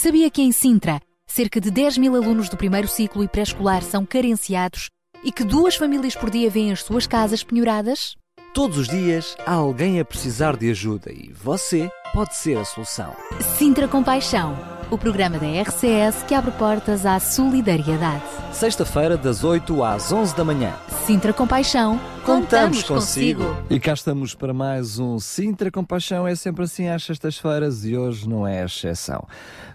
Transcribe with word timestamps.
Sabia 0.00 0.30
que 0.30 0.40
em 0.40 0.52
Sintra, 0.52 1.00
cerca 1.26 1.60
de 1.60 1.72
10 1.72 1.98
mil 1.98 2.14
alunos 2.14 2.48
do 2.48 2.56
primeiro 2.56 2.86
ciclo 2.86 3.24
e 3.24 3.26
pré-escolar 3.26 3.82
são 3.82 4.06
carenciados 4.06 4.90
e 5.24 5.32
que 5.32 5.42
duas 5.42 5.74
famílias 5.74 6.14
por 6.14 6.30
dia 6.30 6.48
vêm 6.48 6.70
as 6.70 6.84
suas 6.84 7.04
casas 7.04 7.42
penhoradas? 7.42 8.14
Todos 8.54 8.78
os 8.78 8.86
dias 8.86 9.36
há 9.44 9.54
alguém 9.54 9.98
a 9.98 10.04
precisar 10.04 10.56
de 10.56 10.70
ajuda 10.70 11.10
e 11.12 11.32
você 11.32 11.90
pode 12.14 12.36
ser 12.36 12.56
a 12.58 12.64
solução. 12.64 13.12
Sintra 13.58 13.88
Compaixão, 13.88 14.56
o 14.90 14.96
programa 14.96 15.38
da 15.38 15.46
RCS 15.46 16.22
que 16.26 16.34
abre 16.34 16.50
portas 16.52 17.04
à 17.04 17.20
solidariedade. 17.20 18.22
Sexta-feira, 18.52 19.16
das 19.16 19.44
8 19.44 19.82
às 19.82 20.10
11 20.10 20.34
da 20.34 20.44
manhã. 20.44 20.74
Sintra 21.04 21.32
Compaixão, 21.32 21.98
contamos, 22.24 22.82
Contamos 22.82 22.82
consigo. 22.82 23.44
E 23.68 23.78
cá 23.78 23.92
estamos 23.92 24.34
para 24.34 24.52
mais 24.52 24.98
um 24.98 25.18
Sintra 25.18 25.70
Compaixão. 25.70 26.26
É 26.26 26.34
sempre 26.34 26.64
assim 26.64 26.88
às 26.88 27.04
sextas-feiras 27.04 27.84
e 27.84 27.96
hoje 27.96 28.28
não 28.28 28.46
é 28.46 28.64
exceção. 28.64 29.26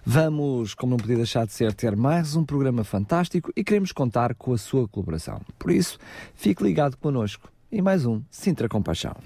Vamos, 0.04 0.74
como 0.74 0.90
não 0.90 0.96
podia 0.96 1.16
deixar 1.16 1.46
de 1.46 1.52
ser, 1.52 1.72
ter 1.72 1.96
mais 1.96 2.36
um 2.36 2.44
programa 2.44 2.84
fantástico 2.84 3.52
e 3.56 3.64
queremos 3.64 3.92
contar 3.92 4.34
com 4.34 4.52
a 4.52 4.58
sua 4.58 4.88
colaboração. 4.88 5.40
Por 5.58 5.70
isso, 5.70 5.98
fique 6.34 6.62
ligado 6.62 6.96
connosco. 6.96 7.48
E 7.70 7.80
mais 7.80 8.04
um 8.04 8.20
Sintra 8.30 8.68
Compaixão. 8.68 9.16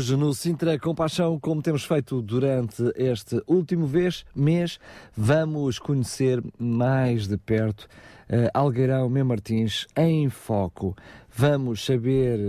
Hoje 0.00 0.16
no 0.16 0.32
Sintra 0.32 0.78
Compaixão, 0.78 1.38
como 1.38 1.60
temos 1.60 1.84
feito 1.84 2.22
durante 2.22 2.82
este 2.96 3.42
último 3.46 3.86
vez, 3.86 4.24
mês, 4.34 4.80
vamos 5.14 5.78
conhecer 5.78 6.42
mais 6.58 7.28
de 7.28 7.36
perto 7.36 7.86
eh, 8.26 8.50
Algueirão 8.54 9.10
Mem 9.10 9.24
Martins 9.24 9.86
em 9.94 10.30
foco. 10.30 10.96
Vamos 11.36 11.84
saber 11.84 12.40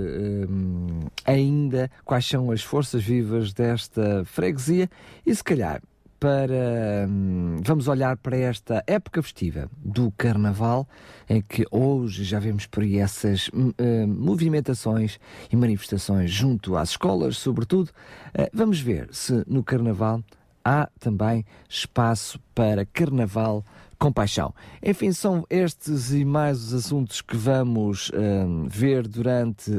hum, 0.50 1.02
ainda 1.26 1.92
quais 2.06 2.26
são 2.26 2.52
as 2.52 2.64
forças 2.64 3.04
vivas 3.04 3.52
desta 3.52 4.24
freguesia 4.24 4.90
e 5.26 5.36
se 5.36 5.44
calhar 5.44 5.82
para 6.22 7.08
hum, 7.10 7.62
vamos 7.64 7.88
olhar 7.88 8.16
para 8.16 8.38
esta 8.38 8.84
época 8.86 9.24
festiva 9.24 9.68
do 9.84 10.12
Carnaval, 10.12 10.88
em 11.28 11.42
que 11.42 11.66
hoje 11.72 12.24
já 12.24 12.38
vemos 12.40 12.68
por 12.68 12.84
aí 12.84 13.00
essas 13.00 13.50
eh, 13.80 14.06
movimentações 14.06 15.20
e 15.52 15.56
manifestações 15.56 16.30
junto 16.30 16.78
às 16.78 16.92
escolas, 16.92 17.38
sobretudo. 17.38 17.90
Eh, 18.36 18.52
vamos 18.54 18.80
ver 18.80 19.10
se 19.12 19.44
no 19.48 19.64
Carnaval 19.64 20.24
há 20.64 20.88
também 21.00 21.44
espaço 21.68 22.40
para 22.54 22.86
Carnaval 22.86 23.66
com 23.98 24.14
paixão. 24.14 24.54
Enfim, 24.84 25.12
são 25.12 25.44
estes 25.50 26.12
e 26.14 26.24
mais 26.24 26.66
os 26.66 26.74
assuntos 26.86 27.22
que 27.22 27.36
vamos 27.36 28.12
hum, 28.14 28.68
ver 28.70 29.08
durante 29.08 29.72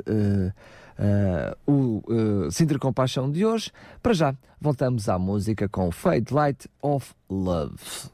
eh, 1.03 1.57
o 1.67 2.01
uh, 2.07 2.51
Sintra 2.53 2.79
Compaixão 2.79 3.29
de 3.29 3.45
hoje. 3.45 3.73
Para 4.01 4.15
já, 4.15 4.35
voltamos 4.61 5.09
à 5.09 5.19
música 5.19 5.69
com 5.69 5.91
Fade 5.91 6.33
Light 6.33 6.69
of 6.81 7.13
Love. 7.29 8.13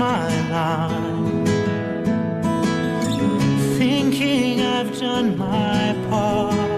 My 0.00 0.30
thinking 3.76 4.60
I've 4.62 4.98
done 4.98 5.36
my 5.36 5.94
part. 6.08 6.69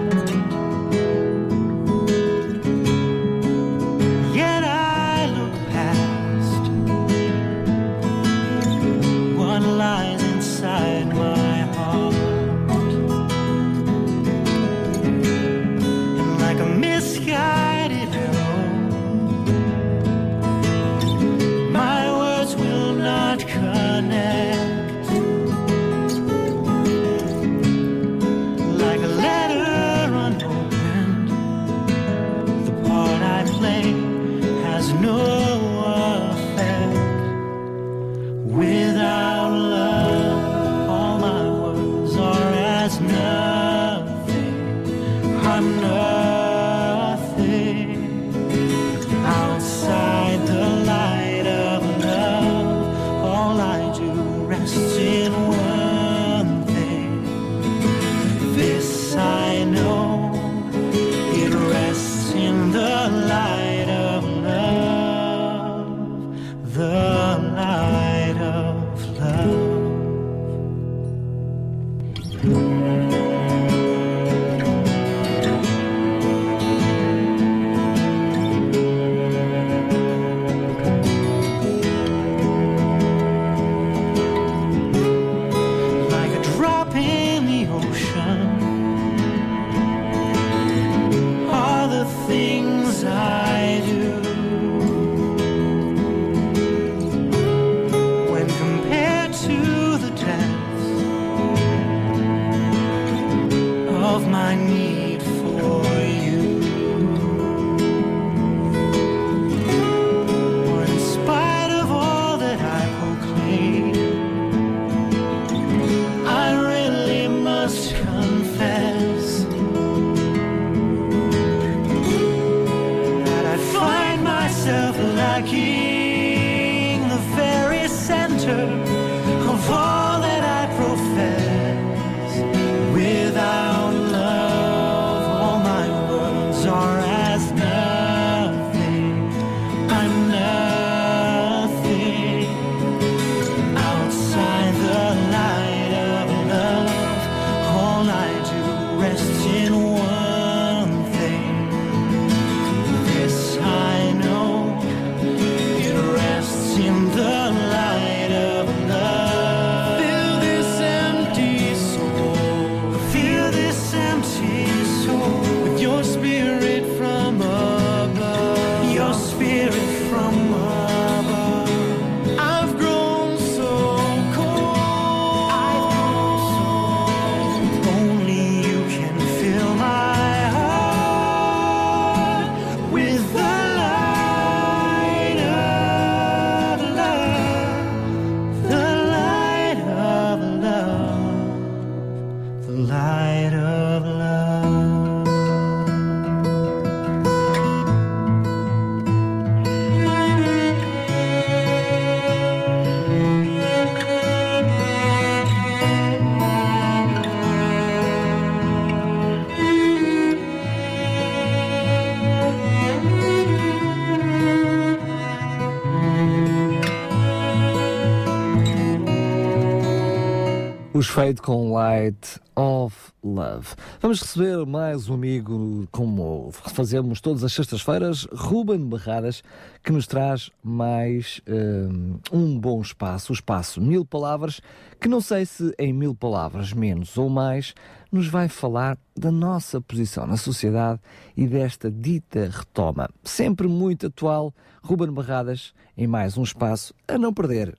Os 221.03 221.09
Fade 221.09 221.41
com 221.41 221.73
Light 221.73 222.39
of 222.55 222.95
Love. 223.21 223.75
Vamos 223.99 224.21
receber 224.21 224.65
mais 224.65 225.09
um 225.09 225.15
amigo, 225.15 225.85
como 225.91 226.49
fazemos 226.53 227.19
todas 227.19 227.43
as 227.43 227.51
sextas-feiras, 227.51 228.25
Ruben 228.31 228.87
Barradas, 228.87 229.43
que 229.83 229.91
nos 229.91 230.07
traz 230.07 230.49
mais 230.63 231.41
hum, 231.45 232.19
um 232.31 232.57
bom 232.57 232.81
espaço, 232.81 233.33
o 233.33 233.35
espaço 233.35 233.81
Mil 233.81 234.05
Palavras, 234.05 234.61
que 234.97 235.09
não 235.09 235.19
sei 235.19 235.45
se 235.45 235.75
em 235.77 235.91
mil 235.91 236.15
palavras, 236.15 236.71
menos 236.71 237.17
ou 237.17 237.27
mais, 237.27 237.75
nos 238.09 238.29
vai 238.29 238.47
falar 238.47 238.97
da 239.13 239.29
nossa 239.29 239.81
posição 239.81 240.25
na 240.25 240.37
sociedade 240.37 241.01
e 241.35 241.45
desta 241.45 241.91
dita 241.91 242.49
retoma. 242.49 243.09
Sempre 243.25 243.67
muito 243.67 244.07
atual, 244.07 244.53
Ruben 244.81 245.11
Barradas, 245.11 245.73
em 245.97 246.07
mais 246.07 246.37
um 246.37 246.43
espaço 246.43 246.95
a 247.09 247.17
não 247.17 247.33
perder. 247.33 247.77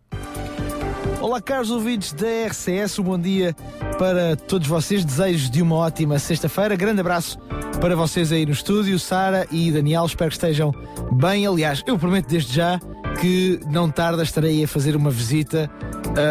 Olá, 1.25 1.41
caros 1.41 1.71
ouvintes 1.71 2.13
da 2.13 2.27
RCS, 2.49 2.99
um 2.99 3.03
bom 3.03 3.19
dia 3.19 3.57
para 3.99 4.37
todos 4.37 4.69
vocês. 4.69 5.03
Desejos 5.03 5.49
de 5.49 5.63
uma 5.63 5.77
ótima 5.77 6.19
sexta-feira. 6.19 6.77
Grande 6.77 7.01
abraço 7.01 7.39
para 7.81 7.97
vocês 7.97 8.31
aí 8.31 8.45
no 8.45 8.53
estúdio, 8.53 8.99
Sara 8.99 9.47
e 9.51 9.73
Daniel. 9.73 10.05
Espero 10.05 10.29
que 10.29 10.37
estejam 10.37 10.71
bem. 11.13 11.47
Aliás, 11.47 11.83
eu 11.87 11.99
prometo 11.99 12.29
desde 12.29 12.53
já 12.53 12.79
que 13.23 13.59
não 13.71 13.91
tarda 13.91 14.23
estarei 14.23 14.65
a 14.65 14.69
fazer 14.69 14.95
uma 14.97 15.11
visita 15.11 15.71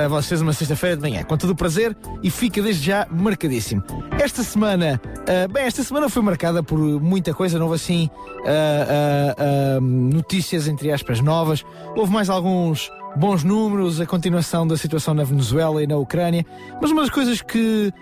a 0.05 0.07
vocês 0.09 0.39
uma 0.41 0.53
sexta-feira 0.53 0.95
de 0.95 1.01
manhã. 1.01 1.23
Com 1.23 1.37
todo 1.37 1.49
o 1.49 1.55
prazer 1.55 1.97
e 2.21 2.29
fica 2.29 2.61
desde 2.61 2.85
já 2.85 3.07
marcadíssimo. 3.09 3.81
Esta 4.21 4.43
semana, 4.43 5.01
ah, 5.27 5.47
bem, 5.47 5.63
esta 5.63 5.81
semana 5.83 6.07
foi 6.07 6.21
marcada 6.21 6.61
por 6.61 6.77
muita 6.77 7.33
coisa. 7.33 7.57
Não 7.57 7.65
houve 7.65 7.77
assim 7.77 8.11
ah, 8.45 9.35
ah, 9.39 9.79
notícias, 9.81 10.67
entre 10.67 10.91
aspas, 10.91 11.19
novas. 11.19 11.65
Houve 11.95 12.13
mais 12.13 12.29
alguns 12.29 12.91
bons 13.15 13.43
números, 13.43 14.01
a 14.01 14.05
continuação 14.05 14.65
da 14.65 14.77
situação 14.77 15.13
na 15.13 15.23
Venezuela 15.23 15.83
e 15.83 15.87
na 15.87 15.97
Ucrânia, 15.97 16.45
mas 16.81 16.91
uma 16.91 17.01
das 17.01 17.09
coisas 17.09 17.41
que 17.41 17.93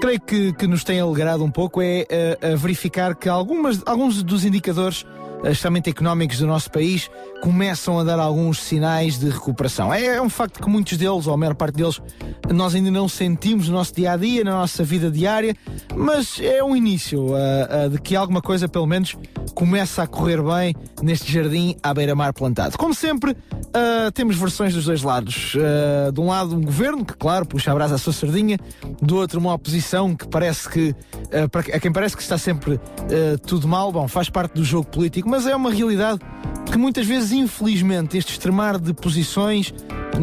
creio 0.00 0.20
que, 0.20 0.52
que 0.52 0.66
nos 0.66 0.84
tem 0.84 1.00
alegrado 1.00 1.44
um 1.44 1.50
pouco 1.50 1.80
é 1.82 2.06
uh, 2.42 2.54
uh, 2.54 2.56
verificar 2.56 3.14
que 3.14 3.28
algumas, 3.28 3.82
alguns 3.86 4.22
dos 4.22 4.44
indicadores 4.44 5.02
uh, 5.02 5.48
especialmente 5.48 5.90
económicos 5.90 6.38
do 6.38 6.46
nosso 6.46 6.70
país 6.70 7.10
começam 7.42 7.98
a 7.98 8.04
dar 8.04 8.18
alguns 8.18 8.62
sinais 8.62 9.18
de 9.18 9.28
recuperação. 9.28 9.92
É, 9.92 10.16
é 10.16 10.22
um 10.22 10.28
facto 10.28 10.60
que 10.60 10.68
muitos 10.68 10.96
deles, 10.96 11.26
ou 11.26 11.34
a 11.34 11.36
maior 11.36 11.54
parte 11.54 11.76
deles, 11.76 12.00
nós 12.52 12.74
ainda 12.74 12.90
não 12.90 13.08
sentimos 13.08 13.68
no 13.68 13.74
nosso 13.74 13.94
dia 13.94 14.12
a 14.12 14.16
dia, 14.16 14.44
na 14.44 14.52
nossa 14.52 14.84
vida 14.84 15.10
diária, 15.10 15.54
mas 15.94 16.40
é 16.40 16.62
um 16.62 16.76
início 16.76 17.28
de 17.90 17.98
que 18.00 18.16
alguma 18.16 18.40
coisa, 18.40 18.68
pelo 18.68 18.86
menos, 18.86 19.16
começa 19.54 20.02
a 20.02 20.06
correr 20.06 20.42
bem 20.42 20.74
neste 21.02 21.32
jardim 21.32 21.76
à 21.82 21.92
beira-mar 21.92 22.32
plantado. 22.32 22.76
Como 22.76 22.94
sempre, 22.94 23.32
uh, 23.32 24.10
temos 24.12 24.36
versões 24.36 24.74
dos 24.74 24.84
dois 24.84 25.02
lados. 25.02 25.54
Uh, 25.54 26.12
de 26.12 26.20
um 26.20 26.26
lado, 26.28 26.54
um 26.54 26.62
governo 26.62 27.04
que, 27.04 27.14
claro, 27.14 27.46
puxa 27.46 27.70
a 27.70 27.74
brasa 27.74 27.96
à 27.96 27.98
sua 27.98 28.12
sardinha, 28.12 28.58
do 29.00 29.16
outro, 29.16 29.40
uma 29.40 29.52
oposição 29.52 30.14
que 30.14 30.26
parece 30.28 30.68
que, 30.68 30.90
uh, 30.90 31.48
para 31.50 31.60
a 31.60 31.80
quem 31.80 31.92
parece 31.92 32.16
que 32.16 32.22
está 32.22 32.38
sempre 32.38 32.80
tudo 33.46 33.66
mal, 33.66 33.90
bom, 33.90 34.06
faz 34.06 34.28
parte 34.28 34.54
do 34.54 34.64
jogo 34.64 34.86
político, 34.88 35.28
mas 35.28 35.46
é 35.46 35.56
uma 35.56 35.70
realidade 35.70 36.20
que 36.70 36.76
muitas 36.76 37.06
vezes, 37.06 37.27
infelizmente, 37.32 38.16
este 38.16 38.32
extremar 38.32 38.78
de 38.78 38.92
posições 38.92 39.72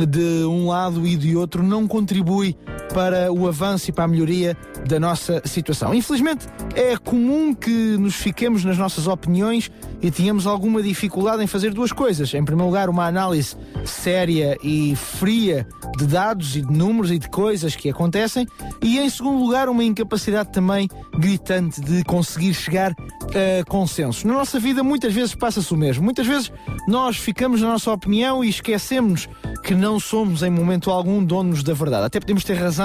de 0.08 0.46
um 0.46 0.68
lado 0.68 1.06
e 1.06 1.16
de 1.16 1.36
outro 1.36 1.64
não 1.64 1.88
contribui 1.88 2.56
para 2.96 3.30
o 3.30 3.46
avanço 3.46 3.90
e 3.90 3.92
para 3.92 4.06
a 4.06 4.08
melhoria 4.08 4.56
da 4.88 4.98
nossa 4.98 5.42
situação. 5.44 5.94
Infelizmente, 5.94 6.48
é 6.76 6.96
comum 6.96 7.54
que 7.54 7.98
nos 7.98 8.16
fiquemos 8.16 8.64
nas 8.64 8.78
nossas 8.78 9.06
opiniões 9.06 9.70
e 10.02 10.10
tenhamos 10.10 10.48
alguma 10.48 10.82
dificuldade 10.82 11.44
em 11.44 11.48
fazer 11.48 11.74
duas 11.74 11.92
coisas. 11.92 12.34
Em 12.34 12.46
primeiro 12.46 12.68
lugar, 12.70 12.90
uma 12.90 13.06
análise 13.06 13.58
séria 13.84 14.58
e 14.64 14.96
fria 14.96 15.68
de 15.98 16.08
dados 16.08 16.56
e 16.56 16.62
de 16.62 16.72
números 16.72 17.12
e 17.12 17.20
de 17.20 17.30
coisas 17.30 17.76
que 17.76 17.90
acontecem, 17.90 18.48
e 18.82 18.98
em 18.98 19.10
segundo 19.10 19.44
lugar, 19.44 19.68
uma 19.68 19.84
incapacidade 19.84 20.54
também 20.54 20.90
gritante 21.18 21.82
de 21.82 22.02
conseguir 22.06 22.54
chegar 22.54 22.92
a 22.92 23.66
consenso. 23.66 24.26
Na 24.26 24.36
nossa 24.36 24.58
vida, 24.58 24.84
muitas 24.84 25.14
vezes 25.14 25.36
passa-se 25.36 25.74
o 25.74 25.78
mesmo. 25.78 26.04
Muitas 26.04 26.28
vezes 26.28 26.50
nós 26.88 27.18
ficamos 27.18 27.62
na 27.62 27.68
nossa 27.68 27.92
opinião 27.92 28.42
e 28.42 28.48
esquecemos 28.50 29.28
que 29.64 29.74
não 29.74 30.00
somos 30.00 30.44
em 30.44 30.50
momento 30.50 30.92
algum 30.92 31.24
donos 31.24 31.64
da 31.64 31.74
verdade. 31.74 32.06
Até 32.06 32.20
podemos 32.20 32.44
ter 32.44 32.54
razão 32.54 32.85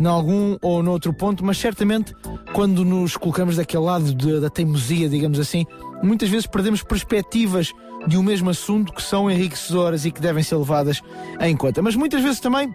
em 0.00 0.06
algum 0.06 0.56
ou 0.62 0.82
noutro 0.82 1.12
ponto, 1.12 1.44
mas 1.44 1.58
certamente 1.58 2.14
quando 2.52 2.84
nos 2.84 3.16
colocamos 3.16 3.56
daquele 3.56 3.82
lado 3.82 4.14
de- 4.14 4.40
da 4.40 4.48
teimosia, 4.50 5.08
digamos 5.08 5.38
assim, 5.40 5.64
muitas 6.02 6.28
vezes 6.28 6.46
perdemos 6.46 6.82
perspectivas 6.82 7.72
de 8.06 8.16
um 8.18 8.22
mesmo 8.22 8.50
assunto 8.50 8.92
que 8.92 9.02
são 9.02 9.30
enriquecedoras 9.30 10.04
e 10.04 10.10
que 10.10 10.20
devem 10.20 10.42
ser 10.42 10.56
levadas 10.56 11.00
em 11.40 11.56
conta. 11.56 11.80
Mas 11.82 11.94
muitas 11.94 12.22
vezes 12.22 12.40
também 12.40 12.72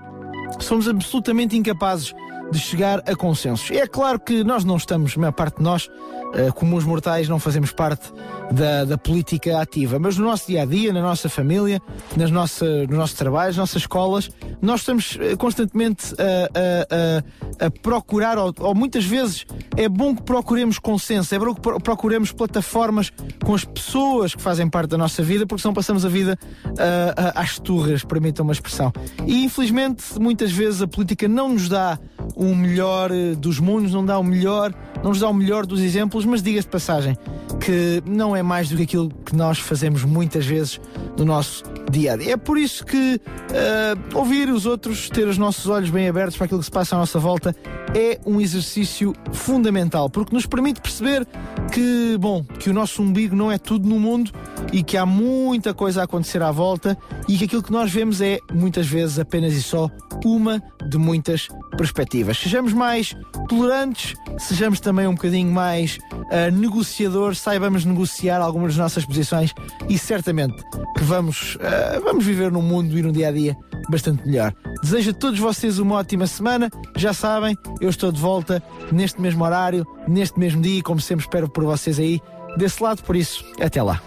somos 0.60 0.88
absolutamente 0.88 1.56
incapazes 1.58 2.14
de 2.52 2.60
chegar 2.60 3.00
a 3.06 3.16
consensos. 3.16 3.70
É 3.72 3.86
claro 3.86 4.20
que 4.20 4.44
nós 4.44 4.64
não 4.64 4.78
estamos, 4.78 5.18
a 5.18 5.20
maior 5.20 5.34
parte 5.34 5.58
de 5.58 5.64
nós, 5.64 5.90
eh, 6.34 6.50
comuns 6.52 6.86
mortais, 6.86 7.28
não 7.28 7.40
fazemos 7.40 7.74
parte 7.74 8.10
da, 8.52 8.86
da 8.86 8.98
política 8.98 9.60
ativa, 9.60 10.00
mas 10.00 10.18
no 10.18 10.26
nosso 10.26 10.48
dia 10.48 10.62
a 10.62 10.66
dia, 10.66 10.94
na 10.94 11.02
nossa 11.02 11.28
família, 11.28 11.82
nas 12.16 12.32
nossa, 12.32 12.66
nos 12.88 12.98
nossos 12.98 13.18
trabalhos, 13.18 13.58
nas 13.58 13.64
nossas 13.64 13.82
escolas, 13.82 14.30
nós 14.62 14.80
estamos 14.80 15.18
eh, 15.20 15.36
constantemente 15.36 16.14
a, 16.18 17.20
a- 17.20 17.24
a- 17.60 17.70
procurar, 17.82 18.38
ou, 18.38 18.54
ou 18.60 18.76
muitas 18.76 19.06
vezes 19.06 19.46
é 19.76 19.88
bom 19.90 20.16
que 20.16 20.22
procuremos 20.24 20.80
consenso, 20.80 21.34
é 21.34 21.40
bom 21.40 21.54
que 21.54 21.62
pro- 21.62 21.80
procuremos 21.80 22.32
plataformas 22.32 23.12
com 23.44 23.54
as 23.54 23.64
pessoas 23.64 24.34
que 24.36 24.42
fazem 24.42 24.70
parte 24.70 24.90
da 24.92 24.98
nossa 24.98 25.22
vida, 25.24 25.46
porque 25.46 25.62
senão 25.62 25.74
passamos 25.74 26.06
a 26.06 26.10
vida 26.10 26.38
ah, 26.78 27.34
às 27.42 27.60
turras, 27.60 28.04
permitam 28.04 28.44
uma 28.44 28.54
expressão. 28.54 28.92
E 29.26 29.44
infelizmente, 29.44 30.04
muitas 30.20 30.52
vezes 30.52 30.82
a 30.82 30.88
política 30.88 31.28
não 31.28 31.50
nos 31.50 31.70
dá 31.70 31.98
o 32.36 32.54
melhor 32.56 33.12
eh, 33.12 33.36
dos 33.36 33.60
mundos, 33.60 33.92
não 33.94 34.06
dá 34.06 34.20
o 34.20 34.24
melhor, 34.24 34.74
não 35.04 35.10
nos 35.12 35.20
dá 35.20 35.30
o 35.30 35.34
melhor 35.34 35.66
dos 35.66 35.80
exemplos, 35.82 36.26
mas 36.26 36.42
diga-se 36.44 36.68
de 36.68 36.72
passagem 36.72 37.18
que 37.60 38.02
não 38.06 38.36
é 38.36 38.44
mais 38.44 38.70
do 38.70 38.78
que 38.78 38.84
aquilo 38.84 39.10
que 39.26 39.36
nós 39.36 39.58
fazemos 39.60 40.04
muitas 40.04 40.46
vezes 40.46 40.80
no 41.18 41.26
nosso 41.26 41.64
dia 41.90 42.14
a 42.14 42.18
dia. 42.18 42.34
É 42.34 42.38
por 42.38 42.58
isso 42.58 42.86
que 42.86 43.20
ah, 43.52 44.18
ouvir 44.18 44.50
os 44.50 44.66
outros, 44.66 45.10
ter 45.10 45.28
os 45.28 45.38
nossos 45.38 45.68
olhos 45.68 45.90
bem 45.90 46.08
abertos 46.08 46.36
para 46.38 46.46
aquilo 46.46 46.60
que 46.60 46.66
se 46.66 46.72
passa 46.72 46.96
à 46.96 47.00
nossa 47.00 47.18
volta, 47.20 47.47
é 47.96 48.20
um 48.26 48.40
exercício 48.40 49.14
fundamental, 49.32 50.10
porque 50.10 50.34
nos 50.34 50.46
permite 50.46 50.82
perceber 50.82 51.28
que, 51.72 52.18
bom, 52.20 52.44
que 52.44 52.70
o 52.70 52.74
nosso 52.74 53.02
umbigo 53.02 53.36
não 53.36 53.52
é 53.52 53.58
tudo 53.58 53.88
no 53.88 54.00
mundo 54.00 54.32
e 54.72 54.84
que 54.84 54.98
há 54.98 55.06
muita 55.06 55.74
coisa 55.74 56.02
a 56.02 56.04
acontecer 56.04 56.42
à 56.42 56.52
volta 56.52 56.98
e 57.28 57.38
que 57.38 57.46
aquilo 57.46 57.64
que 57.64 57.72
nós 57.72 57.92
vemos 57.92 58.22
é, 58.22 58.40
muitas 58.52 58.88
vezes, 58.88 59.20
apenas 59.20 59.54
e 59.54 59.64
só 59.64 59.90
uma 60.26 60.62
de 60.90 60.98
muitas 60.98 61.48
perspectivas. 61.78 62.38
Sejamos 62.38 62.74
mais 62.74 63.16
tolerantes, 63.48 64.16
sejamos 64.40 64.80
também 64.80 65.08
um 65.08 65.14
bocadinho 65.14 65.52
mais 65.52 65.98
ah, 66.32 66.50
negociadores, 66.52 67.40
saibamos 67.40 67.86
negociar 67.86 68.42
algumas 68.42 68.74
das 68.74 68.78
nossas 68.78 69.06
posições 69.06 69.54
e 69.88 69.98
certamente 69.98 70.56
que 70.98 71.04
vamos, 71.04 71.58
ah, 71.62 72.00
vamos 72.04 72.26
viver 72.26 72.52
num 72.52 72.62
mundo 72.62 72.98
e 72.98 73.02
num 73.02 73.12
dia 73.12 73.30
a 73.30 73.32
dia 73.32 73.58
bastante 73.90 74.26
melhor. 74.26 74.54
Desejo 74.82 75.12
a 75.12 75.14
todos 75.14 75.40
vocês 75.40 75.80
uma 75.80 75.96
ótima 75.96 76.28
semana. 76.28 76.70
Já 76.96 77.14
sabem, 77.14 77.37
eu 77.80 77.90
estou 77.90 78.12
de 78.12 78.20
volta 78.20 78.62
neste 78.92 79.22
mesmo 79.22 79.44
horário, 79.44 79.86
neste 80.08 80.40
mesmo 80.40 80.62
dia, 80.62 80.80
e 80.80 80.82
como 80.82 81.00
sempre 81.00 81.26
espero 81.26 81.50
por 81.50 81.64
vocês 81.64 82.00
aí 82.00 82.22
desse 82.58 82.82
lado, 82.82 83.04
por 83.04 83.16
isso, 83.16 83.46
até 83.60 83.82
lá. 83.82 84.02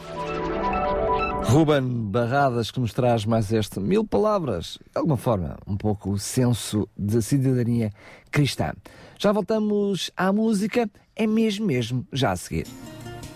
Ruben 1.44 1.82
Barradas 2.10 2.70
que 2.70 2.78
nos 2.78 2.92
traz 2.92 3.24
mais 3.24 3.50
este 3.52 3.80
mil 3.80 4.04
palavras, 4.04 4.78
de 4.92 4.98
alguma 4.98 5.16
forma, 5.16 5.56
um 5.66 5.76
pouco 5.76 6.10
o 6.10 6.18
senso 6.18 6.88
de 6.96 7.20
cidadania 7.22 7.90
cristã. 8.30 8.72
Já 9.18 9.32
voltamos 9.32 10.10
à 10.16 10.32
música, 10.32 10.88
é 11.16 11.26
mesmo 11.26 11.66
mesmo, 11.66 12.06
já 12.12 12.32
a 12.32 12.36
seguir. 12.36 12.66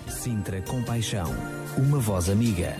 Sintra 0.06 0.60
Compaixão, 0.62 1.26
uma 1.76 1.98
voz 1.98 2.28
amiga. 2.30 2.76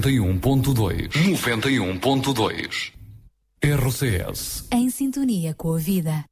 91.2. 0.00 1.10
91.2. 1.10 2.92
RCS. 3.62 4.66
Em 4.72 4.88
sintonia 4.88 5.52
com 5.54 5.74
a 5.74 5.78
vida. 5.78 6.24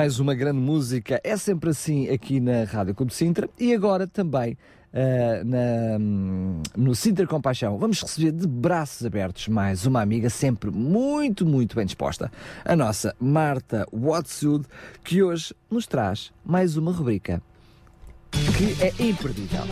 Mais 0.00 0.18
uma 0.18 0.34
grande 0.34 0.58
música, 0.58 1.20
é 1.22 1.36
sempre 1.36 1.68
assim 1.68 2.08
aqui 2.08 2.40
na 2.40 2.64
Rádio 2.64 2.94
Clube 2.94 3.12
Sintra 3.12 3.50
e 3.58 3.74
agora 3.74 4.06
também 4.06 4.56
ah, 4.94 5.44
na, 5.44 5.98
no 6.74 6.94
Sintra 6.94 7.26
Compaixão. 7.26 7.76
Vamos 7.76 8.00
receber 8.00 8.32
de 8.32 8.48
braços 8.48 9.04
abertos 9.04 9.46
mais 9.48 9.84
uma 9.84 10.00
amiga 10.00 10.30
sempre 10.30 10.70
muito, 10.70 11.44
muito 11.44 11.76
bem 11.76 11.84
disposta, 11.84 12.32
a 12.64 12.74
nossa 12.74 13.14
Marta 13.20 13.86
Watsud, 13.92 14.64
que 15.04 15.22
hoje 15.22 15.54
nos 15.70 15.86
traz 15.86 16.32
mais 16.42 16.78
uma 16.78 16.92
rubrica 16.92 17.42
que 18.30 18.82
é 18.82 19.06
imperdível. 19.06 19.64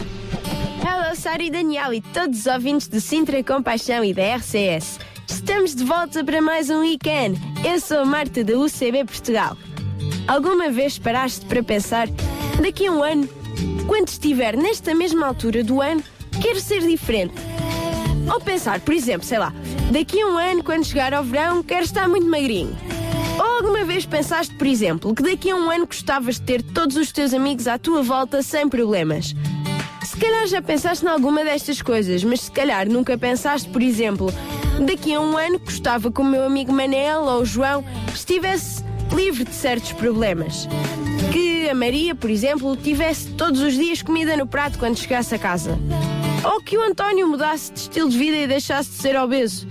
Hello, 0.86 1.16
Sara 1.16 1.42
e 1.42 1.50
Daniel 1.50 1.94
e 1.94 2.02
todos 2.02 2.40
os 2.40 2.46
ouvintes 2.46 2.86
de 2.86 3.00
Sintra 3.00 3.42
Compaixão 3.42 4.04
e 4.04 4.12
da 4.12 4.36
RCS. 4.36 4.98
Estamos 5.26 5.74
de 5.74 5.84
volta 5.84 6.22
para 6.22 6.42
mais 6.42 6.68
um 6.68 6.80
weekend. 6.80 7.40
Eu 7.66 7.80
sou 7.80 8.00
a 8.00 8.04
Marta 8.04 8.44
da 8.44 8.58
UCB 8.58 9.06
Portugal. 9.06 9.56
Alguma 10.28 10.68
vez 10.68 10.98
paraste 10.98 11.46
para 11.46 11.62
pensar, 11.62 12.06
daqui 12.60 12.86
a 12.86 12.92
um 12.92 13.02
ano, 13.02 13.26
quando 13.86 14.08
estiver 14.08 14.58
nesta 14.58 14.94
mesma 14.94 15.26
altura 15.26 15.64
do 15.64 15.80
ano, 15.80 16.04
quero 16.42 16.60
ser 16.60 16.86
diferente? 16.86 17.32
Ou 18.30 18.38
pensar, 18.38 18.78
por 18.80 18.92
exemplo, 18.92 19.26
sei 19.26 19.38
lá, 19.38 19.54
daqui 19.90 20.20
a 20.20 20.26
um 20.26 20.36
ano, 20.36 20.62
quando 20.62 20.84
chegar 20.84 21.14
ao 21.14 21.24
verão, 21.24 21.62
quero 21.62 21.82
estar 21.82 22.06
muito 22.06 22.28
magrinho. 22.28 22.76
Ou 23.38 23.56
alguma 23.56 23.86
vez 23.86 24.04
pensaste, 24.04 24.54
por 24.54 24.66
exemplo, 24.66 25.14
que 25.14 25.22
daqui 25.22 25.50
a 25.50 25.56
um 25.56 25.70
ano 25.70 25.86
gostavas 25.86 26.34
de 26.34 26.42
ter 26.42 26.62
todos 26.62 26.98
os 26.98 27.10
teus 27.10 27.32
amigos 27.32 27.66
à 27.66 27.78
tua 27.78 28.02
volta 28.02 28.42
sem 28.42 28.68
problemas? 28.68 29.34
Se 30.04 30.16
calhar 30.18 30.46
já 30.46 30.60
pensaste 30.60 31.06
em 31.06 31.08
alguma 31.08 31.42
destas 31.42 31.80
coisas, 31.80 32.22
mas 32.22 32.42
se 32.42 32.50
calhar 32.50 32.86
nunca 32.86 33.16
pensaste, 33.16 33.66
por 33.70 33.80
exemplo, 33.80 34.30
daqui 34.86 35.14
a 35.14 35.20
um 35.22 35.38
ano 35.38 35.58
gostava 35.58 36.12
que 36.12 36.20
o 36.20 36.24
meu 36.24 36.44
amigo 36.44 36.70
Manel 36.70 37.22
ou 37.22 37.40
o 37.40 37.46
João 37.46 37.82
estivesse 38.12 38.88
livre 39.18 39.42
de 39.42 39.52
certos 39.52 39.92
problemas. 39.92 40.68
Que 41.33 41.68
a 41.68 41.74
Maria, 41.74 42.14
por 42.14 42.31
exemplo, 42.31 42.76
tivesse 42.76 43.33
todos 43.33 43.61
os 43.61 43.74
dias 43.74 44.00
comida 44.00 44.37
no 44.37 44.46
prato 44.46 44.78
quando 44.78 44.96
chegasse 44.96 45.35
a 45.35 45.38
casa. 45.38 45.76
Ou 46.44 46.62
que 46.62 46.78
o 46.78 46.83
António 46.83 47.26
mudasse 47.26 47.72
de 47.72 47.81
estilo 47.81 48.09
de 48.09 48.16
vida 48.16 48.37
e 48.37 48.46
deixasse 48.46 48.90
de 48.90 48.96
ser 48.96 49.16
obeso. 49.16 49.66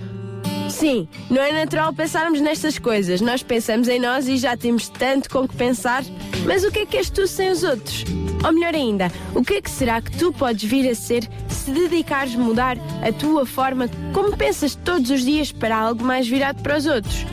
Sim, 0.68 1.08
não 1.30 1.42
é 1.42 1.50
natural 1.50 1.94
pensarmos 1.94 2.42
nestas 2.42 2.78
coisas. 2.78 3.22
Nós 3.22 3.42
pensamos 3.42 3.88
em 3.88 3.98
nós 3.98 4.28
e 4.28 4.36
já 4.36 4.54
temos 4.54 4.90
tanto 4.90 5.30
com 5.30 5.48
que 5.48 5.56
pensar. 5.56 6.04
Mas 6.44 6.62
o 6.62 6.70
que 6.70 6.80
é 6.80 6.86
que 6.86 6.98
és 6.98 7.08
tu 7.08 7.26
sem 7.26 7.50
os 7.50 7.62
outros? 7.62 8.04
Ou 8.44 8.52
melhor 8.52 8.74
ainda, 8.74 9.10
o 9.34 9.42
que 9.42 9.54
é 9.54 9.62
que 9.62 9.70
será 9.70 10.02
que 10.02 10.14
tu 10.16 10.30
podes 10.30 10.68
vir 10.68 10.88
a 10.90 10.94
ser 10.94 11.26
se 11.48 11.70
dedicares 11.70 12.34
a 12.34 12.38
mudar 12.38 12.76
a 13.02 13.10
tua 13.12 13.46
forma 13.46 13.88
como 14.12 14.36
pensas 14.36 14.74
todos 14.74 15.10
os 15.10 15.22
dias 15.22 15.50
para 15.50 15.74
algo 15.74 16.04
mais 16.04 16.28
virado 16.28 16.62
para 16.62 16.76
os 16.76 16.84
outros? 16.84 17.24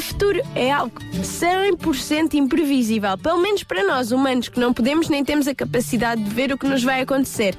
Futuro 0.00 0.40
é 0.54 0.72
algo 0.72 0.98
100% 1.14 2.34
imprevisível, 2.34 3.16
pelo 3.18 3.40
menos 3.40 3.62
para 3.62 3.84
nós 3.84 4.10
humanos 4.10 4.48
que 4.48 4.58
não 4.58 4.72
podemos 4.72 5.08
nem 5.08 5.24
temos 5.24 5.46
a 5.46 5.54
capacidade 5.54 6.22
de 6.22 6.30
ver 6.30 6.52
o 6.52 6.58
que 6.58 6.66
nos 6.66 6.82
vai 6.82 7.02
acontecer. 7.02 7.56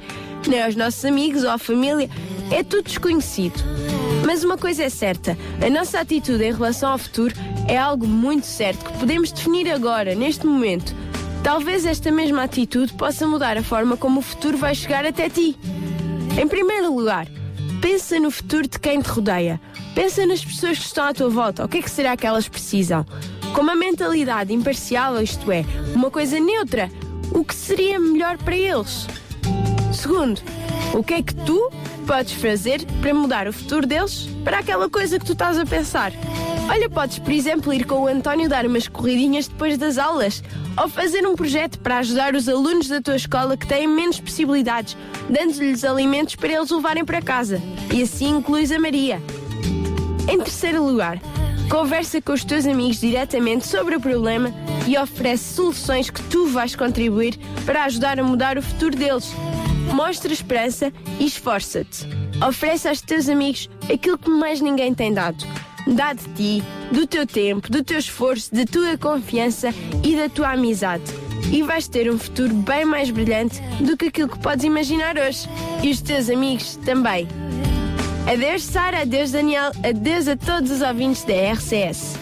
Nem 0.47 0.61
aos 0.61 0.75
nossos 0.75 1.05
amigos 1.05 1.43
ou 1.43 1.51
à 1.51 1.57
família, 1.57 2.09
é 2.49 2.63
tudo 2.63 2.85
desconhecido. 2.85 3.63
Mas 4.25 4.43
uma 4.43 4.57
coisa 4.57 4.83
é 4.83 4.89
certa: 4.89 5.37
a 5.65 5.69
nossa 5.69 5.99
atitude 5.99 6.43
em 6.43 6.51
relação 6.51 6.91
ao 6.91 6.97
futuro 6.97 7.35
é 7.67 7.77
algo 7.77 8.07
muito 8.07 8.45
certo 8.45 8.85
que 8.85 8.97
podemos 8.99 9.31
definir 9.31 9.71
agora, 9.71 10.15
neste 10.15 10.45
momento. 10.45 10.95
Talvez 11.43 11.85
esta 11.85 12.11
mesma 12.11 12.43
atitude 12.43 12.93
possa 12.93 13.27
mudar 13.27 13.57
a 13.57 13.63
forma 13.63 13.97
como 13.97 14.19
o 14.19 14.23
futuro 14.23 14.57
vai 14.57 14.75
chegar 14.75 15.05
até 15.05 15.29
ti. 15.29 15.57
Em 16.39 16.47
primeiro 16.47 16.93
lugar, 16.93 17.27
pensa 17.81 18.19
no 18.19 18.29
futuro 18.29 18.67
de 18.67 18.79
quem 18.79 19.01
te 19.01 19.09
rodeia. 19.09 19.59
Pensa 19.93 20.25
nas 20.25 20.43
pessoas 20.43 20.79
que 20.79 20.85
estão 20.85 21.05
à 21.05 21.13
tua 21.13 21.29
volta. 21.29 21.65
O 21.65 21.67
que 21.67 21.79
é 21.79 21.81
que 21.81 21.91
será 21.91 22.15
que 22.15 22.25
elas 22.25 22.47
precisam? 22.47 23.05
Com 23.53 23.61
uma 23.61 23.75
mentalidade 23.75 24.53
imparcial, 24.53 25.21
isto 25.21 25.51
é, 25.51 25.65
uma 25.93 26.09
coisa 26.09 26.39
neutra, 26.39 26.89
o 27.31 27.43
que 27.43 27.53
seria 27.53 27.99
melhor 27.99 28.37
para 28.37 28.55
eles? 28.55 29.07
Segundo, 29.93 30.41
o 30.93 31.03
que 31.03 31.15
é 31.15 31.21
que 31.21 31.35
tu 31.35 31.71
podes 32.07 32.33
fazer 32.33 32.85
para 33.01 33.13
mudar 33.13 33.47
o 33.47 33.53
futuro 33.53 33.85
deles 33.85 34.29
para 34.43 34.59
aquela 34.59 34.89
coisa 34.89 35.19
que 35.19 35.25
tu 35.25 35.33
estás 35.33 35.59
a 35.59 35.65
pensar? 35.65 36.13
Olha, 36.69 36.89
podes, 36.89 37.19
por 37.19 37.33
exemplo, 37.33 37.73
ir 37.73 37.85
com 37.85 38.03
o 38.03 38.07
António 38.07 38.47
dar 38.47 38.65
umas 38.65 38.87
corridinhas 38.87 39.47
depois 39.47 39.77
das 39.77 39.97
aulas 39.97 40.41
ou 40.81 40.87
fazer 40.87 41.27
um 41.27 41.35
projeto 41.35 41.77
para 41.79 41.97
ajudar 41.97 42.33
os 42.33 42.47
alunos 42.47 42.87
da 42.87 43.01
tua 43.01 43.17
escola 43.17 43.57
que 43.57 43.67
têm 43.67 43.87
menos 43.87 44.21
possibilidades, 44.21 44.95
dando-lhes 45.29 45.83
alimentos 45.83 46.35
para 46.35 46.53
eles 46.53 46.71
levarem 46.71 47.03
para 47.03 47.21
casa. 47.21 47.61
E 47.93 48.01
assim 48.01 48.37
incluís 48.37 48.71
a 48.71 48.79
Maria. 48.79 49.21
Em 50.31 50.37
terceiro 50.37 50.81
lugar, 50.81 51.19
conversa 51.69 52.21
com 52.21 52.31
os 52.31 52.45
teus 52.45 52.65
amigos 52.65 53.01
diretamente 53.01 53.67
sobre 53.67 53.97
o 53.97 53.99
problema 53.99 54.49
e 54.87 54.97
oferece 54.97 55.55
soluções 55.55 56.09
que 56.09 56.23
tu 56.23 56.47
vais 56.47 56.73
contribuir 56.73 57.37
para 57.65 57.83
ajudar 57.83 58.17
a 58.17 58.23
mudar 58.23 58.57
o 58.57 58.61
futuro 58.61 58.95
deles. 58.95 59.29
Mostra 59.93 60.31
esperança 60.31 60.93
e 61.19 61.25
esforça-te. 61.25 62.07
Oferece 62.47 62.87
aos 62.87 63.01
teus 63.01 63.27
amigos 63.27 63.69
aquilo 63.93 64.17
que 64.17 64.29
mais 64.29 64.61
ninguém 64.61 64.93
tem 64.93 65.13
dado. 65.13 65.45
Dá 65.85 66.13
de 66.13 66.23
ti, 66.29 66.63
do 66.93 67.05
teu 67.05 67.27
tempo, 67.27 67.69
do 67.69 67.83
teu 67.83 67.99
esforço, 67.99 68.55
da 68.55 68.63
tua 68.63 68.97
confiança 68.97 69.73
e 70.01 70.15
da 70.15 70.29
tua 70.29 70.53
amizade. 70.53 71.03
E 71.51 71.61
vais 71.61 71.89
ter 71.89 72.09
um 72.09 72.17
futuro 72.17 72.53
bem 72.53 72.85
mais 72.85 73.11
brilhante 73.11 73.61
do 73.81 73.97
que 73.97 74.05
aquilo 74.05 74.29
que 74.29 74.39
podes 74.39 74.63
imaginar 74.63 75.17
hoje. 75.17 75.49
E 75.83 75.91
os 75.91 75.99
teus 75.99 76.29
amigos 76.29 76.77
também. 76.85 77.27
Adeus, 78.27 78.63
Sara, 78.63 79.01
adeus, 79.01 79.31
Daniel, 79.31 79.71
adeus 79.83 80.27
a 80.27 80.37
todos 80.37 80.69
os 80.69 80.81
ouvintes 80.81 81.23
da 81.23 81.33
RCS. 81.33 82.20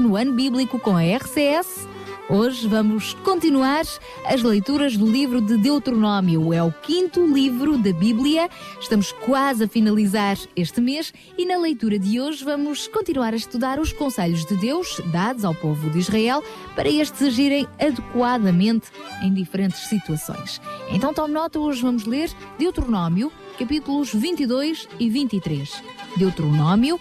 no 0.00 0.16
ano 0.16 0.32
bíblico 0.32 0.78
com 0.78 0.96
a 0.96 1.02
RCS. 1.02 1.88
Hoje 2.28 2.66
vamos 2.66 3.12
continuar 3.22 3.84
as 4.24 4.42
leituras 4.42 4.96
do 4.96 5.06
livro 5.06 5.42
de 5.42 5.58
Deuteronômio. 5.58 6.54
É 6.54 6.62
o 6.62 6.72
quinto 6.72 7.26
livro 7.26 7.76
da 7.76 7.92
Bíblia. 7.92 8.48
Estamos 8.80 9.12
quase 9.12 9.64
a 9.64 9.68
finalizar 9.68 10.38
este 10.56 10.80
mês 10.80 11.12
e 11.36 11.44
na 11.44 11.58
leitura 11.58 11.98
de 11.98 12.18
hoje 12.18 12.42
vamos 12.42 12.88
continuar 12.88 13.34
a 13.34 13.36
estudar 13.36 13.78
os 13.78 13.92
conselhos 13.92 14.46
de 14.46 14.56
Deus 14.56 15.02
dados 15.12 15.44
ao 15.44 15.54
povo 15.54 15.90
de 15.90 15.98
Israel 15.98 16.42
para 16.74 16.88
estes 16.88 17.20
agirem 17.20 17.68
adequadamente 17.78 18.88
em 19.22 19.32
diferentes 19.32 19.80
situações. 19.80 20.62
Então 20.90 21.12
tome 21.12 21.34
nota, 21.34 21.60
hoje 21.60 21.82
vamos 21.82 22.06
ler 22.06 22.30
Deuteronômio, 22.58 23.30
capítulos 23.58 24.14
22 24.14 24.88
e 24.98 25.10
23. 25.10 25.82
Deuteronômio 26.16 26.98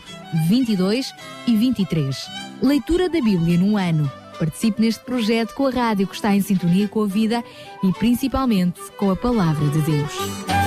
22 0.49 1.13
e 1.47 1.56
23. 1.56 2.42
Leitura 2.61 3.09
da 3.09 3.21
Bíblia 3.21 3.57
num 3.57 3.77
ano. 3.77 4.11
Participe 4.39 4.81
neste 4.81 5.03
projeto 5.03 5.53
com 5.53 5.67
a 5.67 5.69
rádio 5.69 6.07
que 6.07 6.15
está 6.15 6.35
em 6.35 6.41
sintonia 6.41 6.87
com 6.87 7.03
a 7.03 7.07
vida 7.07 7.43
e 7.83 7.91
principalmente 7.93 8.79
com 8.97 9.11
a 9.11 9.15
palavra 9.15 9.67
de 9.69 9.81
Deus. 9.81 10.62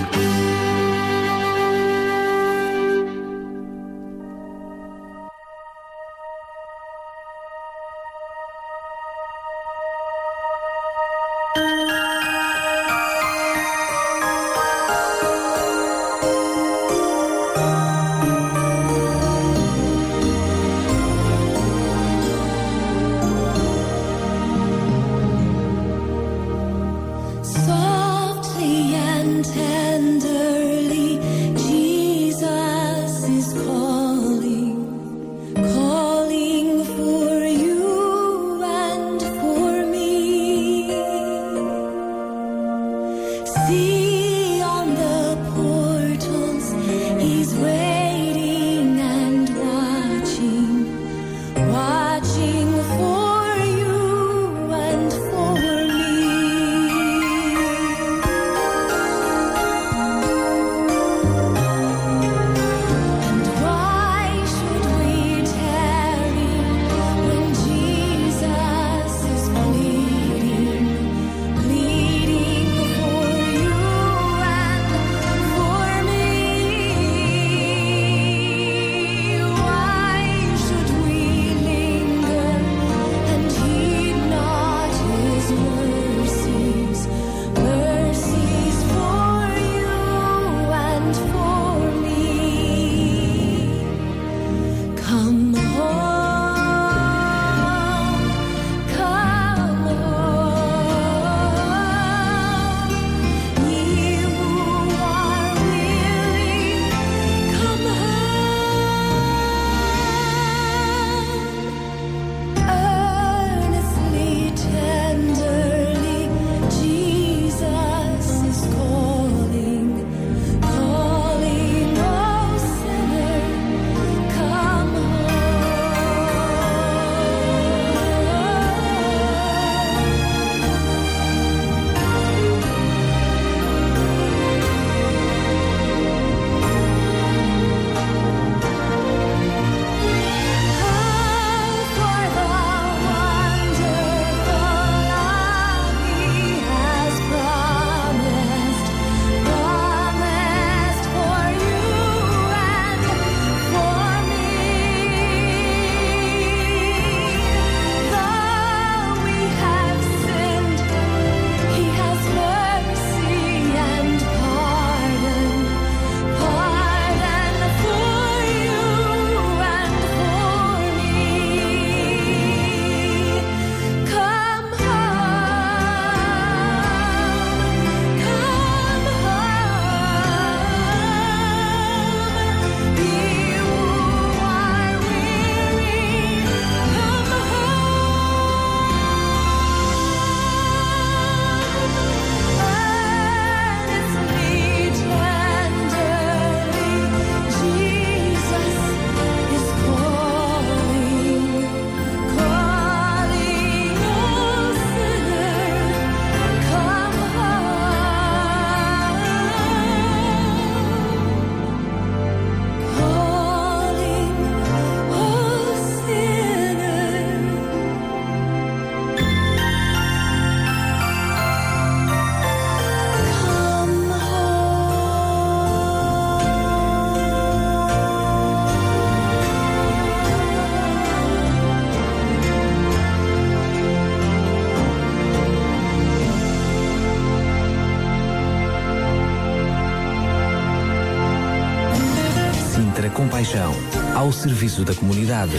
Compaixão, 243.36 243.74
ao 244.16 244.32
serviço 244.32 244.82
da 244.82 244.94
comunidade. 244.94 245.52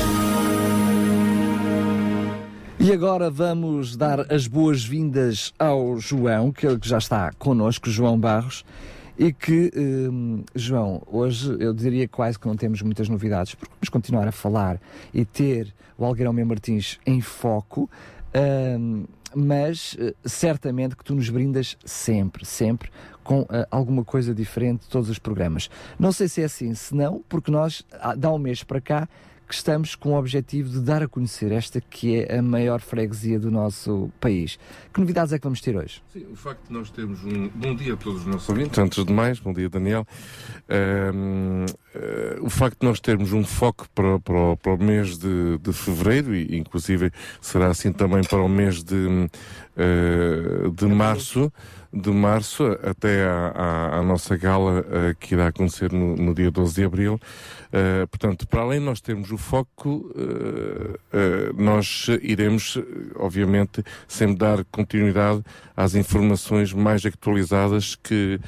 E 2.80 2.92
agora 2.92 3.30
vamos 3.30 3.96
dar 3.96 4.34
as 4.34 4.48
boas-vindas 4.48 5.54
ao 5.60 6.00
João, 6.00 6.52
que 6.52 6.66
ele 6.66 6.80
já 6.82 6.98
está 6.98 7.32
connosco, 7.38 7.88
João 7.88 8.20
Barros, 8.20 8.66
e 9.16 9.32
que, 9.32 9.72
hum, 9.78 10.44
João, 10.56 11.04
hoje 11.06 11.56
eu 11.60 11.72
diria 11.72 12.08
quase 12.08 12.40
que 12.40 12.48
não 12.48 12.56
temos 12.56 12.82
muitas 12.82 13.10
novidades, 13.10 13.54
porque 13.54 13.72
vamos 13.76 13.90
continuar 13.90 14.28
a 14.28 14.32
falar 14.32 14.82
e 15.14 15.24
ter 15.24 15.72
o 16.00 16.04
Algueirão 16.04 16.34
Mem 16.34 16.46
Martins 16.46 16.98
em 17.06 17.22
foco, 17.22 17.88
hum, 18.80 19.06
mas 19.36 19.96
eh, 20.00 20.16
certamente 20.26 20.96
que 20.96 21.04
tu 21.04 21.14
nos 21.14 21.30
brindas 21.30 21.78
sempre, 21.86 22.44
sempre 22.44 22.90
com 23.28 23.46
eh, 23.52 23.68
alguma 23.70 24.06
coisa 24.06 24.34
diferente 24.34 24.84
de 24.84 24.88
todos 24.88 25.10
os 25.10 25.20
programas. 25.20 25.70
Não 26.00 26.14
sei 26.14 26.30
se 26.30 26.42
é 26.42 26.46
assim, 26.46 26.74
se 26.74 26.96
não, 26.96 27.22
porque 27.28 27.52
nós, 27.52 27.84
há- 28.00 28.16
dá 28.16 28.32
um 28.32 28.38
mês 28.40 28.64
para 28.64 28.80
cá, 28.80 29.08
que 29.46 29.54
estamos 29.54 29.96
com 29.96 30.10
o 30.12 30.18
objetivo 30.20 30.70
de 30.70 30.82
dar 30.82 31.02
a 31.02 31.08
conhecer 31.08 31.54
esta 31.54 31.80
que 31.80 32.20
é 32.22 32.38
a 32.38 32.42
maior 32.42 32.82
freguesia 32.82 33.40
do 33.40 33.50
nosso 33.50 34.10
país. 34.20 34.60
Que 34.94 35.00
novidades 35.00 35.32
é 35.32 35.38
que 35.40 35.44
vamos 35.46 35.62
ter 35.62 35.74
hoje? 35.78 36.02
Sim, 36.12 36.26
o 36.32 36.36
facto 36.36 36.68
de 36.68 36.74
nós 36.74 36.90
termos 36.90 37.24
um 37.24 37.48
bom 37.56 37.74
dia 37.74 37.94
a 37.94 37.98
todos 37.98 38.22
os 38.22 38.26
nossos 38.28 38.50
ouvintes, 38.50 38.78
antes 38.78 39.06
de 39.06 39.14
mais, 39.14 39.40
bom 39.40 39.54
dia 39.54 39.70
Daniel. 39.70 40.06
Ahm, 40.70 41.66
eh, 41.96 42.38
o 42.42 42.50
facto 42.50 42.82
de 42.82 42.88
nós 42.88 43.00
termos 43.00 43.32
um 43.32 43.44
foco 43.46 43.88
para, 43.96 44.20
para, 44.20 44.36
o- 44.38 44.58
para 44.58 44.74
o 44.74 44.78
mês 44.84 45.18
de, 45.18 45.58
de 45.60 45.72
fevereiro, 45.72 46.36
e 46.36 46.58
inclusive 46.58 47.10
será 47.40 47.68
assim 47.68 47.94
também 47.94 48.24
para 48.24 48.42
o 48.42 48.50
mês 48.50 48.84
de, 48.84 49.30
eh, 49.78 50.70
de 50.76 50.86
março, 50.88 51.52
de 51.94 52.10
março 52.12 52.64
até 52.84 53.24
à, 53.26 53.48
à- 53.56 54.00
à 54.00 54.02
nossa 54.04 54.36
gala 54.38 54.86
eh, 54.92 55.16
que 55.20 55.34
irá 55.36 55.48
acontecer 55.48 55.92
no, 55.92 56.16
no 56.16 56.34
dia 56.34 56.52
12 56.52 56.76
de 56.76 56.84
abril. 56.84 57.20
Eh, 57.72 58.06
portanto, 58.08 58.48
para 58.48 58.62
além 58.62 58.80
de 58.80 58.86
nós 58.86 59.02
termos 59.02 59.32
o 59.32 59.38
foco, 59.38 60.12
eh, 60.16 61.52
nós 61.58 62.08
iremos, 62.22 62.78
obviamente, 63.16 63.84
sempre 64.08 64.38
dar 64.38 64.64
continuidade 64.66 65.42
às 65.76 65.96
informações 65.96 66.74
mais 66.74 67.06
atualizadas 67.06 67.96
que, 67.96 68.40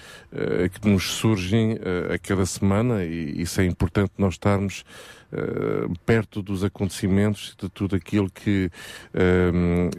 que 0.80 0.88
nos 0.90 1.12
surgem 1.12 1.78
a 2.14 2.18
cada 2.18 2.46
semana 2.46 3.04
e 3.04 3.42
isso 3.42 3.62
é 3.62 3.66
importante 3.66 4.12
nós 4.18 4.34
estarmos 4.34 4.84
eh, 5.32 5.88
perto 6.06 6.42
dos 6.42 6.64
acontecimentos 6.64 7.56
de 7.62 7.70
tudo 7.70 7.96
aquilo 7.96 8.30
que 8.30 8.70
eh, 9.14 9.92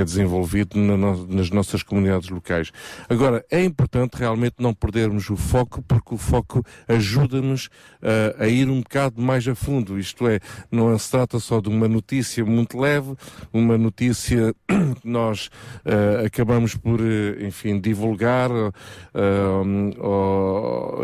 é 0.00 0.04
desenvolvido 0.04 0.78
na 0.78 0.96
no- 0.96 1.26
nas 1.26 1.50
nossas 1.50 1.82
comunidades 1.82 2.28
locais. 2.28 2.70
Agora, 3.08 3.44
é 3.50 3.62
importante 3.64 4.14
realmente 4.14 4.56
não 4.58 4.72
perdermos 4.74 5.28
o 5.30 5.36
foco, 5.36 5.82
porque 5.82 6.14
o 6.14 6.18
foco 6.18 6.64
ajuda-nos 6.88 7.68
a 8.38 8.46
ir 8.46 8.68
um 8.68 8.80
bocado 8.80 9.20
mais 9.20 9.46
a 9.48 9.54
fundo. 9.54 9.98
Isto 9.98 10.26
é, 10.28 10.40
não 10.70 10.96
se 10.98 11.10
trata 11.10 11.38
só 11.38 11.60
de 11.60 11.68
uma 11.68 11.88
notícia 11.88 12.44
muito 12.44 12.78
leve, 12.78 13.14
uma 13.52 13.76
notícia 13.78 14.54
que 14.68 15.08
nós 15.08 15.50
acabamos 16.24 16.74
por, 16.74 17.00
enfim, 17.40 17.80
divulgar 17.80 18.50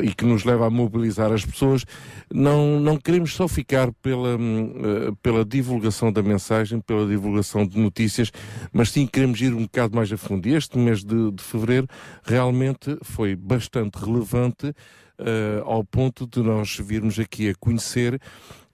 e 0.03 0.15
que 0.15 0.25
nos 0.25 0.45
leva 0.45 0.67
a 0.67 0.71
mobilizar 0.71 1.33
as 1.33 1.45
pessoas. 1.45 1.85
Não, 2.33 2.79
não 2.79 2.97
queremos 2.97 3.35
só 3.35 3.49
ficar 3.49 3.91
pela, 3.95 4.37
hum, 4.37 4.73
eh, 4.77 5.13
pela 5.21 5.45
divulgação 5.45 6.13
da 6.13 6.23
mensagem, 6.23 6.81
pela 6.81 7.05
divulgação 7.07 7.67
de 7.67 7.77
notícias, 7.77 8.31
mas 8.73 8.91
sim 8.91 9.05
queremos 9.05 9.41
ir 9.41 9.53
um 9.53 9.63
bocado 9.63 9.97
mais 9.97 10.13
a 10.13 10.17
fundo. 10.17 10.47
E 10.49 10.55
este 10.55 10.79
mês 10.79 11.03
de, 11.03 11.33
de 11.33 11.43
fevereiro 11.43 11.89
realmente 12.23 12.97
foi 13.03 13.35
bastante 13.35 13.97
relevante 13.97 14.73
eh, 15.19 15.61
ao 15.65 15.83
ponto 15.83 16.25
de 16.27 16.41
nós 16.41 16.77
virmos 16.79 17.19
aqui 17.19 17.49
a 17.49 17.55
conhecer 17.59 18.21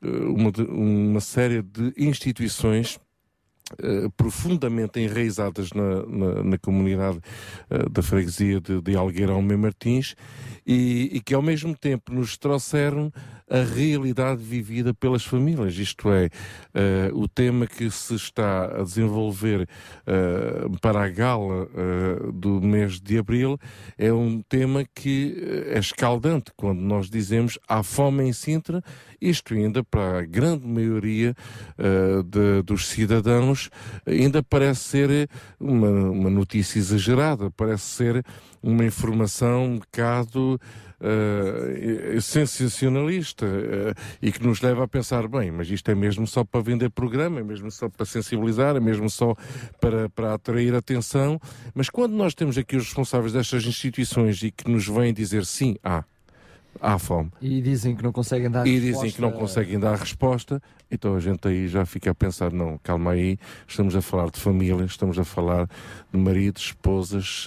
eh, 0.03 0.07
uma, 0.07 0.53
de- 0.53 0.63
uma 0.63 1.21
série 1.21 1.63
de 1.63 1.95
instituições 1.97 2.99
eh, 3.83 4.09
profundamente 4.17 5.01
enraizadas 5.01 5.71
na, 5.73 6.05
na, 6.07 6.43
na 6.45 6.59
comunidade 6.59 7.19
eh, 7.71 7.89
da 7.91 8.03
freguesia 8.03 8.61
de, 8.61 8.81
de 8.81 8.95
Algueirão 8.95 9.43
Martins 9.43 10.15
e, 10.67 11.09
e 11.13 11.21
que 11.21 11.35
ao 11.35 11.43
mesmo 11.43 11.75
tempo 11.77 12.13
nos 12.13 12.37
trouxeram 12.37 13.11
a 13.49 13.63
realidade 13.63 14.43
vivida 14.43 14.93
pelas 14.93 15.25
famílias, 15.25 15.79
isto 15.79 16.11
é, 16.11 16.29
eh, 16.75 17.11
o 17.13 17.29
tema 17.29 17.67
que 17.67 17.89
se 17.91 18.15
está 18.15 18.81
a 18.81 18.83
desenvolver 18.83 19.69
eh, 20.07 20.67
para 20.81 21.05
a 21.05 21.09
gala 21.09 21.69
eh, 21.75 22.31
do 22.33 22.61
mês 22.61 23.01
de 23.01 23.19
abril 23.19 23.57
é 23.97 24.13
um 24.13 24.43
tema 24.49 24.85
que 24.95 25.65
é 25.69 25.79
escaldante 25.79 26.51
quando 26.57 26.81
nós 26.81 27.09
dizemos 27.09 27.57
há 27.69 27.83
fome 27.85 28.25
em 28.25 28.33
Sintra, 28.33 28.83
isto 29.21 29.55
ainda 29.55 29.83
para 29.85 30.19
a 30.21 30.23
grande 30.23 30.67
maioria 30.67 31.35
de- 32.25 32.63
dos 32.63 32.87
cidadãos 32.89 33.71
ainda 34.05 34.43
parece 34.43 34.81
ser 34.81 35.29
uma, 35.59 35.89
uma 35.89 36.31
notícia 36.31 36.79
exagerada, 36.79 37.51
parece 37.51 37.85
ser 37.85 38.25
uma 38.63 38.85
informação 38.85 39.65
um 39.65 39.79
bocado 39.79 40.59
eh, 41.01 42.19
sensacionalista 42.21 43.45
eh, 43.47 43.95
e 44.23 44.33
que 44.33 44.45
nos 44.45 44.61
leva 44.61 44.85
a 44.85 44.89
pensar, 44.89 45.29
bem, 45.29 45.51
mas 45.51 45.71
isto 45.71 45.91
é 45.91 45.95
mesmo 45.95 46.27
só 46.27 46.45
para 46.45 46.61
vender 46.61 46.91
programa, 46.91 47.41
é 47.41 47.43
mesmo 47.43 47.71
só 47.71 47.89
para 47.89 48.07
sensibilizar, 48.07 48.77
é 48.77 48.81
mesmo 48.81 49.11
só 49.11 49.35
para, 49.81 50.09
para 50.09 50.35
atrair 50.35 50.75
atenção, 50.75 51.41
mas 51.75 51.91
quando 51.91 52.15
nós 52.15 52.35
temos 52.35 52.57
aqui 52.57 52.77
os 52.77 52.85
responsáveis 52.85 53.33
destas 53.33 53.65
instituições 53.67 54.43
e 54.43 54.51
que 54.51 54.71
nos 54.71 54.87
vêm 54.89 55.13
dizer 55.13 55.45
sim, 55.45 55.77
há, 55.85 56.05
há 56.81 56.99
fome, 56.99 57.31
E 57.43 57.61
dizem 57.61 57.95
que 57.95 58.03
não 58.03 58.13
conseguem 58.13 58.51
dar 58.51 58.67
e 58.67 58.79
resposta. 58.79 58.93
dizem 59.05 59.11
que 59.15 59.21
não 59.21 59.33
conseguem 59.33 59.79
dar 59.79 59.97
resposta, 59.97 60.63
então 60.91 61.15
a 61.15 61.21
gente 61.21 61.47
aí 61.47 61.69
já 61.69 61.85
fica 61.85 62.11
a 62.11 62.15
pensar, 62.15 62.53
não, 62.53 62.79
calma 62.79 63.13
aí, 63.13 63.39
estamos 63.67 63.95
a 63.95 64.01
falar 64.01 64.31
de 64.31 64.41
família, 64.41 64.85
estamos 64.85 65.19
a 65.19 65.25
falar 65.25 65.69
de 66.13 66.19
maridos, 66.19 66.63
esposas, 66.63 67.47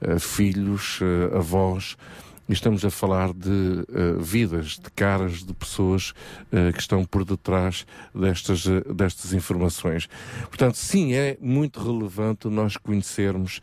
eh, 0.00 0.18
filhos, 0.18 1.00
avós, 1.34 1.96
e 2.50 2.52
estamos 2.52 2.84
a 2.84 2.90
falar 2.90 3.32
de 3.32 3.84
eh, 3.94 4.16
vidas, 4.18 4.70
de 4.70 4.90
caras 4.90 5.44
de 5.44 5.54
pessoas 5.54 6.12
eh, 6.50 6.72
que 6.72 6.80
estão 6.80 7.04
por 7.04 7.24
detrás 7.24 7.86
destas, 8.12 8.66
eh, 8.66 8.92
destas 8.92 9.32
informações. 9.32 10.08
Portanto, 10.48 10.74
sim, 10.74 11.14
é 11.14 11.38
muito 11.40 11.80
relevante 11.80 12.48
nós 12.48 12.76
conhecermos 12.76 13.60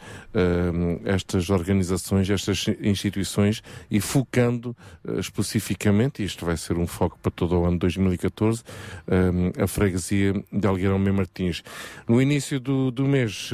estas 1.04 1.50
organizações, 1.50 2.30
estas 2.30 2.66
instituições 2.82 3.62
e 3.90 4.00
focando 4.00 4.76
especificamente, 5.18 6.22
e 6.22 6.26
isto 6.26 6.46
vai 6.46 6.56
ser 6.56 6.78
um 6.78 6.88
foco 6.88 7.18
para 7.22 7.32
todo 7.32 7.60
o 7.60 7.66
ano 7.66 7.78
2014, 7.80 8.64
eh, 9.08 9.64
a 9.64 9.68
freguesia 9.68 10.34
de 10.52 10.68
Algueirão 10.68 10.98
Mem 10.98 11.14
Martins. 11.14 11.62
No 12.08 12.22
início 12.22 12.60
do, 12.60 12.92
do 12.92 13.06
mês, 13.06 13.50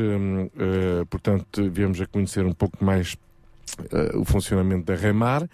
portanto, 1.10 1.70
viemos 1.72 2.00
a 2.02 2.06
conhecer 2.06 2.46
um 2.46 2.54
pouco 2.54 2.84
mais 2.84 3.18
eh, 3.91 4.16
o 4.16 4.26
funcionamento 4.26 4.86
da 4.86 4.95
Remar, 4.95 5.47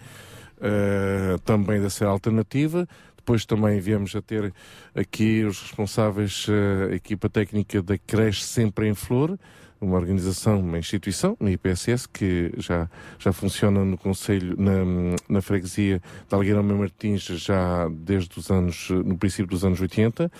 eh, 0.60 1.36
também 1.44 1.80
da 1.80 1.90
Ser 1.90 2.04
Alternativa. 2.04 2.86
Depois 3.16 3.44
também 3.44 3.80
viemos 3.80 4.14
a 4.16 4.22
ter 4.22 4.52
aqui 4.94 5.44
os 5.44 5.60
responsáveis, 5.60 6.46
eh, 6.48 6.92
a 6.92 6.94
equipa 6.94 7.28
técnica 7.28 7.82
da 7.82 7.96
Creche 7.98 8.42
Sempre 8.42 8.88
em 8.88 8.94
Flor, 8.94 9.38
uma 9.80 9.96
organização, 9.96 10.60
uma 10.60 10.78
instituição, 10.78 11.36
uma 11.40 11.50
IPSS, 11.50 12.06
que 12.08 12.52
já, 12.58 12.88
já 13.18 13.32
funciona 13.32 13.84
no 13.84 13.96
Conselho, 13.96 14.54
na, 14.58 15.16
na 15.28 15.40
freguesia 15.40 16.02
de 16.28 16.34
Algueirão 16.34 16.62
Martins 16.62 17.22
já 17.22 17.88
desde 17.88 18.38
os 18.38 18.50
anos, 18.50 18.90
no 18.90 19.16
princípio 19.16 19.46
dos 19.46 19.64
anos 19.64 19.80
80. 19.80 20.30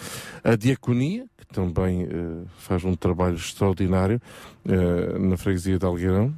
A 0.45 0.57
Diaconia, 0.57 1.27
que 1.39 1.47
também 1.47 2.03
eh, 2.03 2.45
faz 2.59 2.85
um 2.85 2.95
trabalho 2.95 3.37
extraordinário 3.37 4.21
eh, 4.69 5.19
na 5.19 5.37
freguesia 5.37 5.79
de 5.79 5.87
Algueirão 5.87 6.35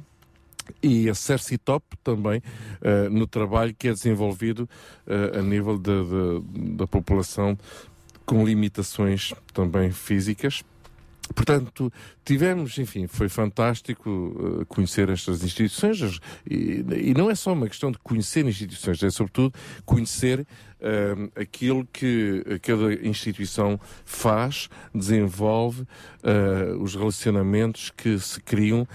e 0.81 1.09
a 1.09 1.13
Cercitop 1.15 1.85
também 2.03 2.41
eh, 2.81 3.09
no 3.09 3.25
trabalho 3.27 3.73
que 3.77 3.87
é 3.87 3.91
desenvolvido 3.91 4.69
eh, 5.07 5.39
a 5.39 5.41
nível 5.41 5.77
de- 5.77 6.03
de- 6.03 6.75
da 6.75 6.87
população 6.87 7.57
com 8.25 8.45
limitações 8.45 9.33
também 9.53 9.91
físicas. 9.91 10.63
Portanto, 11.33 11.91
tivemos, 12.25 12.77
enfim, 12.77 13.07
foi 13.07 13.29
fantástico 13.29 14.59
eh, 14.61 14.65
conhecer 14.67 15.09
estas 15.09 15.41
instituições 15.41 16.19
e, 16.49 16.85
e 16.91 17.13
não 17.13 17.29
é 17.29 17.35
só 17.35 17.53
uma 17.53 17.67
questão 17.67 17.91
de 17.91 17.97
conhecer 17.99 18.45
instituições, 18.45 19.01
é 19.01 19.09
sobretudo 19.09 19.53
conhecer 19.85 20.45
eh, 20.81 21.15
aquilo 21.35 21.87
que 21.91 22.43
cada 22.61 22.93
instituição 23.07 23.79
faz, 24.03 24.69
desenvolve, 24.93 25.87
eh, 26.23 26.75
os 26.77 26.93
relacionamentos 26.93 27.89
que 27.89 28.19
se 28.19 28.39
criam 28.41 28.87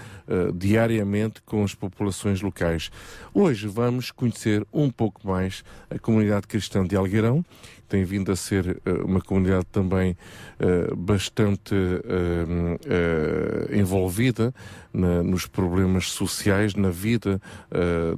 diariamente 0.53 1.41
com 1.41 1.63
as 1.63 1.73
populações 1.73 2.39
locais. 2.39 2.91
Hoje 3.33 3.67
vamos 3.67 4.11
conhecer 4.11 4.63
um 4.71 4.91
pouco 4.91 5.27
mais 5.27 5.63
a 5.89 5.97
comunidade 5.97 6.45
cristã 6.45 6.85
de 6.85 6.95
Algueirão, 6.95 7.43
tem 7.89 8.03
vindo 8.03 8.31
a 8.31 8.35
ser 8.35 8.79
eh, 8.85 8.91
uma 9.03 9.19
comunidade 9.19 9.65
também 9.71 10.15
eh, 10.59 10.93
bastante 10.95 11.73
eh, 11.75 13.77
envolvida 13.77 14.53
na- 14.93 15.23
nos 15.23 15.45
problemas 15.45 16.11
sociais, 16.11 16.75
na 16.75 16.89
vida 16.89 17.41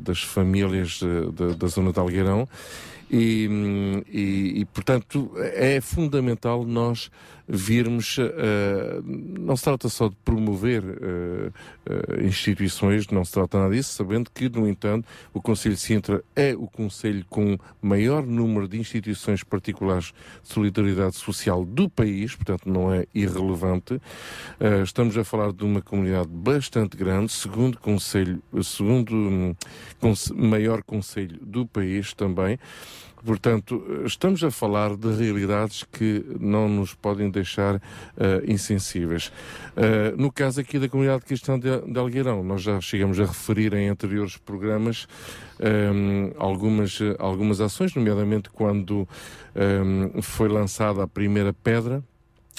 das 0.01 0.21
famílias 0.23 0.99
da, 1.33 1.53
da 1.53 1.67
zona 1.67 1.91
de 1.91 1.99
Algueirão. 1.99 2.47
E, 3.09 3.47
hum, 3.51 4.01
e- 4.09 4.61
e, 4.61 4.65
portanto, 4.65 5.31
é 5.37 5.81
fundamental 5.81 6.65
nós 6.65 7.11
virmos. 7.53 8.17
eh, 8.17 9.01
não 9.03 9.57
se 9.57 9.63
trata 9.63 9.89
só 9.89 10.07
de 10.07 10.15
promover 10.23 10.83
eh, 10.83 11.51
instituições, 12.25 13.07
não 13.09 13.25
se 13.25 13.33
trata 13.33 13.59
nada 13.59 13.75
disso, 13.75 13.93
sabendo 13.93 14.31
que, 14.33 14.47
no 14.47 14.67
entanto, 14.67 15.05
o 15.33 15.41
Conselho 15.41 15.75
de 15.75 15.81
Sintra 15.81 16.23
é 16.35 16.55
o 16.55 16.67
Conselho 16.67 17.25
com 17.29 17.57
maior 17.81 18.25
número 18.25 18.67
de 18.67 18.79
instituições 18.79 19.43
particulares 19.43 20.13
de 20.41 20.49
solidariedade 20.49 21.17
social 21.17 21.65
do 21.65 21.89
país, 21.89 22.35
portanto, 22.35 22.69
não 22.69 22.93
é 22.93 23.05
irrelevante. 23.13 24.01
Estamos 24.83 25.17
a 25.17 25.23
falar 25.23 25.51
de 25.51 25.63
uma 25.63 25.81
comunidade 25.81 26.29
bastante 26.29 26.95
grande, 26.95 27.31
segundo 27.31 27.77
conselho, 27.77 28.41
segundo 28.63 29.13
hum, 29.13 29.55
conse- 29.99 30.33
maior 30.33 30.81
conselho 30.83 31.37
do 31.41 31.65
país 31.65 32.13
também. 32.13 32.57
Portanto, 33.25 33.83
estamos 34.05 34.43
a 34.43 34.51
falar 34.51 34.95
de 34.95 35.13
realidades 35.13 35.83
que 35.83 36.25
não 36.39 36.67
nos 36.67 36.93
podem 36.93 37.29
deixar 37.29 37.75
eh, 37.75 38.43
insensíveis. 38.47 39.31
Eh, 39.75 40.13
no 40.17 40.31
caso 40.31 40.61
aqui 40.61 40.79
da 40.79 40.89
comunidade 40.89 41.23
cristã 41.23 41.59
de, 41.59 41.69
de 41.81 41.99
Algueirão, 41.99 42.43
nós 42.43 42.61
já 42.61 42.81
chegamos 42.81 43.19
a 43.19 43.25
referir 43.25 43.73
em 43.73 43.89
anteriores 43.89 44.37
programas 44.37 45.07
algumas, 46.37 46.99
eh, 47.01 47.15
algumas 47.19 47.61
ações, 47.61 47.93
nomeadamente 47.93 48.49
quando 48.49 49.07
ehm, 49.55 50.21
foi 50.21 50.49
lançada 50.49 51.03
a 51.03 51.07
primeira 51.07 51.53
pedra 51.53 52.03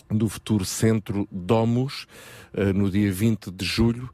do 0.08 0.28
futuro 0.28 0.64
Centro 0.64 1.26
Domus, 1.30 2.06
eh, 2.54 2.72
no 2.72 2.90
dia 2.90 3.10
20 3.10 3.50
de 3.50 3.64
julho, 3.64 4.10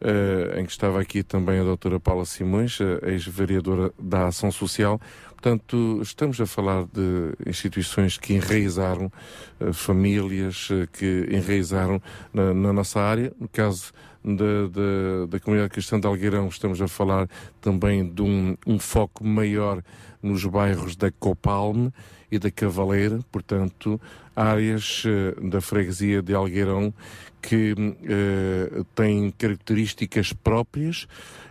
eh, 0.00 0.60
em 0.60 0.64
que 0.64 0.72
estava 0.72 1.00
aqui 1.00 1.22
também 1.22 1.60
a 1.60 1.64
doutora 1.64 2.00
Paula 2.00 2.24
Simões, 2.24 2.78
ex-vereadora 3.02 3.92
da 3.98 4.26
Ação 4.26 4.50
Social. 4.50 5.00
Portanto, 5.42 5.98
estamos 6.00 6.40
a 6.40 6.46
falar 6.46 6.84
de 6.84 7.34
instituições 7.44 8.16
que 8.16 8.32
enraizaram, 8.32 9.10
eh, 9.58 9.72
famílias 9.72 10.68
eh, 10.70 10.86
que 10.92 11.26
enraizaram 11.32 12.00
na, 12.32 12.54
na 12.54 12.72
nossa 12.72 13.00
área. 13.00 13.32
No 13.40 13.48
caso 13.48 13.92
da, 14.24 14.68
da, 14.68 15.26
da 15.28 15.40
comunidade 15.40 15.72
cristã 15.72 15.98
de 15.98 16.06
Algueirão, 16.06 16.46
estamos 16.46 16.80
a 16.80 16.86
falar 16.86 17.28
também 17.60 18.08
de 18.08 18.22
um, 18.22 18.56
um 18.64 18.78
foco 18.78 19.26
maior 19.26 19.82
nos 20.22 20.44
bairros 20.44 20.94
da 20.94 21.10
Copalme 21.10 21.92
e 22.30 22.38
da 22.38 22.48
Cavaleira, 22.48 23.18
portanto, 23.32 24.00
áreas 24.34 25.04
eh, 25.06 25.34
da 25.48 25.60
freguesia 25.60 26.22
de 26.22 26.34
Algueirão 26.34 26.92
que 27.40 27.74
eh, 28.04 28.82
têm 28.94 29.30
características 29.30 30.32
próprias 30.32 31.06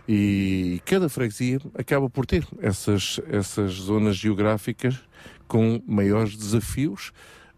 e 0.08 0.80
cada 0.84 1.08
freguesia 1.08 1.60
acaba 1.74 2.08
por 2.08 2.26
ter 2.26 2.46
essas, 2.60 3.20
essas 3.28 3.72
zonas 3.74 4.16
geográficas 4.16 5.00
com 5.46 5.82
maiores 5.86 6.36
desafios. 6.36 7.12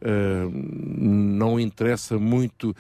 Uh, 0.05 0.51
não 0.53 1.59
interessa 1.59 2.19
muito 2.19 2.77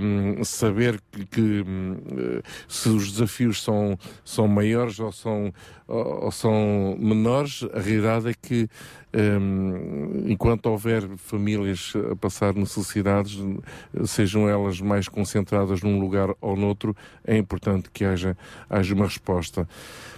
um, 0.00 0.44
saber 0.44 1.00
que, 1.10 1.26
que, 1.26 1.60
uh, 1.62 2.42
se 2.68 2.88
os 2.88 3.10
desafios 3.10 3.60
são, 3.60 3.98
são 4.24 4.46
maiores 4.46 5.00
ou 5.00 5.10
são, 5.10 5.52
ou, 5.88 6.24
ou 6.26 6.30
são 6.30 6.96
menores. 6.96 7.64
A 7.74 7.80
realidade 7.80 8.28
é 8.28 8.34
que, 8.34 8.68
um, 9.12 10.30
enquanto 10.30 10.66
houver 10.66 11.08
famílias 11.16 11.92
a 12.12 12.14
passar 12.14 12.54
necessidades, 12.54 13.36
sejam 14.04 14.48
elas 14.48 14.80
mais 14.80 15.08
concentradas 15.08 15.82
num 15.82 15.98
lugar 15.98 16.34
ou 16.40 16.56
noutro, 16.56 16.96
é 17.24 17.36
importante 17.36 17.90
que 17.92 18.04
haja, 18.04 18.36
haja 18.70 18.94
uma 18.94 19.06
resposta. 19.06 19.68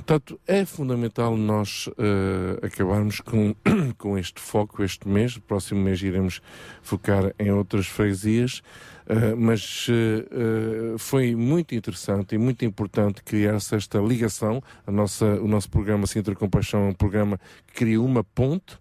Portanto, 0.07 0.41
é 0.47 0.65
fundamental 0.65 1.37
nós 1.37 1.89
uh, 1.89 2.65
acabarmos 2.65 3.19
com, 3.19 3.57
com 3.99 4.17
este 4.17 4.41
foco 4.41 4.85
este 4.85 5.09
mês. 5.09 5.35
O 5.35 5.41
próximo 5.41 5.83
mês 5.83 6.01
iremos 6.01 6.41
focar 6.81 7.35
em 7.37 7.51
outras 7.51 7.89
freguesias. 7.89 8.63
Uh, 9.09 9.37
mas 9.37 9.89
uh, 9.89 10.97
foi 10.97 11.35
muito 11.35 11.75
interessante 11.75 12.37
e 12.37 12.39
muito 12.39 12.65
importante 12.65 13.21
criar-se 13.25 13.75
esta 13.75 13.99
ligação. 13.99 14.63
A 14.87 14.93
nossa, 14.93 15.27
o 15.41 15.49
nosso 15.49 15.69
programa 15.69 16.07
Sintra 16.07 16.37
Compaixão 16.37 16.87
é 16.87 16.91
um 16.91 16.95
programa 16.95 17.41
que 17.67 17.75
cria 17.75 18.01
uma 18.01 18.23
ponte 18.23 18.79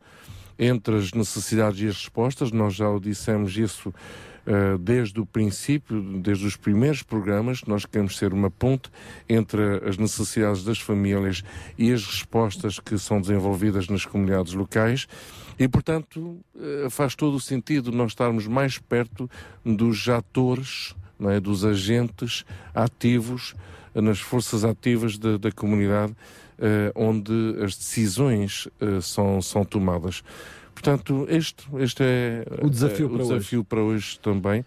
entre 0.59 0.95
as 0.95 1.11
necessidades 1.11 1.80
e 1.82 1.88
as 1.88 1.95
respostas. 1.95 2.51
Nós 2.51 2.76
já 2.76 2.88
o 2.88 2.99
dissemos 2.99 3.57
isso 3.57 3.91
uh, 4.47 4.77
desde 4.77 5.19
o 5.19 5.25
princípio, 5.25 6.01
desde 6.19 6.45
os 6.45 6.55
primeiros 6.55 7.03
programas. 7.03 7.63
Nós 7.65 7.85
queremos 7.85 8.17
ser 8.17 8.33
uma 8.33 8.49
ponte 8.49 8.89
entre 9.27 9.61
as 9.87 9.97
necessidades 9.97 10.63
das 10.63 10.79
famílias 10.79 11.43
e 11.77 11.91
as 11.91 12.05
respostas 12.05 12.79
que 12.79 12.97
são 12.97 13.19
desenvolvidas 13.19 13.87
nas 13.87 14.05
comunidades 14.05 14.53
locais. 14.53 15.07
E, 15.57 15.67
portanto, 15.67 16.39
faz 16.89 17.15
todo 17.15 17.35
o 17.35 17.39
sentido 17.39 17.89
nós 17.89 18.11
estarmos 18.11 18.45
mais 18.45 18.77
perto 18.77 19.29
dos 19.63 20.09
atores, 20.09 20.93
é? 21.21 21.39
dos 21.39 21.63
agentes 21.63 22.43
ativos, 22.73 23.55
nas 23.93 24.19
forças 24.19 24.65
ativas 24.65 25.17
da, 25.17 25.37
da 25.37 25.51
comunidade, 25.53 26.13
eh, 26.57 26.89
onde 26.95 27.33
as 27.61 27.75
decisões 27.75 28.69
eh, 28.79 29.01
são, 29.01 29.41
são 29.41 29.65
tomadas. 29.65 30.23
Portanto, 30.76 31.26
este, 31.30 31.65
este 31.80 32.03
é 32.03 32.45
O 32.61 32.69
desafio 32.69 33.07
eh, 33.07 33.09
para 33.09 33.23
o 33.23 33.28
desafio 33.28 33.63
para 33.63 33.82
hoje 33.82 34.19
também 34.19 34.63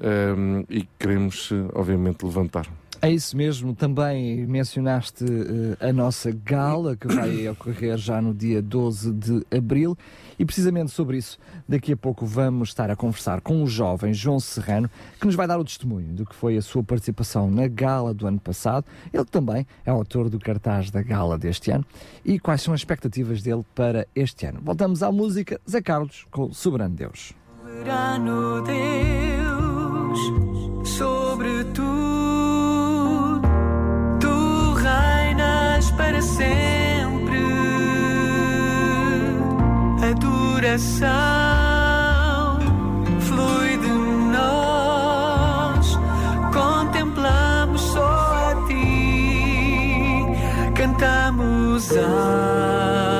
ehm, 0.00 0.64
e 0.68 0.86
queremos, 0.98 1.50
obviamente, 1.72 2.26
levantar. 2.26 2.66
É 3.04 3.10
isso 3.10 3.36
mesmo, 3.36 3.74
também 3.74 4.46
mencionaste 4.46 5.24
eh, 5.24 5.88
a 5.88 5.92
nossa 5.92 6.30
gala 6.30 6.96
que 6.96 7.08
vai 7.08 7.48
ocorrer 7.50 7.98
já 7.98 8.22
no 8.22 8.32
dia 8.32 8.62
12 8.62 9.12
de 9.12 9.44
abril 9.50 9.98
e 10.38 10.44
precisamente 10.44 10.92
sobre 10.92 11.16
isso 11.16 11.36
daqui 11.68 11.94
a 11.94 11.96
pouco 11.96 12.24
vamos 12.24 12.68
estar 12.68 12.92
a 12.92 12.96
conversar 12.96 13.40
com 13.40 13.60
o 13.60 13.66
jovem 13.66 14.14
João 14.14 14.38
Serrano 14.38 14.88
que 15.18 15.26
nos 15.26 15.34
vai 15.34 15.48
dar 15.48 15.58
o 15.58 15.64
testemunho 15.64 16.14
do 16.14 16.24
que 16.24 16.32
foi 16.32 16.56
a 16.56 16.62
sua 16.62 16.84
participação 16.84 17.50
na 17.50 17.66
gala 17.66 18.14
do 18.14 18.24
ano 18.24 18.38
passado. 18.38 18.86
Ele 19.12 19.24
também 19.24 19.66
é 19.84 19.90
autor 19.90 20.30
do 20.30 20.38
cartaz 20.38 20.88
da 20.88 21.02
gala 21.02 21.36
deste 21.36 21.72
ano 21.72 21.84
e 22.24 22.38
quais 22.38 22.62
são 22.62 22.72
as 22.72 22.78
expectativas 22.82 23.42
dele 23.42 23.64
para 23.74 24.06
este 24.14 24.46
ano. 24.46 24.60
Voltamos 24.62 25.02
à 25.02 25.10
música 25.10 25.60
Zé 25.68 25.82
Carlos 25.82 26.24
com 26.30 26.52
Soberano 26.52 26.94
Deus. 26.94 27.32
soberano 27.64 28.62
Deus, 28.62 30.20
sobre 30.88 31.64
tu 31.74 31.91
para 35.96 36.20
sempre. 36.20 37.42
Adoração 40.10 41.08
flui 43.20 43.78
de 43.78 43.88
nós, 44.32 45.98
contemplamos 46.52 47.80
só 47.80 48.50
a 48.50 48.54
ti, 48.66 50.26
cantamos 50.74 51.90
Aleluia. 51.90 53.11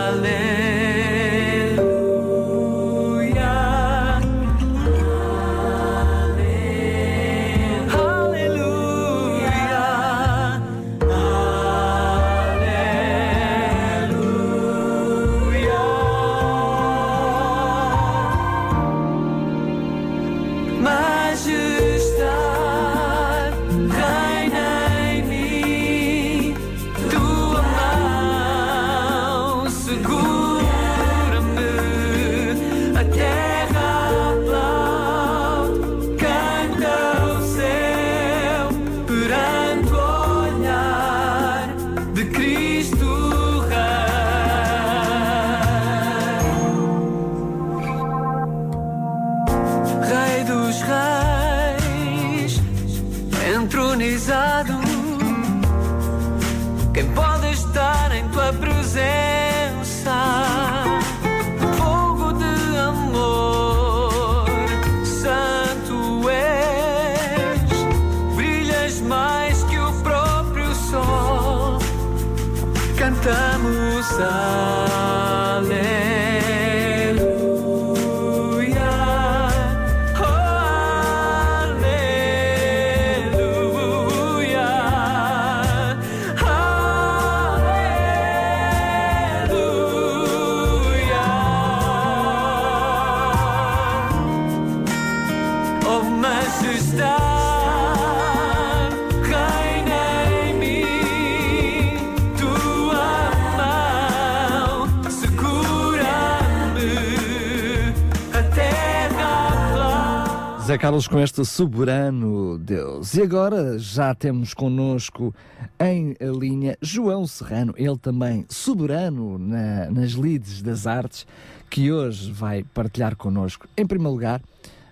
Com 111.07 111.19
este 111.21 111.45
soberano 111.45 112.59
Deus. 112.59 113.15
E 113.15 113.23
agora 113.23 113.79
já 113.79 114.15
temos 114.15 114.55
connosco 114.55 115.35
em 115.81 116.17
linha 116.39 116.77
João 116.81 117.27
Serrano, 117.27 117.75
ele 117.77 117.97
também 117.99 118.45
soberano 118.49 119.39
na- 119.39 119.91
nas 119.91 120.13
lides 120.13 120.63
das 120.63 120.87
artes, 120.87 121.27
que 121.71 121.91
hoje 121.93 122.31
vai 122.31 122.63
partilhar 122.63 123.17
connosco. 123.17 123.67
Em 123.77 123.87
primeiro 123.87 124.13
lugar, 124.13 124.43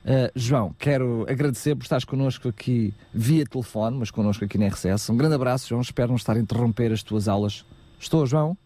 eh, 0.04 0.30
João, 0.34 0.74
quero 0.78 1.26
agradecer 1.28 1.74
por 1.74 1.82
estares 1.82 2.04
connosco 2.04 2.48
aqui 2.48 2.94
via 3.12 3.44
telefone, 3.44 3.98
mas 3.98 4.10
connosco 4.10 4.44
aqui 4.44 4.56
na 4.58 4.66
RCS. 4.66 5.10
Um 5.10 5.16
grande 5.16 5.34
abraço, 5.34 5.68
João. 5.68 5.80
Espero 5.80 6.08
não 6.08 6.16
estar 6.16 6.36
a 6.36 6.40
interromper 6.40 6.92
as 6.92 7.02
tuas 7.02 7.28
aulas. 7.28 7.64
Estou, 7.98 8.26
João? 8.26 8.56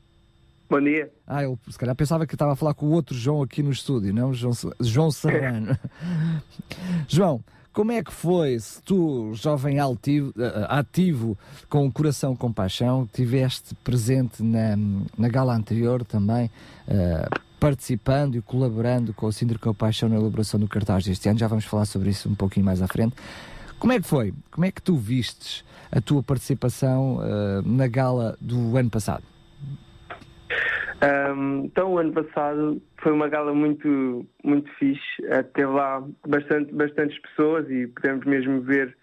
Bom 0.69 0.81
dia. 0.81 1.11
Ah, 1.27 1.43
eu 1.43 1.59
se 1.69 1.79
calhar 1.79 1.95
pensava 1.95 2.27
que 2.27 2.35
estava 2.35 2.53
a 2.53 2.57
falar 2.57 2.75
com 2.75 2.87
o 2.87 2.91
outro 2.91 3.15
João 3.15 3.43
aqui 3.43 3.63
no 3.63 3.71
estúdio, 3.71 4.15
não? 4.15 4.33
João, 4.33 4.53
João 4.81 5.11
Serrano. 5.11 5.79
João, 7.07 7.45
como 7.73 7.93
é 7.93 8.03
que 8.03 8.13
foi, 8.13 8.59
se 8.59 8.81
tu, 8.83 9.33
jovem 9.35 9.79
altivo, 9.79 10.33
eh, 10.39 10.67
ativo, 10.69 11.37
com 11.69 11.85
o 11.87 11.93
coração 11.93 12.37
com 12.37 12.53
paixão, 12.53 13.05
tiveste 13.13 13.75
presente 13.83 14.43
na, 14.43 14.77
na 15.19 15.29
gala 15.29 15.55
anterior 15.55 16.05
também, 16.05 16.51
eh, 16.87 17.29
participando 17.59 18.37
e 18.37 18.41
colaborando 18.41 19.13
com 19.13 19.27
o 19.27 19.33
Sintra 19.33 19.59
com 19.59 19.75
Paixão 19.75 20.09
na 20.09 20.17
elaboração 20.17 20.61
do 20.61 20.69
cartaz 20.69 21.05
deste 21.05 21.29
ano, 21.29 21.39
já 21.39 21.49
vamos 21.49 21.65
falar 21.65 21.85
sobre 21.85 22.11
isso 22.11 22.29
um 22.29 22.35
pouquinho 22.35 22.65
mais 22.65 22.81
à 22.81 22.87
frente. 22.87 23.17
Como 23.79 23.93
é 23.93 24.01
que 24.01 24.07
foi? 24.07 24.33
Como 24.53 24.65
é 24.65 24.71
que 24.71 24.81
tu 24.81 24.97
vistes 24.97 25.65
a 25.91 26.01
tua 26.01 26.23
participação 26.23 27.21
eh, 27.23 27.63
na 27.65 27.89
gala 27.89 28.39
do 28.41 28.77
ano 28.77 28.89
passado? 28.89 29.34
Ahm, 31.01 31.65
então, 31.67 31.93
o 31.93 31.99
ano 31.99 32.13
passado 32.13 32.81
foi 33.03 33.13
uma 33.13 33.29
gala 33.29 33.53
muito, 33.53 34.27
muito 34.43 34.71
fixe. 34.75 35.03
Eh, 35.25 35.43
teve 35.43 35.71
lá 35.71 36.03
bastante, 36.27 36.73
bastantes 36.73 37.19
pessoas 37.21 37.69
e 37.71 37.87
pudemos 37.89 38.25
mesmo 38.25 38.61
ver 38.63 38.97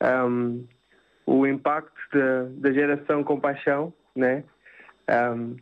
ahm, 0.00 0.64
o 1.26 1.46
impacto 1.46 1.92
da, 2.12 2.44
da 2.50 2.72
geração 2.72 3.24
com 3.24 3.40
paixão, 3.40 3.92
né? 4.14 4.44
Ahm, 5.08 5.56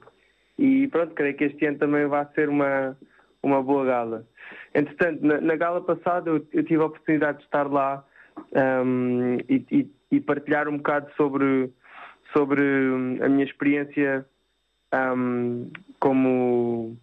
e 0.58 0.88
pronto, 0.88 1.14
creio 1.14 1.36
que 1.36 1.44
este 1.44 1.66
ano 1.66 1.78
também 1.78 2.06
vai 2.06 2.26
ser 2.34 2.48
uma, 2.48 2.96
uma 3.42 3.62
boa 3.62 3.84
gala. 3.84 4.26
Entretanto, 4.74 5.24
na, 5.24 5.40
na 5.40 5.56
gala 5.56 5.80
passada 5.80 6.30
eu, 6.30 6.46
eu 6.52 6.64
tive 6.64 6.82
a 6.82 6.86
oportunidade 6.86 7.38
de 7.38 7.44
estar 7.44 7.70
lá 7.70 8.04
e, 9.48 9.64
e- 9.70 9.90
e 10.10 10.20
partilhar 10.20 10.68
um 10.68 10.76
bocado 10.76 11.10
sobre, 11.16 11.70
sobre 12.32 12.60
hum, 12.62 13.18
a 13.22 13.28
minha 13.28 13.44
experiência 13.44 14.24
ahm, 14.94 15.70
como, 15.98 16.96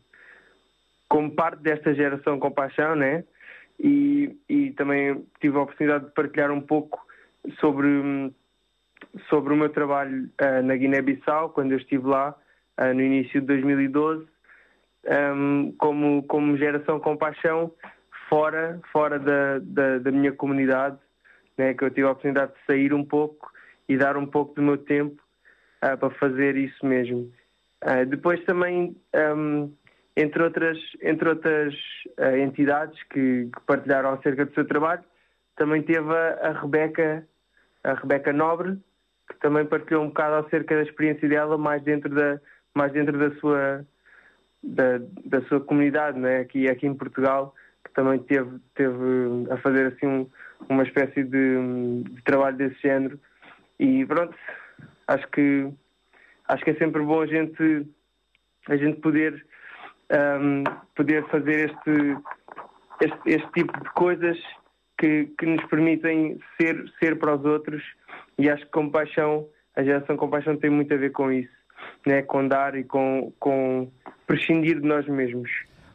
como 1.10 1.32
parte 1.32 1.62
desta 1.62 1.94
geração 1.94 2.40
com 2.40 2.50
paixão, 2.52 2.96
né? 2.96 3.24
E, 3.80 4.38
e 4.48 4.72
também 4.72 5.26
tive 5.40 5.58
a 5.58 5.62
oportunidade 5.62 6.06
de 6.06 6.12
partilhar 6.12 6.52
um 6.52 6.62
pouco 6.62 7.06
sobre, 7.60 8.32
sobre 9.30 9.54
o 9.54 9.58
meu 9.58 9.70
trabalho 9.70 10.30
ah, 10.38 10.62
na 10.62 10.76
Guiné-Bissau, 10.76 11.50
quando 11.50 11.74
eu 11.74 11.78
estive 11.78 12.08
lá 12.08 12.36
ah, 12.78 12.94
no 12.94 13.02
início 13.02 13.42
de 13.42 13.48
2012, 13.48 14.26
ahm, 15.08 15.72
como, 15.78 16.24
como 16.24 16.58
geração 16.58 17.00
com 17.00 17.18
paixão, 17.18 17.72
fora, 18.30 18.80
fora 18.92 19.20
da, 19.20 19.60
da, 19.60 19.98
da 19.98 20.12
minha 20.12 20.32
comunidade, 20.32 20.98
né? 21.58 21.74
que 21.74 21.84
eu 21.84 21.90
tive 21.90 22.08
a 22.08 22.12
oportunidade 22.12 22.54
de 22.54 22.66
sair 22.66 22.94
um 22.94 23.04
pouco 23.04 23.52
e 23.90 23.98
dar 23.98 24.16
um 24.16 24.28
pouco 24.28 24.54
do 24.54 24.62
meu 24.62 24.78
tempo 24.78 25.22
ah, 25.82 25.98
para 25.98 26.12
fazer 26.12 26.56
isso 26.56 26.86
mesmo. 26.86 27.32
Ah, 27.82 28.04
depois 28.04 28.44
também, 28.46 28.96
ahm, 29.14 29.70
entre 30.16 30.44
outras, 30.44 30.78
entre 31.02 31.30
outras 31.30 31.74
ah, 32.18 32.38
entidades 32.38 33.02
que, 33.04 33.50
que 33.54 33.62
partilharam 33.66 34.12
acerca 34.14 34.46
do 34.46 34.54
seu 34.54 34.66
trabalho, 34.66 35.04
também 35.56 35.82
teve 35.82 36.14
a, 36.14 36.50
a 36.50 36.52
Rebeca, 36.62 37.28
a 37.84 37.94
Rebeca 37.94 38.32
Nobre, 38.32 38.78
que 39.30 39.36
também 39.40 39.66
partilhou 39.66 40.04
um 40.04 40.08
bocado 40.08 40.46
acerca 40.46 40.76
da 40.76 40.84
experiência 40.84 41.28
dela 41.28 41.58
mais 41.58 41.82
dentro 41.84 42.14
da, 42.14 42.40
mais 42.74 42.92
dentro 42.92 43.18
da 43.18 43.34
sua 43.40 43.86
da, 44.64 45.00
da 45.26 45.42
sua 45.48 45.60
comunidade, 45.60 46.20
né? 46.20 46.40
aqui, 46.42 46.68
aqui 46.70 46.86
em 46.86 46.94
Portugal, 46.94 47.56
que 47.84 47.92
também 47.94 48.20
teve, 48.20 48.60
teve 48.76 48.96
a 49.50 49.58
fazer 49.58 49.88
assim 49.88 50.06
um- 50.06 50.30
uma 50.70 50.84
espécie 50.84 51.24
de, 51.24 52.04
de 52.04 52.22
trabalho 52.24 52.58
desse 52.58 52.80
género. 52.80 53.20
E 53.80 54.06
pronto, 54.06 54.36
acho 55.08 55.28
que 55.30 55.68
acho 56.52 56.64
que 56.64 56.72
é 56.72 56.76
sempre 56.76 57.02
bom 57.02 57.22
a 57.22 57.26
gente 57.26 57.88
a 58.70 58.78
gente 58.78 59.00
poder 59.00 59.46
ahm, 60.10 60.64
poder 60.96 61.26
fazer 61.30 61.72
este, 61.72 62.18
este 63.02 63.20
este 63.26 63.52
tipo 63.54 63.80
de 63.84 63.90
coisas 63.92 64.38
que, 64.98 65.26
que 65.38 65.46
nos 65.46 65.64
permitem 65.66 66.40
ser 66.60 66.84
ser 67.00 67.18
para 67.18 67.36
os 67.36 67.46
outros. 67.46 67.84
E 68.38 68.50
acho 68.50 68.64
que 68.66 68.72
compaixão 68.72 69.48
a 69.76 69.84
geração 69.84 70.18
compaixão 70.18 70.58
tem 70.58 70.70
muito 70.70 70.94
a 70.94 70.98
ver 70.98 71.12
com 71.12 71.32
isso 71.32 71.62
né? 72.06 72.22
Com 72.22 72.48
dar 72.48 72.76
e 72.76 72.84
com 72.84 73.32
com 73.40 73.90
prescindir 74.26 74.80
de 74.80 74.88
nós 74.88 75.08
mesmos. 75.08 75.50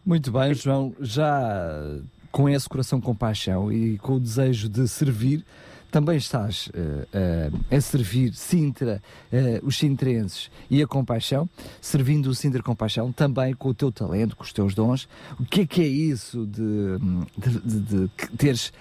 Muito 0.05 0.31
bem, 0.31 0.55
João, 0.55 0.95
já 1.01 1.83
com 2.31 2.49
esse 2.49 2.69
coração 2.69 3.01
com 3.01 3.15
paixão 3.15 3.73
e 3.73 3.99
com 3.99 4.15
o 4.15 4.21
desejo 4.21 4.69
de 4.69 4.87
servir, 4.87 5.45
também 5.91 6.16
estás 6.16 6.70
eh, 6.74 7.51
eh, 7.70 7.76
a 7.76 7.80
servir 7.80 8.34
Sintra, 8.34 9.03
eh, 9.32 9.61
os 9.62 9.76
sintrenses 9.78 10.51
e 10.70 10.82
a 10.82 10.87
compaixão, 10.87 11.49
servindo 11.80 12.26
o 12.26 12.34
Sintra 12.34 12.62
com 12.62 12.74
paixão, 12.74 13.11
também 13.12 13.55
com 13.55 13.68
o 13.70 13.74
teu 13.74 13.91
talento, 13.91 14.37
com 14.37 14.45
os 14.45 14.53
teus 14.53 14.74
dons. 14.74 15.09
O 15.41 15.45
que 15.45 15.62
é 15.62 15.66
que 15.66 15.80
é 15.82 15.87
isso 15.87 16.47
de, 16.47 16.99
de, 17.39 17.61
de- 17.61 17.80
de 17.80 18.09
teres 18.37 18.72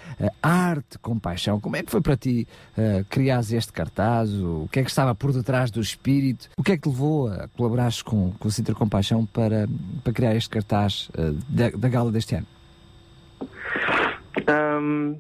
arte 0.41 0.97
com 0.99 1.17
paixão? 1.17 1.59
Como 1.59 1.75
é 1.75 1.83
que 1.83 1.91
foi 1.91 2.01
para 2.01 2.17
ti 2.17 2.47
eh, 2.77 3.05
criares 3.09 3.51
este 3.51 3.71
cartaz? 3.71 4.29
O 4.33 4.67
que 4.71 4.79
é 4.79 4.83
que 4.83 4.89
estava 4.89 5.13
por 5.15 5.31
detrás 5.31 5.71
do 5.71 5.79
espírito? 5.81 6.49
O 6.57 6.63
que 6.63 6.73
é 6.73 6.75
que 6.75 6.83
te 6.83 6.89
levou 6.89 7.27
a 7.27 7.47
colaborares 7.49 8.01
com, 8.01 8.31
com 8.39 8.47
o 8.47 8.51
Sintra 8.51 8.75
com 8.75 8.87
paixão 8.89 9.25
para, 9.25 9.67
para 10.03 10.11
criar 10.13 10.35
este 10.35 10.49
cartaz 10.49 11.09
eh, 11.17 11.33
da, 11.49 11.69
da 11.69 11.87
gala 11.89 12.11
deste 12.11 12.35
ano? 12.35 12.47
Ahm, 14.47 15.15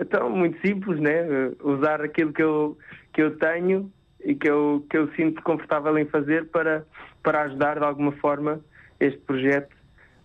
então, 0.00 0.28
muito 0.30 0.60
simples, 0.66 1.00
né? 1.00 1.22
Uh, 1.22 1.72
Usar 1.72 2.00
aquilo 2.00 2.32
que 2.32 2.42
eu, 2.42 2.76
que 3.12 3.22
eu 3.22 3.36
tenho 3.38 3.90
e 4.24 4.34
que 4.34 4.48
eu, 4.48 4.84
que 4.90 4.96
eu 4.96 5.08
sinto 5.14 5.42
confortável 5.42 5.96
em 5.98 6.06
fazer 6.06 6.46
para, 6.46 6.84
para 7.22 7.42
ajudar 7.42 7.78
de 7.78 7.84
alguma 7.84 8.12
forma 8.12 8.60
este 8.98 9.18
projeto. 9.20 9.74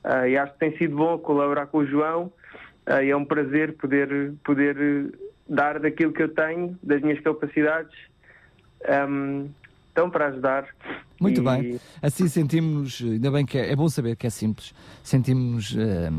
Ah, 0.03 0.27
e 0.27 0.37
acho 0.37 0.53
que 0.53 0.59
tem 0.59 0.77
sido 0.77 0.95
bom 0.95 1.17
colaborar 1.17 1.67
com 1.67 1.79
o 1.79 1.85
João 1.85 2.31
ah, 2.85 3.03
e 3.03 3.09
é 3.09 3.15
um 3.15 3.25
prazer 3.25 3.73
poder, 3.73 4.33
poder 4.43 4.77
eh, 4.79 5.17
dar 5.47 5.79
daquilo 5.79 6.13
que 6.13 6.23
eu 6.23 6.29
tenho, 6.29 6.77
das 6.81 7.01
minhas 7.01 7.19
capacidades, 7.19 7.93
ahm, 8.87 9.47
então 9.91 10.09
para 10.09 10.27
ajudar. 10.27 10.67
Muito 11.19 11.41
E- 11.41 11.43
bem. 11.43 11.79
Assim 12.01 12.27
sentimos, 12.27 13.01
ainda 13.01 13.29
bem 13.31 13.45
que 13.45 13.57
é, 13.57 13.71
é 13.71 13.75
bom 13.75 13.89
saber 13.89 14.15
que 14.15 14.25
é 14.25 14.29
simples, 14.29 14.73
sentimos 15.03 15.75
eh, 15.77 16.09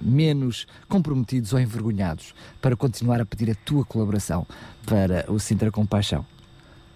menos 0.00 0.66
comprometidos 0.88 1.52
ou 1.52 1.58
envergonhados 1.58 2.34
para 2.62 2.76
continuar 2.76 3.20
a 3.20 3.26
pedir 3.26 3.50
a 3.50 3.54
tua 3.64 3.84
colaboração 3.84 4.46
para 4.86 5.24
o 5.30 5.40
Sintra 5.40 5.72
Compaixão. 5.72 6.24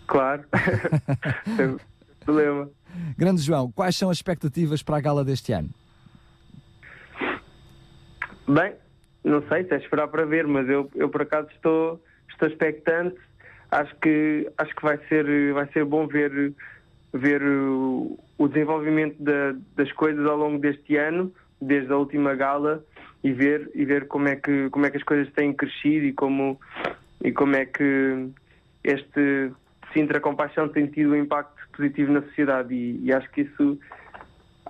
Claro, 0.06 0.44
sem 1.56 1.76
problema. 2.24 2.70
Grande 3.16 3.42
João, 3.42 3.70
quais 3.72 3.96
são 3.96 4.08
as 4.08 4.18
expectativas 4.18 4.82
para 4.82 4.96
a 4.96 5.00
gala 5.00 5.24
deste 5.24 5.52
ano? 5.52 5.68
Bem, 8.46 8.74
não 9.24 9.42
sei 9.48 9.64
se 9.64 9.74
é 9.74 9.76
esperar 9.78 10.08
para 10.08 10.24
ver, 10.24 10.46
mas 10.46 10.68
eu, 10.68 10.90
eu 10.94 11.08
por 11.10 11.22
acaso 11.22 11.48
estou, 11.54 12.02
estou 12.30 12.48
expectante. 12.48 13.16
Acho 13.70 13.94
que, 13.96 14.50
acho 14.56 14.74
que 14.74 14.82
vai, 14.82 14.98
ser, 15.08 15.52
vai 15.52 15.66
ser 15.72 15.84
bom 15.84 16.06
ver, 16.06 16.54
ver 17.12 17.42
o, 17.42 18.18
o 18.38 18.48
desenvolvimento 18.48 19.22
da- 19.22 19.54
das 19.76 19.92
coisas 19.92 20.24
ao 20.26 20.36
longo 20.36 20.58
deste 20.58 20.96
ano, 20.96 21.32
desde 21.60 21.92
a 21.92 21.96
última 21.96 22.34
gala, 22.34 22.84
e 23.22 23.32
ver, 23.32 23.70
e 23.74 23.84
ver 23.84 24.06
como, 24.06 24.28
é 24.28 24.36
que, 24.36 24.70
como 24.70 24.86
é 24.86 24.90
que 24.90 24.96
as 24.96 25.02
coisas 25.02 25.32
têm 25.34 25.52
crescido 25.52 26.06
e 26.06 26.12
como, 26.12 26.58
e 27.22 27.32
como 27.32 27.56
é 27.56 27.66
que 27.66 28.28
este 28.84 29.52
Sintra 29.92 30.20
Compaixão 30.20 30.68
tem 30.68 30.86
tido 30.86 31.10
um 31.10 31.16
impacto 31.16 31.60
positivo 31.76 32.12
na 32.12 32.22
sociedade 32.22 32.74
e, 32.74 33.04
e 33.04 33.12
acho 33.12 33.30
que 33.30 33.42
isso 33.42 33.78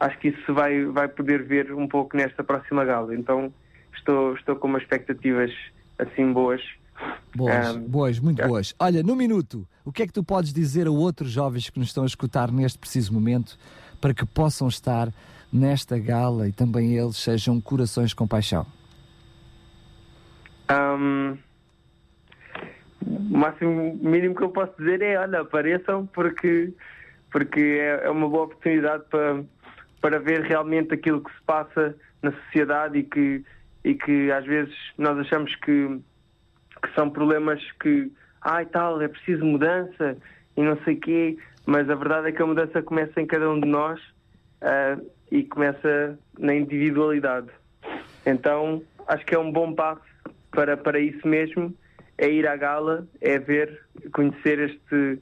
acho 0.01 0.19
que 0.21 0.29
isso 0.29 0.55
vai, 0.55 0.85
vai 0.87 1.09
poder 1.09 1.43
ver 1.43 1.73
um 1.73 1.89
pouco 1.89 2.17
nesta 2.17 2.45
próxima 2.45 2.85
gala. 2.85 3.15
Então 3.15 3.53
estou, 3.97 4.35
estou 4.35 4.57
com 4.57 4.69
umas 4.69 4.83
expectativas 4.83 5.51
assim 5.99 6.33
boas. 6.33 6.63
Boas, 7.35 7.77
Ahm, 7.77 7.81
boas, 7.87 8.19
muito 8.19 8.47
boas. 8.47 8.75
Olha, 8.79 9.03
no 9.03 9.15
minuto, 9.15 9.67
o 9.85 9.93
que 9.93 10.03
é 10.03 10.07
que 10.07 10.13
tu 10.13 10.25
podes 10.25 10.53
dizer 10.53 10.87
a 10.87 10.91
outros 10.91 11.31
jovens 11.31 11.71
que 11.71 11.79
nos 11.79 11.89
estão 11.89 12.03
a 12.03 12.07
escutar 12.07 12.51
neste 12.51 12.79
preciso 12.79 13.13
momento 13.13 13.59
para 14.01 14.15
que 14.15 14.25
possam 14.27 14.69
estar 14.69 15.13
nesta 15.53 15.99
gala 15.99 16.49
e 16.49 16.53
também 16.53 16.97
eles 16.97 17.17
sejam 17.17 17.61
corações 17.61 18.13
com 18.13 18.27
paixão? 18.27 18.67
Ahm, 20.69 21.39
o 23.07 23.39
máximo 23.39 23.99
mínimo 24.03 24.35
que 24.35 24.43
eu 24.43 24.51
posso 24.51 24.73
dizer 24.79 25.01
é, 25.03 25.19
olha, 25.19 25.41
apareçam 25.41 26.07
porque, 26.07 26.73
porque 27.31 27.61
é, 27.61 28.07
é 28.07 28.11
uma 28.11 28.29
boa 28.29 28.45
oportunidade 28.45 29.05
para, 29.11 29.45
para 30.01 30.19
ver 30.19 30.43
realmente 30.43 30.93
aquilo 30.93 31.23
que 31.23 31.31
se 31.31 31.43
passa 31.47 31.95
na 32.23 32.33
sociedade 32.33 32.99
e 32.99 33.03
que, 33.05 33.45
e 33.85 33.95
que 33.95 34.31
às 34.31 34.45
vezes 34.45 34.75
nós 34.99 35.19
achamos 35.19 35.55
que, 35.57 36.01
que 36.83 36.93
são 36.95 37.11
problemas 37.11 37.61
que, 37.81 38.11
ai 38.43 38.67
tal, 38.67 39.01
é 39.01 39.09
preciso 39.09 39.45
mudança 39.45 40.17
e 40.57 40.63
não 40.63 40.77
sei 40.85 40.97
quê, 40.97 41.37
mas 41.67 41.89
a 41.91 41.95
verdade 41.95 42.29
é 42.29 42.33
que 42.33 42.43
a 42.43 42.47
mudança 42.47 42.83
começa 42.83 43.21
em 43.21 43.27
cada 43.27 43.49
um 43.51 43.61
de 43.61 43.69
nós 43.69 44.01
ah, 44.63 44.99
e 45.31 45.43
começa 45.45 46.19
na 46.39 46.55
individualidade. 46.55 47.49
Então, 48.25 48.83
acho 49.07 49.25
que 49.25 49.35
é 49.35 49.39
um 49.39 49.53
bom 49.53 49.75
passo 49.75 50.03
para, 50.51 50.77
para 50.77 50.99
isso 50.99 51.27
mesmo, 51.27 51.75
é 52.17 52.29
ir 52.29 52.47
à 52.49 52.57
gala, 52.57 53.07
é 53.21 53.39
ver, 53.39 53.81
conhecer 54.13 54.59
este, 54.59 55.19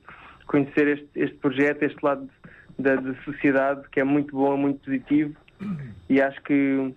conhecer 0.46 0.88
este, 0.88 1.08
este 1.14 1.36
projeto, 1.36 1.82
este 1.82 1.98
lado 2.02 2.28
da, 2.78 2.96
da 2.96 3.14
sociedade, 3.24 3.88
que 3.90 4.00
é 4.00 4.04
muito 4.04 4.34
bom, 4.34 4.56
muito 4.56 4.80
positivo, 4.84 5.36
e 6.08 6.20
acho 6.20 6.40
que 6.42 6.94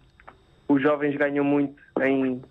os 0.67 0.81
jovens 0.81 1.15
ganham 1.17 1.43
muito 1.43 1.75
em, 2.01 2.41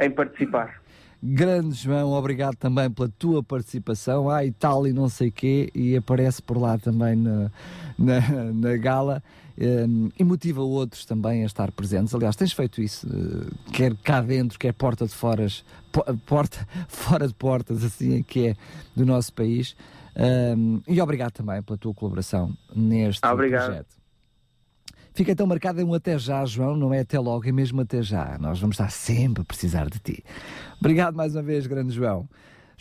em 0.00 0.10
participar. 0.10 0.80
Grande 1.26 1.74
João, 1.74 2.12
obrigado 2.12 2.54
também 2.56 2.90
pela 2.90 3.08
tua 3.08 3.42
participação. 3.42 4.28
Ah, 4.28 4.44
e 4.44 4.52
tal, 4.52 4.86
e 4.86 4.92
não 4.92 5.08
sei 5.08 5.30
quê, 5.30 5.70
e 5.74 5.96
aparece 5.96 6.42
por 6.42 6.58
lá 6.58 6.76
também 6.76 7.16
na, 7.16 7.50
na, 7.96 8.20
na 8.52 8.76
gala 8.76 9.22
um, 9.58 10.10
e 10.18 10.22
motiva 10.22 10.60
outros 10.60 11.06
também 11.06 11.42
a 11.42 11.46
estar 11.46 11.72
presentes. 11.72 12.14
Aliás, 12.14 12.36
tens 12.36 12.52
feito 12.52 12.82
isso, 12.82 13.06
eh, 13.08 13.72
quer 13.72 13.96
cá 13.96 14.20
dentro, 14.20 14.58
quer 14.58 14.74
porta 14.74 15.06
de 15.06 15.14
fora, 15.14 15.46
porta, 16.26 16.68
fora 16.88 17.26
de 17.26 17.32
portas, 17.32 17.82
assim 17.82 18.18
é 18.18 18.22
que 18.22 18.48
é 18.48 18.56
do 18.94 19.06
nosso 19.06 19.32
país. 19.32 19.74
Um, 20.16 20.82
e 20.86 21.00
obrigado 21.00 21.32
também 21.32 21.62
pela 21.62 21.78
tua 21.78 21.94
colaboração 21.94 22.52
neste 22.76 23.26
Obrigado. 23.26 23.64
projeto. 23.64 24.03
Fica 25.14 25.30
então 25.30 25.46
marcado 25.46 25.80
um 25.84 25.94
até 25.94 26.18
já, 26.18 26.44
João, 26.44 26.76
não 26.76 26.92
é 26.92 26.98
até 26.98 27.20
logo, 27.20 27.48
é 27.48 27.52
mesmo 27.52 27.80
até 27.80 28.02
já. 28.02 28.36
Nós 28.40 28.58
vamos 28.58 28.74
estar 28.74 28.90
sempre 28.90 29.42
a 29.42 29.44
precisar 29.44 29.88
de 29.88 30.00
ti. 30.00 30.24
Obrigado 30.80 31.14
mais 31.14 31.36
uma 31.36 31.42
vez, 31.42 31.68
grande 31.68 31.94
João. 31.94 32.28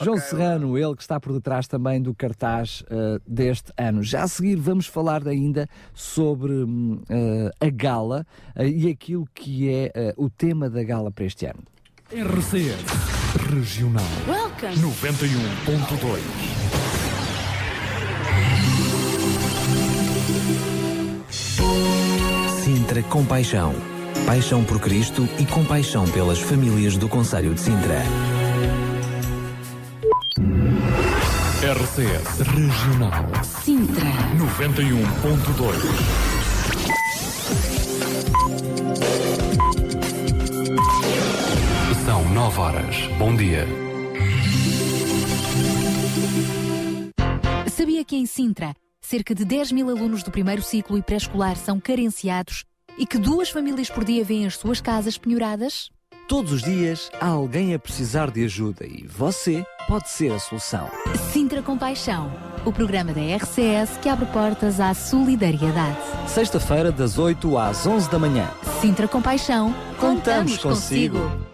João 0.02 0.18
Serrano, 0.18 0.76
ele 0.76 0.96
que 0.96 1.04
está 1.04 1.20
por 1.20 1.32
detrás 1.32 1.68
também 1.68 2.02
do 2.02 2.16
cartaz 2.16 2.82
uh, 2.82 3.22
deste 3.28 3.72
ano. 3.78 4.02
Já 4.02 4.24
a 4.24 4.28
seguir 4.28 4.56
vamos 4.56 4.88
falar 4.88 5.28
ainda 5.28 5.70
sobre 5.94 6.52
uh, 6.52 7.52
a 7.62 7.70
gala 7.70 8.26
uh, 8.56 8.64
e 8.64 8.90
aquilo 8.90 9.28
que 9.36 9.70
é 9.70 9.92
o 10.18 10.28
tema 10.28 10.68
da 10.68 10.84
gala 10.84 11.12
para 11.12 11.26
este 11.26 11.46
ano. 11.46 11.62
RCS 12.12 12.84
Regional 13.52 14.04
Welcome. 14.28 14.76
91.2 14.76 16.63
Sintra 22.94 23.10
Compaixão. 23.10 23.74
Paixão 24.24 24.64
por 24.64 24.80
Cristo 24.80 25.28
e 25.40 25.48
compaixão 25.48 26.08
pelas 26.10 26.40
famílias 26.40 26.96
do 26.96 27.10
Conselho 27.10 27.56
de 27.56 27.60
Sintra. 27.60 28.04
RCS 31.64 32.42
Regional 32.42 33.26
Sintra 33.64 34.12
91.2 34.38 35.74
São 42.06 42.30
9 42.32 42.60
horas. 42.60 42.96
Bom 43.18 43.36
dia. 43.36 43.68
Sabia 47.72 48.06
que 48.06 48.16
em 48.16 48.28
Sintra, 48.28 48.76
cerca 49.02 49.34
de 49.34 49.44
10 49.44 49.72
mil 49.72 49.90
alunos 49.90 50.22
do 50.22 50.30
primeiro 50.30 50.62
ciclo 50.62 50.96
e 50.96 51.02
pré-escolar 51.02 51.56
são 51.56 51.80
carenciados 51.80 52.64
e 52.98 53.06
que 53.06 53.18
duas 53.18 53.50
famílias 53.50 53.90
por 53.90 54.04
dia 54.04 54.24
vêm 54.24 54.46
as 54.46 54.58
suas 54.58 54.82
casas 54.82 55.18
penhoradas? 55.18 55.90
Todos 56.28 56.52
os 56.54 56.64
dias 56.64 57.12
há 57.20 57.28
alguém 57.28 57.74
a 57.74 57.80
precisar 57.80 58.32
de 58.32 58.44
ajuda 58.46 58.86
e 58.86 59.06
você 59.06 59.66
pode 59.88 60.10
ser 60.10 60.32
a 60.32 60.40
solução. 60.40 60.90
Sintra 61.32 61.62
Compaixão, 61.62 62.32
o 62.66 62.72
programa 62.72 63.12
da 63.12 63.22
RCS 63.22 63.98
que 64.02 64.08
abre 64.08 64.26
portas 64.28 64.80
à 64.80 64.94
solidariedade. 64.94 65.98
Sexta-feira, 66.28 66.92
das 66.92 67.20
8 67.20 67.58
às 67.58 67.86
11 67.86 68.10
da 68.10 68.18
manhã. 68.18 68.50
Sintra 68.80 69.08
Compaixão, 69.08 69.76
Contamos 70.00 70.58
consigo. 70.58 71.53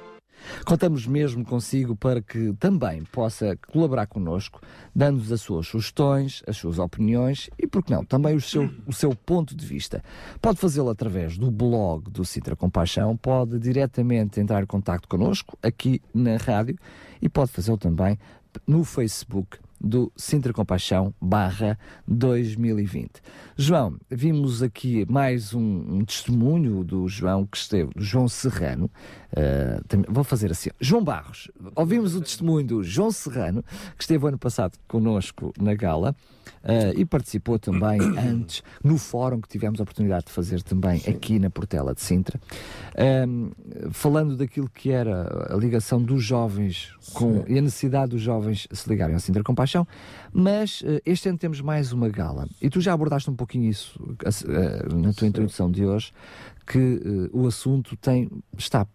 Contamos 0.65 1.07
mesmo 1.07 1.45
consigo 1.45 1.95
para 1.95 2.21
que 2.21 2.53
também 2.59 3.03
possa 3.03 3.57
colaborar 3.71 4.07
connosco, 4.07 4.61
dando-nos 4.95 5.31
as 5.31 5.41
suas 5.41 5.67
sugestões, 5.67 6.43
as 6.47 6.57
suas 6.57 6.79
opiniões 6.79 7.49
e, 7.57 7.65
por 7.65 7.83
que 7.83 7.91
não, 7.91 8.03
também 8.03 8.35
o 8.35 8.41
seu, 8.41 8.69
o 8.85 8.93
seu 8.93 9.15
ponto 9.15 9.55
de 9.55 9.65
vista. 9.65 10.03
Pode 10.41 10.59
fazê-lo 10.59 10.89
através 10.89 11.37
do 11.37 11.49
blog 11.49 12.09
do 12.09 12.25
Sintra 12.25 12.55
Compaixão, 12.55 13.15
pode 13.15 13.59
diretamente 13.59 14.39
entrar 14.39 14.63
em 14.63 14.67
contato 14.67 15.07
connosco 15.07 15.57
aqui 15.61 16.01
na 16.13 16.37
rádio 16.37 16.77
e 17.21 17.29
pode 17.29 17.51
fazê-lo 17.51 17.77
também 17.77 18.17
no 18.67 18.83
Facebook 18.83 19.59
do 19.79 20.11
Sintra 20.15 20.51
Compaixão 20.53 21.13
barra 21.21 21.77
2020. 22.07 23.09
João, 23.57 23.97
vimos 24.09 24.61
aqui 24.63 25.05
mais 25.09 25.53
um, 25.53 25.61
um 25.61 26.05
testemunho 26.05 26.83
do 26.83 27.07
João 27.07 27.45
que 27.45 27.57
esteve, 27.57 27.91
João 27.95 28.27
Serrano. 28.27 28.89
Uh, 29.31 29.83
tam- 29.87 30.03
vou 30.07 30.23
fazer 30.23 30.51
assim. 30.51 30.69
João 30.79 31.03
Barros, 31.03 31.49
ouvimos 31.75 32.15
o 32.15 32.21
testemunho 32.21 32.65
do 32.65 32.83
João 32.83 33.11
Serrano, 33.11 33.63
que 33.97 34.03
esteve 34.03 34.27
ano 34.27 34.37
passado 34.37 34.77
connosco 34.87 35.53
na 35.59 35.73
gala. 35.75 36.15
Uh, 36.63 36.97
e 36.97 37.05
participou 37.05 37.57
também 37.59 37.99
antes 38.17 38.63
no 38.83 38.97
fórum 38.97 39.41
que 39.41 39.47
tivemos 39.47 39.79
a 39.79 39.83
oportunidade 39.83 40.25
de 40.25 40.31
fazer 40.31 40.61
também 40.61 41.01
aqui 41.07 41.39
na 41.39 41.49
Portela 41.49 41.93
de 41.93 42.01
Sintra, 42.01 42.39
Um, 42.99 43.51
falando 43.91 44.35
daquilo 44.35 44.69
que 44.69 44.91
era 44.91 45.53
a 45.53 45.55
ligação 45.55 46.01
dos 46.01 46.21
jovens 46.21 46.93
com, 47.13 47.45
e 47.47 47.57
a 47.57 47.61
necessidade 47.61 48.11
dos 48.11 48.21
jovens 48.21 48.67
se 48.69 48.89
ligarem 48.89 49.13
ao 49.13 49.21
Sintra 49.21 49.41
Compaixão, 49.41 49.87
mas 50.33 50.81
uh, 50.81 50.99
este 51.05 51.29
ano 51.29 51.37
temos 51.37 51.61
mais 51.61 51.93
uma 51.93 52.09
gala. 52.09 52.45
E 52.61 52.69
tu 52.69 52.81
já 52.81 52.91
abordaste 52.91 53.29
um 53.29 53.35
pouquinho 53.35 53.69
isso 53.69 53.97
uh, 54.01 54.95
na 54.95 55.13
tua 55.13 55.27
introdução 55.27 55.71
de 55.71 55.85
hoje, 55.85 56.11
que 56.67 57.29
o 57.31 57.47
assunto 57.47 57.95
tem, 57.95 58.29
está, 58.57 58.85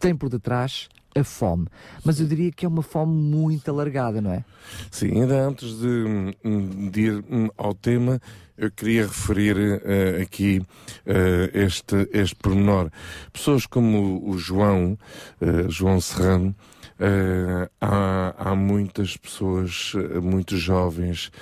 tem 0.00 0.14
por 0.14 0.28
detrás 0.28 0.88
a 1.14 1.24
fome, 1.24 1.66
mas 2.04 2.20
eu 2.20 2.26
diria 2.26 2.50
que 2.50 2.64
é 2.64 2.68
uma 2.68 2.82
fome 2.82 3.14
muito 3.14 3.70
alargada, 3.70 4.20
não 4.20 4.32
é? 4.32 4.44
Sim, 4.90 5.20
ainda 5.20 5.46
antes 5.46 5.78
de, 5.78 6.32
hum, 6.44 6.90
de 6.90 7.00
ir 7.00 7.24
hum, 7.30 7.48
ao 7.56 7.74
tema, 7.74 8.20
eu 8.56 8.70
queria 8.70 9.02
referir 9.02 9.56
eh, 9.58 10.22
aqui 10.22 10.62
eh, 11.06 11.50
este, 11.52 12.08
este 12.12 12.36
pormenor. 12.36 12.90
Pessoas 13.32 13.66
como 13.66 14.22
o 14.28 14.38
João, 14.38 14.96
eh, 15.40 15.66
João 15.68 16.00
Serrano, 16.00 16.54
há, 17.80 18.34
há 18.38 18.54
muitas 18.54 19.16
pessoas, 19.16 19.92
muitos 20.22 20.60
jovens 20.60 21.32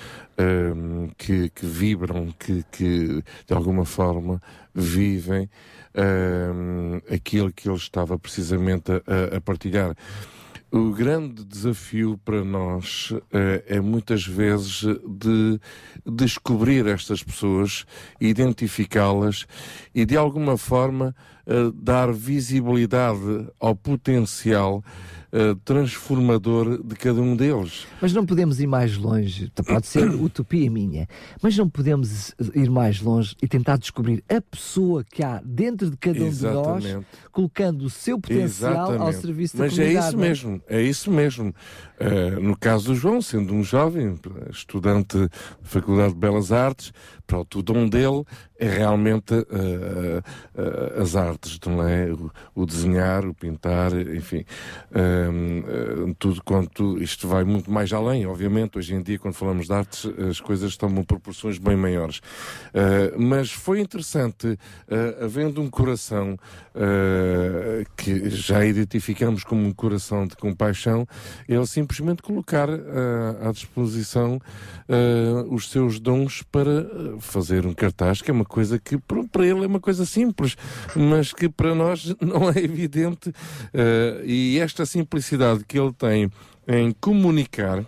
que, 1.19 1.49
que 1.49 1.65
vibram, 1.67 2.33
que, 2.39 2.65
que 2.71 3.23
de 3.45 3.53
alguma 3.53 3.85
forma 3.85 4.41
vivem 4.73 5.47
eh, 5.93 7.13
aquilo 7.15 7.51
que 7.51 7.67
ele 7.67 7.77
estava 7.77 8.17
precisamente 8.17 8.91
a- 8.91 9.37
a- 9.37 9.41
partilhar. 9.41 9.95
O 10.73 10.91
grande 10.91 11.43
desafio 11.43 12.17
para 12.23 12.45
nós 12.45 13.13
eh, 13.33 13.63
é 13.67 13.81
muitas 13.81 14.25
vezes 14.25 14.83
de 15.05 15.59
descobrir 16.05 16.87
estas 16.87 17.21
pessoas, 17.21 17.85
identificá-las 18.21 19.45
e 19.93 20.05
de 20.05 20.15
alguma 20.15 20.57
forma 20.57 21.13
eh, 21.45 21.71
dar 21.75 22.13
visibilidade 22.13 23.47
ao 23.59 23.75
potencial 23.75 24.81
eh, 25.31 25.55
transformador 25.63 26.83
de 26.83 26.95
cada 26.95 27.21
um 27.21 27.35
deles. 27.35 27.87
Mas 28.01 28.13
não 28.13 28.25
podemos 28.25 28.59
ir 28.59 28.67
mais 28.67 28.97
longe, 28.97 29.51
pode 29.65 29.87
ser 29.87 30.09
utopia 30.15 30.69
minha, 30.69 31.07
mas 31.41 31.57
não 31.57 31.69
podemos 31.69 32.33
ir 32.53 32.69
mais 32.69 33.01
longe 33.01 33.35
e 33.41 33.47
tentar 33.47 33.77
descobrir 33.77 34.23
a 34.29 34.41
pessoa 34.41 35.03
que 35.03 35.23
há 35.23 35.41
dentro 35.43 35.89
de 35.89 35.97
cada 35.97 36.23
um 36.23 36.29
de 36.29 36.43
nós, 36.43 36.83
Exatamente. 36.85 37.07
colocando 37.31 37.83
o 37.85 37.89
seu 37.89 38.19
potencial 38.19 38.73
ao 38.73 38.91
Exatamente. 38.91 39.21
serviço 39.21 39.57
da 39.57 39.63
Mas 39.63 39.73
é 39.73 39.75
comunidade. 39.77 40.07
isso 40.07 40.17
não 40.17 40.23
é? 40.23 40.27
mesmo, 40.27 40.61
é 40.67 40.81
isso 40.81 41.11
mesmo. 41.11 41.55
Eh, 41.99 42.31
no 42.39 42.57
caso 42.57 42.87
do 42.87 42.95
João, 42.95 43.21
sendo 43.21 43.53
um 43.53 43.63
jovem, 43.63 44.15
estudante 44.49 45.17
da 45.17 45.29
Faculdade 45.61 46.13
de 46.13 46.19
Belas 46.19 46.51
Artes, 46.51 46.91
pronto, 47.27 47.59
o 47.59 47.63
dom 47.63 47.87
dele 47.87 48.23
é 48.59 48.67
realmente 48.67 49.33
eh, 49.33 50.21
eh, 50.55 51.01
as 51.01 51.15
artes, 51.15 51.59
não 51.65 51.87
é? 51.87 52.11
O, 52.11 52.31
o 52.55 52.65
desenhar, 52.65 53.25
o 53.25 53.33
pintar, 53.33 53.93
enfim, 53.93 54.43
Eh, 55.27 56.13
tudo 56.19 56.41
quanto 56.43 57.01
isto 57.01 57.27
vai 57.27 57.43
muito 57.43 57.71
mais 57.71 57.91
além, 57.93 58.25
obviamente. 58.25 58.77
Hoje 58.77 58.95
em 58.95 59.01
dia, 59.01 59.19
quando 59.19 59.33
falamos 59.33 59.67
de 59.67 59.73
artes, 59.73 60.05
as 60.29 60.39
coisas 60.39 60.75
tomam 60.77 61.03
proporções 61.03 61.57
bem 61.57 61.75
maiores. 61.75 62.21
Eh, 62.73 63.13
mas 63.17 63.51
foi 63.51 63.79
interessante, 63.79 64.57
eh, 64.87 65.17
havendo 65.21 65.61
um 65.61 65.69
coração 65.69 66.37
eh, 66.73 67.83
que 67.97 68.29
já 68.29 68.65
identificamos 68.65 69.43
como 69.43 69.65
um 69.65 69.71
coração 69.71 70.25
de 70.25 70.35
compaixão, 70.35 71.07
ele 71.47 71.65
simplesmente 71.65 72.21
colocar 72.21 72.69
à 72.69 73.51
disposição 73.51 74.39
os 75.49 75.69
seus 75.69 75.99
dons 75.99 76.43
para 76.43 76.87
fazer 77.19 77.65
um 77.65 77.73
cartaz, 77.73 78.21
que 78.21 78.29
é 78.29 78.33
uma 78.33 78.45
coisa 78.45 78.79
que 78.79 78.97
para 78.97 79.45
ele 79.45 79.63
é 79.63 79.67
uma 79.67 79.79
coisa 79.79 80.05
simples, 80.05 80.55
mas 80.95 81.33
que 81.33 81.49
para 81.49 81.73
nós 81.73 82.15
não 82.19 82.49
é 82.49 82.59
evidente. 82.59 83.33
e 84.25 84.59
esta 84.59 84.85
simplicidade 84.85 85.10
que 85.67 85.79
ele 85.79 85.93
tem 85.93 86.31
em 86.67 86.91
comunicar, 86.91 87.83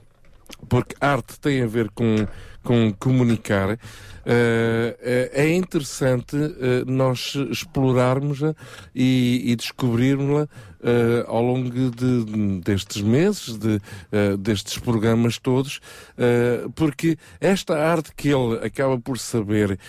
porque 0.68 0.96
arte 1.00 1.40
tem 1.40 1.62
a 1.62 1.68
ver 1.68 1.90
com, 1.92 2.28
com 2.64 2.92
comunicar, 2.94 3.78
eh, 4.26 5.32
é 5.34 5.54
interessante 5.54 6.36
eh, 6.36 6.84
nós 6.86 7.36
explorarmos-a 7.50 8.56
e, 8.96 9.52
e 9.52 9.56
descobrirmos-la 9.56 10.48
eh, 10.84 11.26
ao 11.28 11.42
longo 11.42 11.70
de- 11.70 12.60
destes 12.62 13.02
meses, 13.02 13.58
de, 13.58 13.80
eh, 14.12 14.36
destes 14.38 14.78
programas 14.78 15.40
todos, 15.40 15.80
eh, 16.18 16.66
porque 16.76 17.18
esta 17.40 17.76
arte 17.78 18.12
que 18.16 18.30
ele 18.30 18.58
acaba 18.66 19.00
por 19.00 19.18
saber 19.18 19.80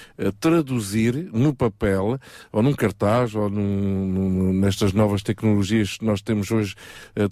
traduzir 0.40 1.28
no 1.32 1.54
papel, 1.54 2.18
ou 2.52 2.62
num 2.62 2.72
cartaz, 2.74 3.34
ou 3.34 3.50
num- 3.50 4.06
num- 4.06 4.52
nestas 4.52 4.92
novas 4.92 5.22
tecnologias 5.22 5.98
que 5.98 6.04
nós 6.04 6.22
temos 6.22 6.50
hoje 6.50 6.74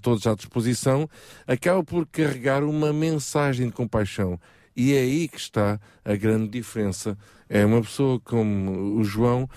todos 0.03 0.27
à 0.27 0.35
disposição, 0.35 1.09
acaba 1.47 1.83
por 1.85 2.07
carregar 2.07 2.65
uma 2.65 2.93
mensagem 2.93 3.67
de 3.67 3.73
compaixão. 3.73 4.39
E 4.75 4.95
é 4.95 5.01
aí 5.01 5.29
que 5.29 5.39
está 5.39 5.79
a 6.05 6.17
grande 6.17 6.49
diferença. 6.49 7.17
É 7.49 7.65
uma 7.65 7.81
pessoa 7.81 8.21
como 8.21 8.99
o 8.99 9.05
João 9.05 9.49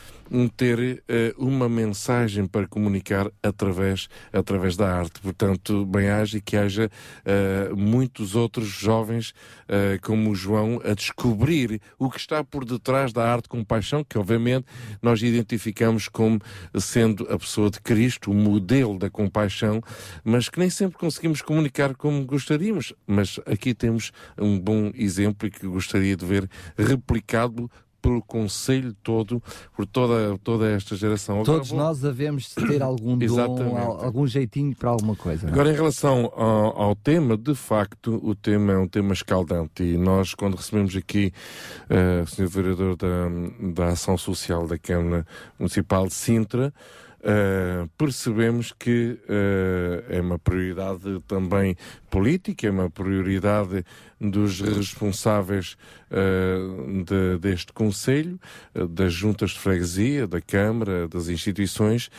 ter 0.57 1.03
eh, 1.07 1.33
uma 1.37 1.69
mensagem 1.69 2.47
para 2.47 2.67
comunicar 2.67 3.29
através, 3.43 4.07
através 4.33 4.75
da 4.75 4.91
arte. 4.91 5.19
Portanto, 5.21 5.85
bem 5.85 6.09
haja 6.09 6.39
que 6.41 6.57
haja 6.57 6.89
eh, 7.23 7.69
muitos 7.75 8.35
outros 8.35 8.67
jovens 8.67 9.33
eh, 9.67 9.99
como 10.01 10.31
o 10.31 10.35
João 10.35 10.81
a 10.83 10.93
descobrir 10.93 11.79
o 11.97 12.09
que 12.09 12.19
está 12.19 12.43
por 12.43 12.65
detrás 12.65 13.13
da 13.13 13.23
arte 13.23 13.47
com 13.47 13.63
paixão, 13.63 14.03
que 14.03 14.17
obviamente 14.17 14.65
nós 15.01 15.21
identificamos 15.21 16.07
como 16.07 16.39
sendo 16.79 17.27
a 17.31 17.37
pessoa 17.37 17.69
de 17.69 17.79
Cristo, 17.79 18.31
o 18.31 18.33
modelo 18.33 18.97
da 18.97 19.09
compaixão, 19.09 19.81
mas 20.23 20.49
que 20.49 20.59
nem 20.59 20.69
sempre 20.69 20.97
conseguimos 20.97 21.41
comunicar 21.41 21.95
como 21.95 22.25
gostaríamos. 22.25 22.93
Mas 23.05 23.39
aqui 23.45 23.73
temos 23.73 24.11
um 24.37 24.59
bom 24.59 24.91
exemplo 24.95 25.49
que 25.49 25.67
gostaria 25.67 26.15
de 26.15 26.25
ver 26.25 26.49
replicado 26.77 27.69
pelo 28.05 28.21
Conselho 28.21 28.93
todo, 29.03 29.41
por 29.75 29.85
toda, 29.85 30.37
toda 30.43 30.69
esta 30.69 30.95
geração. 30.95 31.35
Agora 31.41 31.45
Todos 31.57 31.69
vou- 31.69 31.79
nós 31.79 31.99
devemos 31.99 32.53
ter 32.53 32.81
algum 32.81 33.17
dom, 33.19 33.77
algum 33.77 34.27
jeitinho 34.27 34.75
para 34.75 34.89
alguma 34.91 35.15
coisa. 35.15 35.43
não 35.43 35.49
é? 35.49 35.53
Agora, 35.53 35.71
em 35.71 35.75
relação 35.75 36.31
ao, 36.35 36.81
ao 36.81 36.95
tema, 36.95 37.35
de 37.35 37.55
facto, 37.55 38.19
o 38.23 38.35
tema 38.35 38.73
é 38.73 38.77
um 38.77 38.87
tema 38.87 39.13
escaldante 39.13 39.83
e 39.83 39.97
nós, 39.97 40.33
quando 40.33 40.55
recebemos 40.55 40.95
aqui 40.95 41.31
eh, 41.89 42.21
o 42.23 42.27
Sr. 42.27 42.47
Vereador 42.47 42.95
da, 42.95 43.07
da 43.73 43.87
Ação 43.89 44.17
Social 44.17 44.67
da 44.67 44.77
Câmara 44.77 45.25
Municipal 45.59 46.07
de 46.07 46.13
Sintra, 46.13 46.73
eh, 47.27 47.87
percebemos 47.97 48.71
que 48.71 49.17
eh, 49.27 50.03
é 50.09 50.21
uma 50.21 50.37
prioridade 50.37 51.19
também 51.27 51.75
política, 52.11 52.67
é 52.67 52.69
uma 52.69 52.87
prioridade 52.87 53.83
dos 54.21 54.61
responsáveis 54.61 55.75
eh, 56.11 56.57
de- 57.03 57.39
deste 57.39 57.73
Conselho, 57.73 58.39
das 58.91 59.11
juntas 59.11 59.51
de 59.51 59.59
freguesia, 59.59 60.27
da 60.27 60.39
Câmara, 60.39 61.07
das 61.07 61.27
instituições, 61.27 62.09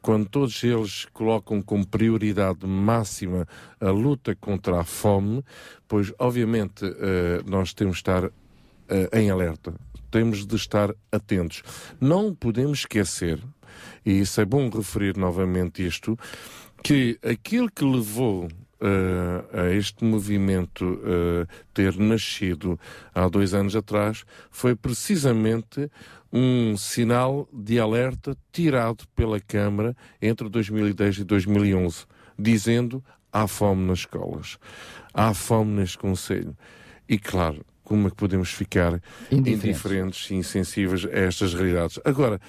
quando 0.00 0.26
todos 0.28 0.64
eles 0.64 1.04
colocam 1.12 1.60
como 1.60 1.86
prioridade 1.86 2.66
máxima 2.66 3.46
a 3.80 3.90
luta 3.90 4.34
contra 4.34 4.80
a 4.80 4.84
fome, 4.84 5.44
pois 5.86 6.12
obviamente 6.18 6.84
nós 7.46 7.74
temos 7.74 7.96
de 7.96 8.00
estar 8.00 8.30
em 9.12 9.30
alerta, 9.30 9.74
temos 10.10 10.46
de 10.46 10.56
estar 10.56 10.94
atentos. 11.12 11.62
Não 12.00 12.34
podemos 12.34 12.80
esquecer, 12.80 13.38
e 14.08 14.20
isso 14.20 14.40
é 14.40 14.44
bom 14.46 14.70
referir 14.70 15.18
novamente 15.18 15.86
isto, 15.86 16.18
que 16.82 17.18
aquilo 17.22 17.70
que 17.70 17.84
levou 17.84 18.48
eh, 18.80 19.44
a 19.52 19.74
este 19.74 20.02
movimento 20.02 20.98
eh, 21.04 21.46
ter 21.74 21.98
nascido 21.98 22.80
há 23.14 23.28
dois 23.28 23.52
anos 23.52 23.76
atrás 23.76 24.24
foi 24.50 24.74
precisamente 24.74 25.90
um 26.32 26.74
sinal 26.78 27.46
de 27.52 27.78
alerta 27.78 28.34
tirado 28.50 29.04
pela 29.14 29.38
Câmara 29.40 29.94
entre 30.22 30.48
2010 30.48 31.18
e 31.18 31.24
2011, 31.24 32.06
dizendo 32.38 33.04
há 33.30 33.46
fome 33.46 33.84
nas 33.84 33.98
escolas, 34.00 34.56
há 35.12 35.34
fome 35.34 35.72
neste 35.72 35.98
Conselho. 35.98 36.56
E 37.06 37.18
claro, 37.18 37.62
como 37.84 38.06
é 38.06 38.10
que 38.10 38.16
podemos 38.16 38.52
ficar 38.52 39.02
Indiferentes. 39.30 39.64
indiferentes 39.64 40.30
e 40.30 40.34
insensíveis 40.34 41.04
a 41.04 41.18
estas 41.18 41.52
realidades? 41.52 42.00
Agora, 42.06 42.40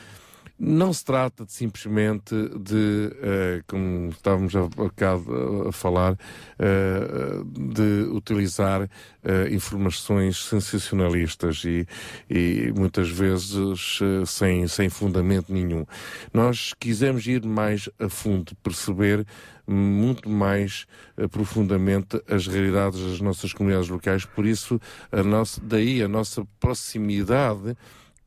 não 0.60 0.92
se 0.92 1.06
trata 1.06 1.46
de 1.46 1.54
simplesmente 1.54 2.36
de, 2.60 3.16
eh, 3.22 3.62
como 3.66 4.10
estávamos 4.10 4.54
há 4.56 4.64
bocado 4.64 5.70
a 5.70 5.72
falar, 5.72 6.18
eh, 6.60 7.42
de 7.74 8.10
utilizar 8.12 8.90
eh, 9.24 9.50
informações 9.52 10.44
sensacionalistas 10.44 11.64
e, 11.64 11.88
e 12.30 12.74
muitas 12.76 13.10
vezes 13.10 14.00
sem, 14.26 14.68
sem 14.68 14.90
fundamento 14.90 15.54
nenhum. 15.54 15.86
Nós 16.34 16.74
quisemos 16.78 17.26
ir 17.26 17.46
mais 17.46 17.90
a 17.98 18.10
fundo, 18.10 18.54
perceber 18.62 19.26
muito 19.66 20.28
mais 20.30 20.88
profundamente 21.32 22.22
as 22.28 22.48
realidades 22.48 23.00
das 23.00 23.22
nossas 23.22 23.54
comunidades 23.54 23.88
locais, 23.88 24.26
por 24.26 24.46
isso 24.46 24.82
a 25.12 25.22
nossa, 25.22 25.62
daí 25.64 26.02
a 26.02 26.08
nossa 26.08 26.44
proximidade 26.60 27.78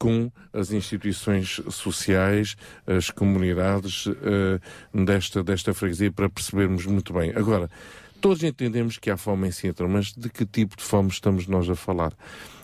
com 0.03 0.32
as 0.53 0.72
instituições 0.72 1.61
sociais, 1.70 2.57
as 2.84 3.09
comunidades 3.09 4.09
eh, 4.09 4.59
desta, 4.92 5.44
desta 5.44 5.72
freguesia, 5.72 6.11
para 6.11 6.28
percebermos 6.28 6.86
muito 6.86 7.12
bem. 7.12 7.30
Agora, 7.36 7.70
todos 8.20 8.42
entendemos 8.42 8.98
que 8.98 9.12
há 9.12 9.16
fome 9.16 9.46
em 9.46 9.53
Sintra, 9.53 9.86
mas 9.86 10.12
de 10.12 10.28
que 10.28 10.44
tipo 10.44 10.76
de 10.76 10.82
fome 10.82 11.09
estamos 11.09 11.46
nós 11.46 11.70
a 11.70 11.76
falar? 11.76 12.12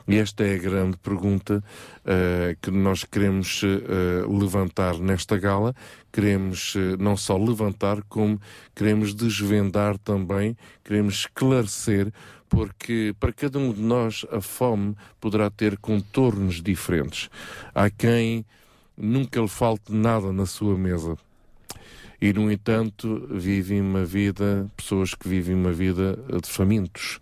E 0.09 0.17
esta 0.17 0.43
é 0.43 0.57
a 0.57 0.59
grande 0.59 0.97
pergunta 0.97 1.63
eh, 2.05 2.57
que 2.61 2.73
nós 2.73 3.05
queremos 3.05 3.63
eh, 3.63 4.27
levantar 4.27 4.99
nesta 4.99 5.37
gala. 5.37 5.75
Queremos 6.11 6.75
eh, 6.75 6.97
não 6.99 7.17
só 7.17 7.37
levantar, 7.37 8.03
como 8.09 8.41
queremos 8.75 9.15
desvendar 9.15 9.97
também, 9.99 10.57
queremos 10.83 11.21
esclarecer, 11.21 12.11
porque 12.49 13.15
para 13.19 13.33
cada 13.33 13.59
um 13.59 13.73
de 13.73 13.81
nós 13.81 14.25
a 14.31 14.41
fome 14.41 14.97
poderá 15.21 15.51
ter 15.51 15.77
contornos 15.79 16.63
diferentes. 16.63 17.29
Há 17.75 17.91
quem 17.91 18.45
nunca 18.97 19.41
lhe 19.41 19.49
falte 19.49 19.93
nada 19.93 20.33
na 20.33 20.47
sua 20.47 20.77
mesa. 20.77 21.17
E, 22.21 22.33
no 22.33 22.51
entanto, 22.51 23.29
vivem 23.31 23.81
uma 23.81 24.05
vida, 24.05 24.69
pessoas 24.77 25.15
que 25.15 25.29
vivem 25.29 25.55
uma 25.55 25.71
vida 25.71 26.19
de 26.43 26.49
famintos, 26.49 27.21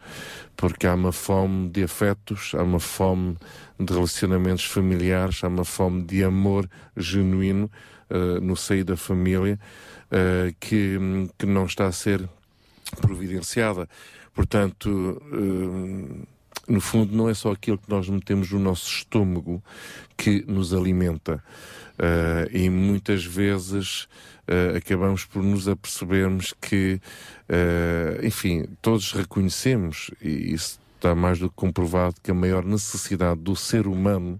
porque 0.56 0.86
há 0.86 0.94
uma 0.94 1.12
fome 1.12 1.68
de 1.68 1.84
afetos, 1.84 2.52
há 2.54 2.62
uma 2.62 2.80
fome 2.80 3.36
de 3.78 3.92
relacionamentos 3.92 4.64
familiares, 4.64 5.44
há 5.44 5.48
uma 5.48 5.66
fome 5.66 6.02
de 6.02 6.24
amor 6.24 6.66
genuíno 6.96 7.70
eh, 8.08 8.40
no 8.40 8.56
seio 8.56 8.86
da 8.86 8.96
família, 8.96 9.60
eh, 10.10 10.54
que, 10.58 10.98
que 11.36 11.44
não 11.44 11.66
está 11.66 11.86
a 11.86 11.92
ser 11.92 12.26
providenciada. 13.02 13.86
Portanto, 14.36 15.20
eh, 15.32 16.26
no 16.68 16.80
fundo, 16.80 17.16
não 17.16 17.28
é 17.28 17.34
só 17.34 17.52
aquilo 17.52 17.78
que 17.78 17.88
nós 17.88 18.08
metemos 18.08 18.50
no 18.52 18.58
nosso 18.58 18.88
estômago 18.90 19.62
que 20.16 20.44
nos 20.46 20.74
alimenta. 20.74 21.42
Uh, 21.98 22.54
e 22.54 22.68
muitas 22.68 23.24
vezes 23.24 24.02
uh, 24.46 24.76
acabamos 24.76 25.24
por 25.24 25.42
nos 25.42 25.66
apercebermos 25.66 26.52
que, 26.60 27.00
uh, 27.48 28.26
enfim, 28.26 28.66
todos 28.82 29.12
reconhecemos, 29.12 30.10
e 30.20 30.52
isso 30.52 30.78
está 30.96 31.14
mais 31.14 31.38
do 31.38 31.48
que 31.48 31.56
comprovado, 31.56 32.16
que 32.22 32.30
a 32.30 32.34
maior 32.34 32.64
necessidade 32.64 33.40
do 33.40 33.56
ser 33.56 33.86
humano 33.86 34.38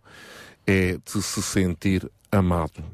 é 0.67 0.99
de 1.03 1.23
se 1.23 1.43
sentir 1.43 2.11
amado. 2.31 2.85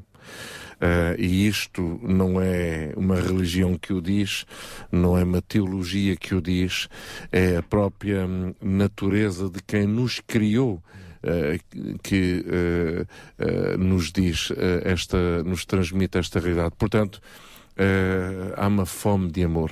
Uh, 0.83 1.15
e 1.17 1.47
isto 1.47 1.97
não 2.03 2.41
é 2.41 2.91
uma 2.97 3.15
religião 3.15 3.77
que 3.77 3.93
o 3.93 4.01
diz, 4.01 4.45
não 4.91 5.17
é 5.17 5.23
uma 5.23 5.41
teologia 5.41 6.17
que 6.17 6.35
o 6.35 6.41
diz, 6.41 6.89
é 7.31 7.55
a 7.55 7.63
própria 7.63 8.27
natureza 8.61 9.49
de 9.49 9.63
quem 9.63 9.87
nos 9.87 10.19
criou. 10.19 10.83
Uh, 11.23 11.97
que 12.03 12.43
uh, 12.45 13.77
nos 13.77 14.11
diz 14.11 14.51
esta, 14.83 15.41
nos 15.45 15.63
transmite 15.63 16.17
esta 16.17 16.37
realidade. 16.37 16.75
Portanto, 16.77 17.21
há 18.57 18.67
uma 18.67 18.85
fome 18.85 19.31
de 19.31 19.41
amor. 19.41 19.71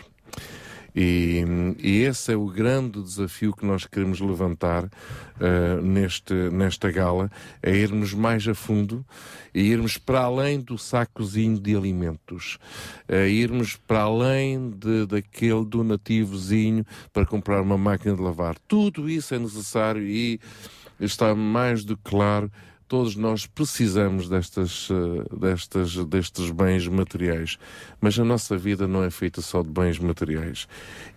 E, 0.95 1.43
e, 1.79 2.01
esse 2.03 2.33
é 2.33 2.35
o 2.35 2.45
grande 2.47 3.01
desafio 3.01 3.53
que 3.53 3.65
nós 3.65 3.85
queremos 3.85 4.19
levantar 4.19 4.85
uh, 4.85 5.81
neste, 5.81 6.33
nesta 6.33 6.91
gala, 6.91 7.31
é 7.63 7.73
irmos 7.73 8.13
mais 8.13 8.45
a 8.47 8.53
fundo 8.53 9.05
e 9.53 9.61
irmos 9.61 9.97
para 9.97 10.21
além 10.21 10.59
do 10.59 10.77
sacozinho 10.77 11.59
de 11.59 11.75
alimentos, 11.75 12.57
é 13.07 13.29
irmos 13.29 13.75
para 13.75 14.01
além 14.01 14.69
de, 14.71 15.05
daquele 15.05 15.65
donativozinho 15.65 16.85
para 17.13 17.25
comprar 17.25 17.61
uma 17.61 17.77
máquina 17.77 18.15
de 18.15 18.21
lavar. 18.21 18.57
Tudo 18.67 19.09
isso 19.09 19.33
é 19.33 19.39
necessário 19.39 20.03
e 20.03 20.39
está 20.99 21.33
mais 21.33 21.83
do 21.83 21.95
que 21.95 22.03
claro 22.03 22.51
todos 22.91 23.15
nós 23.15 23.45
precisamos 23.45 24.27
destas, 24.27 24.89
destas, 25.39 25.95
destes 26.07 26.51
bens 26.51 26.85
materiais, 26.89 27.57
mas 28.01 28.19
a 28.19 28.25
nossa 28.25 28.57
vida 28.57 28.85
não 28.85 29.01
é 29.01 29.09
feita 29.09 29.41
só 29.41 29.63
de 29.63 29.69
bens 29.69 29.97
materiais 29.97 30.67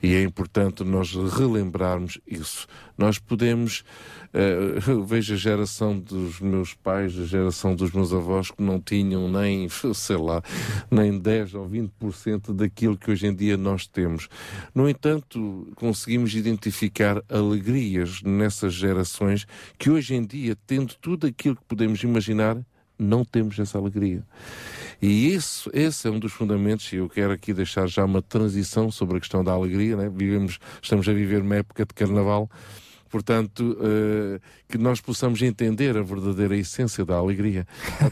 e 0.01 0.15
é 0.15 0.23
importante 0.23 0.85
nós 0.85 1.13
relembrarmos 1.37 2.21
isso. 2.25 2.69
Nós 2.97 3.19
podemos, 3.19 3.85
uh, 4.35 4.91
eu 4.91 5.05
vejo 5.05 5.35
a 5.35 5.37
geração 5.37 5.99
dos 5.99 6.41
meus 6.41 6.75
pais, 6.75 7.19
a 7.19 7.25
geração 7.25 7.75
dos 7.75 7.93
meus 7.93 8.13
avós 8.13 8.51
que 8.51 8.63
não 8.63 8.81
tinham 8.81 9.31
nem, 9.31 9.69
sei 9.95 10.17
lá, 10.17 10.43
nem 10.91 11.19
10 11.19 11.55
ou 11.55 11.69
20% 11.69 12.55
daquilo 12.55 12.97
que 12.97 13.11
hoje 13.11 13.27
em 13.27 13.35
dia 13.35 13.57
nós 13.57 13.87
temos. 13.87 14.29
No 14.75 14.89
entanto, 14.89 15.69
conseguimos 15.77 16.35
identificar 16.35 17.23
alegrias 17.29 18.23
nessas 18.23 18.75
gerações 18.75 19.47
que 19.79 19.91
hoje 19.91 20.15
em 20.15 20.25
dia, 20.25 20.57
tendo 20.67 20.95
tudo 21.01 21.27
aquilo 21.27 21.57
que 21.57 21.65
podemos 21.67 22.03
imaginar, 22.03 22.57
não 22.99 23.25
temos 23.25 23.59
essa 23.59 23.79
alegria. 23.79 24.23
E 25.03 25.35
isso, 25.35 25.71
esse 25.73 26.07
é 26.07 26.11
um 26.11 26.19
dos 26.19 26.33
fundamentos, 26.33 26.91
e 26.93 26.97
eu 26.97 27.09
quero 27.09 27.33
aqui 27.33 27.53
deixar 27.53 27.87
já 27.87 28.05
uma 28.05 28.23
transição 28.23 28.91
sobre 28.91 29.17
a 29.17 29.21
questão 29.21 29.43
da 29.43 29.53
alegria. 29.53 29.97
Né? 29.97 30.09
Vivemos, 30.09 30.59
estamos 30.81 31.09
a 31.09 31.13
viver 31.13 31.43
uma 31.43 31.57
época 31.57 31.85
de 31.85 31.93
carnaval, 31.93 32.49
portanto, 33.15 33.79
uh, 33.79 34.41
que 34.69 34.77
nós 34.77 35.01
possamos 35.01 35.41
entender 35.41 35.97
a 35.97 36.03
verdadeira 36.03 36.57
essência 36.57 37.05
da 37.05 37.15
alegria. 37.15 37.65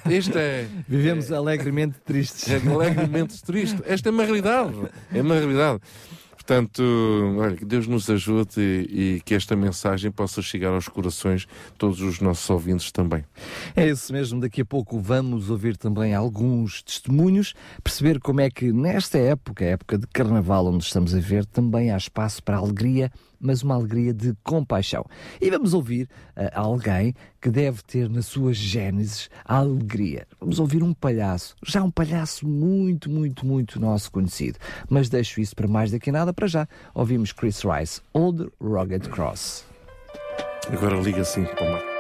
Este 0.09 0.39
é. 0.39 0.69
Vivemos 0.87 1.29
é, 1.33 1.35
alegremente 1.35 1.99
tristes. 2.05 2.49
É, 2.49 2.59
alegremente 2.71 3.43
triste. 3.43 3.83
Esta 3.85 4.11
é 4.11 4.13
uma 4.13 4.23
realidade. 4.23 4.73
É 5.13 5.21
uma 5.21 5.35
realidade. 5.35 5.81
Portanto, 6.31 6.83
olha, 7.37 7.57
que 7.57 7.65
Deus 7.65 7.89
nos 7.89 8.09
ajude 8.09 8.61
e, 8.61 9.17
e, 9.17 9.21
que 9.23 9.35
esta 9.35 9.57
mensagem 9.57 10.09
possa 10.13 10.41
chegar 10.41 10.71
aos 10.71 10.87
corações 10.87 11.43
de 11.43 11.49
todos 11.77 12.01
os 12.01 12.21
nossos 12.21 12.49
ouvintes 12.49 12.93
também. 12.93 13.25
É 13.75 13.89
isso 13.89 14.13
mesmo. 14.13 14.41
Daqui 14.41 14.61
a 14.61 14.65
pouco 14.65 15.01
vamos 15.01 15.51
ouvir 15.51 15.77
também 15.77 16.15
alguns 16.15 16.81
testemunhos, 16.81 17.55
perceber 17.83 18.21
como 18.21 18.41
é 18.41 18.49
que 18.49 18.73
nesta 18.73 19.19
época, 19.19 19.65
época 19.65 19.99
de 19.99 20.07
carnaval 20.07 20.69
onde 20.69 20.85
estamos 20.85 21.13
a 21.13 21.19
ver, 21.19 21.45
também 21.45 21.91
há 21.91 21.97
espaço 21.97 22.41
para 22.41 22.57
alegria 22.57 23.11
mas 23.43 23.63
uma 23.63 23.75
alegria 23.75 24.15
de 24.15 24.35
compaixão. 24.45 25.05
E 25.41 25.51
vamos 25.51 25.75
ouvir 25.75 26.09
uh, 26.37 26.49
alguém 26.55 27.15
que 27.41 27.51
deve 27.51 27.83
ter 27.83 28.09
na 28.09 28.23
sua 28.23 28.53
gênese 28.53 29.29
a 29.45 29.57
alegria. 29.57 30.27
Vamos 30.41 30.59
ouvir 30.59 30.83
um 30.83 30.95
palhaço, 30.95 31.57
já 31.67 31.83
um 31.83 31.91
palhaço 31.91 32.47
muito, 32.47 33.11
muito, 33.11 33.45
muito 33.45 33.81
nosso 33.81 34.11
conhecido. 34.13 34.59
Mas 34.89 35.09
deixo 35.09 35.41
isso 35.41 35.57
para 35.57 35.67
mais 35.67 35.91
daqui 35.91 36.11
a 36.11 36.13
nada, 36.13 36.33
para 36.33 36.47
já. 36.47 36.69
Ouvimos 36.95 37.33
Chris 37.33 37.63
Rice, 37.63 38.01
Old 38.13 38.49
Rugged 38.61 39.09
Cross. 39.09 39.65
Agora 40.69 40.97
liga 40.97 41.23
assim 41.23 41.45
para 41.45 41.69
o 41.69 41.73
mar. 41.73 41.92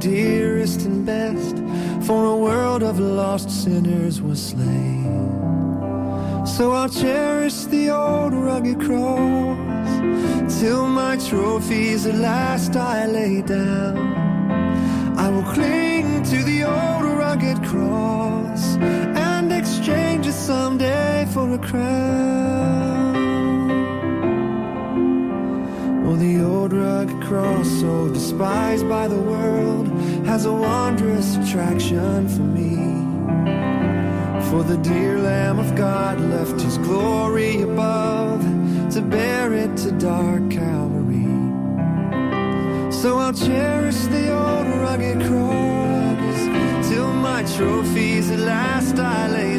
Dearest 0.00 0.86
and 0.86 1.04
best 1.04 1.56
for 2.06 2.24
a 2.24 2.36
world 2.36 2.82
of 2.82 2.98
lost 2.98 3.50
sinners 3.50 4.22
was 4.22 4.40
slain. 4.42 5.30
So 6.46 6.72
I'll 6.72 6.88
cherish 6.88 7.64
the 7.64 7.90
old 7.90 8.32
rugged 8.32 8.80
cross 8.80 9.92
till 10.58 10.86
my 10.86 11.16
trophies 11.28 12.06
at 12.06 12.14
last 12.14 12.76
I 12.76 13.06
lay 13.06 13.42
down. 13.42 13.98
I 15.18 15.28
will 15.28 15.48
cling 15.52 16.22
to 16.24 16.38
the 16.44 16.64
old 16.64 17.04
rugged 17.18 17.62
cross 17.62 18.76
and 19.30 19.52
exchange 19.52 20.26
it 20.26 20.32
someday 20.32 21.28
for 21.34 21.52
a 21.52 21.58
crown. 21.58 22.90
Oh, 26.06 26.16
the 26.16 26.42
old 26.42 26.72
rugged 26.72 27.22
cross, 27.22 27.68
so 27.80 28.08
despised 28.08 28.88
by 28.88 29.06
the 29.06 29.20
world, 29.32 29.69
has 30.30 30.46
a 30.46 30.52
wondrous 30.52 31.34
attraction 31.38 32.28
for 32.28 32.42
me. 32.42 32.76
For 34.48 34.62
the 34.62 34.76
dear 34.76 35.18
Lamb 35.18 35.58
of 35.58 35.74
God 35.74 36.20
left 36.20 36.60
his 36.60 36.78
glory 36.78 37.62
above 37.62 38.40
to 38.92 39.02
bear 39.02 39.52
it 39.54 39.76
to 39.78 39.90
dark 39.90 40.48
Calvary. 40.48 41.26
So 42.92 43.18
I'll 43.18 43.32
cherish 43.32 44.02
the 44.14 44.30
old 44.30 44.68
rugged 44.84 45.18
cross 45.26 46.88
till 46.88 47.12
my 47.12 47.42
trophies 47.56 48.30
at 48.30 48.38
last 48.38 49.00
I 49.00 49.26
lay 49.26 49.49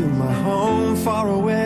to 0.00 0.06
my 0.06 0.32
home 0.32 0.96
far 0.96 1.28
away, 1.28 1.59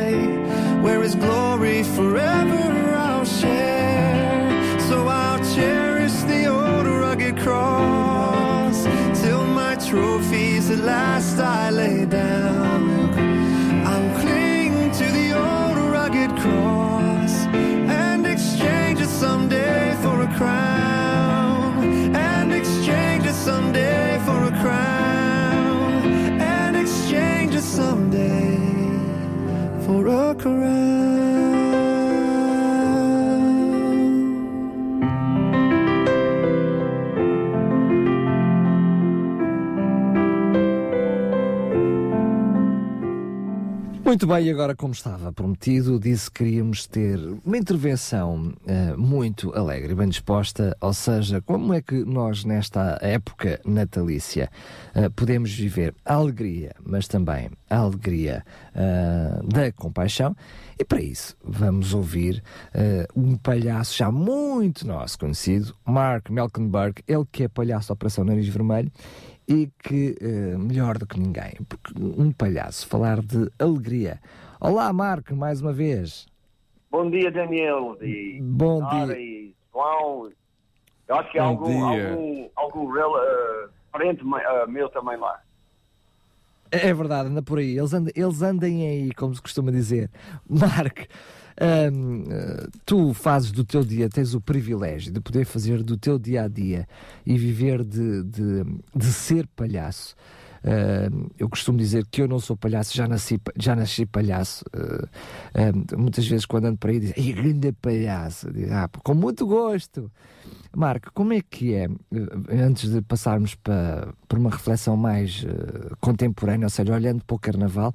Muito 44.14 44.28
bem, 44.28 44.46
e 44.46 44.50
agora, 44.52 44.76
como 44.76 44.92
estava 44.92 45.32
prometido, 45.32 45.98
disse 45.98 46.30
que 46.30 46.44
queríamos 46.44 46.86
ter 46.86 47.18
uma 47.44 47.58
intervenção 47.58 48.54
eh, 48.64 48.94
muito 48.96 49.52
alegre 49.52 49.90
e 49.90 49.94
bem 49.96 50.08
disposta, 50.08 50.76
ou 50.80 50.94
seja, 50.94 51.40
como 51.40 51.74
é 51.74 51.82
que 51.82 52.04
nós, 52.04 52.44
nesta 52.44 52.96
época 53.02 53.60
natalícia, 53.64 54.48
eh, 54.94 55.08
podemos 55.08 55.52
viver 55.52 55.96
a 56.04 56.14
alegria, 56.14 56.76
mas 56.86 57.08
também 57.08 57.50
a 57.68 57.76
alegria 57.76 58.44
eh, 58.72 59.40
da 59.48 59.72
compaixão. 59.72 60.36
E 60.78 60.84
para 60.84 61.02
isso, 61.02 61.36
vamos 61.42 61.92
ouvir 61.94 62.42
um 63.14 63.36
palhaço 63.36 63.96
já 63.96 64.10
muito 64.10 64.84
nosso 64.84 65.16
conhecido, 65.16 65.72
Mark 65.86 66.28
Melkenberg, 66.30 67.00
ele 67.06 67.24
que 67.30 67.44
é 67.44 67.48
palhaço 67.48 67.88
da 67.88 67.94
Operação 67.94 68.24
Nariz 68.24 68.48
Vermelho 68.48 68.90
e 69.48 69.68
que, 69.82 70.16
eh, 70.20 70.56
melhor 70.58 70.98
do 70.98 71.06
que 71.06 71.18
ninguém, 71.18 71.52
porque 71.68 71.92
um 71.98 72.32
palhaço 72.32 72.86
falar 72.88 73.20
de 73.20 73.50
alegria. 73.58 74.20
Olá, 74.60 74.92
Marco, 74.92 75.34
mais 75.36 75.60
uma 75.60 75.72
vez. 75.72 76.26
Bom 76.90 77.10
dia, 77.10 77.30
Daniel. 77.30 77.96
E 78.00 78.40
Bom 78.40 78.88
dia. 78.88 79.18
E 79.18 79.54
João. 79.72 80.30
Eu 81.06 81.16
acho 81.16 81.30
que 81.32 81.38
há 81.38 81.44
algum, 81.44 81.66
dia. 81.90 82.10
algum, 82.12 82.48
algum 82.56 82.90
rel- 82.92 83.16
eh, 83.18 83.68
parente 83.92 84.22
eh, 84.22 84.66
meu 84.66 84.88
também 84.88 85.16
lá. 85.18 85.40
É 86.70 86.88
é 86.88 86.94
verdade, 86.94 87.28
anda 87.28 87.42
por 87.42 87.58
aí. 87.58 87.76
Eles, 87.78 87.92
andam, 87.92 88.12
eles 88.16 88.42
andem 88.42 88.88
aí, 88.88 89.12
como 89.14 89.34
se 89.34 89.42
costuma 89.42 89.70
dizer. 89.70 90.10
Marco, 90.48 91.02
tu 92.84 93.14
fazes 93.14 93.52
do 93.52 93.64
teu 93.64 93.84
dia, 93.84 94.08
tens 94.08 94.34
o 94.34 94.40
privilégio 94.40 95.12
de 95.12 95.20
poder 95.20 95.44
fazer 95.44 95.82
do 95.82 95.96
teu 95.96 96.18
dia 96.18 96.44
a 96.44 96.48
dia 96.48 96.86
e 97.24 97.38
viver 97.38 97.84
de, 97.84 98.22
de, 98.24 98.64
de 98.94 99.06
ser 99.06 99.46
palhaço. 99.48 100.14
Hum, 100.64 101.28
eu 101.38 101.46
costumo 101.48 101.76
dizer 101.76 102.06
que 102.10 102.22
eu 102.22 102.28
não 102.28 102.40
sou 102.40 102.56
palhaço, 102.56 102.96
já 102.96 103.06
nasci, 103.06 103.38
já 103.56 103.76
nasci 103.76 104.06
palhaço. 104.06 104.64
Uh, 104.74 105.06
hum, 105.54 105.98
muitas 105.98 106.26
vezes, 106.26 106.46
quando 106.46 106.64
ando 106.64 106.78
por 106.78 106.88
aí, 106.88 107.00
dizem, 107.00 107.14
"Ei, 107.18 107.32
grande 107.34 107.70
palhaço. 107.72 108.50
Digo, 108.50 108.72
"Ah, 108.72 108.88
com 109.02 109.14
muito 109.14 109.46
gosto. 109.46 110.10
Marco, 110.74 111.10
como 111.12 111.32
é 111.32 111.40
que 111.40 111.74
é, 111.74 111.84
eh, 111.84 112.62
antes 112.64 112.90
de 112.90 113.00
passarmos 113.00 113.54
para, 113.54 114.12
para 114.26 114.38
uma 114.38 114.50
reflexão 114.50 114.96
mais 114.96 115.44
eh, 115.46 115.94
contemporânea, 116.00 116.66
ou 116.66 116.70
seja, 116.70 116.92
olhando 116.92 117.22
para 117.24 117.36
o 117.36 117.38
Carnaval, 117.38 117.94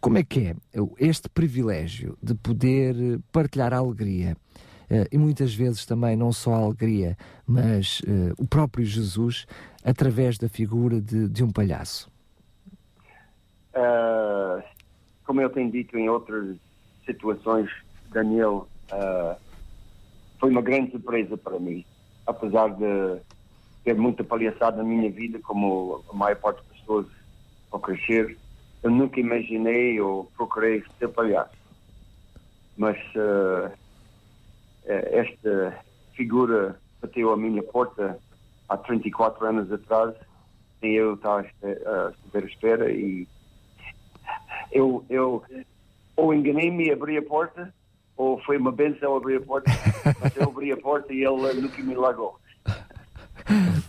como 0.00 0.18
é 0.18 0.22
que 0.22 0.48
é 0.48 0.56
este 0.98 1.28
privilégio 1.28 2.16
de 2.22 2.34
poder 2.34 2.94
eh, 2.94 3.18
partilhar 3.32 3.72
a 3.72 3.78
alegria 3.78 4.36
eh, 4.90 5.06
e 5.12 5.18
muitas 5.18 5.54
vezes 5.54 5.84
também 5.84 6.16
não 6.16 6.32
só 6.32 6.54
a 6.54 6.58
alegria, 6.58 7.16
mas 7.46 8.00
eh, 8.06 8.32
o 8.38 8.46
próprio 8.46 8.84
Jesus 8.84 9.46
através 9.84 10.38
da 10.38 10.48
figura 10.48 11.00
de, 11.00 11.28
de 11.28 11.44
um 11.44 11.50
palhaço? 11.50 12.10
Eh, 13.74 14.64
como 15.24 15.40
eu 15.40 15.50
tenho 15.50 15.70
dito 15.70 15.96
em 15.96 16.08
outras 16.08 16.56
situações, 17.04 17.70
Daniel, 18.10 18.66
eh, 18.90 19.36
foi 20.40 20.50
uma 20.50 20.62
grande 20.62 20.90
surpresa 20.92 21.36
para 21.36 21.58
mim. 21.58 21.84
Apesar 22.26 22.68
de 22.68 23.20
ter 23.84 23.94
muita 23.94 24.24
palhaçada 24.24 24.78
na 24.78 24.84
minha 24.84 25.10
vida, 25.10 25.38
como 25.40 26.04
a 26.10 26.14
maior 26.14 26.36
parte 26.36 26.62
das 26.68 26.78
pessoas 26.78 27.06
ao 27.70 27.80
crescer, 27.80 28.36
eu 28.82 28.90
nunca 28.90 29.20
imaginei 29.20 30.00
ou 30.00 30.24
procurei 30.36 30.82
ser 30.98 31.08
palhaço. 31.08 31.56
Mas 32.76 32.96
eh, 33.16 33.72
esta 34.86 35.78
figura 36.14 36.78
bateu 37.00 37.32
à 37.32 37.36
minha 37.36 37.62
porta 37.62 38.18
há 38.68 38.76
34 38.76 39.46
anos 39.46 39.72
atrás. 39.72 40.14
E 40.82 40.94
eu 40.94 41.14
estava 41.14 41.40
a 41.40 41.66
a 41.66 42.38
à 42.38 42.44
espera 42.44 42.90
e 42.92 43.26
eu, 44.70 45.04
eu 45.10 45.42
ou 46.16 46.32
enganei-me 46.32 46.86
e 46.86 46.92
abri 46.92 47.16
a 47.16 47.22
porta 47.22 47.74
ou 48.16 48.40
foi 48.42 48.56
uma 48.58 48.70
benção 48.70 49.16
abrir 49.16 49.36
a 49.36 49.40
porta. 49.40 49.70
Mas 50.20 50.36
eu 50.36 50.44
abri 50.44 50.70
a 50.70 50.76
porta 50.76 51.12
e 51.12 51.24
ele 51.24 51.60
nunca 51.60 51.82
me 51.82 51.94
largou 51.94 52.37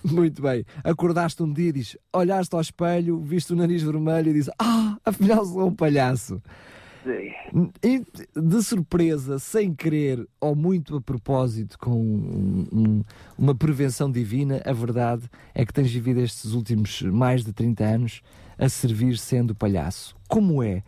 Muito 0.14 0.41
bem. 0.41 0.66
Acordaste 0.84 1.41
um 1.43 1.51
dia 1.51 1.70
e 1.70 1.74
dizes, 1.74 1.97
olhaste 2.14 2.53
ao 2.55 2.62
espelho, 2.62 3.20
viste 3.22 3.53
o 3.53 3.55
nariz 3.55 3.82
vermelho 3.82 4.30
e 4.30 4.34
dizes, 4.34 4.51
ah, 4.60 4.97
afinal 5.05 5.45
sou 5.45 5.68
um 5.68 5.76
palhaço. 5.76 6.41
Sim. 7.03 7.72
E 7.82 8.03
de 8.39 8.62
surpresa, 8.62 9.39
sem 9.39 9.74
querer, 9.74 10.28
ou 10.39 10.53
muito 10.55 10.97
a 10.97 11.01
propósito, 11.01 11.78
com 11.80 11.91
um- 11.91 12.68
um- 12.72 13.03
uma 13.38 13.55
prevenção 13.55 14.12
divina, 14.12 14.62
a 14.66 14.74
verdade 14.74 15.24
é 15.55 15.66
que 15.66 15.74
tens 15.74 15.89
vivido 15.91 16.20
estes 16.20 16.51
últimos 16.51 17.01
mais 17.03 17.43
de 17.45 17.53
30 17.53 17.86
anos 17.86 18.22
a 18.57 18.68
servir 18.68 19.18
sendo 19.18 19.55
palhaço. 19.55 20.14
Como 20.28 20.62
é 20.62 20.84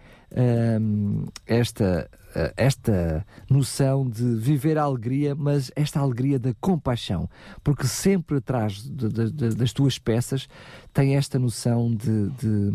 hum, 0.80 1.26
esta, 1.48 2.10
esta 2.56 3.26
noção 3.50 4.08
de 4.08 4.36
viver 4.36 4.78
a 4.78 4.84
alegria, 4.84 5.36
mas 5.36 5.72
esta 5.76 6.00
alegria 6.00 6.40
da 6.40 6.54
compaixão? 6.62 7.30
Porque 7.64 7.86
sempre 7.86 8.38
atrás 8.38 8.84
de- 8.84 9.32
de- 9.32 9.56
das 9.56 9.74
tuas 9.74 9.98
peças 10.00 10.48
tem 10.94 11.16
esta 11.16 11.38
noção 11.40 11.90
de, 11.94 12.30
de, 12.30 12.72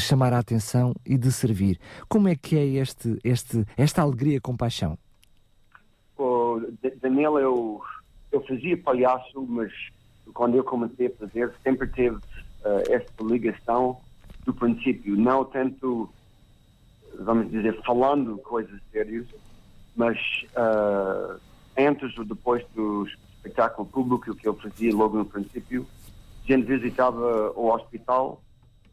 chamar 0.00 0.32
a 0.32 0.38
atenção 0.38 0.94
e 1.04 1.16
de 1.18 1.30
servir. 1.32 1.78
Como 2.08 2.28
é 2.28 2.34
que 2.36 2.56
é 2.56 2.64
este, 2.64 3.18
este, 3.24 3.64
esta 3.76 4.02
alegria 4.02 4.40
compaixão? 4.40 4.98
O 6.16 6.60
D- 6.82 6.96
Daniel, 7.02 7.38
eu, 7.38 7.82
eu 8.30 8.40
fazia 8.46 8.76
palhaço, 8.76 9.44
mas 9.48 9.72
quando 10.32 10.56
eu 10.56 10.64
comecei 10.64 11.08
a 11.08 11.10
fazer, 11.10 11.52
sempre 11.62 11.86
teve 11.88 12.16
eh, 12.64 12.82
esta 12.90 13.24
ligação 13.24 13.98
do 14.44 14.52
princípio, 14.54 15.16
não 15.16 15.44
tanto, 15.44 16.08
vamos 17.20 17.50
dizer, 17.50 17.80
falando 17.84 18.38
coisas 18.38 18.80
sérias, 18.92 19.26
mas 19.96 20.18
eh, 20.56 21.36
antes 21.88 22.16
ou 22.18 22.24
depois 22.24 22.64
do 22.74 23.06
espetáculo 23.06 23.86
público 23.88 24.34
que 24.34 24.48
eu 24.48 24.54
fazia 24.54 24.94
logo 24.94 25.16
no 25.18 25.24
princípio, 25.24 25.86
a 26.44 26.46
gente 26.52 26.66
visitava 26.66 27.52
o 27.52 27.72
hospital 27.72 28.40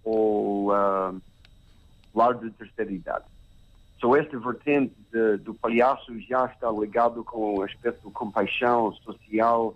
ou 0.04 0.74
eh, 0.76 1.14
lar 2.14 2.36
de 2.36 2.52
terceira 2.52 2.92
idade. 2.92 3.26
So, 4.00 4.16
esta 4.16 4.38
vertente 4.40 4.96
de- 5.12 5.38
do 5.38 5.54
palhaço 5.54 6.20
já 6.22 6.46
está 6.46 6.72
ligado 6.72 7.24
com 7.24 7.58
o 7.58 7.64
aspecto 7.64 8.08
de 8.08 8.14
compaixão 8.14 8.92
social, 8.94 9.76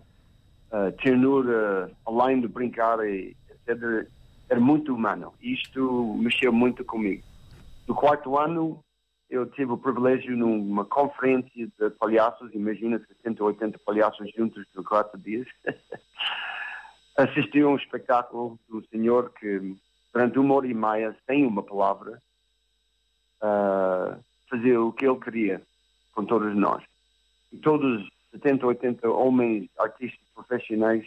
uh, 0.72 0.92
ternura, 1.04 1.92
além 2.08 2.42
de 2.42 2.48
brincar, 2.48 2.98
etc. 3.08 4.08
Era 4.50 4.60
muito 4.60 4.96
humano. 4.96 5.32
Isto 5.40 6.16
mexeu 6.18 6.52
muito 6.52 6.84
comigo. 6.84 7.22
No 7.88 7.94
quarto 7.94 8.38
ano, 8.38 8.84
eu 9.30 9.46
tive 9.52 9.72
o 9.72 9.78
privilégio 9.78 10.36
numa 10.36 10.86
conferência 10.86 11.68
de 11.68 11.90
palhaços, 11.92 12.54
imagina 12.54 13.00
70 13.00 13.44
ou 13.44 13.50
80 13.50 13.80
palhaços 13.80 14.32
juntos 14.36 14.66
por 14.74 14.84
quatro 14.84 15.20
dias, 15.20 15.48
assisti 17.18 17.62
a 17.62 17.68
um 17.68 17.76
espetáculo 17.76 18.60
de 18.68 18.76
um 18.76 18.84
senhor 18.86 19.32
que, 19.32 19.76
durante 20.14 20.40
uma 20.40 20.56
hora 20.56 20.68
e 20.68 20.74
meia, 20.74 21.16
sem 21.26 21.46
uma 21.46 21.62
palavra, 21.62 22.22
uh, 23.42 24.20
fazer 24.50 24.78
o 24.78 24.92
que 24.92 25.06
ele 25.06 25.20
queria 25.20 25.62
com 26.14 26.26
todos 26.26 26.56
nós. 26.56 26.84
E 27.52 27.58
todos 27.58 28.08
70, 28.32 28.66
80 28.66 29.10
homens, 29.10 29.70
artistas 29.78 30.20
profissionais, 30.34 31.06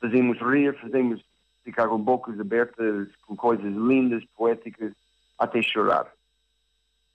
fazemos 0.00 0.38
rir, 0.38 0.78
fazemos 0.80 1.20
ficar 1.64 1.88
com 1.88 1.98
bocas 1.98 2.38
abertas, 2.40 3.08
com 3.26 3.36
coisas 3.36 3.74
lindas, 3.74 4.24
poéticas, 4.36 4.92
até 5.40 5.62
chorar. 5.62 6.12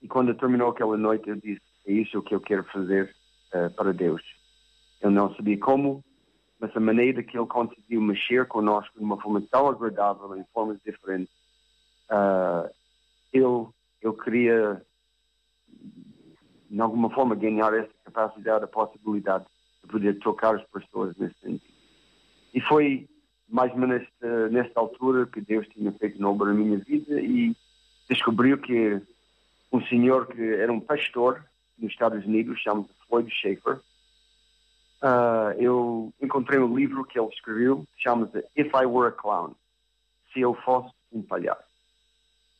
E 0.02 0.08
quando 0.08 0.34
terminou 0.34 0.68
aquela 0.68 0.96
noite, 0.96 1.30
eu 1.30 1.36
disse: 1.36 1.62
é 1.86 1.92
isso 1.92 2.20
que 2.22 2.34
eu 2.34 2.40
quero 2.40 2.64
fazer 2.64 3.14
uh, 3.54 3.70
para 3.74 3.92
Deus. 3.92 4.22
Eu 5.00 5.10
não 5.10 5.34
sabia 5.36 5.58
como, 5.58 6.04
mas 6.58 6.76
a 6.76 6.80
maneira 6.80 7.22
que 7.22 7.38
ele 7.38 7.46
conseguiu 7.46 8.00
mexer 8.00 8.46
conosco 8.48 8.98
de 8.98 9.04
uma 9.04 9.20
forma 9.20 9.40
tão 9.50 9.68
agradável, 9.68 10.36
em 10.36 10.44
formas 10.52 10.78
diferentes, 10.84 11.32
ah, 12.08 12.68
eu, 13.32 13.72
eu 14.00 14.14
queria, 14.14 14.82
de 16.70 16.80
alguma 16.80 17.10
forma, 17.10 17.34
ganhar 17.34 17.74
essa 17.74 17.92
capacidade, 18.04 18.64
a 18.64 18.68
possibilidade 18.68 19.44
de 19.82 19.90
poder 19.90 20.18
tocar 20.20 20.56
as 20.56 20.64
pessoas 20.68 21.14
nesse 21.18 21.38
sentido. 21.40 21.74
E 22.54 22.60
foi 22.62 23.06
mais 23.48 23.70
ou 23.72 23.78
menos 23.78 24.02
nesta, 24.50 24.80
altura 24.80 25.26
que 25.26 25.42
Deus 25.42 25.68
tinha 25.68 25.92
feito 25.92 26.18
uma 26.18 26.30
obra 26.30 26.48
na 26.48 26.54
minha 26.54 26.78
vida 26.78 27.20
e 27.20 27.54
descobriu 28.08 28.58
que 28.58 29.00
um 29.72 29.80
senhor 29.86 30.26
que 30.26 30.42
era 30.42 30.72
um 30.72 30.80
pastor 30.80 31.44
nos 31.78 31.92
Estados 31.92 32.24
Unidos, 32.24 32.60
chama-se 32.60 32.90
Floyd 33.08 33.30
Schaefer, 33.30 33.80
ah, 35.02 35.54
eu 35.58 36.12
encontrei 36.20 36.58
um 36.58 36.76
livro 36.76 37.04
que 37.04 37.18
ele 37.18 37.28
escreveu, 37.28 37.86
chama-se 37.98 38.38
If 38.56 38.72
I 38.74 38.86
Were 38.86 39.08
a 39.08 39.12
Clown, 39.12 39.54
Se 40.32 40.40
Eu 40.40 40.54
Fosse 40.54 40.92
um 41.12 41.22
Palhaço. 41.22 41.64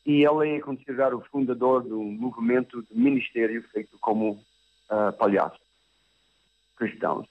E 0.05 0.25
ele 0.25 0.57
é 0.57 0.61
considerado 0.61 1.15
o 1.15 1.25
fundador 1.25 1.83
do 1.83 2.01
movimento 2.01 2.83
de 2.83 2.97
ministério 2.97 3.63
feito 3.73 3.99
como 3.99 4.41
ah, 4.89 5.13
palhaço 5.13 5.59
cristãos. 6.77 7.27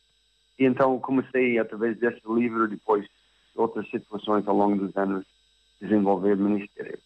E 0.58 0.66
então 0.66 1.00
comecei, 1.00 1.60
através 1.60 1.98
deste 1.98 2.22
livro, 2.28 2.68
depois 2.68 3.08
outras 3.56 3.90
situações 3.90 4.48
ao 4.48 4.56
longo 4.56 4.86
dos 4.86 4.96
anos, 4.98 5.26
desenvolver 5.80 6.36
ministério. 6.36 7.00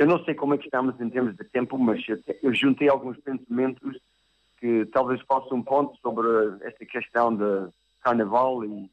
Eu 0.00 0.06
não 0.06 0.24
sei 0.24 0.34
como 0.34 0.54
é 0.54 0.58
que 0.58 0.64
estamos 0.64 0.98
em 0.98 1.10
termos 1.10 1.36
de 1.36 1.44
tempo, 1.44 1.76
mas 1.76 2.02
eu, 2.08 2.16
te- 2.22 2.38
eu 2.42 2.54
juntei 2.54 2.88
alguns 2.88 3.18
pensamentos 3.18 4.00
que 4.58 4.86
talvez 4.86 5.20
façam 5.28 5.58
um 5.58 5.62
ponto 5.62 5.94
sobre 6.00 6.26
esta 6.62 6.86
questão 6.86 7.36
de 7.36 7.70
carnaval 8.00 8.64
e 8.64 8.90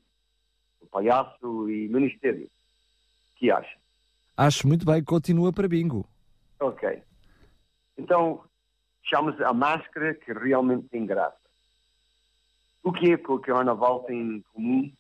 o 0.82 0.86
palhaço 0.92 1.70
e 1.70 1.88
ministério. 1.88 2.48
O 2.48 3.40
que 3.40 3.50
acha? 3.50 3.74
Acho 4.36 4.68
muito 4.68 4.86
bem, 4.86 5.02
continua 5.02 5.54
para 5.54 5.66
bingo. 5.70 6.06
Ok. 6.60 7.02
Então, 7.98 8.44
chama-se 9.04 9.42
a 9.42 9.54
máscara 9.54 10.14
que 10.14 10.34
realmente 10.34 10.90
tem 10.90 11.06
graça. 11.06 11.38
O 12.84 12.92
que 12.92 13.14
é 13.14 13.18
que 13.18 13.32
o 13.32 13.40
carnaval 13.40 14.04
tem 14.04 14.20
em 14.20 14.42
comum 14.54 14.92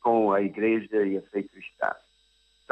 com 0.00 0.32
a 0.32 0.42
igreja 0.42 1.06
e 1.06 1.18
a 1.18 1.22
fé 1.22 1.40
cristã? 1.44 1.94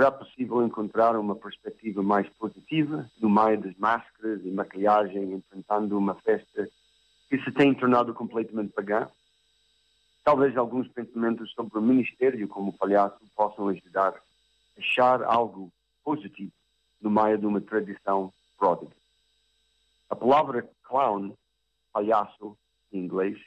Será 0.00 0.10
possível 0.10 0.64
encontrar 0.64 1.14
uma 1.14 1.36
perspectiva 1.36 2.02
mais 2.02 2.26
positiva 2.38 3.06
no 3.20 3.28
meio 3.28 3.60
das 3.60 3.76
máscaras 3.76 4.42
e 4.42 4.50
maquilhagem, 4.50 5.34
enfrentando 5.34 5.98
uma 5.98 6.14
festa 6.14 6.70
que 7.28 7.38
se 7.42 7.52
tem 7.52 7.74
tornado 7.74 8.14
completamente 8.14 8.72
pagã? 8.72 9.10
Talvez 10.24 10.56
alguns 10.56 10.88
pensamentos 10.88 11.52
sobre 11.52 11.78
o 11.78 11.82
ministério 11.82 12.48
como 12.48 12.72
palhaço 12.72 13.18
possam 13.36 13.68
ajudar 13.68 14.14
a 14.14 14.80
achar 14.80 15.22
algo 15.22 15.70
positivo 16.02 16.52
no 16.98 17.10
meio 17.10 17.36
de 17.36 17.44
uma 17.44 17.60
tradição 17.60 18.32
pródiga. 18.58 18.96
A 20.08 20.16
palavra 20.16 20.66
clown, 20.82 21.34
palhaço, 21.92 22.56
em 22.90 23.00
inglês, 23.00 23.38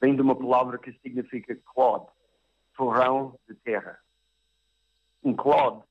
vem 0.00 0.16
de 0.16 0.22
uma 0.22 0.34
palavra 0.34 0.78
que 0.78 0.90
significa 1.02 1.54
clod, 1.66 2.06
torrão 2.74 3.38
de 3.46 3.54
terra. 3.56 3.98
Um 5.24 5.34
clod 5.34 5.82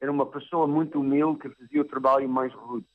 era 0.00 0.10
uma 0.10 0.26
pessoa 0.26 0.66
muito 0.66 1.00
humilde 1.00 1.40
que 1.40 1.48
fazia 1.48 1.80
o 1.80 1.84
trabalho 1.84 2.28
mais 2.28 2.52
rude. 2.52 2.86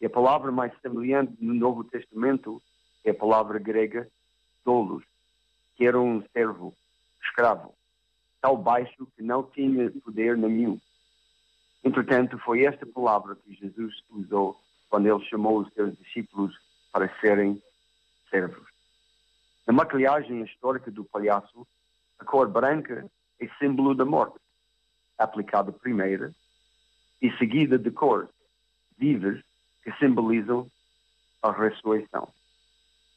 E 0.00 0.06
a 0.06 0.10
palavra 0.10 0.52
mais 0.52 0.72
semelhante 0.80 1.32
no 1.40 1.54
Novo 1.54 1.84
Testamento 1.84 2.62
é 3.04 3.10
a 3.10 3.14
palavra 3.14 3.58
grega 3.58 4.08
dolos, 4.64 5.04
que 5.76 5.86
era 5.86 5.98
um 5.98 6.22
servo, 6.32 6.74
escravo, 7.22 7.74
tal 8.40 8.56
baixo 8.56 9.06
que 9.16 9.22
não 9.22 9.42
tinha 9.42 9.90
poder 10.04 10.36
nenhum. 10.36 10.78
Entretanto, 11.84 12.36
foi 12.38 12.64
esta 12.64 12.84
palavra 12.84 13.36
que 13.36 13.54
Jesus 13.54 13.94
usou 14.10 14.60
quando 14.88 15.06
ele 15.06 15.24
chamou 15.26 15.60
os 15.60 15.72
seus 15.72 15.96
discípulos 15.96 16.56
para 16.92 17.08
serem 17.20 17.62
servos. 18.28 18.68
Na 19.66 19.72
maquilhagem 19.72 20.42
histórica 20.42 20.90
do 20.90 21.04
palhaço, 21.04 21.66
a 22.18 22.24
cor 22.24 22.48
branca 22.48 23.08
é 23.40 23.48
símbolo 23.58 23.94
da 23.94 24.04
morte, 24.04 24.38
aplicada 25.18 25.72
primeira, 25.72 26.32
e 27.20 27.30
seguida 27.38 27.78
de 27.78 27.90
cores 27.90 28.28
vivas 28.98 29.42
que 29.82 29.92
simbolizam 29.92 30.70
a 31.42 31.50
ressurreição. 31.50 32.28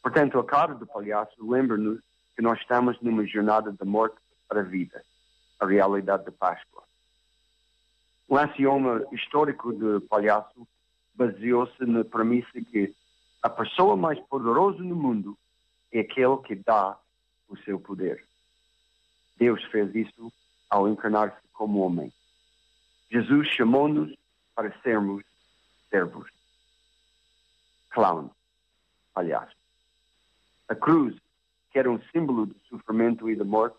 Portanto, 0.01 0.39
a 0.39 0.45
cara 0.45 0.73
do 0.73 0.87
palhaço 0.87 1.35
lembra-nos 1.49 1.99
que 2.35 2.41
nós 2.41 2.59
estamos 2.59 2.99
numa 3.01 3.25
jornada 3.25 3.71
da 3.71 3.85
morte 3.85 4.17
para 4.47 4.61
a 4.61 4.63
vida, 4.63 5.03
a 5.59 5.65
realidade 5.65 6.25
da 6.25 6.31
Páscoa. 6.31 6.83
O 8.27 8.37
axioma 8.37 9.03
histórico 9.11 9.73
do 9.73 9.99
palhaço 10.01 10.67
baseou-se 11.15 11.83
na 11.85 12.05
premissa 12.05 12.61
que 12.61 12.93
a 13.41 13.49
pessoa 13.49 13.97
mais 13.97 14.19
poderosa 14.27 14.83
no 14.83 14.95
mundo 14.95 15.37
é 15.91 16.01
aquele 16.01 16.37
que 16.37 16.55
dá 16.55 16.97
o 17.49 17.57
seu 17.57 17.79
poder. 17.79 18.23
Deus 19.37 19.63
fez 19.65 19.93
isso 19.95 20.31
ao 20.69 20.87
encarnar-se 20.87 21.37
como 21.59 21.81
homem. 21.81 22.09
Jesus 23.11 23.49
chamou-nos 23.49 24.15
para 24.55 24.73
sermos 24.81 25.25
servos. 25.89 26.29
Clown, 27.89 28.29
palhaço. 29.13 29.57
A 30.69 30.75
cruz, 30.75 31.17
que 31.69 31.77
era 31.77 31.91
um 31.91 32.01
símbolo 32.13 32.45
do 32.45 32.55
sofrimento 32.69 33.29
e 33.29 33.35
da 33.35 33.43
morte, 33.43 33.75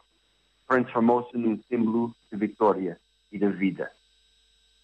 transformou-se 0.69 1.35
num 1.39 1.59
símbolo 1.63 2.15
de 2.31 2.37
vitória 2.37 3.01
e 3.33 3.39
da 3.39 3.49
vida. 3.49 3.91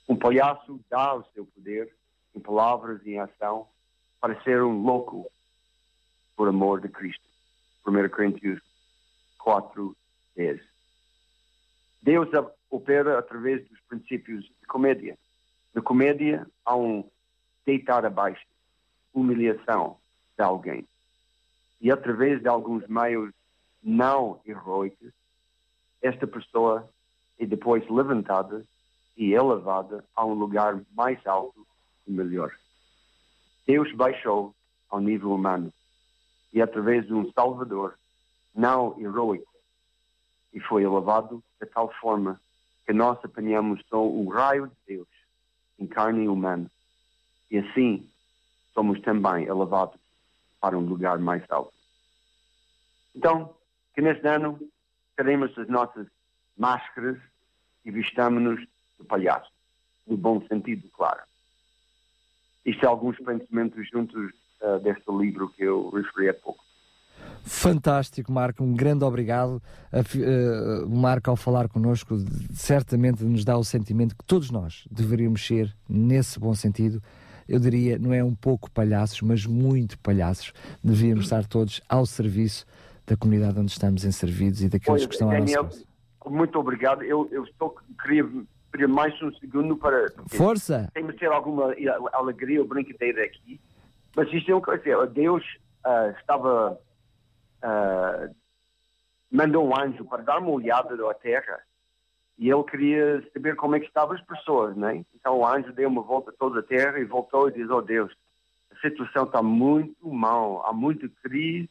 Um 0.08 0.16
palhaço 0.16 0.80
dá 0.88 1.16
o 1.16 1.24
seu 1.34 1.44
poder 1.44 1.94
em 2.34 2.40
palavras 2.40 3.04
e 3.04 3.10
em 3.10 3.18
ação 3.18 3.68
para 4.18 4.42
ser 4.42 4.62
um 4.62 4.80
louco 4.80 5.30
por 6.34 6.48
amor 6.48 6.80
de 6.80 6.88
Cristo. 6.88 7.24
1 7.86 8.08
Coríntios 8.08 8.62
4, 9.38 9.94
10. 10.34 10.62
Deus 12.00 12.28
opera 12.70 13.18
através 13.18 13.66
dos 13.68 13.80
princípios 13.88 14.44
de 14.44 14.66
comédia. 14.66 15.18
Na 15.74 15.82
comédia 15.82 16.46
há 16.64 16.76
um 16.76 17.08
deitar 17.64 18.04
abaixo, 18.04 18.46
humilhação 19.12 19.98
de 20.36 20.42
alguém. 20.42 20.86
E 21.80 21.90
através 21.90 22.40
de 22.40 22.48
alguns 22.48 22.86
meios 22.86 23.32
não 23.82 24.40
heroicos, 24.46 25.12
esta 26.00 26.26
pessoa 26.26 26.88
é 27.38 27.46
depois 27.46 27.88
levantada 27.88 28.64
e 29.16 29.32
elevada 29.32 30.04
a 30.14 30.24
um 30.24 30.34
lugar 30.34 30.80
mais 30.94 31.24
alto 31.26 31.66
e 32.06 32.10
melhor. 32.10 32.52
Deus 33.66 33.92
baixou 33.92 34.54
ao 34.88 35.00
nível 35.00 35.32
humano 35.32 35.72
e 36.52 36.62
através 36.62 37.06
de 37.06 37.12
um 37.12 37.30
Salvador 37.32 37.98
não 38.54 38.98
heroico 38.98 39.52
e 40.52 40.60
foi 40.60 40.84
elevado 40.84 41.42
de 41.60 41.66
tal 41.66 41.92
forma 42.00 42.40
que 42.86 42.92
nós 42.92 43.18
apanhamos 43.24 43.82
só 43.88 44.02
o 44.02 44.28
raio 44.28 44.68
de 44.68 44.96
Deus 44.96 45.08
em 45.78 45.86
carne 45.86 46.28
humana 46.28 46.70
e 47.50 47.58
assim 47.58 48.08
somos 48.72 49.00
também 49.00 49.44
elevados 49.44 49.98
para 50.60 50.78
um 50.78 50.82
lugar 50.82 51.18
mais 51.18 51.42
alto. 51.50 51.72
Então, 53.14 53.54
que 53.94 54.00
neste 54.00 54.26
ano 54.26 54.58
teremos 55.16 55.56
as 55.58 55.68
nossas 55.68 56.06
máscaras 56.56 57.18
e 57.84 57.90
vistamos-nos 57.90 58.60
de 58.60 59.06
palhaço, 59.06 59.50
no 60.06 60.16
bom 60.16 60.46
sentido, 60.46 60.88
claro. 60.90 61.22
Isto 62.64 62.84
é 62.84 62.88
alguns 62.88 63.16
pensamentos 63.18 63.88
juntos 63.88 64.32
ah, 64.60 64.78
deste 64.78 65.10
livro 65.10 65.48
que 65.48 65.62
eu 65.62 65.88
referi 65.90 66.28
há 66.28 66.34
pouco. 66.34 66.65
Fantástico, 67.46 68.32
Marco, 68.32 68.62
um 68.64 68.74
grande 68.74 69.04
obrigado. 69.04 69.62
Eh, 69.92 70.84
O 70.84 70.96
Marco, 70.96 71.30
ao 71.30 71.36
falar 71.36 71.68
connosco, 71.68 72.16
certamente 72.52 73.24
nos 73.24 73.44
dá 73.44 73.56
o 73.56 73.62
sentimento 73.62 74.16
que 74.16 74.24
todos 74.24 74.50
nós 74.50 74.84
deveríamos 74.90 75.46
ser, 75.46 75.74
nesse 75.88 76.40
bom 76.40 76.54
sentido. 76.54 77.00
Eu 77.48 77.60
diria, 77.60 77.98
não 77.98 78.12
é 78.12 78.22
um 78.22 78.34
pouco 78.34 78.68
palhaços, 78.70 79.22
mas 79.22 79.46
muito 79.46 79.96
palhaços. 80.00 80.52
Devíamos 80.82 81.26
estar 81.26 81.46
todos 81.46 81.80
ao 81.88 82.04
serviço 82.04 82.66
da 83.06 83.16
comunidade 83.16 83.58
onde 83.60 83.70
estamos 83.70 84.04
inservidos 84.04 84.62
e 84.62 84.68
daqueles 84.68 85.06
que 85.06 85.12
estão 85.12 85.30
à 85.30 85.38
nossa 85.38 85.54
Daniel, 85.54 85.70
muito 86.26 86.58
obrigado. 86.58 87.02
Eu, 87.02 87.28
eu 87.30 87.44
estou, 87.44 87.76
queria 88.02 88.28
pedir 88.72 88.88
mais 88.88 89.14
um 89.22 89.32
segundo 89.34 89.76
para. 89.76 90.12
Força! 90.26 90.90
Tem 90.92 91.06
de 91.06 91.12
ter 91.12 91.30
alguma 91.30 91.72
alegria 92.12 92.60
ou 92.60 92.66
brincadeira 92.66 93.24
aqui. 93.24 93.60
Mas 94.14 94.32
isto 94.32 94.50
é 94.50 94.60
coisa. 94.60 95.06
Deus 95.06 95.44
ah, 95.84 96.12
estava. 96.18 96.78
Ah, 97.66 98.28
mandou 99.30 99.66
um 99.66 99.76
anjo 99.76 100.04
para 100.04 100.22
dar 100.22 100.38
uma 100.38 100.50
olhada 100.50 100.94
à 101.10 101.14
terra 101.14 101.60
e 102.38 102.48
ele 102.48 102.62
queria 102.62 103.28
saber 103.32 103.56
como 103.56 103.74
é 103.74 103.80
que 103.80 103.86
estavam 103.86 104.14
as 104.14 104.22
pessoas, 104.22 104.76
né? 104.76 105.04
Então 105.14 105.38
o 105.38 105.46
anjo 105.46 105.72
deu 105.72 105.88
uma 105.88 106.02
volta 106.02 106.32
toda 106.38 106.60
a 106.60 106.62
terra 106.62 106.98
e 107.00 107.04
voltou 107.04 107.48
e 107.48 107.52
disse: 107.52 107.72
Oh 107.72 107.82
Deus, 107.82 108.12
a 108.70 108.76
situação 108.80 109.24
está 109.24 109.42
muito 109.42 110.08
mal, 110.08 110.64
há 110.64 110.72
muita 110.72 111.08
crise. 111.22 111.68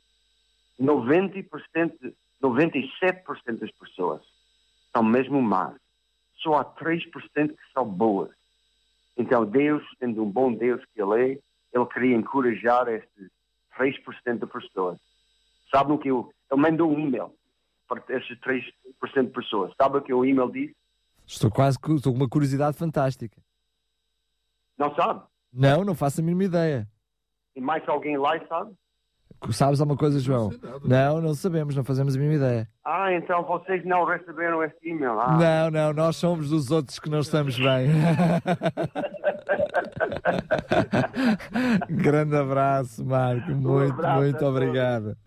90%, 0.81 2.13
97% 2.43 3.59
das 3.59 3.72
pessoas 3.72 4.22
são 4.91 5.01
mesmo 5.01 5.41
más. 5.41 5.76
Só 6.39 6.55
há 6.55 6.65
3% 6.65 7.09
que 7.31 7.73
são 7.73 7.85
boas. 7.85 8.31
Então, 9.17 9.45
Deus, 9.45 9.81
sendo 9.97 10.22
um 10.22 10.30
bom 10.30 10.51
Deus 10.51 10.84
que 10.93 11.01
Ele 11.01 11.31
é, 11.31 11.39
Ele 11.73 11.85
queria 11.85 12.17
encorajar 12.17 12.89
estes 12.89 13.31
3% 13.77 14.39
de 14.39 14.45
pessoas. 14.45 14.99
Sabe 15.73 15.91
o 15.91 15.97
que 15.97 16.09
eu... 16.09 16.31
Ele 16.51 16.61
mandou 16.61 16.91
um 16.91 16.99
e-mail 16.99 17.31
para 17.87 18.03
estes 18.09 18.37
3% 18.39 19.25
de 19.25 19.31
pessoas. 19.31 19.73
Sabe 19.79 19.97
o 19.97 20.01
que 20.01 20.13
o 20.13 20.25
e-mail 20.25 20.51
diz? 20.51 20.71
Estou 21.25 21.49
quase 21.49 21.79
com, 21.79 21.95
estou 21.95 22.13
com 22.13 22.19
uma 22.19 22.29
curiosidade 22.29 22.77
fantástica. 22.77 23.41
Não 24.77 24.93
sabe? 24.95 25.23
Não, 25.51 25.83
não 25.83 25.95
faço 25.95 26.21
a 26.21 26.23
mínima 26.23 26.43
ideia. 26.43 26.87
E 27.55 27.61
mais 27.61 27.87
alguém 27.87 28.17
lá 28.17 28.33
sabe? 28.47 28.75
Sabes 29.51 29.79
alguma 29.79 29.97
coisa, 29.97 30.19
João? 30.19 30.51
Não, 30.83 31.21
não 31.21 31.33
sabemos, 31.33 31.75
não 31.75 31.83
fazemos 31.83 32.15
a 32.15 32.19
mínima 32.19 32.35
ideia. 32.35 32.69
Ah, 32.88 33.12
então 33.14 33.44
vocês 33.44 33.84
não 33.84 34.06
receberam 34.06 34.64
esse 34.64 34.76
e-mail. 34.84 35.20
Ah. 35.20 35.36
Não, 35.38 35.72
não, 35.72 35.91
nós 35.94 36.18
somos 36.18 36.49
dos 36.52 36.70
outros 36.70 36.99
que 36.99 37.10
não 37.10 37.22
estamos 37.22 37.57
bem. 37.57 37.90
Grande 41.90 42.36
abraço, 42.36 43.03
Marco. 43.03 43.52
Muito, 43.52 43.94
abraço 43.94 44.20
muito 44.22 44.45
obrigado. 44.45 45.18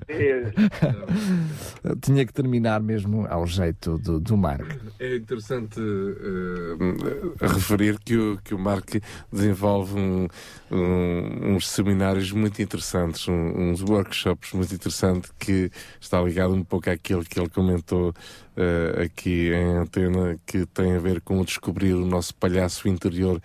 Tinha 2.03 2.27
que 2.27 2.33
terminar 2.33 2.81
mesmo 2.81 3.27
ao 3.29 3.47
jeito 3.47 3.99
do, 3.99 4.21
do 4.21 4.37
Marco. 4.37 4.67
É 4.99 5.17
interessante 5.17 5.81
eh, 5.81 7.47
referir 7.47 7.99
que 7.99 8.17
o, 8.17 8.39
que 8.43 8.55
o 8.55 8.59
Mark 8.59 8.97
desenvolve 9.33 9.99
um- 9.99 10.29
um- 10.71 11.55
uns 11.57 11.69
seminários 11.69 12.33
muito 12.33 12.61
interessantes, 12.63 13.27
um- 13.29 13.71
uns 13.71 13.83
workshops 13.83 14.53
muito 14.53 14.75
interessantes 14.75 15.33
que 15.39 15.71
está 16.01 16.21
ligado 16.21 16.55
um 16.55 16.65
pouco 16.65 16.91
àquilo 16.91 17.25
que 17.25 17.39
ele 17.39 17.48
comentou 17.49 18.15
eh, 18.57 19.05
aqui 19.05 19.51
em 19.53 19.77
antena, 19.77 20.39
que 20.47 20.67
tem 20.67 20.95
a 20.95 20.99
ver 20.99 21.21
com 21.21 21.45
descobrir 21.45 21.95
o 21.95 22.05
nosso 22.05 22.35
palhaço 22.35 22.89
interior. 22.89 23.41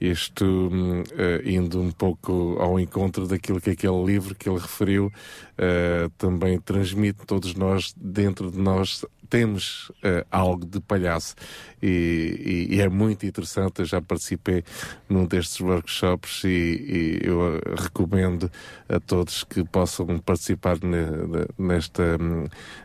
Isto 0.00 0.70
eh, 1.16 1.42
indo 1.44 1.80
um 1.80 1.90
pouco 1.90 2.56
ao 2.60 2.78
encontro 2.78 3.26
daquilo 3.26 3.60
que 3.60 3.70
aquele 3.70 4.04
livro 4.04 4.34
que 4.34 4.48
ele 4.48 4.58
referiu 4.58 5.12
eh, 5.56 6.08
também 6.16 6.60
transmite. 6.60 7.26
Todos 7.26 7.54
nós, 7.54 7.94
dentro 7.96 8.50
de 8.50 8.58
nós, 8.58 9.04
temos 9.28 9.92
algo 10.30 10.64
de 10.64 10.80
palhaço 10.80 11.34
e, 11.82 12.66
e- 12.70 12.74
e 12.76 12.80
é 12.80 12.88
muito 12.88 13.26
interessante. 13.26 13.80
Eu 13.80 13.84
já 13.84 14.00
participei 14.00 14.64
num 15.08 15.24
destes 15.26 15.60
workshops 15.60 16.44
e, 16.44 16.48
e 16.48 17.20
eu 17.22 17.60
recomendo 17.76 18.50
a 18.88 18.98
todos 19.00 19.44
que 19.44 19.64
possam 19.64 20.18
participar 20.18 20.78
ne- 20.82 21.06
ne- 21.06 21.46
nesta, 21.58 22.16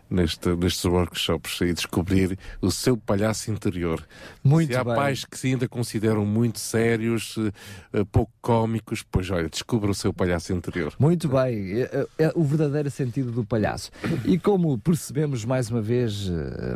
nesta, 0.10 0.56
nestes 0.56 0.86
workshops 0.86 1.62
e 1.62 1.74
descobrir 1.74 2.38
o 2.62 2.70
seu 2.72 2.96
palhaço 2.98 3.52
interior. 3.52 4.06
Muito 4.44 4.72
Se 4.74 4.78
há 4.78 4.84
bem. 4.84 4.96
pais 4.96 5.26
que 5.26 5.38
se 5.38 5.48
ainda 5.48 5.68
consideram 5.68 6.26
muito 6.26 6.60
sérios, 6.60 7.36
eh, 7.38 8.00
eh, 8.00 8.04
pouco 8.12 8.32
cómicos, 8.42 9.04
pois 9.10 9.30
olha, 9.32 9.50
descubra 9.50 9.90
o 9.92 9.96
seu 9.96 10.14
palhaço 10.14 10.54
interior. 10.54 10.94
Muito 11.00 11.28
bem, 11.28 11.82
é, 11.82 12.08
é 12.20 12.32
o 12.36 12.44
verdadeiro 12.44 12.92
sentido 12.92 13.32
do 13.32 13.44
palhaço. 13.46 13.90
E 14.26 14.38
como 14.38 14.78
percebemos 14.78 15.46
mais 15.46 15.70
uma 15.70 15.82
vez 15.82 16.30
eh, 16.30 16.76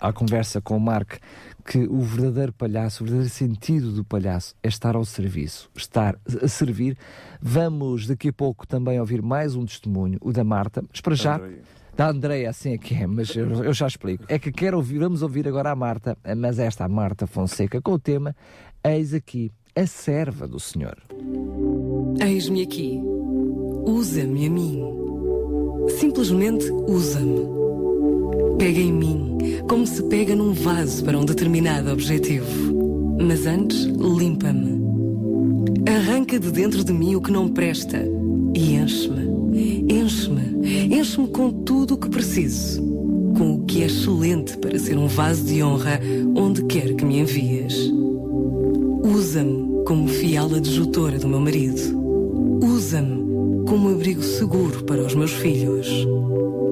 à 0.00 0.12
conversa 0.12 0.60
com 0.60 0.76
o 0.76 0.80
Mark, 0.80 1.14
que 1.64 1.78
o 1.78 2.00
verdadeiro 2.00 2.52
palhaço, 2.52 3.02
o 3.02 3.06
verdadeiro 3.06 3.32
sentido 3.32 3.92
do 3.92 4.04
palhaço 4.04 4.54
é 4.62 4.68
estar 4.68 4.96
ao 4.96 5.04
serviço, 5.04 5.70
estar 5.76 6.18
a 6.42 6.48
servir. 6.48 6.96
Vamos 7.40 8.06
daqui 8.06 8.28
a 8.28 8.32
pouco 8.32 8.66
também 8.66 8.98
ouvir 8.98 9.22
mais 9.22 9.54
um 9.54 9.64
testemunho, 9.64 10.18
o 10.20 10.32
da 10.32 10.44
Marta, 10.44 10.84
mas 10.90 11.00
para 11.00 11.14
já. 11.14 11.40
Da 11.94 12.08
Andreia, 12.08 12.48
assim 12.48 12.72
é 12.72 12.78
que 12.78 12.94
é, 12.94 13.06
mas 13.06 13.36
eu, 13.36 13.64
eu 13.64 13.74
já 13.74 13.86
explico. 13.86 14.24
É 14.26 14.38
que 14.38 14.50
quero 14.50 14.78
ouvir, 14.78 14.98
vamos 14.98 15.20
ouvir 15.20 15.46
agora 15.46 15.70
a 15.70 15.76
Marta, 15.76 16.16
mas 16.38 16.58
esta 16.58 16.86
a 16.86 16.88
Marta 16.88 17.26
Fonseca, 17.26 17.82
com 17.82 17.92
o 17.92 17.98
tema 17.98 18.34
Eis 18.82 19.12
aqui, 19.12 19.52
a 19.76 19.86
serva 19.86 20.48
do 20.48 20.58
Senhor. 20.58 20.96
Eis-me 22.20 22.62
aqui. 22.62 22.98
Usa-me 23.84 24.46
a 24.46 24.50
mim. 24.50 24.82
Simplesmente 25.98 26.70
usa-me. 26.70 27.61
Pega 28.62 28.78
em 28.78 28.92
mim, 28.92 29.38
como 29.68 29.84
se 29.84 30.00
pega 30.04 30.36
num 30.36 30.52
vaso 30.52 31.04
para 31.04 31.18
um 31.18 31.24
determinado 31.24 31.90
objetivo. 31.90 32.46
Mas 33.20 33.44
antes, 33.44 33.86
limpa-me. 33.86 34.80
Arranca 35.84 36.38
de 36.38 36.48
dentro 36.48 36.84
de 36.84 36.92
mim 36.92 37.16
o 37.16 37.20
que 37.20 37.32
não 37.32 37.48
presta 37.48 38.08
e 38.54 38.76
enche-me. 38.76 39.92
Enche-me. 39.92 40.94
Enche-me 40.96 41.26
com 41.26 41.50
tudo 41.50 41.94
o 41.94 41.96
que 41.96 42.08
preciso. 42.08 42.80
Com 43.36 43.54
o 43.56 43.64
que 43.64 43.82
é 43.82 43.86
excelente 43.86 44.56
para 44.58 44.78
ser 44.78 44.96
um 44.96 45.08
vaso 45.08 45.42
de 45.42 45.60
honra 45.60 46.00
onde 46.36 46.62
quer 46.66 46.94
que 46.94 47.04
me 47.04 47.18
envies. 47.18 47.92
Usa-me 49.02 49.82
como 49.84 50.06
fiel 50.06 50.54
adjutora 50.54 51.18
do 51.18 51.26
meu 51.26 51.40
marido. 51.40 51.98
Usa-me 52.62 53.64
como 53.66 53.88
abrigo 53.88 54.22
seguro 54.22 54.84
para 54.84 55.04
os 55.04 55.16
meus 55.16 55.32
filhos. 55.32 55.88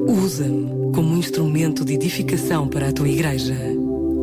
Usa-me 0.06 0.79
como 0.94 1.14
um 1.14 1.18
instrumento 1.18 1.84
de 1.84 1.94
edificação 1.94 2.68
para 2.68 2.88
a 2.88 2.92
tua 2.92 3.08
igreja. 3.08 3.56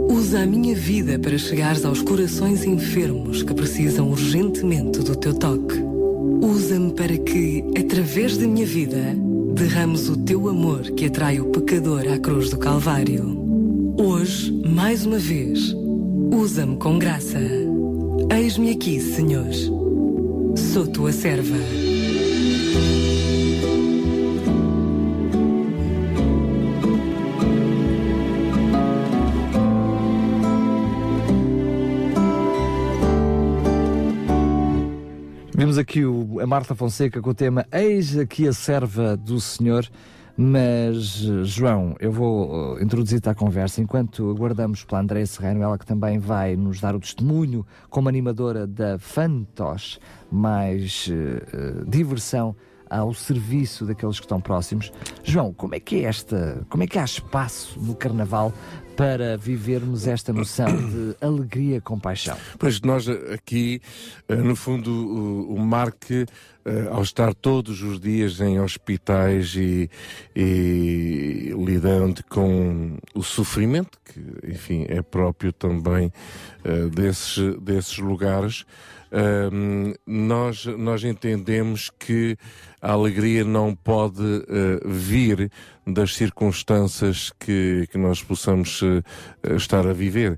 Usa 0.10 0.42
a 0.42 0.46
minha 0.46 0.76
vida 0.76 1.20
para 1.20 1.38
chegares 1.38 1.86
aos 1.86 2.02
corações 2.02 2.64
enfermos 2.64 3.44
que 3.44 3.54
precisam 3.54 4.10
urgentemente 4.10 5.00
do 5.00 5.16
teu 5.16 5.34
toque. 5.34 5.76
Usa-me 6.42 6.94
para 6.94 7.18
que, 7.18 7.64
através 7.78 8.38
da 8.38 8.48
minha 8.48 8.66
vida, 8.66 9.16
derrames 9.54 10.08
o 10.10 10.18
teu 10.18 10.48
amor 10.48 10.82
que 10.92 11.06
atrai 11.06 11.40
o 11.40 11.46
pecador 11.46 12.08
à 12.08 12.18
cruz 12.18 12.50
do 12.50 12.58
Calvário. 12.58 13.38
Hoje, 13.98 14.52
mais 14.66 15.06
uma 15.06 15.18
vez, 15.18 15.76
usa-me 16.32 16.78
com 16.78 17.00
graça. 17.00 17.40
Eis-me 18.32 18.72
aqui, 18.72 19.00
Senhor. 19.00 19.48
Sou 20.56 20.88
tua 20.88 21.12
serva. 21.12 21.58
Marta 36.48 36.74
Fonseca 36.74 37.22
com 37.22 37.32
o 37.32 37.34
tema 37.34 37.66
Eis 37.74 38.18
aqui 38.18 38.48
a 38.48 38.54
serva 38.54 39.18
do 39.18 39.38
Senhor. 39.38 39.86
Mas, 40.38 41.02
João, 41.44 41.94
eu 42.00 42.10
vou 42.10 42.78
eh, 42.78 42.84
introduzir-te 42.84 43.28
à 43.28 43.36
conversa 43.36 43.82
enquanto 43.82 44.30
aguardamos 44.30 44.86
pela 44.86 45.02
Andréia 45.02 45.26
Serrano, 45.26 45.62
ela 45.62 45.78
que 45.78 45.86
também 45.86 46.20
vai 46.20 46.56
nos 46.56 46.80
dar 46.80 46.96
o 46.96 47.02
testemunho 47.02 47.66
como 47.90 48.08
animadora 48.08 48.66
da 48.66 48.98
Fantos, 48.98 50.00
mais 50.32 51.10
eh, 51.12 51.84
diversão 51.86 52.56
ao 52.90 53.14
serviço 53.14 53.86
daqueles 53.86 54.18
que 54.18 54.26
estão 54.26 54.40
próximos. 54.40 54.90
João, 55.24 55.52
como 55.52 55.76
é 55.76 55.82
que 55.82 55.98
é 55.98 56.04
esta, 56.04 56.66
como 56.70 56.82
é 56.82 56.88
que 56.88 56.98
há 56.98 57.04
espaço 57.04 57.78
no 57.82 57.94
Carnaval 57.94 58.54
para 58.98 59.38
vivermos 59.38 60.08
esta 60.08 60.34
noção 60.34 60.66
de 60.66 61.16
alegria 61.22 61.80
com 61.80 62.00
paixão? 62.00 62.36
Pois 62.58 62.82
nós 62.82 63.08
aqui, 63.08 63.80
eh, 64.28 64.36
no 64.36 64.56
fundo, 64.56 64.92
o, 64.92 65.60
Mark, 65.60 66.10
eh, 66.10 66.28
ao 66.90 67.04
estar 67.04 67.36
todos 67.36 67.84
os 67.84 68.00
dias 68.00 68.42
em 68.42 68.60
hospitais 68.60 69.56
e, 69.56 69.88
e 70.36 71.54
lidando 71.56 72.24
com 72.28 72.98
o 73.14 73.22
sofrimento, 73.22 74.00
que, 74.04 74.52
enfim, 74.52 74.88
é 74.90 75.04
próprio 75.04 75.54
também 75.54 76.12
eh, 76.64 76.90
desses, 76.90 77.38
desses 77.62 78.00
lugares, 78.00 78.66
Ahm, 79.12 79.94
nós, 80.06 80.66
nós 80.66 81.04
entendemos 81.04 81.90
que 81.90 82.38
a 82.82 82.92
alegria 82.92 83.44
não 83.44 83.74
pode 83.74 84.22
eh, 84.22 84.80
vir 84.86 85.50
das 85.88 86.16
circunstâncias 86.16 87.32
que, 87.40 87.88
que 87.90 87.98
nós 87.98 88.22
possamos 88.22 88.82
eh, 88.84 89.56
estar 89.56 89.88
a 89.88 89.94
viver. 89.94 90.38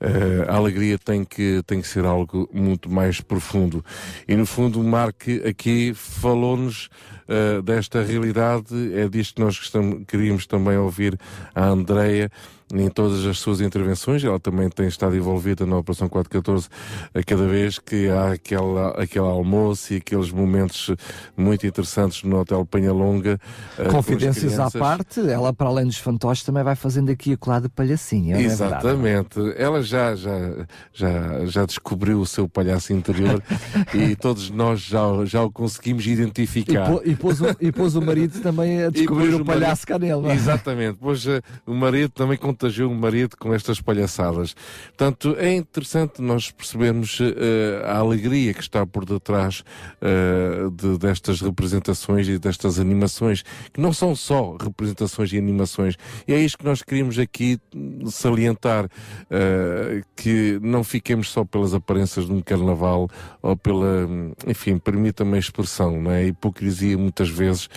Eh, 0.00 0.46
a 0.48 0.54
alegria 0.54 0.96
tem 0.96 1.24
que, 1.24 1.62
tem 1.66 1.80
que 1.80 1.88
ser 1.88 2.04
algo 2.04 2.48
muito 2.52 2.88
mais 2.88 3.20
profundo. 3.20 3.84
E 4.28 4.36
no 4.36 4.46
fundo, 4.46 4.82
Mark 4.82 5.24
aqui 5.48 5.92
falou-nos 5.94 6.88
eh, 7.26 7.60
desta 7.62 8.02
realidade, 8.02 8.74
é 8.94 9.08
disto 9.08 9.34
que 9.34 9.42
nós 9.42 9.60
queríamos 10.06 10.46
também 10.46 10.76
ouvir 10.76 11.18
a 11.54 11.66
Andreia 11.66 12.30
em 12.74 12.88
todas 12.90 13.24
as 13.24 13.38
suas 13.38 13.60
intervenções. 13.60 14.22
Ela 14.24 14.40
também 14.40 14.68
tem 14.68 14.86
estado 14.88 15.16
envolvida 15.16 15.64
na 15.64 15.76
Operação 15.78 16.08
414 16.08 16.68
a 17.14 17.22
cada 17.22 17.46
vez 17.46 17.78
que 17.78 18.08
há 18.08 18.32
aquela, 18.32 18.90
aquele 19.00 19.24
almoço 19.26 19.94
e 19.94 19.96
aqueles 19.98 20.30
momentos 20.30 20.90
muito 21.36 21.66
interessantes 21.66 22.22
no 22.24 22.38
Hotel 22.40 22.64
Penhalonga. 22.66 23.38
eh, 23.78 23.84
Confidências 23.88 24.58
à 24.58 24.70
parte, 24.70 25.20
ela 25.28 25.52
para 25.52 25.68
além 25.68 25.86
dos 25.86 25.98
fantoches 25.98 26.44
também 26.44 26.62
vai 26.64 26.74
fazendo 26.74 27.10
aqui 27.10 27.32
a 27.32 27.36
colada 27.36 27.68
de 27.68 27.74
palhacinha. 27.74 28.36
é? 28.36 28.40
Exatamente. 28.42 29.38
Ela 29.56 29.82
já, 29.82 30.14
já, 30.16 30.66
já, 30.92 31.46
já 31.46 31.64
descobriu 31.66 32.20
o 32.20 32.26
seu 32.26 32.48
palhaço 32.48 32.92
interior 32.92 33.42
e 33.94 34.16
todos 34.16 34.50
nós 34.50 34.80
já, 34.80 35.00
já 35.24 35.42
o 35.42 35.50
conseguimos 35.50 36.04
E, 36.06 36.10
identificar. 36.10 36.90
pô- 36.90 37.02
e 37.04 37.14
pôs 37.14 37.40
o, 37.40 37.46
e 37.60 37.70
pôs 37.70 37.94
o 37.94 38.02
marido 38.02 38.40
também 38.40 38.82
a 38.82 38.86
E 38.88 38.90
descobrir 38.90 39.26
depois 39.28 39.40
o 39.40 39.44
palhaço 39.44 39.86
nele. 39.98 40.20
não 40.22 40.30
é? 40.30 40.34
Exatamente. 40.34 40.98
Pois 41.00 41.26
eh, 41.26 41.40
o 41.66 41.74
marido 41.74 42.10
também 42.10 42.36
contagiou 42.64 42.90
o 42.90 42.94
marido 42.94 43.36
com 43.36 43.52
estas 43.52 43.80
palhaçadas. 43.80 44.54
Portanto, 44.86 45.36
é 45.38 45.52
interessante 45.52 46.22
nós 46.22 46.50
percebermos 46.50 47.18
eh, 47.20 47.82
a 47.84 47.98
alegria 47.98 48.54
que 48.54 48.60
está 48.62 48.86
por 48.86 49.04
detrás 49.04 49.62
eh, 50.00 50.70
de- 50.72 50.96
destas 50.96 51.42
representações 51.42 52.26
e 52.26 52.38
destas 52.38 52.78
animações, 52.78 53.42
que 53.72 53.80
não 53.80 53.92
são 53.92 54.16
só 54.16 54.56
representações 54.56 55.30
e 55.32 55.38
animações. 55.38 55.96
E 56.26 56.32
é 56.32 56.38
isto 56.40 56.56
que 56.58 56.64
nós 56.64 56.82
queríamos 56.82 57.18
aqui 57.18 57.58
salientar, 58.06 58.88
eh, 59.30 60.02
que 60.16 60.58
não 60.62 60.82
fiquemos 60.82 61.30
só 61.30 61.44
pelas 61.44 61.74
aparências 61.74 62.24
de 62.26 62.32
um 62.32 62.40
carnaval 62.40 63.10
ou 63.42 63.54
pela, 63.56 64.08
enfim, 64.46 64.78
permita-me 64.78 65.36
a 65.36 65.38
expressão, 65.38 66.00
não 66.00 66.10
é? 66.10 66.20
A 66.20 66.24
hipocrisia 66.24 66.96
muitas 66.96 67.28
vezes 67.28 67.68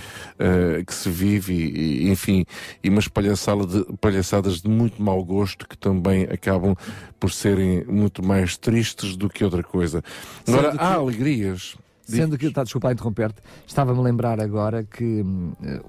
que 0.86 0.94
se 0.94 1.10
vive 1.10 1.54
e, 1.54 2.06
e, 2.06 2.10
enfim, 2.10 2.46
e 2.84 2.90
umas 2.90 3.08
palhaçada 3.08 3.66
de- 3.66 3.86
palhaçadas 4.00 4.62
de 4.62 4.67
muito 4.68 5.02
mau 5.02 5.24
gosto 5.24 5.68
que 5.68 5.78
também 5.78 6.24
acabam 6.24 6.76
por 7.20 7.32
serem 7.32 7.84
muito 7.86 8.24
mais 8.24 8.58
tristes 8.58 9.16
do 9.16 9.30
que 9.30 9.44
outra 9.44 9.64
coisa. 9.64 10.04
Agora, 10.48 10.72
que- 10.72 10.78
há 10.80 10.94
alegrias. 10.94 11.76
Sendo 12.04 12.38
que, 12.38 12.50
tá, 12.52 12.64
desculpa 12.64 12.90
interromper-te, 12.92 13.42
estava-me 13.68 14.00
a 14.00 14.02
lembrar 14.02 14.40
agora 14.40 14.84
que 14.86 15.26
eh, 15.64 15.82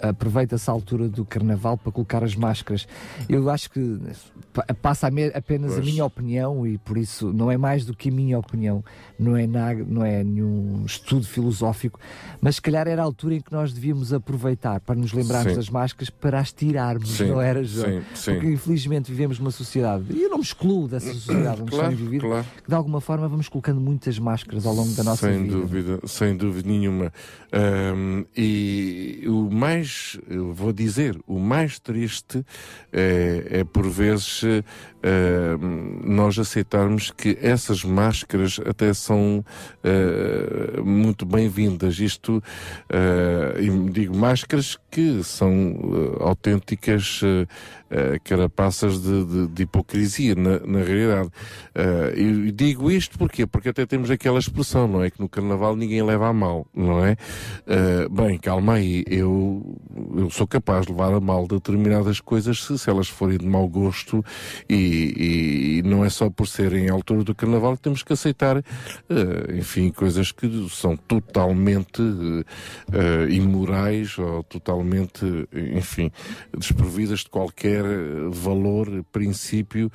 aproveita-se 0.00 0.68
a 0.68 0.72
altura 0.72 1.08
do 1.08 1.24
carnaval 1.24 1.76
para 1.78 1.90
colocar 1.92 2.22
as 2.24 2.34
máscaras. 2.34 2.86
Eu 3.28 3.48
acho 3.50 3.70
que 3.70 3.98
pa- 4.52 4.66
passa 4.80 5.06
a 5.06 5.10
apenas 5.38 5.72
a 5.72 5.74
Pois. 5.76 5.86
minha 5.86 6.04
opinião 6.04 6.66
e 6.66 6.78
por 6.78 6.96
isso 6.98 7.32
não 7.32 7.50
é 7.50 7.56
mais 7.56 7.84
do 7.84 7.94
que 7.96 8.08
a 8.08 8.12
minha 8.12 8.38
opinião, 8.38 8.84
não 9.18 9.36
é, 9.36 9.46
na, 9.46 9.72
não 9.74 10.04
é 10.04 10.22
nenhum 10.24 10.84
estudo 10.84 11.26
filosófico, 11.26 11.98
mas 12.40 12.56
se 12.56 12.62
calhar 12.62 12.86
era 12.86 13.02
a 13.02 13.04
altura 13.04 13.34
em 13.36 13.40
que 13.40 13.52
nós 13.52 13.72
devíamos 13.72 14.12
aproveitar 14.12 14.80
para 14.80 14.94
nos 14.94 15.12
lembrarmos 15.12 15.52
Sim. 15.52 15.56
das 15.56 15.70
máscaras 15.70 16.10
para 16.10 16.38
as 16.40 16.52
tirarmos, 16.52 17.10
Sim, 17.16 17.28
não 17.28 17.40
era, 17.40 17.62
João? 17.64 17.86
sim, 17.86 18.02
sim. 18.14 18.32
Porque 18.32 18.46
infelizmente 18.48 19.10
vivemos 19.10 19.38
numa 19.38 19.50
sociedade, 19.50 20.04
e 20.10 20.22
eu 20.22 20.28
não 20.30 20.38
me 20.38 20.44
excluo 20.44 20.88
dessa 20.88 21.12
sociedade 21.14 21.62
onde 21.62 21.70
Claro, 21.70 21.92
estamos 21.92 21.98
vividos, 22.00 22.28
claro. 22.28 22.46
que 22.62 22.68
de 22.68 22.74
alguma 22.74 23.00
forma 23.00 23.28
vamos 23.28 23.48
colocando 23.48 23.80
muitas 23.80 24.18
máscaras 24.18 24.66
ao 24.66 24.74
longo 24.74 24.92
da 24.94 25.02
nossa 25.04 25.28
sem 25.32 25.42
vida. 25.44 25.56
dúvida, 25.56 26.00
sem 26.06 26.36
dúvida 26.36 26.68
nenhuma. 26.68 27.12
Ahm, 27.52 28.24
e 28.36 29.24
o 29.26 29.48
mais, 29.50 29.83
eu 30.28 30.52
vou 30.52 30.72
dizer, 30.72 31.18
o 31.26 31.38
mais 31.38 31.78
triste 31.78 32.44
é, 32.92 33.46
é 33.50 33.64
por 33.64 33.88
vezes 33.88 34.42
ahm, 35.04 36.00
nós 36.04 36.38
aceitarmos 36.38 37.10
que 37.10 37.36
essas 37.40 37.84
máscaras 37.84 38.58
até 38.64 38.92
são 38.94 39.44
ah, 39.84 40.80
muito 40.82 41.26
bem-vindas. 41.26 41.98
Isto, 42.00 42.42
e 43.60 43.90
digo 43.90 44.16
máscaras 44.16 44.78
que 44.90 45.22
são 45.22 46.18
ah, 46.20 46.28
autênticas 46.28 47.20
carapaças 48.24 49.00
de, 49.00 49.24
de- 49.24 49.46
de 49.48 49.62
hipocrisia, 49.62 50.34
na, 50.34 50.58
na 50.60 50.78
realidade. 50.82 51.28
E 52.16 52.50
digo 52.50 52.90
isto 52.90 53.16
porquê? 53.18 53.46
Porque 53.46 53.68
até 53.68 53.86
temos 53.86 54.10
aquela 54.10 54.38
expressão, 54.38 54.88
não 54.88 55.02
é? 55.04 55.10
Que 55.10 55.20
no 55.20 55.28
carnaval 55.28 55.76
ninguém 55.76 56.02
leva 56.02 56.28
a 56.28 56.32
mal, 56.32 56.66
não 56.74 57.04
é? 57.04 57.16
Bem, 58.10 58.38
calma 58.38 58.74
aí, 58.74 59.04
eu, 59.06 59.76
eu 60.16 60.28
sou 60.30 60.46
capaz 60.46 60.86
de 60.86 60.92
levar 60.92 61.12
a 61.14 61.20
mal 61.20 61.46
determinadas 61.46 62.20
coisas 62.20 62.64
se, 62.64 62.76
se 62.78 62.90
elas 62.90 63.08
forem 63.08 63.38
de 63.38 63.46
mau 63.46 63.68
gosto 63.68 64.24
e, 64.68 64.74
e 64.94 65.82
não 65.82 66.04
é 66.04 66.10
só 66.10 66.30
por 66.30 66.46
serem 66.46 66.88
altura 66.88 67.24
do 67.24 67.34
carnaval 67.34 67.76
que 67.76 67.82
temos 67.82 68.02
que 68.02 68.12
aceitar, 68.12 68.58
ah, 68.58 69.52
enfim, 69.52 69.90
coisas 69.90 70.32
que 70.32 70.68
são 70.70 70.96
totalmente 70.96 72.02
ah, 72.92 73.30
imorais 73.30 74.18
ou 74.18 74.42
totalmente, 74.44 75.24
enfim, 75.52 76.10
desprovidas 76.56 77.20
de 77.20 77.30
qualquer 77.30 77.84
valor, 78.30 79.04
princípio 79.12 79.90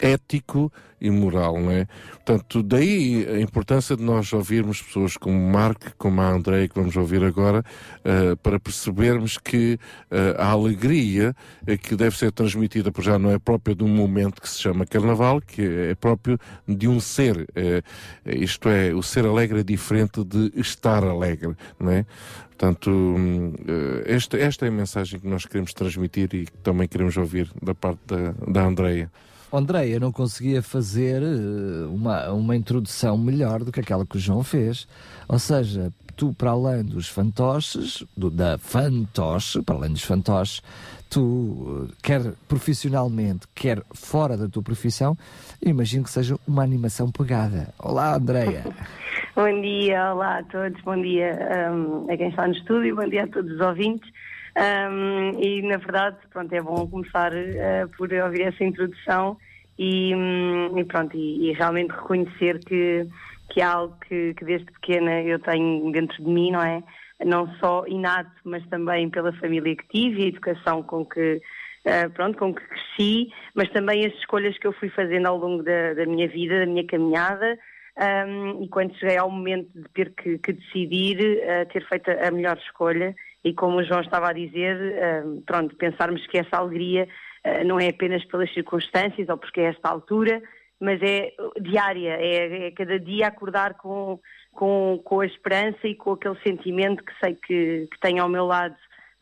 ético 0.00 0.72
e 1.00 1.10
moral, 1.10 1.58
não 1.58 1.70
é? 1.70 1.86
Portanto, 2.12 2.62
daí 2.62 3.26
a 3.26 3.40
importância 3.40 3.96
de 3.96 4.02
nós 4.02 4.32
ouvirmos 4.32 4.82
pessoas 4.82 5.16
como 5.16 5.36
o 5.36 5.52
Marco, 5.52 5.86
como 5.96 6.20
a 6.20 6.28
Andréia, 6.28 6.68
que 6.68 6.74
vamos 6.74 6.94
ouvir 6.96 7.24
agora, 7.24 7.64
eh, 8.04 8.36
para 8.42 8.60
percebermos 8.60 9.38
que 9.38 9.78
eh, 10.10 10.36
a 10.38 10.48
alegria 10.48 11.34
eh, 11.66 11.76
que 11.78 11.96
deve 11.96 12.16
ser 12.16 12.30
transmitida, 12.32 12.92
por 12.92 13.02
já 13.02 13.18
não 13.18 13.30
é 13.30 13.38
própria 13.38 13.74
de 13.74 13.82
um 13.82 13.88
momento 13.88 14.42
que 14.42 14.48
se 14.48 14.60
chama 14.60 14.84
Carnaval, 14.84 15.40
que 15.40 15.62
é 15.62 15.94
próprio 15.94 16.38
de 16.68 16.86
um 16.86 17.00
ser. 17.00 17.46
isto 18.26 18.68
é, 18.68 18.92
o 18.94 19.02
ser 19.02 19.24
alegre 19.24 19.60
é 19.60 19.62
diferente 19.62 20.22
de 20.24 20.52
estar 20.56 21.02
alegre, 21.02 21.54
não 21.78 21.90
é? 21.90 22.04
Portanto, 22.50 23.16
esta, 24.04 24.36
esta 24.36 24.66
é 24.66 24.68
a 24.68 24.72
mensagem 24.72 25.18
que 25.18 25.26
nós 25.26 25.46
queremos 25.46 25.72
transmitir 25.72 26.28
e 26.34 26.44
que 26.44 26.58
também 26.58 26.86
queremos 26.86 27.16
ouvir 27.16 27.50
da 27.62 27.74
parte 27.74 28.00
da, 28.06 28.34
da 28.46 28.66
Andreia. 28.66 29.10
André, 29.52 29.88
eu 29.88 29.98
não 30.00 30.12
conseguia 30.12 30.62
fazer 30.62 31.22
eh, 31.22 31.86
uma, 31.88 32.30
uma 32.30 32.54
introdução 32.56 33.18
melhor 33.18 33.64
do 33.64 33.72
que 33.72 33.80
aquela 33.80 34.06
que 34.06 34.16
o 34.16 34.20
João 34.20 34.44
fez. 34.44 34.86
Ou 35.28 35.38
seja, 35.40 35.92
tu, 36.16 36.32
para 36.32 36.50
além 36.50 36.84
dos 36.84 37.08
fantoches, 37.08 38.04
do- 38.16 38.30
da 38.30 38.58
fantoche, 38.58 39.60
para 39.62 39.74
além 39.74 39.90
dos 39.92 40.04
fantoches, 40.04 40.62
tu, 41.08 41.88
eh, 41.90 41.94
quer 42.00 42.32
profissionalmente, 42.46 43.46
quer 43.54 43.82
fora 43.92 44.36
da 44.36 44.48
tua 44.48 44.62
profissão, 44.62 45.18
imagino 45.60 46.04
que 46.04 46.10
seja 46.10 46.38
uma 46.46 46.62
animação 46.62 47.10
pegada. 47.10 47.74
Olá, 47.78 48.14
Andreia. 48.14 48.64
Bom 49.34 49.60
dia, 49.62 50.12
olá 50.12 50.38
a 50.38 50.42
todos, 50.44 50.80
bom 50.82 51.00
dia 51.00 51.38
hum, 51.72 52.06
a 52.10 52.16
quem 52.16 52.28
está 52.28 52.46
no 52.46 52.52
estúdio, 52.52 52.96
bom 52.96 53.08
dia 53.08 53.24
a 53.24 53.28
todos 53.28 53.52
os 53.52 53.60
ouvintes. 53.60 54.10
Hum, 54.60 55.40
e 55.40 55.62
na 55.62 55.78
verdade, 55.78 56.18
pronto, 56.30 56.52
é 56.52 56.60
bom 56.60 56.86
começar 56.86 57.32
eh, 57.34 57.86
por 57.96 58.12
ouvir 58.12 58.42
essa 58.42 58.62
introdução 58.62 59.38
e, 59.78 60.14
hum, 60.14 60.78
e 60.78 60.84
pronto, 60.84 61.16
e, 61.16 61.48
e 61.48 61.52
realmente 61.54 61.92
reconhecer 61.92 62.58
que, 62.66 63.08
que 63.48 63.62
é 63.62 63.64
algo 63.64 63.96
que, 64.06 64.34
que 64.34 64.44
desde 64.44 64.70
pequena 64.70 65.22
eu 65.22 65.38
tenho 65.38 65.90
dentro 65.90 66.22
de 66.22 66.28
mim, 66.28 66.50
não 66.50 66.62
é? 66.62 66.82
Não 67.24 67.48
só 67.54 67.86
inato, 67.86 68.30
mas 68.44 68.62
também 68.68 69.08
pela 69.08 69.32
família 69.34 69.74
que 69.74 69.88
tive 69.88 70.20
e 70.20 70.24
a 70.26 70.28
educação 70.28 70.82
com 70.82 71.06
que, 71.06 71.40
eh, 71.86 72.08
pronto, 72.10 72.36
com 72.36 72.54
que 72.54 72.62
cresci, 72.62 73.32
mas 73.54 73.70
também 73.70 74.04
as 74.04 74.12
escolhas 74.14 74.58
que 74.58 74.66
eu 74.66 74.74
fui 74.74 74.90
fazendo 74.90 75.26
ao 75.26 75.38
longo 75.38 75.62
da, 75.62 75.94
da 75.94 76.04
minha 76.04 76.28
vida, 76.28 76.58
da 76.58 76.66
minha 76.66 76.86
caminhada. 76.86 77.58
Um, 77.98 78.62
e 78.62 78.68
quando 78.68 78.96
cheguei 78.98 79.18
ao 79.18 79.30
momento 79.30 79.68
de 79.74 79.88
ter 79.90 80.14
que, 80.14 80.38
que 80.38 80.52
decidir, 80.52 81.18
uh, 81.18 81.66
ter 81.70 81.86
feito 81.86 82.10
a 82.10 82.30
melhor 82.30 82.56
escolha, 82.58 83.14
e 83.44 83.54
como 83.54 83.78
o 83.78 83.84
João 83.84 84.00
estava 84.00 84.28
a 84.28 84.32
dizer, 84.32 84.76
um, 85.24 85.40
pronto, 85.42 85.74
pensarmos 85.76 86.26
que 86.26 86.38
essa 86.38 86.56
alegria 86.56 87.08
uh, 87.46 87.64
não 87.66 87.78
é 87.80 87.88
apenas 87.88 88.24
pelas 88.26 88.52
circunstâncias 88.52 89.28
ou 89.28 89.38
porque 89.38 89.60
é 89.60 89.64
esta 89.64 89.88
altura, 89.88 90.42
mas 90.78 91.00
é 91.02 91.32
diária, 91.60 92.16
é, 92.18 92.66
é 92.66 92.70
cada 92.70 92.98
dia 92.98 93.28
acordar 93.28 93.74
com, 93.74 94.18
com, 94.52 95.00
com 95.04 95.20
a 95.20 95.26
esperança 95.26 95.86
e 95.86 95.94
com 95.94 96.12
aquele 96.12 96.38
sentimento 96.42 97.04
que 97.04 97.12
sei 97.22 97.34
que, 97.34 97.88
que 97.90 98.00
tenho 98.00 98.22
ao 98.22 98.28
meu 98.28 98.46
lado, 98.46 98.76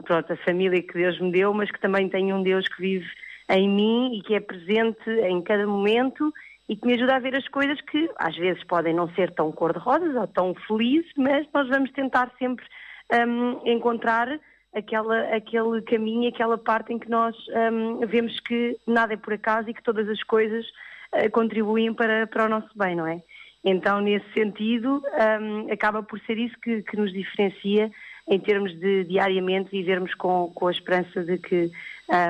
pronto, 0.04 0.32
a 0.32 0.36
família 0.38 0.82
que 0.82 0.94
Deus 0.94 1.18
me 1.20 1.32
deu, 1.32 1.52
mas 1.52 1.70
que 1.70 1.80
também 1.80 2.08
tenho 2.08 2.36
um 2.36 2.42
Deus 2.42 2.66
que 2.68 2.80
vive 2.80 3.08
em 3.50 3.68
mim 3.68 4.18
e 4.18 4.22
que 4.22 4.34
é 4.34 4.40
presente 4.40 5.10
em 5.10 5.40
cada 5.42 5.66
momento 5.66 6.32
e 6.68 6.76
que 6.76 6.86
me 6.86 6.94
ajuda 6.94 7.16
a 7.16 7.18
ver 7.18 7.34
as 7.34 7.48
coisas 7.48 7.80
que 7.80 8.10
às 8.18 8.36
vezes 8.36 8.62
podem 8.64 8.94
não 8.94 9.08
ser 9.14 9.32
tão 9.32 9.50
cor-de-rosas 9.50 10.14
ou 10.14 10.26
tão 10.26 10.54
felizes, 10.66 11.10
mas 11.16 11.46
nós 11.52 11.66
vamos 11.68 11.90
tentar 11.92 12.30
sempre 12.38 12.64
hum, 13.12 13.60
encontrar 13.64 14.38
aquela, 14.74 15.20
aquele 15.34 15.82
caminho, 15.82 16.28
aquela 16.28 16.58
parte 16.58 16.92
em 16.92 16.98
que 16.98 17.08
nós 17.08 17.36
hum, 17.72 18.00
vemos 18.06 18.38
que 18.40 18.76
nada 18.86 19.14
é 19.14 19.16
por 19.16 19.32
acaso 19.32 19.68
e 19.68 19.74
que 19.74 19.82
todas 19.82 20.08
as 20.08 20.22
coisas 20.22 20.66
uh, 21.12 21.30
contribuem 21.30 21.92
para, 21.94 22.26
para 22.26 22.46
o 22.46 22.48
nosso 22.48 22.70
bem, 22.76 22.94
não 22.94 23.06
é? 23.06 23.22
Então, 23.64 24.00
nesse 24.00 24.30
sentido, 24.32 25.02
hum, 25.40 25.72
acaba 25.72 26.02
por 26.02 26.20
ser 26.20 26.38
isso 26.38 26.54
que, 26.62 26.82
que 26.82 26.96
nos 26.96 27.12
diferencia 27.12 27.90
em 28.28 28.38
termos 28.38 28.72
de 28.78 29.04
diariamente 29.04 29.70
vivermos 29.70 30.14
com, 30.14 30.52
com 30.54 30.68
a 30.68 30.70
esperança 30.70 31.24
de 31.24 31.38
que 31.38 31.70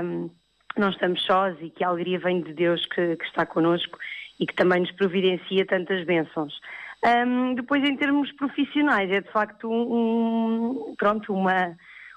hum, 0.03 0.31
não 0.77 0.91
estamos 0.91 1.23
sós 1.25 1.57
e 1.61 1.71
que 1.71 1.85
a 1.85 1.89
alegria 1.89 2.19
vem 2.19 2.41
de 2.41 2.53
Deus 2.53 2.87
que, 2.87 3.17
que 3.17 3.25
está 3.25 3.45
connosco 3.45 3.99
e 4.39 4.47
que 4.47 4.55
também 4.55 4.81
nos 4.81 4.93
providencia 4.93 5.67
tantas 5.67 6.05
bênçãos. 6.05 6.59
Um, 7.05 7.55
depois, 7.55 7.83
em 7.85 7.97
termos 7.97 8.31
profissionais, 8.33 9.11
é 9.11 9.21
de 9.21 9.31
facto 9.31 9.71
um, 9.71 10.95
pronto, 10.97 11.33
uma, 11.33 11.77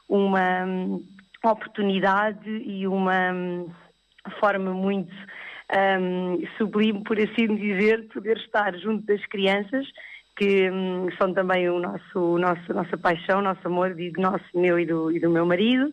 uma 0.10 0.66
um, 0.66 1.06
oportunidade 1.44 2.50
e 2.50 2.88
uma 2.88 3.32
um, 3.32 3.70
forma 4.40 4.74
muito 4.74 5.14
um, 6.00 6.42
sublime, 6.58 7.04
por 7.04 7.20
assim 7.20 7.56
dizer, 7.56 8.02
de 8.02 8.08
poder 8.08 8.38
estar 8.38 8.76
junto 8.78 9.06
das 9.06 9.24
crianças, 9.28 9.86
que 10.36 10.72
hum, 10.72 11.08
são 11.18 11.32
também 11.32 11.70
o 11.70 11.80
nosso, 11.80 12.38
nosso, 12.40 12.72
a 12.72 12.74
nossa 12.74 12.98
paixão, 12.98 13.40
o 13.40 13.44
nosso 13.44 13.66
amor, 13.66 13.94
digo 13.94 14.20
nosso, 14.20 14.46
meu 14.56 14.80
e 14.80 14.86
do, 14.86 15.12
e 15.12 15.20
do 15.20 15.30
meu 15.30 15.46
marido. 15.46 15.92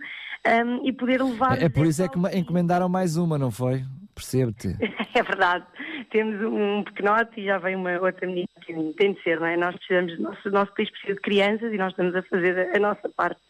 e 0.82 0.92
poder 0.94 1.22
levar. 1.22 1.60
É, 1.60 1.64
é 1.64 1.68
por 1.68 1.86
isso 1.86 2.02
é 2.02 2.08
que 2.08 2.18
me 2.18 2.30
encomendaram 2.34 2.88
mais 2.88 3.18
uma, 3.18 3.36
não 3.36 3.50
foi? 3.50 3.84
Percebo-te. 4.18 4.76
É 5.14 5.22
verdade. 5.22 5.64
Temos 6.10 6.40
um 6.42 6.84
pequenote 6.84 7.40
e 7.40 7.44
já 7.46 7.58
vem 7.58 7.74
uma 7.74 7.98
outra 7.98 8.26
menina 8.26 8.46
que 8.64 8.72
tem 8.96 9.14
de 9.14 9.22
ser, 9.22 9.40
não 9.40 9.46
é? 9.46 9.56
Nós 9.56 9.74
precisamos, 9.74 10.18
nosso, 10.20 10.50
nosso 10.50 10.72
país 10.74 10.90
precisa 10.90 11.14
de 11.14 11.20
crianças 11.20 11.72
e 11.72 11.76
nós 11.76 11.90
estamos 11.90 12.14
a 12.14 12.22
fazer 12.22 12.70
a, 12.72 12.76
a 12.76 12.78
nossa 12.80 13.08
parte. 13.08 13.40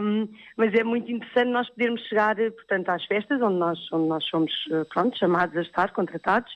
Um, 0.00 0.28
mas 0.56 0.72
é 0.74 0.84
muito 0.84 1.10
interessante 1.10 1.48
nós 1.50 1.68
podermos 1.70 2.00
chegar, 2.02 2.36
portanto, 2.36 2.90
às 2.90 3.04
festas 3.06 3.40
onde 3.42 3.56
nós, 3.58 3.78
onde 3.92 4.08
nós 4.08 4.24
somos, 4.26 4.52
eh, 4.70 4.84
pronto, 4.92 5.18
chamados 5.18 5.56
a 5.56 5.62
estar, 5.62 5.90
contratados, 5.92 6.52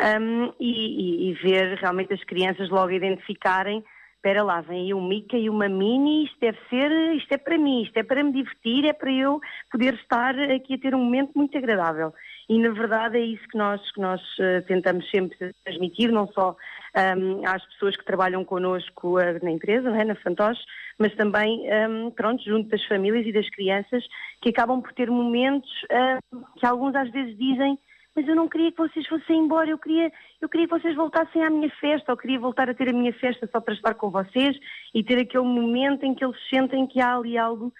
um, 0.00 0.52
e, 0.58 0.70
e- 0.70 1.30
e 1.30 1.34
ver 1.34 1.76
realmente 1.76 2.14
as 2.14 2.24
crianças 2.24 2.70
logo 2.70 2.90
identificarem 2.90 3.84
espera 4.22 4.44
lá, 4.44 4.60
vem 4.60 4.82
aí 4.84 4.94
um 4.94 5.04
Mica 5.04 5.36
e 5.36 5.50
uma 5.50 5.68
Mini, 5.68 6.26
isto 6.26 6.38
deve 6.38 6.56
ser, 6.70 6.92
isto 7.16 7.32
é 7.32 7.36
para 7.36 7.58
mim, 7.58 7.82
isto 7.82 7.96
é 7.96 8.04
para 8.04 8.22
me 8.22 8.32
divertir, 8.32 8.84
é 8.84 8.92
para 8.92 9.10
eu 9.10 9.40
poder 9.68 9.94
estar 9.94 10.38
aqui 10.38 10.74
a 10.74 10.78
ter 10.78 10.94
um 10.94 11.02
momento 11.02 11.32
muito 11.34 11.58
agradável. 11.58 12.14
E 12.48 12.58
na 12.58 12.70
verdade 12.70 13.18
é 13.18 13.20
isso 13.20 13.46
que 13.48 13.56
nós, 13.56 13.80
que 13.92 14.00
nós 14.00 14.20
eh, 14.40 14.60
tentamos 14.62 15.08
sempre 15.10 15.52
transmitir, 15.64 16.10
não 16.10 16.26
só 16.28 16.56
ahm, 16.94 17.42
às 17.46 17.64
pessoas 17.66 17.96
que 17.96 18.04
trabalham 18.04 18.44
connosco 18.44 19.18
eh, 19.18 19.38
na 19.42 19.50
empresa, 19.50 19.88
é, 19.90 20.04
na 20.04 20.14
Fantoche, 20.16 20.62
mas 20.98 21.14
também, 21.14 21.70
ahm, 21.70 22.10
pronto, 22.10 22.42
junto 22.44 22.68
das 22.68 22.84
famílias 22.86 23.26
e 23.26 23.32
das 23.32 23.48
crianças, 23.50 24.04
que 24.40 24.50
acabam 24.50 24.82
por 24.82 24.92
ter 24.92 25.10
momentos 25.10 25.70
ahm, 25.90 26.42
que 26.58 26.66
alguns 26.66 26.94
às 26.94 27.10
vezes 27.10 27.36
dizem 27.38 27.78
mas 28.14 28.28
eu 28.28 28.36
não 28.36 28.48
queria 28.48 28.70
que 28.70 28.78
vocês 28.78 29.06
fossem 29.06 29.38
embora, 29.38 29.70
eu 29.70 29.78
queria, 29.78 30.12
eu 30.40 30.48
queria 30.48 30.66
que 30.66 30.78
vocês 30.78 30.94
voltassem 30.94 31.44
à 31.44 31.50
minha 31.50 31.70
festa, 31.80 32.12
ou 32.12 32.18
queria 32.18 32.38
voltar 32.38 32.68
a 32.68 32.74
ter 32.74 32.88
a 32.88 32.92
minha 32.92 33.12
festa 33.14 33.48
só 33.50 33.60
para 33.60 33.74
estar 33.74 33.94
com 33.94 34.10
vocês 34.10 34.56
e 34.94 35.02
ter 35.02 35.18
aquele 35.18 35.44
momento 35.44 36.04
em 36.04 36.14
que 36.14 36.24
eles 36.24 36.36
sentem 36.48 36.86
que 36.86 37.00
há 37.00 37.16
ali 37.16 37.38
algo 37.38 37.72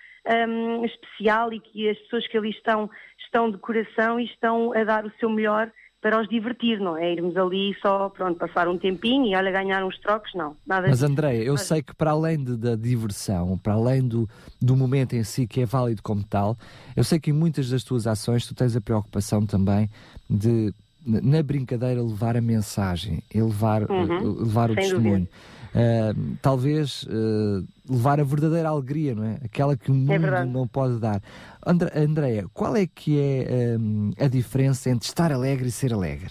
hum, 0.49 0.85
especial 0.85 1.53
e 1.53 1.61
que 1.61 1.89
as 1.89 1.99
pessoas 1.99 2.27
que 2.29 2.39
ali 2.39 2.51
estão 2.51 2.91
estão 3.19 3.51
de 3.51 3.59
coração 3.59 4.21
e 4.21 4.25
estão 4.25 4.73
a 4.75 4.85
dar 4.85 5.07
o 5.07 5.13
seu 5.19 5.31
melhor 5.31 5.71
para 6.03 6.21
os 6.21 6.29
divertir, 6.29 6.81
não 6.81 6.97
é? 6.99 7.13
Irmos 7.13 7.37
ali 7.37 7.75
só, 7.81 8.09
pronto, 8.09 8.37
passar 8.37 8.67
um 8.69 8.77
tempinho 8.77 9.25
e 9.27 9.37
olha, 9.37 9.53
ganhar 9.53 9.85
uns 9.87 9.97
trocos, 10.01 10.33
não, 10.35 10.57
nada 10.67 10.89
Mas. 10.89 11.01
Andréia, 11.03 11.43
eu 11.45 11.53
Mas- 11.55 11.63
sei 11.63 11.81
que 11.81 11.95
para 11.95 12.11
além 12.11 12.43
de- 12.43 12.57
da 12.57 12.75
diversão, 12.75 13.57
para 13.57 13.75
além 13.75 14.07
do, 14.07 14.29
do 14.61 14.77
momento 14.77 15.15
em 15.15 15.23
si 15.23 15.47
que 15.47 15.61
é 15.61 15.65
válido 15.65 16.03
como 16.03 16.25
tal, 16.25 16.59
eu 16.97 17.05
sei 17.05 17.21
que 17.21 17.31
em 17.31 17.33
muitas 17.33 17.71
das 17.71 17.85
tuas 17.85 18.07
ações 18.09 18.45
tu 18.47 18.53
tens 18.55 18.75
a 18.77 18.81
preocupação 18.81 19.47
também 19.47 19.89
de 20.29 20.75
na 21.05 21.43
brincadeira 21.43 22.01
levar 22.03 22.37
a 22.37 22.41
mensagem 22.41 23.23
e 23.35 23.41
levar, 23.41 23.83
Uhum, 23.91 24.19
eh, 24.19 24.43
levar 24.45 24.71
o 24.71 24.75
testemunho. 24.77 25.29
Ah, 25.75 26.13
talvez 26.43 27.07
eh, 27.09 27.65
levar 27.89 28.21
a 28.21 28.25
verdadeira 28.25 28.69
alegria, 28.69 29.15
não 29.15 29.25
é? 29.25 29.39
Aquela 29.45 29.77
que 29.77 29.91
o 29.91 29.95
mundo 29.95 30.09
verdade. 30.09 30.51
não 30.51 30.69
pode 30.69 30.99
dar. 30.99 31.21
André, 31.67 31.91
Andréia, 31.97 32.47
qual 32.53 32.77
é 32.77 32.87
que 32.87 33.19
é 33.19 33.77
hum, 33.79 34.13
a 34.21 34.29
diferença 34.29 34.91
entre 34.91 35.07
estar 35.07 35.33
alegre 35.33 35.69
e 35.69 35.71
ser 35.71 35.93
alegre? 35.93 36.31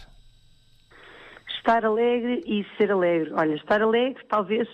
Estar 1.57 1.85
alegre 1.85 2.43
e 2.45 2.65
ser 2.77 2.91
alegre. 2.91 3.31
Olha, 3.33 3.55
estar 3.55 3.81
alegre, 3.81 4.23
talvez 4.29 4.67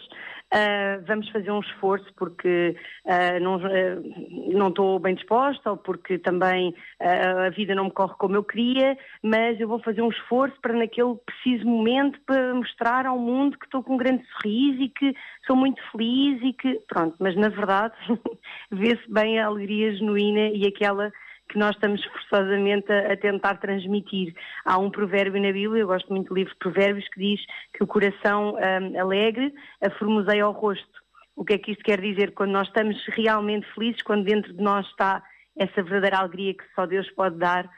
ah, 0.53 0.99
vamos 1.05 1.29
fazer 1.29 1.51
um 1.51 1.59
esforço 1.59 2.07
porque 2.15 2.75
ah, 3.05 3.39
não, 3.39 3.55
ah, 3.55 4.49
não 4.53 4.69
estou 4.69 4.97
bem 4.99 5.15
disposta 5.15 5.71
ou 5.71 5.77
porque 5.77 6.17
também 6.17 6.73
a 6.99 7.49
vida 7.49 7.75
não 7.75 7.85
me 7.85 7.91
corre 7.91 8.15
como 8.17 8.35
eu 8.35 8.43
queria, 8.43 8.97
mas 9.21 9.59
eu 9.59 9.67
vou 9.67 9.79
fazer 9.79 10.01
um 10.01 10.09
esforço 10.09 10.55
para 10.61 10.73
naquele 10.73 11.15
preciso 11.25 11.65
momento 11.65 12.19
para 12.25 12.53
mostrar 12.53 13.05
ao 13.05 13.17
mundo 13.17 13.57
que 13.57 13.65
estou 13.65 13.83
com 13.83 13.95
um 13.95 13.97
grande 13.97 14.23
sorriso 14.31 14.81
e 14.81 14.89
que 14.89 15.13
sou 15.45 15.55
muito 15.55 15.81
feliz 15.91 16.41
e 16.41 16.53
que, 16.53 16.81
pronto, 16.87 17.15
mas 17.19 17.35
na 17.35 17.49
verdade 17.49 17.95
vê-se 18.71 19.11
bem 19.11 19.39
a 19.39 19.47
alegria 19.47 19.93
genuína 19.95 20.49
e 20.49 20.65
aquela 20.65 21.11
que 21.49 21.57
nós 21.57 21.75
estamos 21.75 22.03
forçosamente 22.05 22.91
a, 22.91 23.13
a 23.13 23.17
tentar 23.17 23.55
transmitir. 23.55 24.33
Há 24.65 24.77
um 24.77 24.89
provérbio 24.89 25.41
na 25.41 25.51
Bíblia, 25.51 25.81
eu 25.81 25.87
gosto 25.87 26.11
muito 26.11 26.29
do 26.29 26.35
livro 26.35 26.53
de 26.53 26.59
Provérbios, 26.59 27.07
que 27.09 27.19
diz 27.19 27.41
que 27.73 27.83
o 27.83 27.87
coração 27.87 28.55
hum, 28.55 28.99
alegre 28.99 29.53
aformoseia 29.81 30.43
ao 30.43 30.51
rosto. 30.51 31.07
O 31.35 31.45
que 31.45 31.53
é 31.53 31.57
que 31.57 31.71
isto 31.71 31.83
quer 31.83 32.01
dizer? 32.01 32.33
Quando 32.33 32.51
nós 32.51 32.67
estamos 32.67 32.97
realmente 33.09 33.67
felizes, 33.73 34.01
quando 34.01 34.25
dentro 34.25 34.53
de 34.53 34.61
nós 34.61 34.85
está 34.87 35.23
essa 35.55 35.81
verdadeira 35.83 36.17
alegria 36.17 36.53
que 36.53 36.63
só 36.75 36.85
Deus 36.85 37.09
pode 37.11 37.37
dar, 37.37 37.69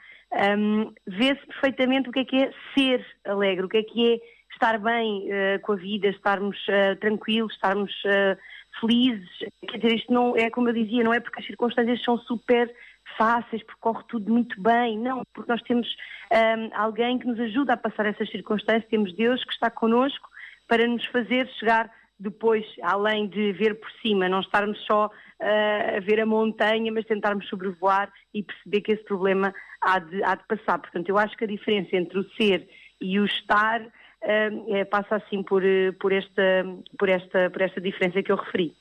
hum, 0.58 0.92
vê-se 1.06 1.46
perfeitamente 1.46 2.08
o 2.08 2.12
que 2.12 2.20
é 2.20 2.24
que 2.24 2.36
é 2.36 2.52
ser 2.74 3.06
alegre, 3.24 3.64
o 3.64 3.68
que 3.68 3.78
é 3.78 3.82
que 3.82 4.14
é 4.14 4.40
estar 4.52 4.78
bem 4.78 5.26
eh, 5.30 5.58
com 5.58 5.72
a 5.72 5.76
vida, 5.76 6.08
estarmos 6.08 6.56
eh, 6.68 6.94
tranquilos, 6.96 7.52
estarmos 7.54 7.92
eh, 8.04 8.36
felizes. 8.80 9.28
Quer 9.66 9.78
dizer, 9.78 9.96
isto 9.96 10.12
não 10.12 10.36
é 10.36 10.50
como 10.50 10.68
eu 10.68 10.74
dizia, 10.74 11.04
não 11.04 11.14
é 11.14 11.20
porque 11.20 11.40
as 11.40 11.46
circunstâncias 11.46 12.02
são 12.02 12.18
super 12.18 12.70
fáceis, 13.16 13.62
porque 13.62 13.80
corre 13.80 14.04
tudo 14.08 14.32
muito 14.32 14.60
bem, 14.60 14.98
não, 14.98 15.22
porque 15.32 15.50
nós 15.50 15.62
temos 15.62 15.86
hum, 16.32 16.70
alguém 16.74 17.18
que 17.18 17.26
nos 17.26 17.38
ajuda 17.40 17.74
a 17.74 17.76
passar 17.76 18.06
essas 18.06 18.30
circunstâncias, 18.30 18.88
temos 18.90 19.14
Deus 19.14 19.42
que 19.44 19.52
está 19.52 19.70
connosco 19.70 20.28
para 20.66 20.86
nos 20.86 21.04
fazer 21.06 21.48
chegar 21.58 21.90
depois, 22.18 22.64
além 22.82 23.28
de 23.28 23.52
ver 23.52 23.80
por 23.80 23.90
cima, 24.02 24.28
não 24.28 24.40
estarmos 24.40 24.78
só 24.84 25.10
ah, 25.40 25.96
a 25.96 26.00
ver 26.00 26.20
a 26.20 26.26
montanha, 26.26 26.92
mas 26.92 27.06
tentarmos 27.06 27.48
sobrevoar 27.48 28.12
e 28.34 28.42
perceber 28.42 28.80
que 28.82 28.92
esse 28.92 29.04
problema 29.04 29.54
há 29.80 29.98
de, 29.98 30.22
há 30.22 30.34
de 30.34 30.46
passar. 30.46 30.78
Portanto, 30.78 31.08
eu 31.08 31.16
acho 31.16 31.34
que 31.36 31.44
a 31.44 31.48
diferença 31.48 31.96
entre 31.96 32.18
o 32.18 32.30
ser 32.34 32.68
e 33.00 33.18
o 33.18 33.24
estar 33.24 33.80
é, 34.22 34.84
passa 34.84 35.16
assim 35.16 35.42
por, 35.42 35.64
eh, 35.64 35.92
por, 35.92 36.12
esta, 36.12 36.64
por, 36.98 37.08
esta, 37.08 37.50
por 37.50 37.62
esta 37.62 37.80
diferença 37.80 38.22
que 38.22 38.30
eu 38.30 38.36
referi. 38.36 38.76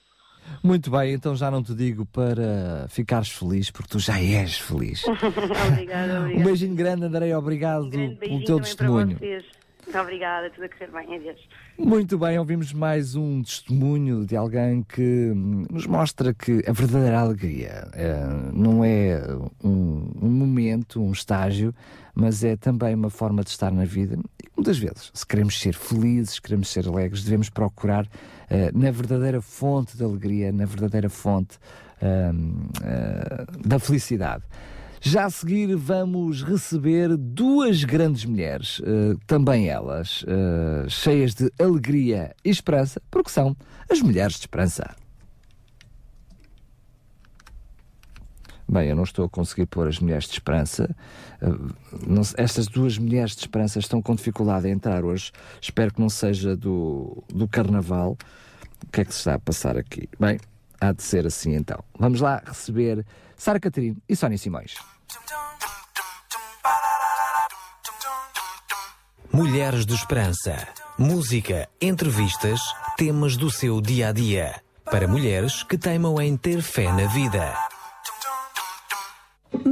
Muito 0.63 0.91
bem, 0.91 1.13
então 1.13 1.35
já 1.35 1.49
não 1.49 1.63
te 1.63 1.73
digo 1.73 2.05
para 2.05 2.85
ficares 2.89 3.29
feliz, 3.29 3.71
porque 3.71 3.89
tu 3.89 3.99
já 3.99 4.19
és 4.19 4.57
feliz. 4.57 5.03
obrigada, 5.07 6.13
Um 6.13 6.21
obrigada. 6.23 6.43
beijinho 6.45 6.75
grande, 6.75 7.05
André, 7.05 7.35
obrigado 7.37 7.89
pelo 7.89 8.15
Beijinho 8.15 8.45
teu 8.45 8.59
testemunho. 8.59 9.17
obrigada, 9.99 10.49
tudo 10.51 10.65
a 10.65 10.69
correr 10.69 10.91
bem. 10.91 11.15
Adeus. 11.15 11.39
Muito 11.77 12.17
bem, 12.17 12.37
ouvimos 12.37 12.73
mais 12.73 13.15
um 13.15 13.41
testemunho 13.41 14.25
de 14.25 14.35
alguém 14.35 14.83
que 14.83 15.31
nos 15.71 15.87
mostra 15.87 16.33
que 16.33 16.61
a 16.67 16.73
verdadeira 16.73 17.19
alegria 17.19 17.87
eh, 17.93 18.27
não 18.53 18.83
é 18.83 19.21
um, 19.63 20.11
um 20.21 20.29
momento, 20.29 21.01
um 21.01 21.11
estágio, 21.13 21.73
mas 22.13 22.43
é 22.43 22.57
também 22.57 22.93
uma 22.93 23.09
forma 23.09 23.43
de 23.43 23.49
estar 23.49 23.71
na 23.71 23.85
vida. 23.85 24.19
E 24.43 24.47
muitas 24.57 24.77
vezes, 24.77 25.09
se 25.13 25.25
queremos 25.25 25.57
ser 25.59 25.73
felizes, 25.73 26.37
queremos 26.37 26.67
ser 26.67 26.85
alegres, 26.85 27.23
devemos 27.23 27.49
procurar 27.49 28.05
eh, 28.49 28.71
na 28.73 28.91
verdadeira 28.91 29.41
fonte 29.41 29.95
da 29.97 30.05
alegria, 30.05 30.51
na 30.51 30.65
verdadeira 30.65 31.09
fonte 31.09 31.57
eh, 32.01 32.31
da 33.65 33.79
felicidade. 33.79 34.43
Já 35.01 35.25
a 35.25 35.29
seguir 35.29 35.75
vamos 35.75 36.43
receber 36.43 37.15
duas 37.15 37.83
grandes 37.83 38.25
mulheres, 38.25 38.81
eh, 38.83 39.15
também 39.25 39.69
elas, 39.69 40.25
cheias 40.89 41.33
de 41.33 41.51
alegria 41.59 42.35
e 42.43 42.49
esperança, 42.49 43.01
porque 43.09 43.29
são 43.29 43.55
as 43.89 44.01
mulheres 44.01 44.33
de 44.33 44.41
esperança. 44.41 44.95
Bem, 48.71 48.89
eu 48.89 48.95
não 48.95 49.03
estou 49.03 49.25
a 49.25 49.29
conseguir 49.29 49.65
pôr 49.65 49.87
as 49.87 49.97
mulheres 49.97 50.25
de 50.25 50.33
esperança. 50.33 50.95
Eh, 51.41 51.47
estas 52.37 52.67
duas 52.67 52.99
mulheres 52.99 53.31
de 53.31 53.41
esperança 53.41 53.79
estão 53.79 53.99
com 53.99 54.13
dificuldade 54.13 54.67
a 54.67 54.69
entrar 54.69 55.03
hoje. 55.03 55.31
Espero 55.59 55.91
que 55.91 55.99
não 55.99 56.07
seja 56.07 56.55
do, 56.55 57.23
do 57.29 57.47
carnaval. 57.47 58.15
O 58.83 58.91
que 58.91 59.01
é 59.01 59.05
que 59.05 59.11
se 59.11 59.21
está 59.21 59.33
a 59.33 59.39
passar 59.39 59.75
aqui? 59.75 60.07
Bem, 60.19 60.39
há 60.79 60.91
de 60.91 61.01
ser 61.01 61.25
assim 61.25 61.55
então. 61.55 61.83
Vamos 61.97 62.21
lá 62.21 62.43
receber 62.45 63.03
Sara 63.35 63.59
Catarino 63.59 63.97
e 64.07 64.15
Sónia 64.15 64.37
Simões. 64.37 64.75
Mulheres 69.33 69.83
de 69.83 69.95
Esperança. 69.95 70.67
Música, 70.95 71.67
entrevistas, 71.81 72.59
temas 72.97 73.35
do 73.35 73.49
seu 73.49 73.81
dia 73.81 74.09
a 74.09 74.11
dia. 74.11 74.61
Para 74.85 75.07
mulheres 75.07 75.63
que 75.63 75.77
teimam 75.77 76.21
em 76.21 76.37
ter 76.37 76.61
fé 76.61 76.91
na 76.91 77.07
vida. 77.07 77.68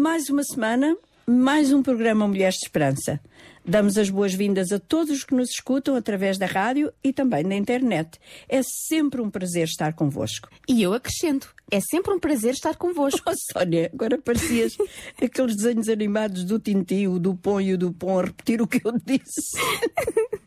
Mais 0.09 0.29
uma 0.29 0.41
semana, 0.41 0.95
mais 1.27 1.73
um 1.73 1.84
programa 1.84 2.25
Mulheres 2.25 2.55
de 2.55 2.65
Esperança. 2.65 3.19
Damos 3.63 3.97
as 3.97 4.09
boas-vindas 4.09 4.71
a 4.71 4.79
todos 4.79 5.11
os 5.11 5.25
que 5.25 5.35
nos 5.35 5.49
escutam 5.49 5.97
através 5.97 6.38
da 6.38 6.45
rádio 6.45 6.93
e 7.03 7.11
também 7.11 7.43
da 7.43 7.53
internet. 7.53 8.17
É 8.47 8.61
sempre 8.63 9.19
um 9.19 9.29
prazer 9.29 9.65
estar 9.65 9.91
convosco. 9.93 10.47
E 10.65 10.81
eu 10.81 10.93
acrescento, 10.93 11.53
é 11.69 11.81
sempre 11.81 12.13
um 12.13 12.19
prazer 12.19 12.53
estar 12.53 12.77
convosco. 12.77 13.19
Oh, 13.29 13.34
Sónia, 13.51 13.91
agora 13.93 14.17
parecias 14.17 14.77
aqueles 15.21 15.57
desenhos 15.57 15.89
animados 15.89 16.45
do 16.45 16.57
Tintin, 16.57 17.07
o 17.07 17.19
do 17.19 17.35
Pão 17.35 17.59
e 17.59 17.73
o 17.73 17.77
do 17.77 17.91
Pão 17.91 18.19
a 18.19 18.23
repetir 18.23 18.61
o 18.61 18.67
que 18.67 18.81
eu 18.84 18.93
disse. 19.05 19.57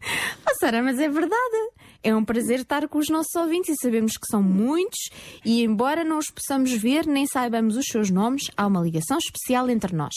Oh, 0.50 0.58
Sara, 0.58 0.82
mas 0.82 0.98
é 0.98 1.08
verdade. 1.08 1.70
É 2.02 2.14
um 2.14 2.24
prazer 2.24 2.60
estar 2.60 2.88
com 2.88 2.98
os 2.98 3.10
nossos 3.10 3.34
ouvintes 3.34 3.74
e 3.74 3.82
sabemos 3.82 4.16
que 4.16 4.26
são 4.26 4.42
muitos 4.42 5.10
e, 5.44 5.62
embora 5.62 6.02
não 6.02 6.18
os 6.18 6.30
possamos 6.30 6.72
ver 6.72 7.06
nem 7.06 7.26
saibamos 7.26 7.76
os 7.76 7.84
seus 7.86 8.10
nomes, 8.10 8.50
há 8.56 8.66
uma 8.66 8.80
ligação 8.80 9.18
especial 9.18 9.68
entre 9.68 9.94
nós. 9.94 10.14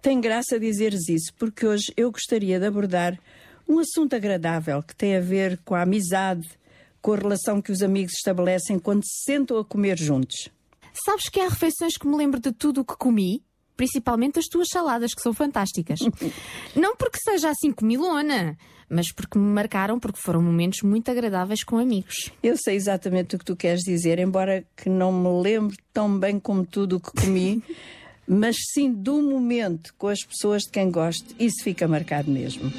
Tem 0.00 0.18
graça 0.18 0.58
dizeres 0.58 1.08
isso, 1.08 1.34
porque 1.38 1.66
hoje 1.66 1.92
eu 1.96 2.10
gostaria 2.10 2.58
de 2.58 2.66
abordar 2.66 3.18
um 3.68 3.78
assunto 3.78 4.14
agradável 4.14 4.82
que 4.82 4.96
tem 4.96 5.16
a 5.16 5.20
ver 5.20 5.60
com 5.64 5.74
a 5.74 5.82
amizade, 5.82 6.48
com 7.02 7.12
a 7.12 7.16
relação 7.16 7.60
que 7.60 7.72
os 7.72 7.82
amigos 7.82 8.14
estabelecem 8.14 8.78
quando 8.78 9.04
se 9.04 9.24
sentam 9.24 9.58
a 9.58 9.64
comer 9.64 9.98
juntos. 9.98 10.48
Sabes 11.04 11.28
que 11.28 11.40
há 11.40 11.48
refeições 11.48 11.98
que 11.98 12.06
me 12.06 12.16
lembro 12.16 12.40
de 12.40 12.52
tudo 12.52 12.80
o 12.80 12.84
que 12.84 12.96
comi? 12.96 13.42
principalmente 13.76 14.38
as 14.38 14.46
tuas 14.46 14.68
saladas, 14.70 15.14
que 15.14 15.22
são 15.22 15.32
fantásticas. 15.32 16.00
Não 16.74 16.96
porque 16.96 17.18
seja 17.18 17.50
assim 17.50 17.70
comilona, 17.70 18.56
mas 18.88 19.12
porque 19.12 19.38
me 19.38 19.44
marcaram, 19.44 19.98
porque 19.98 20.20
foram 20.20 20.42
momentos 20.42 20.82
muito 20.82 21.10
agradáveis 21.10 21.62
com 21.62 21.78
amigos. 21.78 22.30
Eu 22.42 22.56
sei 22.56 22.76
exatamente 22.76 23.36
o 23.36 23.38
que 23.38 23.44
tu 23.44 23.56
queres 23.56 23.82
dizer, 23.82 24.18
embora 24.18 24.64
que 24.76 24.88
não 24.88 25.12
me 25.12 25.42
lembre 25.42 25.76
tão 25.92 26.18
bem 26.18 26.38
como 26.38 26.64
tudo 26.64 26.96
o 26.96 27.00
que 27.00 27.10
comi. 27.12 27.62
mas 28.26 28.56
sim 28.72 28.92
do 28.92 29.22
momento 29.22 29.94
com 29.96 30.08
as 30.08 30.24
pessoas 30.24 30.62
de 30.62 30.70
quem 30.70 30.90
gosto, 30.90 31.34
isso 31.38 31.62
fica 31.62 31.86
marcado 31.86 32.30
mesmo. 32.30 32.72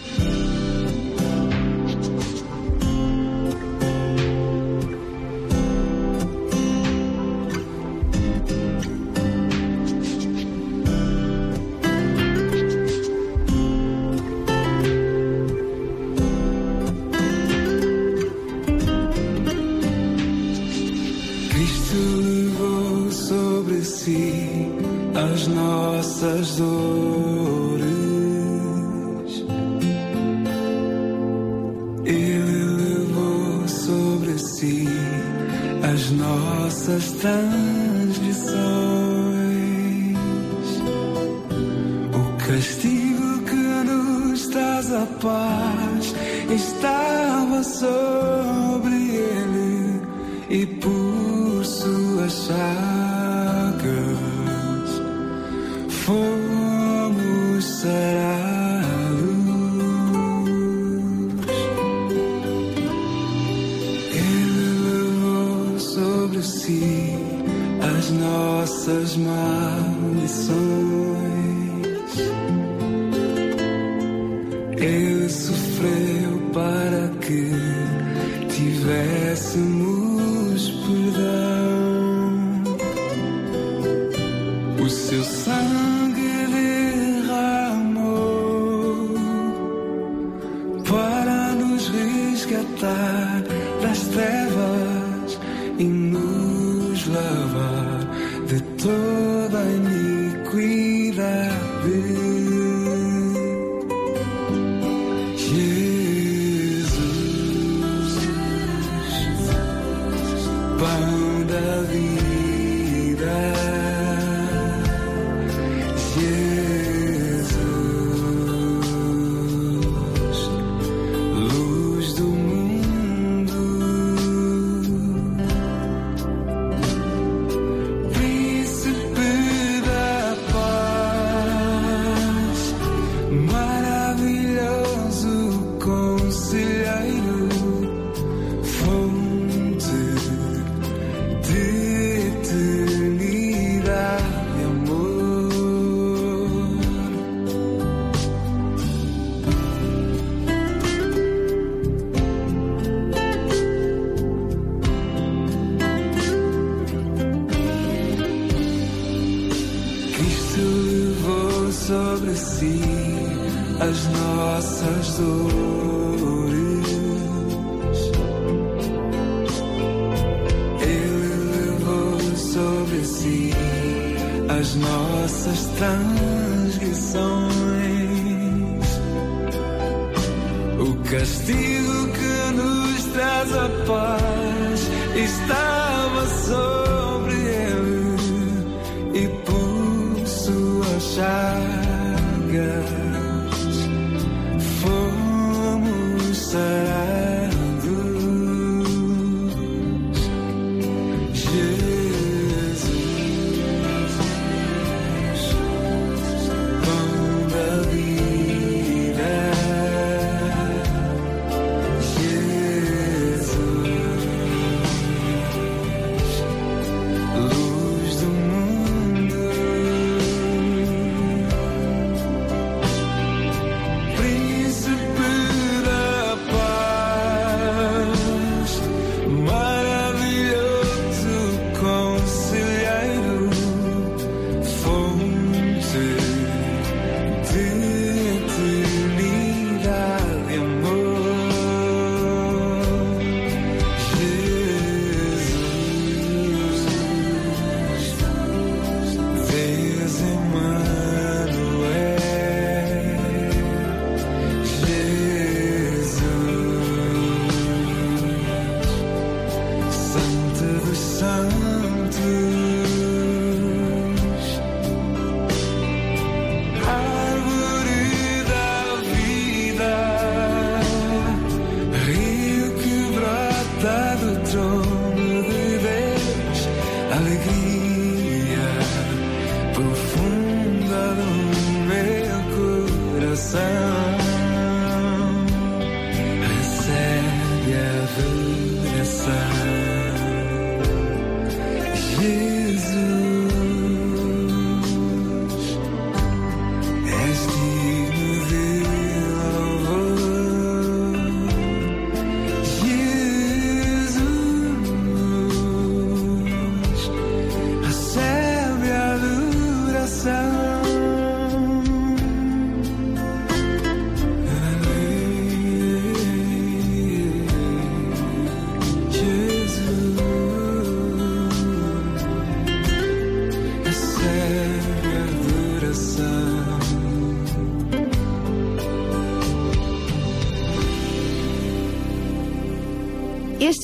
saga. 191.16 193.07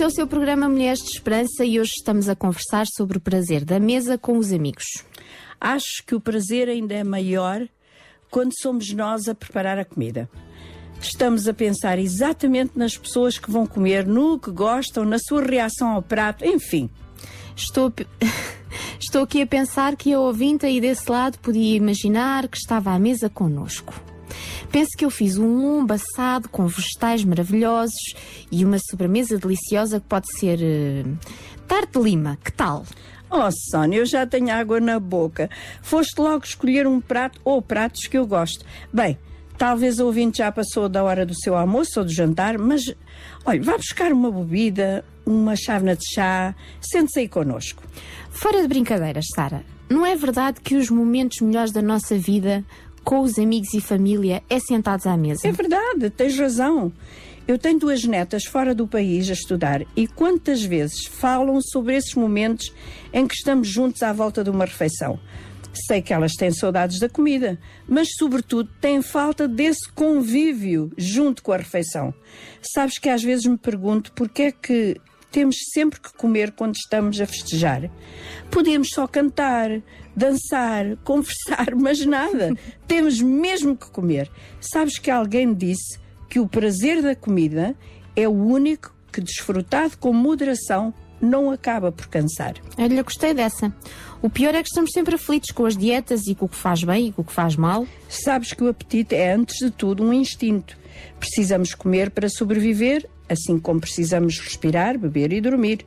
Este 0.04 0.20
é 0.20 0.24
o 0.24 0.26
seu 0.26 0.28
programa 0.28 0.68
Mulheres 0.68 1.02
de 1.02 1.12
Esperança 1.12 1.64
e 1.64 1.80
hoje 1.80 1.94
estamos 1.96 2.28
a 2.28 2.36
conversar 2.36 2.86
sobre 2.88 3.18
o 3.18 3.22
prazer 3.22 3.64
da 3.64 3.80
mesa 3.80 4.18
com 4.18 4.38
os 4.38 4.52
amigos. 4.52 4.84
Acho 5.62 6.04
que 6.06 6.14
o 6.14 6.20
prazer 6.20 6.68
ainda 6.68 6.94
é 6.94 7.06
maior 7.06 7.66
quando 8.30 8.52
somos 8.54 8.92
nós 8.92 9.30
a 9.30 9.34
preparar 9.34 9.80
a 9.80 9.86
comida. 9.86 10.30
Estamos 11.00 11.48
a 11.48 11.54
pensar 11.54 11.98
exatamente 11.98 12.78
nas 12.78 12.98
pessoas 12.98 13.38
que 13.38 13.50
vão 13.50 13.66
comer, 13.66 14.06
no 14.06 14.38
que 14.38 14.52
gostam, 14.52 15.06
na 15.06 15.20
sua 15.20 15.42
reação 15.42 15.92
ao 15.92 16.02
prato, 16.02 16.46
enfim. 16.46 16.90
Estou, 17.56 17.90
Estou 19.00 19.24
aqui 19.24 19.42
a 19.42 19.48
pensar 19.48 19.96
que 19.96 20.12
a 20.12 20.20
ouvinte 20.20 20.66
aí 20.66 20.82
desse 20.82 21.10
lado 21.10 21.40
podia 21.40 21.78
imaginar 21.78 22.50
que 22.50 22.58
estava 22.58 22.92
à 22.92 23.00
mesa 23.00 23.30
connosco. 23.30 23.94
Penso 24.74 24.98
que 24.98 25.06
eu 25.06 25.12
fiz 25.12 25.38
um 25.38 25.56
lombo 25.62 25.94
assado 25.94 26.50
com 26.50 26.66
vegetais 26.66 27.24
maravilhosos 27.24 28.16
e 28.52 28.66
uma 28.66 28.80
sobremesa 28.80 29.38
deliciosa 29.38 30.00
que 30.00 30.08
pode 30.08 30.26
ser 30.40 30.58
eh, 30.64 31.04
tarte 31.68 32.00
de 32.00 32.04
lima. 32.04 32.40
Que 32.44 32.52
tal? 32.52 32.84
Oh, 33.30 33.52
Sónia, 33.70 34.00
eu 34.00 34.06
já 34.08 34.26
tenho 34.26 34.52
água 34.52 34.80
na 34.80 35.00
boca. 35.00 35.48
Foste 35.84 36.20
logo 36.20 36.44
escolher 36.44 36.88
um 36.88 37.00
prato 37.00 37.40
ou 37.44 37.62
pratos 37.62 38.08
que 38.08 38.18
eu 38.18 38.26
gosto. 38.26 38.66
Bem, 38.92 39.20
talvez 39.60 40.00
o 40.00 40.08
ouvinte 40.08 40.40
já 40.40 40.52
passou 40.52 40.90
da 40.90 41.04
hora 41.04 41.24
do 41.24 41.40
seu 41.40 41.56
almoço 41.56 42.00
ou 42.00 42.06
do 42.08 42.12
jantar, 42.12 42.58
mas 42.58 42.82
olha, 43.46 43.62
vá 43.62 43.78
buscar 43.78 44.12
uma 44.12 44.32
bebida, 44.32 45.06
uma 45.24 45.56
chávena 45.56 45.96
de 45.96 46.04
chá, 46.16 46.56
sente-se 46.82 47.20
aí 47.20 47.30
connosco. 47.30 47.84
Fora 48.32 48.60
de 48.64 48.68
brincadeiras, 48.68 49.26
Sara, 49.36 49.64
não 49.88 50.04
é 50.04 50.16
verdade 50.16 50.60
que 50.62 50.76
os 50.76 50.90
momentos 50.90 51.42
melhores 51.42 51.72
da 51.72 51.82
nossa 51.82 52.18
vida 52.18 52.66
com 53.04 53.22
os 53.22 53.38
amigos 53.38 53.74
e 53.74 53.82
família 53.82 54.42
é 54.50 54.60
sentados 54.60 55.06
à 55.06 55.18
mesa? 55.18 55.48
É 55.48 55.52
verdade, 55.52 56.10
tens 56.10 56.38
razão. 56.38 56.92
Eu 57.46 57.58
tenho 57.58 57.78
duas 57.78 58.04
netas 58.06 58.46
fora 58.46 58.74
do 58.74 58.88
país 58.88 59.30
a 59.30 59.34
estudar 59.34 59.86
e 59.98 60.08
quantas 60.08 60.64
vezes 60.64 61.06
falam 61.06 61.60
sobre 61.62 61.98
esses 61.98 62.16
momentos 62.16 62.74
em 63.12 63.28
que 63.28 63.36
estamos 63.36 63.68
juntos 63.68 64.02
à 64.02 64.14
volta 64.14 64.44
de 64.44 64.50
uma 64.50 64.64
refeição. 64.64 65.20
Sei 65.88 66.02
que 66.02 66.14
elas 66.14 66.34
têm 66.34 66.52
saudades 66.52 67.00
da 67.00 67.10
comida, 67.10 67.60
mas, 67.88 68.10
sobretudo, 68.16 68.70
têm 68.80 69.02
falta 69.02 69.48
desse 69.48 69.92
convívio 69.92 70.92
junto 70.96 71.42
com 71.42 71.52
a 71.52 71.58
refeição. 71.58 72.14
Sabes 72.62 73.00
que 73.00 73.10
às 73.10 73.24
vezes 73.24 73.46
me 73.46 73.58
pergunto 73.58 74.14
porque 74.14 74.44
é 74.44 74.52
que 74.52 74.96
temos 75.32 75.56
sempre 75.74 76.00
que 76.00 76.14
comer 76.14 76.52
quando 76.52 76.76
estamos 76.76 77.20
a 77.20 77.26
festejar. 77.26 77.90
Podemos 78.52 78.90
só 78.92 79.08
cantar, 79.08 79.82
dançar, 80.16 80.98
conversar, 81.04 81.76
mas 81.76 82.06
nada. 82.06 82.56
temos 82.88 83.22
mesmo 83.22 83.76
que 83.76 83.90
comer. 83.90 84.30
Sabes 84.60 84.98
que 84.98 85.12
alguém 85.12 85.54
disse 85.54 86.00
que 86.30 86.40
o 86.40 86.48
prazer 86.48 87.02
da 87.02 87.16
comida 87.16 87.76
é 88.16 88.28
o 88.28 88.32
único 88.32 88.94
que, 89.12 89.22
desfrutado 89.22 89.98
com 89.98 90.12
moderação, 90.12 90.94
não 91.22 91.52
acaba 91.52 91.92
por 91.92 92.08
cansar. 92.08 92.56
Olha, 92.78 93.04
gostei 93.04 93.34
dessa. 93.34 93.74
O 94.22 94.30
pior 94.30 94.54
é 94.54 94.62
que 94.62 94.68
estamos 94.68 94.92
sempre 94.92 95.16
aflitos 95.16 95.52
com 95.52 95.66
as 95.66 95.78
dietas 95.78 96.28
e 96.28 96.36
com 96.36 96.46
o 96.46 96.50
que 96.50 96.56
faz 96.56 96.84
bem 96.84 97.08
e 97.08 97.12
com 97.12 97.22
o 97.22 97.26
que 97.26 97.32
faz 97.32 97.56
mal. 97.56 97.88
Sabes 98.10 98.54
que 98.54 98.64
o 98.64 98.68
apetite 98.68 99.16
é, 99.16 99.34
antes 99.34 99.58
de 99.58 99.72
tudo, 99.72 100.04
um 100.04 100.14
instinto. 100.14 100.78
Precisamos 101.20 101.74
comer 101.74 102.12
para 102.12 102.30
sobreviver, 102.30 103.08
assim 103.30 103.58
como 103.58 103.80
precisamos 103.80 104.40
respirar, 104.40 104.98
beber 104.98 105.32
e 105.32 105.42
dormir. 105.42 105.86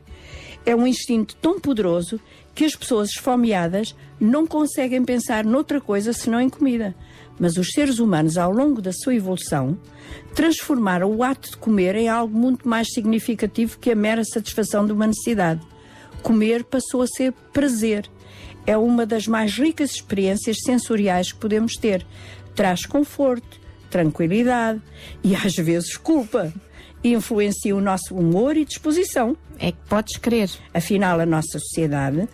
É 0.65 0.75
um 0.75 0.87
instinto 0.87 1.37
tão 1.37 1.61
poderoso 1.61 2.21
que 2.57 2.65
as 2.65 2.75
pessoas 2.75 3.11
esfomeadas 3.11 3.95
não 4.19 4.47
conseguem 4.47 5.05
pensar 5.05 5.45
noutra 5.45 5.79
coisa 5.79 6.15
senão 6.15 6.41
em 6.41 6.49
comida. 6.49 6.95
Mas 7.39 7.59
os 7.59 7.69
seres 7.69 7.99
humanos, 7.99 8.39
ao 8.39 8.51
longo 8.51 8.81
da 8.81 8.93
sua 8.95 9.15
evolução, 9.15 9.77
transformaram 10.35 11.15
o 11.15 11.23
ato 11.23 11.51
de 11.51 11.57
comer 11.59 11.95
em 11.97 12.09
algo 12.09 12.37
muito 12.37 12.67
mais 12.67 12.89
significativo 12.95 13.79
que 13.79 13.91
a 13.91 13.95
mera 13.95 14.25
satisfação 14.25 14.87
de 14.87 14.93
uma 14.93 15.07
necessidade. 15.07 15.61
Comer 16.23 16.65
passou 16.65 17.03
a 17.03 17.07
ser 17.07 17.33
prazer. 17.53 18.09
É 18.67 18.77
uma 18.77 19.05
das 19.05 19.29
mais 19.29 19.53
ricas 19.59 19.91
experiências 19.91 20.57
sensoriais 20.65 21.33
que 21.33 21.39
podemos 21.39 21.75
ter. 21.75 22.07
Traz 22.55 22.87
conforto, 22.87 23.61
tranquilidade 23.91 24.81
e 25.23 25.37
às 25.37 25.55
vezes 25.57 25.95
culpa. 25.99 26.55
Influencia 27.05 27.77
o 27.77 27.81
nosso 27.81 28.15
humor 28.15 28.57
e 28.57 28.65
disposição. 28.65 29.37
É 29.59 29.73
que 29.73 29.79
podes 29.89 30.17
crer. 30.17 30.51
Afinal, 30.75 31.21
a 31.21 31.27
nossa 31.27 31.59
sociedade 31.59 32.29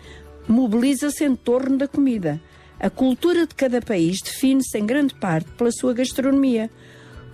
mobiliza-se 0.47 1.23
em 1.23 1.35
torno 1.35 1.77
da 1.77 1.87
comida. 1.87 2.41
A 2.79 2.89
cultura 2.89 3.47
de 3.47 3.55
cada 3.55 3.81
país 3.81 4.19
define-se 4.21 4.77
em 4.77 4.85
grande 4.85 5.13
parte 5.15 5.49
pela 5.51 5.71
sua 5.71 5.93
gastronomia. 5.93 6.69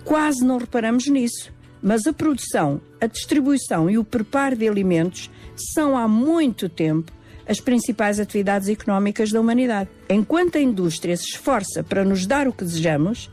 Quase 0.04 0.44
não 0.44 0.58
reparamos 0.58 1.08
nisso, 1.08 1.52
mas 1.82 2.06
a 2.06 2.12
produção, 2.12 2.80
a 3.00 3.06
distribuição 3.06 3.90
e 3.90 3.98
o 3.98 4.04
preparo 4.04 4.56
de 4.56 4.68
alimentos 4.68 5.30
são 5.74 5.96
há 5.96 6.06
muito 6.06 6.68
tempo 6.68 7.12
as 7.48 7.58
principais 7.58 8.20
atividades 8.20 8.68
económicas 8.68 9.32
da 9.32 9.40
humanidade. 9.40 9.90
Enquanto 10.08 10.56
a 10.56 10.60
indústria 10.60 11.16
se 11.16 11.30
esforça 11.30 11.82
para 11.82 12.04
nos 12.04 12.24
dar 12.26 12.46
o 12.46 12.52
que 12.52 12.64
desejamos, 12.64 13.28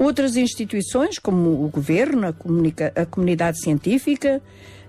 outras 0.00 0.34
instituições, 0.34 1.18
como 1.18 1.62
o 1.62 1.68
governo, 1.68 2.26
a, 2.26 3.02
a 3.02 3.06
comunidade 3.06 3.60
científica, 3.60 4.40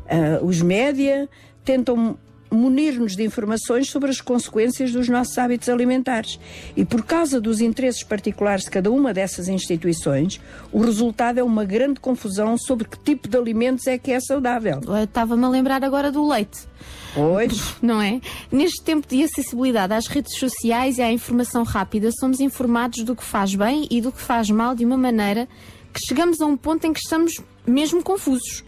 ah, 0.07 0.39
os 0.41 0.61
média, 0.61 1.27
tentam 1.65 2.17
munir-nos 2.51 3.15
de 3.15 3.23
informações 3.23 3.89
sobre 3.89 4.11
as 4.11 4.19
consequências 4.19 4.91
dos 4.91 5.07
nossos 5.07 5.37
hábitos 5.37 5.69
alimentares. 5.69 6.39
E 6.75 6.83
por 6.83 7.03
causa 7.03 7.39
dos 7.39 7.61
interesses 7.61 8.03
particulares 8.03 8.65
de 8.65 8.71
cada 8.71 8.91
uma 8.91 9.13
dessas 9.13 9.47
instituições, 9.47 10.41
o 10.71 10.81
resultado 10.81 11.39
é 11.39 11.43
uma 11.43 11.63
grande 11.63 11.99
confusão 11.99 12.57
sobre 12.57 12.87
que 12.87 12.99
tipo 12.99 13.27
de 13.27 13.37
alimentos 13.37 13.87
é 13.87 13.97
que 13.97 14.11
é 14.11 14.19
saudável. 14.19 14.81
Estava-me 15.03 15.45
a 15.45 15.49
lembrar 15.49 15.83
agora 15.83 16.11
do 16.11 16.27
leite. 16.27 16.67
Pois. 17.13 17.75
Não 17.81 18.01
é? 18.01 18.19
Neste 18.51 18.83
tempo 18.83 19.07
de 19.07 19.23
acessibilidade 19.23 19.93
às 19.93 20.07
redes 20.07 20.37
sociais 20.37 20.97
e 20.97 21.01
à 21.01 21.11
informação 21.11 21.63
rápida, 21.63 22.09
somos 22.19 22.39
informados 22.39 23.03
do 23.03 23.15
que 23.15 23.23
faz 23.23 23.55
bem 23.55 23.87
e 23.89 24.01
do 24.01 24.11
que 24.11 24.21
faz 24.21 24.49
mal 24.49 24.75
de 24.75 24.85
uma 24.85 24.97
maneira 24.97 25.47
que 25.93 25.99
chegamos 26.05 26.39
a 26.41 26.45
um 26.45 26.55
ponto 26.55 26.85
em 26.85 26.93
que 26.93 26.99
estamos 26.99 27.39
mesmo 27.65 28.03
confusos. 28.03 28.63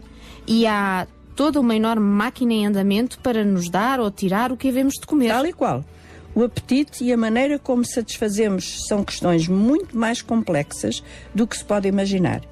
E 0.46 0.66
há 0.66 1.06
toda 1.34 1.60
uma 1.60 1.74
enorme 1.74 2.06
máquina 2.06 2.52
em 2.52 2.66
andamento 2.66 3.18
para 3.18 3.44
nos 3.44 3.68
dar 3.68 4.00
ou 4.00 4.10
tirar 4.10 4.52
o 4.52 4.56
que 4.56 4.68
havemos 4.68 4.94
de 4.94 5.06
comer. 5.06 5.28
Tal 5.28 5.46
e 5.46 5.52
qual. 5.52 5.84
O 6.34 6.42
apetite 6.42 7.04
e 7.04 7.12
a 7.12 7.16
maneira 7.16 7.58
como 7.58 7.84
satisfazemos 7.84 8.86
são 8.88 9.04
questões 9.04 9.46
muito 9.46 9.96
mais 9.96 10.20
complexas 10.20 11.02
do 11.34 11.46
que 11.46 11.56
se 11.56 11.64
pode 11.64 11.86
imaginar. 11.86 12.42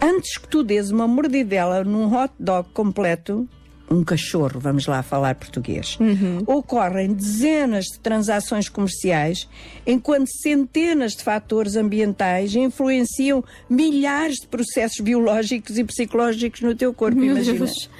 Antes 0.00 0.36
que 0.36 0.48
tu 0.48 0.62
dês 0.62 0.90
uma 0.90 1.06
mordidela 1.06 1.84
num 1.84 2.12
hot 2.12 2.32
dog 2.38 2.68
completo, 2.74 3.48
um 3.90 4.02
cachorro, 4.02 4.58
vamos 4.58 4.86
lá 4.86 5.02
falar 5.02 5.34
português, 5.34 5.98
ocorrem 6.46 7.12
dezenas 7.12 7.84
de 7.86 7.98
transações 8.00 8.68
comerciais, 8.68 9.48
enquanto 9.86 10.28
centenas 10.28 11.12
de 11.12 11.22
fatores 11.22 11.76
ambientais 11.76 12.54
influenciam 12.54 13.44
milhares 13.68 14.36
de 14.36 14.46
processos 14.46 15.00
biológicos 15.00 15.78
e 15.78 15.84
psicológicos 15.84 16.62
no 16.62 16.74
teu 16.74 16.92
corpo, 16.94 17.18
Meu 17.18 17.32
imagina. 17.32 17.58
Deus. 17.58 17.90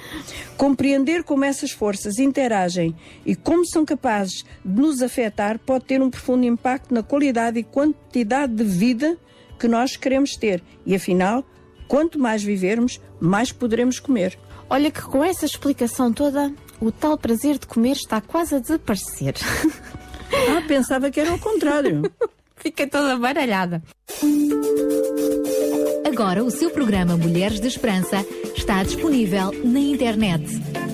Compreender 0.57 1.23
como 1.23 1.45
essas 1.45 1.71
forças 1.71 2.17
interagem 2.17 2.95
e 3.25 3.35
como 3.35 3.65
são 3.65 3.85
capazes 3.85 4.43
de 4.63 4.81
nos 4.81 5.01
afetar 5.01 5.59
pode 5.59 5.85
ter 5.85 6.01
um 6.01 6.09
profundo 6.09 6.45
impacto 6.45 6.93
na 6.93 7.03
qualidade 7.03 7.59
e 7.59 7.63
quantidade 7.63 8.53
de 8.53 8.63
vida 8.63 9.17
que 9.59 9.67
nós 9.67 9.95
queremos 9.95 10.35
ter. 10.35 10.63
E 10.85 10.95
afinal, 10.95 11.45
quanto 11.87 12.19
mais 12.19 12.43
vivermos, 12.43 12.99
mais 13.19 13.51
poderemos 13.51 13.99
comer. 13.99 14.37
Olha 14.69 14.91
que 14.91 15.01
com 15.01 15.23
essa 15.23 15.45
explicação 15.45 16.11
toda, 16.11 16.51
o 16.81 16.91
tal 16.91 17.17
prazer 17.17 17.57
de 17.57 17.65
comer 17.67 17.93
está 17.93 18.19
quase 18.21 18.55
a 18.55 18.59
desaparecer. 18.59 19.35
Ah, 20.49 20.61
pensava 20.67 21.11
que 21.11 21.19
era 21.19 21.29
ao 21.31 21.39
contrário. 21.39 22.11
Fiquei 22.57 22.87
toda 22.87 23.15
baralhada. 23.17 23.83
Agora 26.05 26.43
o 26.43 26.49
seu 26.49 26.71
programa 26.71 27.15
Mulheres 27.15 27.59
de 27.59 27.67
Esperança 27.67 28.25
está 28.55 28.81
disponível 28.83 29.51
na 29.63 29.79
internet. 29.79 30.43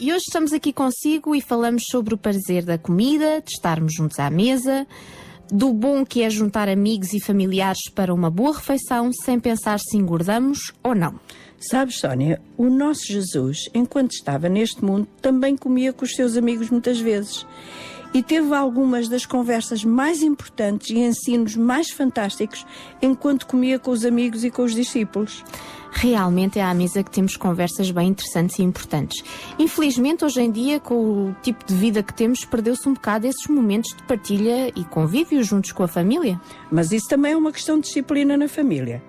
E 0.00 0.12
hoje 0.12 0.24
estamos 0.26 0.52
aqui 0.52 0.72
consigo 0.72 1.34
e 1.34 1.40
falamos 1.40 1.84
sobre 1.88 2.14
o 2.14 2.18
prazer 2.18 2.64
da 2.64 2.78
comida, 2.78 3.42
de 3.44 3.52
estarmos 3.52 3.94
juntos 3.94 4.18
à 4.18 4.30
mesa, 4.30 4.86
do 5.50 5.72
bom 5.72 6.04
que 6.04 6.22
é 6.22 6.30
juntar 6.30 6.68
amigos 6.68 7.12
e 7.12 7.20
familiares 7.20 7.88
para 7.94 8.12
uma 8.12 8.30
boa 8.30 8.54
refeição 8.54 9.12
sem 9.12 9.38
pensar 9.38 9.78
se 9.78 9.96
engordamos 9.96 10.72
ou 10.82 10.94
não. 10.94 11.20
Sabes, 11.58 12.00
Sónia, 12.00 12.40
o 12.56 12.68
nosso 12.68 13.06
Jesus, 13.06 13.68
enquanto 13.72 14.12
estava 14.12 14.48
neste 14.48 14.84
mundo, 14.84 15.06
também 15.20 15.56
comia 15.56 15.92
com 15.92 16.04
os 16.04 16.14
seus 16.14 16.36
amigos 16.36 16.70
muitas 16.70 16.98
vezes. 16.98 17.46
E 18.14 18.22
teve 18.22 18.52
algumas 18.54 19.08
das 19.08 19.24
conversas 19.24 19.84
mais 19.84 20.22
importantes 20.22 20.90
e 20.90 20.98
ensinos 20.98 21.54
mais 21.54 21.90
fantásticos 21.90 22.66
enquanto 23.00 23.46
comia 23.46 23.78
com 23.78 23.90
os 23.90 24.04
amigos 24.04 24.42
e 24.42 24.50
com 24.50 24.62
os 24.62 24.74
discípulos. 24.74 25.44
Realmente 25.94 26.58
é 26.58 26.62
à 26.62 26.72
mesa 26.72 27.02
que 27.02 27.10
temos 27.10 27.36
conversas 27.36 27.90
bem 27.90 28.08
interessantes 28.08 28.58
e 28.58 28.62
importantes. 28.62 29.22
Infelizmente, 29.58 30.24
hoje 30.24 30.40
em 30.40 30.50
dia, 30.50 30.80
com 30.80 31.28
o 31.28 31.36
tipo 31.42 31.64
de 31.66 31.74
vida 31.74 32.02
que 32.02 32.14
temos, 32.14 32.44
perdeu-se 32.46 32.88
um 32.88 32.94
bocado 32.94 33.26
esses 33.26 33.46
momentos 33.46 33.94
de 33.94 34.02
partilha 34.04 34.68
e 34.74 34.84
convívio 34.84 35.44
juntos 35.44 35.70
com 35.70 35.82
a 35.82 35.88
família. 35.88 36.40
Mas 36.70 36.92
isso 36.92 37.06
também 37.08 37.32
é 37.32 37.36
uma 37.36 37.52
questão 37.52 37.78
de 37.78 37.86
disciplina 37.86 38.36
na 38.36 38.48
família. 38.48 39.02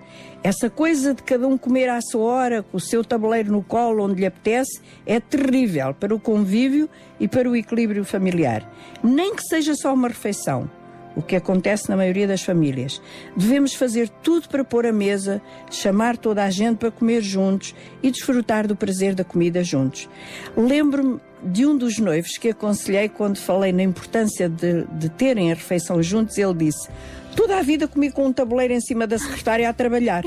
Essa 0.43 0.69
coisa 0.69 1.13
de 1.13 1.23
cada 1.23 1.47
um 1.47 1.57
comer 1.57 1.89
à 1.89 2.01
sua 2.01 2.21
hora, 2.21 2.63
com 2.63 2.75
o 2.75 2.81
seu 2.81 3.01
tabuleiro 3.01 3.49
no 3.49 3.63
colo, 3.63 4.03
onde 4.03 4.19
lhe 4.19 4.25
apetece, 4.25 4.81
é 5.05 5.21
terrível 5.21 5.93
para 5.93 6.13
o 6.13 6.19
convívio 6.19 6.89
e 7.17 7.29
para 7.29 7.49
o 7.49 7.55
equilíbrio 7.55 8.03
familiar. 8.03 8.69
Nem 9.01 9.33
que 9.33 9.43
seja 9.43 9.73
só 9.73 9.93
uma 9.93 10.09
refeição, 10.09 10.69
o 11.15 11.21
que 11.21 11.35
acontece 11.35 11.89
na 11.89 11.95
maioria 11.95 12.27
das 12.27 12.41
famílias. 12.41 13.01
Devemos 13.35 13.73
fazer 13.73 14.09
tudo 14.09 14.47
para 14.47 14.63
pôr 14.63 14.85
a 14.85 14.91
mesa, 14.91 15.41
chamar 15.69 16.17
toda 16.17 16.43
a 16.43 16.49
gente 16.49 16.77
para 16.77 16.91
comer 16.91 17.21
juntos 17.21 17.75
e 18.01 18.09
desfrutar 18.09 18.67
do 18.67 18.75
prazer 18.75 19.15
da 19.15 19.23
comida 19.23 19.63
juntos. 19.63 20.09
Lembro-me 20.55 21.19
de 21.43 21.65
um 21.65 21.77
dos 21.77 21.99
noivos 21.99 22.37
que 22.37 22.49
aconselhei 22.49 23.09
quando 23.09 23.37
falei 23.37 23.73
na 23.73 23.83
importância 23.83 24.47
de, 24.47 24.85
de 24.85 25.09
terem 25.09 25.51
a 25.51 25.55
refeição 25.55 26.01
juntos, 26.01 26.37
ele 26.37 26.53
disse. 26.53 26.87
Toda 27.35 27.57
a 27.57 27.61
vida 27.61 27.87
comi 27.87 28.11
com 28.11 28.27
um 28.27 28.33
tabuleiro 28.33 28.73
em 28.73 28.81
cima 28.81 29.07
da 29.07 29.17
secretária 29.17 29.67
a 29.67 29.73
trabalhar. 29.73 30.23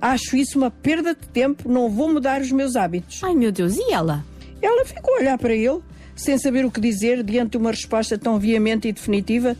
Acho 0.00 0.36
isso 0.36 0.58
uma 0.58 0.70
perda 0.70 1.14
de 1.14 1.28
tempo, 1.28 1.68
não 1.68 1.90
vou 1.90 2.12
mudar 2.12 2.40
os 2.40 2.50
meus 2.50 2.74
hábitos. 2.74 3.22
Ai 3.22 3.34
meu 3.34 3.52
Deus, 3.52 3.76
e 3.76 3.92
ela? 3.92 4.24
Ela 4.60 4.84
ficou 4.84 5.14
a 5.14 5.18
olhar 5.18 5.38
para 5.38 5.54
ele, 5.54 5.80
sem 6.16 6.38
saber 6.38 6.64
o 6.64 6.70
que 6.70 6.80
dizer, 6.80 7.22
diante 7.22 7.52
de 7.52 7.56
uma 7.58 7.70
resposta 7.70 8.18
tão 8.18 8.38
veemente 8.38 8.88
e 8.88 8.92
definitiva. 8.92 9.56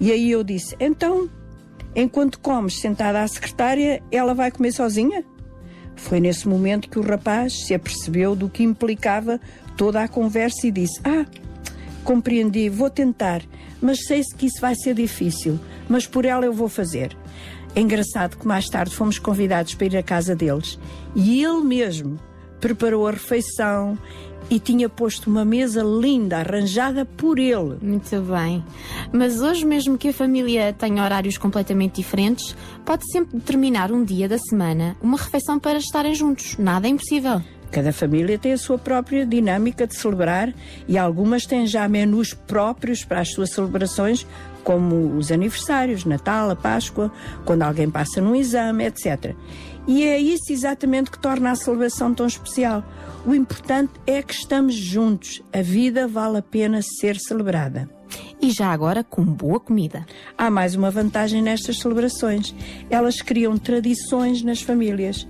E 0.00 0.12
aí 0.12 0.30
eu 0.30 0.42
disse: 0.42 0.76
Então, 0.80 1.28
enquanto 1.94 2.38
comes 2.40 2.80
sentada 2.80 3.22
à 3.22 3.28
secretária, 3.28 4.02
ela 4.10 4.34
vai 4.34 4.50
comer 4.50 4.72
sozinha? 4.72 5.24
Foi 5.96 6.20
nesse 6.20 6.48
momento 6.48 6.88
que 6.88 6.98
o 6.98 7.02
rapaz 7.02 7.66
se 7.66 7.74
apercebeu 7.74 8.34
do 8.34 8.48
que 8.48 8.62
implicava 8.62 9.40
toda 9.76 10.02
a 10.02 10.08
conversa 10.08 10.66
e 10.66 10.70
disse: 10.70 11.00
Ah, 11.04 11.24
compreendi, 12.02 12.68
vou 12.68 12.90
tentar, 12.90 13.42
mas 13.80 14.06
sei 14.06 14.22
que 14.36 14.46
isso 14.46 14.60
vai 14.60 14.74
ser 14.74 14.94
difícil, 14.94 15.58
mas 15.88 16.06
por 16.06 16.24
ela 16.24 16.44
eu 16.44 16.52
vou 16.52 16.68
fazer. 16.68 17.16
É 17.76 17.80
engraçado 17.80 18.36
que 18.36 18.46
mais 18.46 18.68
tarde 18.68 18.94
fomos 18.94 19.18
convidados 19.18 19.74
para 19.74 19.86
ir 19.86 19.96
à 19.96 20.02
casa 20.02 20.36
deles 20.36 20.78
e 21.14 21.42
ele 21.42 21.62
mesmo 21.62 22.20
preparou 22.60 23.06
a 23.06 23.10
refeição 23.10 23.98
e 24.50 24.58
tinha 24.58 24.88
posto 24.88 25.28
uma 25.28 25.44
mesa 25.44 25.82
linda, 25.82 26.38
arranjada 26.38 27.04
por 27.04 27.38
ele. 27.38 27.76
Muito 27.80 28.20
bem. 28.20 28.64
Mas 29.12 29.40
hoje, 29.40 29.64
mesmo 29.64 29.98
que 29.98 30.08
a 30.08 30.12
família 30.12 30.72
tenha 30.72 31.02
horários 31.02 31.38
completamente 31.38 31.96
diferentes, 31.96 32.54
pode 32.84 33.10
sempre 33.10 33.38
determinar 33.38 33.90
um 33.90 34.04
dia 34.04 34.28
da 34.28 34.38
semana 34.38 34.96
uma 35.02 35.16
refeição 35.16 35.58
para 35.58 35.78
estarem 35.78 36.14
juntos. 36.14 36.56
Nada 36.58 36.86
é 36.86 36.90
impossível. 36.90 37.42
Cada 37.74 37.92
família 37.92 38.38
tem 38.38 38.52
a 38.52 38.58
sua 38.58 38.78
própria 38.78 39.26
dinâmica 39.26 39.84
de 39.84 39.96
celebrar 39.96 40.54
e 40.86 40.96
algumas 40.96 41.44
têm 41.44 41.66
já 41.66 41.88
menus 41.88 42.32
próprios 42.32 43.04
para 43.04 43.20
as 43.20 43.32
suas 43.32 43.50
celebrações, 43.50 44.24
como 44.62 45.16
os 45.16 45.32
aniversários, 45.32 46.04
Natal, 46.04 46.50
a 46.50 46.54
Páscoa, 46.54 47.10
quando 47.44 47.62
alguém 47.62 47.90
passa 47.90 48.20
num 48.20 48.36
exame, 48.36 48.84
etc. 48.84 49.34
E 49.86 50.02
é 50.02 50.18
isso 50.18 50.50
exatamente 50.50 51.10
que 51.10 51.18
torna 51.18 51.50
a 51.50 51.56
celebração 51.56 52.14
tão 52.14 52.26
especial. 52.26 52.82
O 53.26 53.34
importante 53.34 53.92
é 54.06 54.22
que 54.22 54.34
estamos 54.34 54.74
juntos. 54.74 55.42
A 55.52 55.62
vida 55.62 56.08
vale 56.08 56.38
a 56.38 56.42
pena 56.42 56.80
ser 56.82 57.18
celebrada. 57.18 57.88
E 58.40 58.50
já 58.50 58.68
agora 58.68 59.02
com 59.02 59.24
boa 59.24 59.58
comida. 59.58 60.06
Há 60.36 60.50
mais 60.50 60.74
uma 60.74 60.90
vantagem 60.90 61.42
nestas 61.42 61.78
celebrações. 61.78 62.54
Elas 62.90 63.20
criam 63.20 63.56
tradições 63.56 64.42
nas 64.42 64.60
famílias 64.60 65.26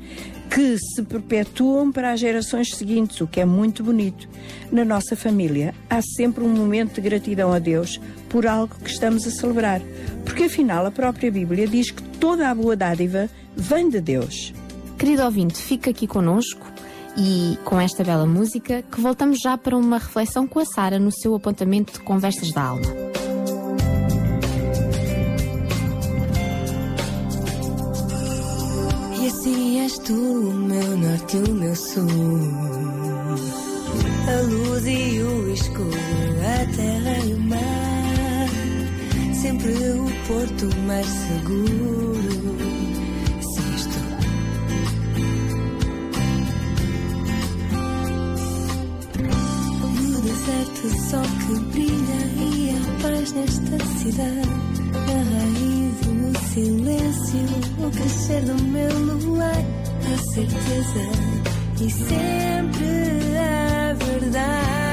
que 0.50 0.76
se 0.78 1.02
perpetuam 1.02 1.90
para 1.90 2.12
as 2.12 2.20
gerações 2.20 2.74
seguintes, 2.74 3.20
o 3.20 3.26
que 3.26 3.40
é 3.40 3.44
muito 3.44 3.82
bonito. 3.82 4.28
Na 4.70 4.84
nossa 4.84 5.16
família 5.16 5.74
há 5.88 6.00
sempre 6.00 6.44
um 6.44 6.48
momento 6.48 6.94
de 6.94 7.00
gratidão 7.00 7.52
a 7.52 7.58
Deus 7.58 8.00
por 8.34 8.48
algo 8.48 8.74
que 8.82 8.90
estamos 8.90 9.24
a 9.28 9.30
celebrar, 9.30 9.80
porque 10.24 10.42
afinal 10.42 10.84
a 10.84 10.90
própria 10.90 11.30
Bíblia 11.30 11.68
diz 11.68 11.92
que 11.92 12.02
toda 12.18 12.50
a 12.50 12.54
boa 12.54 12.74
dádiva 12.74 13.30
vem 13.54 13.88
de 13.88 14.00
Deus. 14.00 14.52
Querido 14.98 15.22
ouvinte, 15.22 15.56
fica 15.56 15.90
aqui 15.90 16.08
conosco 16.08 16.66
e 17.16 17.56
com 17.64 17.80
esta 17.80 18.02
bela 18.02 18.26
música 18.26 18.82
que 18.90 19.00
voltamos 19.00 19.38
já 19.40 19.56
para 19.56 19.76
uma 19.76 19.98
reflexão 19.98 20.48
com 20.48 20.58
a 20.58 20.64
Sara 20.64 20.98
no 20.98 21.12
seu 21.12 21.32
apontamento 21.36 21.92
de 21.92 22.00
Conversas 22.00 22.50
da 22.50 22.62
Alma. 22.62 22.82
E 29.22 29.26
assim 29.28 29.80
és 29.80 29.96
tu, 29.98 30.12
o 30.12 30.54
meu 30.54 30.96
norte 30.96 31.36
e 31.36 31.50
o 31.52 31.54
meu 31.54 31.76
sul. 31.76 32.08
A 34.26 34.40
luz 34.42 34.86
e 34.88 35.22
o 35.22 35.52
escuro, 35.52 35.88
a 36.40 36.76
terra 36.76 37.18
e 37.24 37.34
o 37.34 37.38
mar. 37.38 37.93
Sempre 39.44 39.72
o 39.74 40.06
porto 40.26 40.74
mais 40.86 41.06
seguro. 41.06 42.56
Se 43.42 43.60
estou. 43.76 44.08
No 50.00 50.20
deserto, 50.22 50.84
sol 51.10 51.28
que 51.44 51.54
brilha 51.72 52.20
e 52.40 52.70
a 52.70 52.80
paz 53.02 53.32
nesta 53.34 53.76
cidade. 53.98 54.48
Na 54.94 55.18
raiz 55.36 55.96
no 56.06 56.32
silêncio, 56.48 57.46
o 57.86 57.90
crescer 57.90 58.40
do 58.46 58.56
meu 58.62 58.98
luar, 59.26 59.62
a 60.10 60.16
certeza 60.32 61.04
e 61.82 61.90
sempre 61.90 63.36
a 63.36 63.92
verdade. 63.92 64.83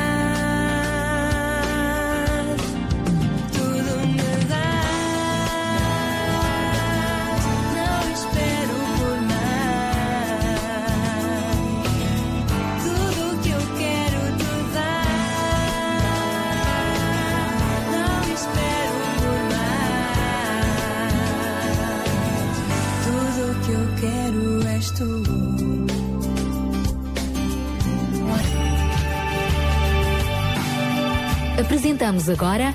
Apresentamos 31.62 32.28
agora 32.28 32.74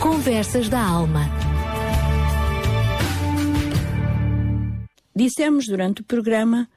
Conversas 0.00 0.68
da 0.68 0.84
Alma. 0.84 1.20
Dissemos 5.14 5.68
durante 5.68 6.00
o 6.00 6.04
programa 6.04 6.68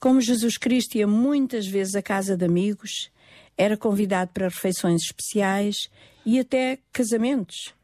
como 0.00 0.22
Jesus 0.22 0.56
Cristo 0.56 0.96
ia 0.96 1.06
muitas 1.06 1.66
vezes 1.66 1.94
à 1.94 2.00
casa 2.00 2.34
de 2.34 2.46
amigos, 2.46 3.10
era 3.58 3.76
convidado 3.76 4.30
para 4.32 4.48
refeições 4.48 5.02
especiais 5.02 5.90
e 6.24 6.40
até 6.40 6.78
casamentos. 6.90 7.74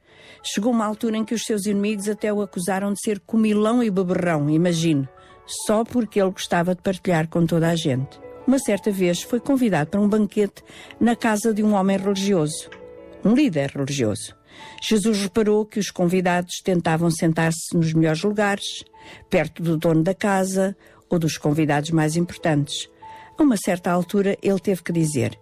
Chegou 0.42 0.72
uma 0.72 0.86
altura 0.86 1.18
em 1.18 1.24
que 1.24 1.34
os 1.34 1.42
seus 1.42 1.66
inimigos 1.66 2.08
até 2.08 2.32
o 2.32 2.40
acusaram 2.40 2.94
de 2.94 3.00
ser 3.02 3.20
comilão 3.20 3.82
e 3.82 3.90
beberrão, 3.90 4.48
imagine, 4.48 5.06
só 5.66 5.84
porque 5.84 6.18
ele 6.18 6.30
gostava 6.30 6.74
de 6.74 6.80
partilhar 6.80 7.28
com 7.28 7.44
toda 7.44 7.68
a 7.68 7.76
gente. 7.76 8.18
Uma 8.46 8.58
certa 8.58 8.90
vez 8.90 9.20
foi 9.20 9.38
convidado 9.38 9.90
para 9.90 10.00
um 10.00 10.08
banquete 10.08 10.64
na 10.98 11.14
casa 11.14 11.52
de 11.52 11.62
um 11.62 11.74
homem 11.74 11.98
religioso, 11.98 12.70
um 13.28 13.34
líder 13.34 13.70
religioso. 13.74 14.34
Jesus 14.82 15.20
reparou 15.20 15.66
que 15.66 15.78
os 15.78 15.90
convidados 15.90 16.60
tentavam 16.64 17.10
sentar-se 17.10 17.76
nos 17.76 17.92
melhores 17.92 18.22
lugares, 18.22 18.84
perto 19.28 19.62
do 19.62 19.76
dono 19.76 20.02
da 20.02 20.14
casa 20.14 20.76
ou 21.10 21.18
dos 21.18 21.36
convidados 21.36 21.90
mais 21.90 22.16
importantes. 22.16 22.88
A 23.38 23.42
uma 23.42 23.56
certa 23.56 23.90
altura, 23.90 24.36
ele 24.42 24.58
teve 24.58 24.82
que 24.82 24.92
dizer: 24.92 25.38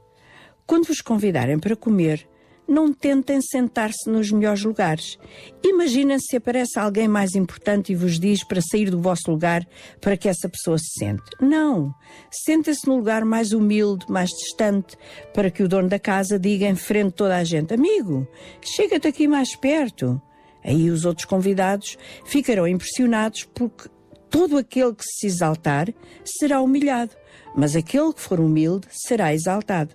Quando 0.67 0.87
vos 0.87 1.01
convidarem 1.01 1.59
para 1.59 1.77
comer, 1.77 2.29
não 2.69 2.93
tentem 2.93 3.41
sentar-se 3.41 4.09
nos 4.09 4.31
melhores 4.31 4.63
lugares. 4.65 5.19
Imaginem 5.63 6.19
se 6.19 6.37
aparece 6.37 6.79
alguém 6.79 7.09
mais 7.09 7.35
importante 7.35 7.93
e 7.93 7.97
vos 7.97 8.19
diz 8.19 8.45
para 8.45 8.61
sair 8.61 8.91
do 8.91 9.01
vosso 9.01 9.31
lugar 9.31 9.67
para 10.01 10.17
que 10.17 10.29
essa 10.29 10.49
pessoa 10.49 10.79
se 10.79 10.99
sente. 10.99 11.23
Não! 11.41 11.95
Sentem-se 12.31 12.87
no 12.87 12.97
lugar 12.97 13.25
mais 13.25 13.53
humilde, 13.53 14.07
mais 14.09 14.31
distante, 14.31 14.97
para 15.33 15.51
que 15.51 15.63
o 15.63 15.69
dono 15.69 15.89
da 15.89 15.99
casa 15.99 16.39
diga 16.39 16.67
em 16.67 16.77
frente 16.77 17.13
toda 17.13 17.37
a 17.37 17.45
gente: 17.45 17.75
Amigo, 17.75 18.27
chega-te 18.61 19.09
aqui 19.09 19.29
mais 19.29 19.55
perto. 19.57 20.21
Aí 20.65 20.91
os 20.91 21.05
outros 21.05 21.25
convidados 21.25 21.97
ficarão 22.25 22.67
impressionados 22.67 23.45
porque 23.55 23.89
todo 24.29 24.59
aquele 24.59 24.95
que 24.95 25.05
se 25.05 25.27
exaltar 25.27 25.89
será 26.25 26.61
humilhado, 26.61 27.13
mas 27.55 27.77
aquele 27.77 28.13
que 28.13 28.21
for 28.21 28.41
humilde 28.41 28.89
será 28.91 29.33
exaltado. 29.33 29.95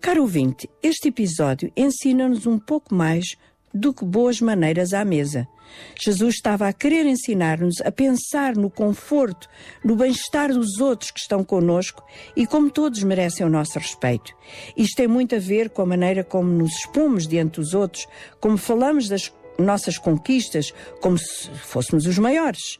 Caro 0.00 0.22
ouvinte, 0.22 0.68
este 0.82 1.08
episódio 1.08 1.72
ensina-nos 1.76 2.46
um 2.46 2.58
pouco 2.58 2.94
mais 2.94 3.36
do 3.74 3.92
que 3.92 4.04
boas 4.04 4.40
maneiras 4.40 4.92
à 4.92 5.04
mesa. 5.04 5.48
Jesus 6.00 6.36
estava 6.36 6.68
a 6.68 6.72
querer 6.72 7.04
ensinar-nos 7.06 7.80
a 7.80 7.90
pensar 7.90 8.54
no 8.54 8.70
conforto, 8.70 9.48
no 9.84 9.96
bem-estar 9.96 10.52
dos 10.52 10.78
outros 10.78 11.10
que 11.10 11.18
estão 11.18 11.42
conosco 11.42 12.04
e 12.36 12.46
como 12.46 12.70
todos 12.70 13.02
merecem 13.02 13.44
o 13.44 13.50
nosso 13.50 13.78
respeito. 13.78 14.32
Isto 14.76 14.96
tem 14.96 15.08
muito 15.08 15.34
a 15.34 15.40
ver 15.40 15.70
com 15.70 15.82
a 15.82 15.86
maneira 15.86 16.22
como 16.22 16.48
nos 16.48 16.72
expomos 16.76 17.26
diante 17.26 17.60
dos 17.60 17.74
outros, 17.74 18.06
como 18.38 18.56
falamos 18.56 19.08
das 19.08 19.32
nossas 19.58 19.98
conquistas, 19.98 20.72
como 21.00 21.18
se 21.18 21.50
fôssemos 21.50 22.06
os 22.06 22.18
maiores. 22.18 22.78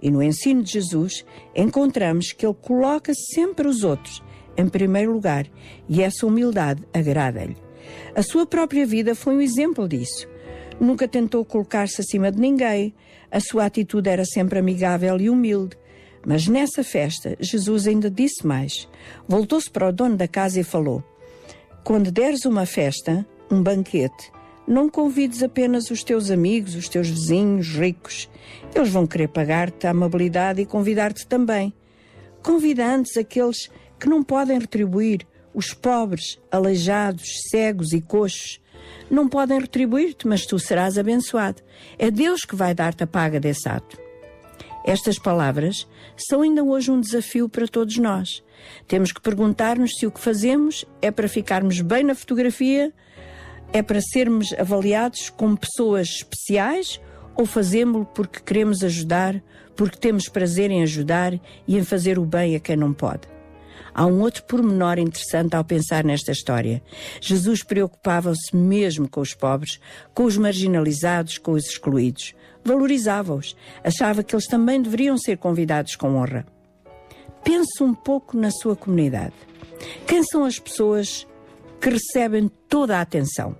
E 0.00 0.10
no 0.10 0.22
ensino 0.22 0.62
de 0.62 0.72
Jesus 0.72 1.26
encontramos 1.54 2.32
que 2.32 2.46
ele 2.46 2.54
coloca 2.54 3.12
sempre 3.34 3.68
os 3.68 3.84
outros 3.84 4.22
em 4.60 4.68
primeiro 4.68 5.12
lugar 5.12 5.46
e 5.88 6.02
essa 6.02 6.26
humildade 6.26 6.82
agrada-lhe. 6.92 7.56
A 8.14 8.22
sua 8.22 8.46
própria 8.46 8.86
vida 8.86 9.14
foi 9.14 9.36
um 9.36 9.40
exemplo 9.40 9.88
disso. 9.88 10.28
Nunca 10.80 11.08
tentou 11.08 11.44
colocar-se 11.44 12.00
acima 12.00 12.30
de 12.30 12.40
ninguém, 12.40 12.94
a 13.30 13.40
sua 13.40 13.66
atitude 13.66 14.08
era 14.08 14.24
sempre 14.24 14.58
amigável 14.58 15.20
e 15.20 15.30
humilde. 15.30 15.76
Mas 16.26 16.46
nessa 16.46 16.82
festa, 16.84 17.36
Jesus 17.40 17.86
ainda 17.86 18.10
disse 18.10 18.46
mais. 18.46 18.88
Voltou-se 19.26 19.70
para 19.70 19.88
o 19.88 19.92
dono 19.92 20.16
da 20.16 20.28
casa 20.28 20.60
e 20.60 20.64
falou: 20.64 21.02
Quando 21.84 22.10
deres 22.10 22.44
uma 22.44 22.66
festa, 22.66 23.26
um 23.50 23.62
banquete, 23.62 24.30
não 24.66 24.88
convides 24.88 25.42
apenas 25.42 25.90
os 25.90 26.04
teus 26.04 26.30
amigos, 26.30 26.74
os 26.74 26.88
teus 26.88 27.08
vizinhos 27.08 27.68
ricos. 27.68 28.28
Eles 28.74 28.90
vão 28.90 29.06
querer 29.06 29.28
pagar-te 29.28 29.86
a 29.86 29.90
amabilidade 29.90 30.60
e 30.60 30.66
convidar-te 30.66 31.26
também. 31.26 31.72
Convida 32.42 32.86
antes 32.86 33.16
aqueles 33.16 33.70
que 34.00 34.08
não 34.08 34.22
podem 34.22 34.58
retribuir, 34.58 35.26
os 35.52 35.74
pobres, 35.74 36.40
aleijados, 36.50 37.42
cegos 37.50 37.92
e 37.92 38.00
coxos. 38.00 38.60
Não 39.10 39.28
podem 39.28 39.60
retribuir-te, 39.60 40.26
mas 40.26 40.46
tu 40.46 40.58
serás 40.58 40.96
abençoado. 40.96 41.62
É 41.98 42.10
Deus 42.10 42.42
que 42.42 42.56
vai 42.56 42.74
dar-te 42.74 43.04
a 43.04 43.06
paga 43.06 43.38
desse 43.38 43.68
ato. 43.68 43.98
Estas 44.84 45.18
palavras 45.18 45.86
são 46.16 46.40
ainda 46.40 46.64
hoje 46.64 46.90
um 46.90 47.00
desafio 47.00 47.48
para 47.48 47.68
todos 47.68 47.98
nós. 47.98 48.42
Temos 48.88 49.12
que 49.12 49.20
perguntar-nos 49.20 49.92
se 49.98 50.06
o 50.06 50.10
que 50.10 50.20
fazemos 50.20 50.86
é 51.02 51.10
para 51.10 51.28
ficarmos 51.28 51.80
bem 51.80 52.02
na 52.02 52.14
fotografia, 52.14 52.92
é 53.72 53.82
para 53.82 54.00
sermos 54.00 54.52
avaliados 54.54 55.28
como 55.30 55.56
pessoas 55.56 56.08
especiais 56.08 57.00
ou 57.36 57.44
fazemos-lo 57.44 58.06
porque 58.06 58.40
queremos 58.40 58.82
ajudar, 58.82 59.42
porque 59.76 59.98
temos 59.98 60.28
prazer 60.28 60.70
em 60.70 60.82
ajudar 60.82 61.34
e 61.66 61.76
em 61.76 61.84
fazer 61.84 62.18
o 62.18 62.24
bem 62.24 62.56
a 62.56 62.60
quem 62.60 62.76
não 62.76 62.92
pode. 62.92 63.39
Há 64.00 64.06
um 64.06 64.22
outro 64.22 64.42
pormenor 64.44 64.98
interessante 64.98 65.54
ao 65.54 65.62
pensar 65.62 66.04
nesta 66.04 66.32
história. 66.32 66.82
Jesus 67.20 67.62
preocupava-se 67.62 68.56
mesmo 68.56 69.06
com 69.06 69.20
os 69.20 69.34
pobres, 69.34 69.78
com 70.14 70.24
os 70.24 70.38
marginalizados, 70.38 71.36
com 71.36 71.52
os 71.52 71.66
excluídos. 71.66 72.34
Valorizava-os. 72.64 73.54
Achava 73.84 74.22
que 74.22 74.34
eles 74.34 74.46
também 74.46 74.80
deveriam 74.80 75.18
ser 75.18 75.36
convidados 75.36 75.96
com 75.96 76.16
honra. 76.16 76.46
Pense 77.44 77.82
um 77.82 77.92
pouco 77.92 78.38
na 78.38 78.50
sua 78.50 78.74
comunidade. 78.74 79.34
Quem 80.06 80.24
são 80.24 80.46
as 80.46 80.58
pessoas 80.58 81.26
que 81.78 81.90
recebem 81.90 82.50
toda 82.70 82.96
a 82.96 83.02
atenção? 83.02 83.54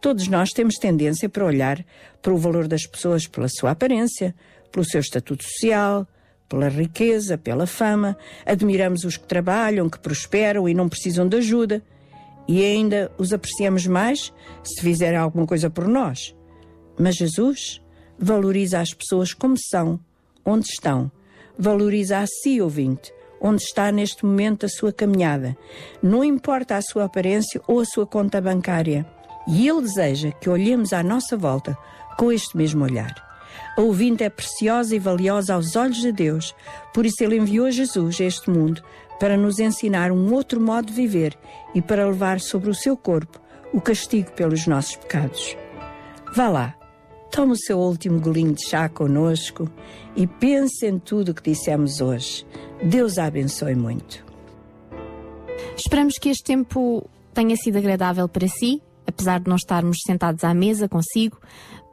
Todos 0.00 0.26
nós 0.26 0.48
temos 0.54 0.76
tendência 0.76 1.28
para 1.28 1.44
olhar 1.44 1.84
para 2.22 2.32
o 2.32 2.38
valor 2.38 2.66
das 2.66 2.86
pessoas 2.86 3.26
pela 3.26 3.48
sua 3.50 3.72
aparência, 3.72 4.34
pelo 4.72 4.86
seu 4.86 5.00
estatuto 5.00 5.44
social, 5.44 6.08
pela 6.50 6.68
riqueza, 6.68 7.38
pela 7.38 7.64
fama. 7.66 8.18
Admiramos 8.44 9.04
os 9.04 9.16
que 9.16 9.26
trabalham, 9.26 9.88
que 9.88 10.00
prosperam 10.00 10.68
e 10.68 10.74
não 10.74 10.88
precisam 10.88 11.26
de 11.26 11.36
ajuda. 11.38 11.82
E 12.46 12.62
ainda 12.62 13.10
os 13.16 13.32
apreciamos 13.32 13.86
mais 13.86 14.32
se 14.64 14.82
fizerem 14.82 15.16
alguma 15.16 15.46
coisa 15.46 15.70
por 15.70 15.86
nós. 15.86 16.34
Mas 16.98 17.14
Jesus 17.14 17.80
valoriza 18.18 18.80
as 18.80 18.92
pessoas 18.92 19.32
como 19.32 19.54
são, 19.56 19.98
onde 20.44 20.66
estão. 20.66 21.10
Valoriza 21.56 22.18
a 22.18 22.26
si, 22.26 22.60
ouvinte, 22.60 23.12
onde 23.40 23.62
está 23.62 23.92
neste 23.92 24.26
momento 24.26 24.66
a 24.66 24.68
sua 24.68 24.92
caminhada. 24.92 25.56
Não 26.02 26.24
importa 26.24 26.76
a 26.76 26.82
sua 26.82 27.04
aparência 27.04 27.62
ou 27.68 27.80
a 27.80 27.84
sua 27.84 28.06
conta 28.06 28.40
bancária. 28.40 29.06
E 29.46 29.68
Ele 29.68 29.82
deseja 29.82 30.32
que 30.32 30.50
olhemos 30.50 30.92
à 30.92 31.02
nossa 31.02 31.36
volta 31.36 31.78
com 32.18 32.32
este 32.32 32.56
mesmo 32.56 32.84
olhar. 32.84 33.29
A 33.80 33.82
ouvinte 33.82 34.22
é 34.22 34.28
preciosa 34.28 34.94
e 34.94 34.98
valiosa 34.98 35.54
aos 35.54 35.74
olhos 35.74 36.02
de 36.02 36.12
Deus, 36.12 36.54
por 36.92 37.06
isso 37.06 37.24
Ele 37.24 37.38
enviou 37.38 37.70
Jesus 37.70 38.20
a 38.20 38.24
este 38.24 38.50
mundo 38.50 38.82
para 39.18 39.38
nos 39.38 39.58
ensinar 39.58 40.12
um 40.12 40.34
outro 40.34 40.60
modo 40.60 40.88
de 40.88 40.92
viver 40.92 41.34
e 41.74 41.80
para 41.80 42.06
levar 42.06 42.40
sobre 42.40 42.68
o 42.68 42.74
seu 42.74 42.94
corpo 42.94 43.40
o 43.72 43.80
castigo 43.80 44.32
pelos 44.32 44.66
nossos 44.66 44.96
pecados. 44.96 45.56
Vá 46.36 46.50
lá, 46.50 46.76
tome 47.30 47.52
o 47.52 47.56
seu 47.56 47.78
último 47.78 48.20
golinho 48.20 48.52
de 48.52 48.68
chá 48.68 48.86
conosco 48.86 49.66
e 50.14 50.26
pense 50.26 50.86
em 50.86 50.98
tudo 50.98 51.30
o 51.30 51.34
que 51.34 51.50
dissemos 51.50 52.02
hoje. 52.02 52.46
Deus 52.82 53.16
a 53.16 53.24
abençoe 53.24 53.74
muito. 53.74 54.22
Esperamos 55.74 56.18
que 56.18 56.28
este 56.28 56.44
tempo 56.44 57.08
tenha 57.32 57.56
sido 57.56 57.78
agradável 57.78 58.28
para 58.28 58.46
si, 58.46 58.82
apesar 59.06 59.40
de 59.40 59.48
não 59.48 59.56
estarmos 59.56 60.00
sentados 60.06 60.44
à 60.44 60.52
mesa 60.52 60.86
consigo. 60.86 61.38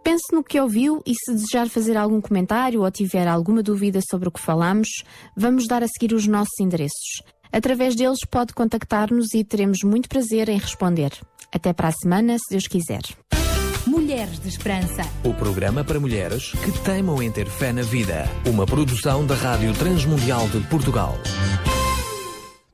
Pense 0.03 0.33
no 0.33 0.43
que 0.43 0.59
ouviu 0.59 1.01
e 1.05 1.13
se 1.13 1.33
desejar 1.33 1.67
fazer 1.69 1.97
algum 1.97 2.21
comentário 2.21 2.81
ou 2.81 2.91
tiver 2.91 3.27
alguma 3.27 3.61
dúvida 3.61 3.99
sobre 4.09 4.29
o 4.29 4.31
que 4.31 4.41
falamos, 4.41 4.89
vamos 5.35 5.67
dar 5.67 5.83
a 5.83 5.87
seguir 5.87 6.13
os 6.13 6.25
nossos 6.25 6.59
endereços. 6.59 7.21
Através 7.51 7.95
deles 7.95 8.19
pode 8.29 8.53
contactar-nos 8.53 9.33
e 9.33 9.43
teremos 9.43 9.79
muito 9.83 10.09
prazer 10.09 10.49
em 10.49 10.57
responder. 10.57 11.11
Até 11.53 11.73
para 11.73 11.89
a 11.89 11.91
semana, 11.91 12.37
se 12.37 12.49
Deus 12.51 12.67
quiser. 12.67 13.01
Mulheres 13.85 14.39
de 14.39 14.49
Esperança. 14.49 15.01
O 15.23 15.33
programa 15.33 15.83
para 15.83 15.99
mulheres 15.99 16.51
que 16.51 16.71
teimam 16.83 17.21
em 17.21 17.31
ter 17.31 17.47
fé 17.47 17.71
na 17.71 17.81
vida. 17.81 18.29
Uma 18.45 18.65
produção 18.65 19.25
da 19.25 19.33
Rádio 19.33 19.73
Transmundial 19.73 20.47
de 20.49 20.59
Portugal. 20.67 21.17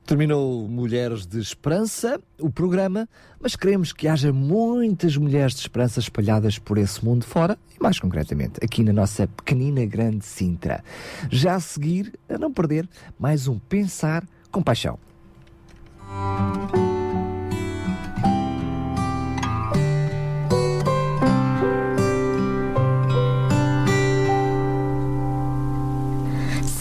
Terminou 0.06 0.68
Mulheres 0.68 1.24
de 1.24 1.40
Esperança, 1.40 2.20
o 2.38 2.50
programa, 2.50 3.08
mas 3.40 3.56
queremos 3.56 3.90
que 3.90 4.06
haja 4.06 4.34
muitas 4.34 5.16
mulheres 5.16 5.54
de 5.54 5.60
esperança 5.60 5.98
espalhadas 5.98 6.58
por 6.58 6.76
esse 6.76 7.02
mundo 7.02 7.24
fora 7.24 7.56
e, 7.74 7.82
mais 7.82 7.98
concretamente, 7.98 8.62
aqui 8.62 8.82
na 8.82 8.92
nossa 8.92 9.26
pequenina 9.26 9.84
grande 9.86 10.26
Sintra. 10.26 10.84
Já 11.30 11.54
a 11.54 11.60
seguir, 11.60 12.12
a 12.28 12.36
não 12.36 12.52
perder, 12.52 12.86
mais 13.18 13.48
um 13.48 13.58
Pensar 13.58 14.24
com 14.52 14.62
Paixão. 14.62 14.98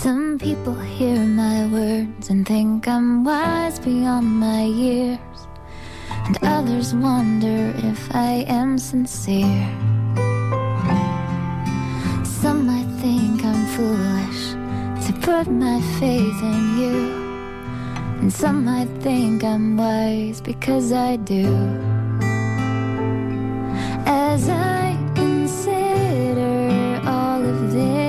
Some 0.04 0.38
people 0.38 0.76
hear 0.76 1.18
my 1.18 1.66
words 1.68 2.30
and 2.30 2.46
think 2.46 2.90
I'm 2.90 3.24
wise 3.24 3.80
beyond 3.80 4.28
my 4.28 4.64
years. 4.64 5.48
And 6.26 6.38
others 6.44 6.94
wonder 6.94 7.74
if 7.78 8.14
I 8.14 8.44
am 8.50 8.78
sincere. 8.78 9.66
Some 12.26 12.68
might 12.68 12.92
think 13.00 13.46
I'm 13.46 13.66
foolish 13.78 14.42
to 15.08 15.14
put 15.22 15.48
my 15.50 15.80
faith 16.02 16.40
in 16.52 16.78
you. 16.82 17.00
And 18.20 18.34
some 18.34 18.66
might 18.66 18.92
think 19.00 19.46
I'm 19.46 19.78
wise 19.78 20.42
because 20.42 20.92
I 20.92 21.16
do. 21.16 21.48
As 24.06 24.50
I 24.50 24.98
consider 25.16 27.00
all 27.08 27.42
of 27.42 27.72
this, 27.72 28.03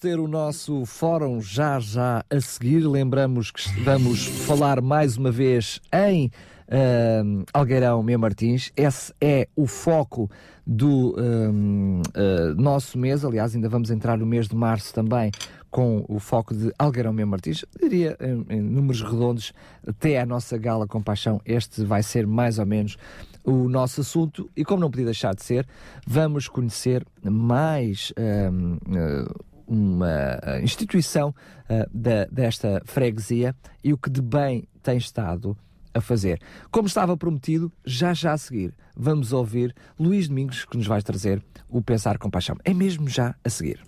Ter 0.00 0.20
o 0.20 0.28
nosso 0.28 0.86
fórum 0.86 1.40
já 1.40 1.80
já 1.80 2.24
a 2.30 2.40
seguir. 2.40 2.86
Lembramos 2.86 3.50
que 3.50 3.68
vamos 3.82 4.26
falar 4.26 4.80
mais 4.80 5.16
uma 5.16 5.32
vez 5.32 5.80
em 5.92 6.30
ahm, 6.70 7.42
Algueirão 7.52 8.00
Meia 8.00 8.16
Martins. 8.16 8.70
Esse 8.76 9.12
é 9.20 9.48
o 9.56 9.66
foco 9.66 10.30
do 10.64 11.16
ahm, 11.18 12.02
ah, 12.14 12.54
nosso 12.56 12.96
mês. 12.96 13.24
Aliás, 13.24 13.56
ainda 13.56 13.68
vamos 13.68 13.90
entrar 13.90 14.16
no 14.16 14.24
mês 14.24 14.46
de 14.46 14.54
março 14.54 14.94
também 14.94 15.32
com 15.68 16.04
o 16.08 16.20
foco 16.20 16.54
de 16.54 16.72
Algueirão 16.78 17.12
Meia 17.12 17.26
Martins. 17.26 17.64
Diria 17.80 18.16
em, 18.20 18.56
em 18.56 18.60
números 18.60 19.02
redondos 19.02 19.52
até 19.84 20.20
a 20.20 20.26
nossa 20.26 20.56
gala 20.56 20.86
Compaixão. 20.86 21.40
Este 21.44 21.84
vai 21.84 22.04
ser 22.04 22.24
mais 22.24 22.60
ou 22.60 22.66
menos 22.66 22.96
o 23.42 23.68
nosso 23.68 24.02
assunto 24.02 24.48
e 24.56 24.64
como 24.64 24.80
não 24.80 24.90
podia 24.90 25.06
deixar 25.06 25.34
de 25.34 25.42
ser, 25.42 25.66
vamos 26.06 26.46
conhecer 26.48 27.04
mais 27.24 28.12
ah, 28.16 29.47
uma 29.68 30.38
instituição 30.62 31.34
ah, 31.68 31.86
da- 31.92 32.24
desta 32.24 32.82
freguesia 32.86 33.54
e 33.84 33.92
o 33.92 33.98
que 33.98 34.08
de 34.10 34.22
bem 34.22 34.66
tem 34.82 34.96
estado 34.96 35.56
a 35.94 36.00
fazer. 36.00 36.40
Como 36.70 36.86
estava 36.88 37.16
prometido, 37.16 37.70
já 37.84 38.14
já 38.14 38.32
a 38.32 38.38
seguir, 38.38 38.74
vamos 38.96 39.32
ouvir 39.32 39.74
Luís 39.98 40.28
Domingos 40.28 40.64
que 40.64 40.76
nos 40.76 40.86
vai 40.86 41.02
trazer 41.02 41.42
o 41.68 41.82
Pensar 41.82 42.18
com 42.18 42.30
Paixão. 42.30 42.56
É 42.64 42.72
mesmo 42.72 43.08
já 43.08 43.34
a 43.44 43.50
seguir. 43.50 43.80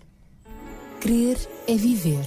Crer 0.99 1.37
é 1.67 1.75
viver. 1.75 2.25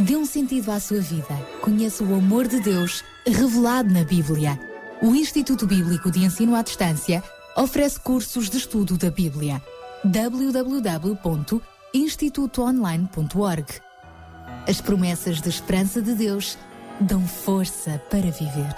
Dê 0.00 0.16
um 0.16 0.24
sentido 0.24 0.70
à 0.70 0.80
sua 0.80 1.00
vida. 1.00 1.34
Conheça 1.60 2.02
o 2.02 2.14
amor 2.14 2.48
de 2.48 2.60
Deus 2.60 3.04
revelado 3.26 3.92
na 3.92 4.04
Bíblia. 4.04 4.58
O 5.02 5.14
Instituto 5.14 5.66
Bíblico 5.66 6.10
de 6.10 6.24
Ensino 6.24 6.54
à 6.54 6.62
Distância 6.62 7.22
oferece 7.56 8.00
cursos 8.00 8.48
de 8.48 8.56
estudo 8.56 8.96
da 8.96 9.10
Bíblia. 9.10 9.60
www.institutoonline.org 11.92 13.66
As 14.66 14.80
promessas 14.80 15.40
de 15.40 15.48
esperança 15.48 16.00
de 16.00 16.14
Deus 16.14 16.58
dão 16.98 17.26
força 17.26 18.02
para 18.10 18.30
viver. 18.30 18.74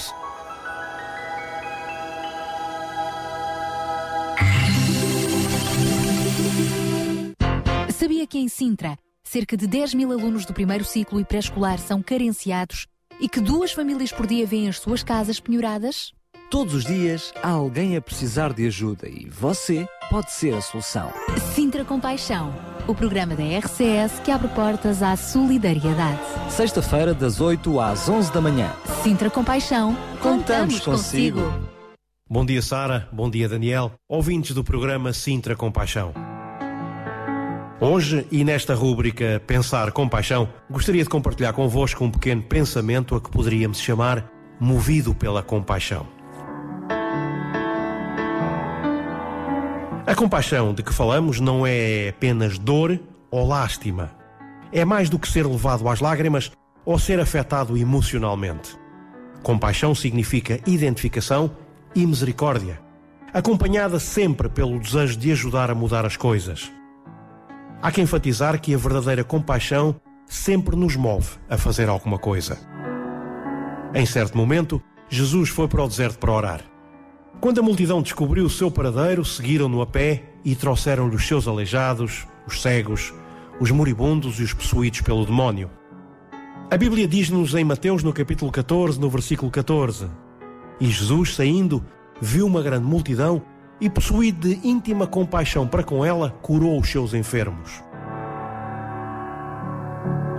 Sabia 7.91 8.27
que 8.27 8.39
em 8.39 8.49
Sintra, 8.49 8.99
cerca 9.23 9.57
de 9.57 9.67
10 9.67 9.95
mil 9.95 10.13
alunos 10.13 10.45
do 10.45 10.53
primeiro 10.53 10.85
ciclo 10.85 11.21
e 11.21 11.25
pré-escolar 11.25 11.79
são 11.79 12.03
carenciados 12.03 12.87
e 13.21 13.29
que 13.29 13.41
duas 13.41 13.73
famílias 13.73 14.13
por 14.13 14.27
dia 14.27 14.45
vêm 14.45 14.69
as 14.69 14.79
suas 14.79 15.03
casas 15.03 15.39
penhoradas? 15.39 16.13
Todos 16.51 16.75
os 16.75 16.85
dias 16.85 17.33
há 17.43 17.51
alguém 17.51 17.97
a 17.97 18.03
precisar 18.03 18.53
de 18.53 18.67
ajuda 18.67 19.09
e 19.09 19.29
você 19.29 19.89
pode 20.11 20.33
ser 20.33 20.55
a 20.55 20.61
solução. 20.61 21.13
Sintra 21.55 21.85
Compaixão, 21.85 22.55
o 22.87 22.95
programa 22.95 23.35
da 23.35 23.43
RCS 23.43 24.21
que 24.23 24.31
abre 24.31 24.49
portas 24.49 25.03
à 25.03 25.17
solidariedade. 25.17 26.21
Sexta-feira, 26.49 27.15
das 27.15 27.41
8 27.41 27.81
às 27.81 28.09
11 28.09 28.33
da 28.33 28.41
manhã. 28.41 28.73
Sintra 29.03 29.31
Compaixão, 29.31 29.97
Contamos 30.21 30.81
consigo. 30.81 31.41
Bom 32.29 32.45
dia, 32.45 32.63
Sara. 32.63 33.09
Bom 33.13 33.31
dia, 33.31 33.49
Daniel. 33.49 33.93
Ouvintes 34.09 34.55
do 34.55 34.65
programa 34.65 35.13
Sintra 35.13 35.55
Compaixão. 35.55 36.13
Hoje 37.81 38.27
e 38.31 38.45
nesta 38.45 38.75
rúbrica 38.75 39.43
Pensar 39.47 39.93
com 39.93 40.09
Paixão, 40.09 40.49
gostaria 40.71 41.03
de 41.03 41.09
compartilhar 41.09 41.53
convosco 41.53 42.03
um 42.03 42.11
pequeno 42.11 42.43
pensamento 42.43 43.15
a 43.15 43.21
que 43.21 43.31
poderíamos 43.31 43.79
chamar 43.79 44.31
Movido 44.59 45.15
pela 45.15 45.43
Compaixão. 45.43 46.07
A 50.07 50.15
compaixão 50.15 50.75
de 50.75 50.83
que 50.83 50.93
falamos 50.93 51.41
não 51.41 51.67
é 51.67 52.11
apenas 52.11 52.59
dor 52.59 53.01
ou 53.31 53.49
lástima. 53.49 54.11
É 54.71 54.85
mais 54.85 55.09
do 55.09 55.19
que 55.19 55.27
ser 55.27 55.47
levado 55.47 55.89
às 55.89 55.99
lágrimas 55.99 56.53
ou 56.85 56.99
ser 56.99 57.19
afetado 57.19 57.75
emocionalmente. 57.75 58.77
Compaixão 59.43 59.95
significa 59.95 60.61
identificação 60.67 61.53
e 61.95 62.05
misericórdia, 62.05 62.79
acompanhada 63.33 63.99
sempre 63.99 64.47
pelo 64.51 64.79
desejo 64.79 65.17
de 65.17 65.33
ajudar 65.33 65.71
a 65.71 65.75
mudar 65.75 66.05
as 66.05 66.19
coisas. 66.19 66.71
Há 67.81 67.91
que 67.91 68.03
enfatizar 68.03 68.61
que 68.61 68.75
a 68.75 68.79
verdadeira 68.79 69.25
compaixão 69.25 69.99
sempre 70.27 70.77
nos 70.77 70.97
move 70.97 71.31
a 71.49 71.57
fazer 71.57 71.89
alguma 71.89 72.19
coisa. 72.19 72.59
Em 73.95 74.05
certo 74.05 74.37
momento, 74.37 74.83
Jesus 75.09 75.49
foi 75.49 75.67
para 75.67 75.83
o 75.83 75.89
deserto 75.89 76.19
para 76.19 76.33
orar. 76.33 76.74
Quando 77.45 77.59
a 77.59 77.63
multidão 77.63 78.01
descobriu 78.01 78.47
o 78.47 78.49
seu 78.49 78.71
paradeiro, 78.71 79.23
seguiram-no 79.23 79.83
a 79.83 79.87
pé 79.87 80.23
e 80.43 80.57
trouxeram-lhe 80.57 81.15
os 81.15 81.29
seus 81.29 81.47
aleijados, 81.47 82.27
os 82.47 82.63
cegos, 82.63 83.13
os 83.61 83.71
moribundos 83.71 84.41
e 84.41 84.43
os 84.43 84.55
possuídos 84.55 85.03
pelo 85.03 85.27
demónio. 85.27 85.71
A 86.71 86.77
Bíblia 86.79 87.07
diz-nos 87.07 87.55
em 87.55 87.63
Mateus, 87.63 88.03
no 88.03 88.15
capítulo 88.15 88.51
14, 88.51 88.99
no 88.99 89.11
versículo 89.11 89.51
14: 89.51 90.11
E 90.81 90.87
Jesus, 90.87 91.35
saindo, 91.35 91.85
viu 92.19 92.47
uma 92.47 92.63
grande 92.63 92.87
multidão 92.87 93.43
e, 93.79 93.91
possuído 93.91 94.49
de 94.49 94.67
íntima 94.67 95.07
compaixão 95.07 95.67
para 95.69 95.85
com 95.85 96.03
ela, 96.03 96.31
curou 96.41 96.81
os 96.81 96.89
seus 96.89 97.13
enfermos. 97.13 97.85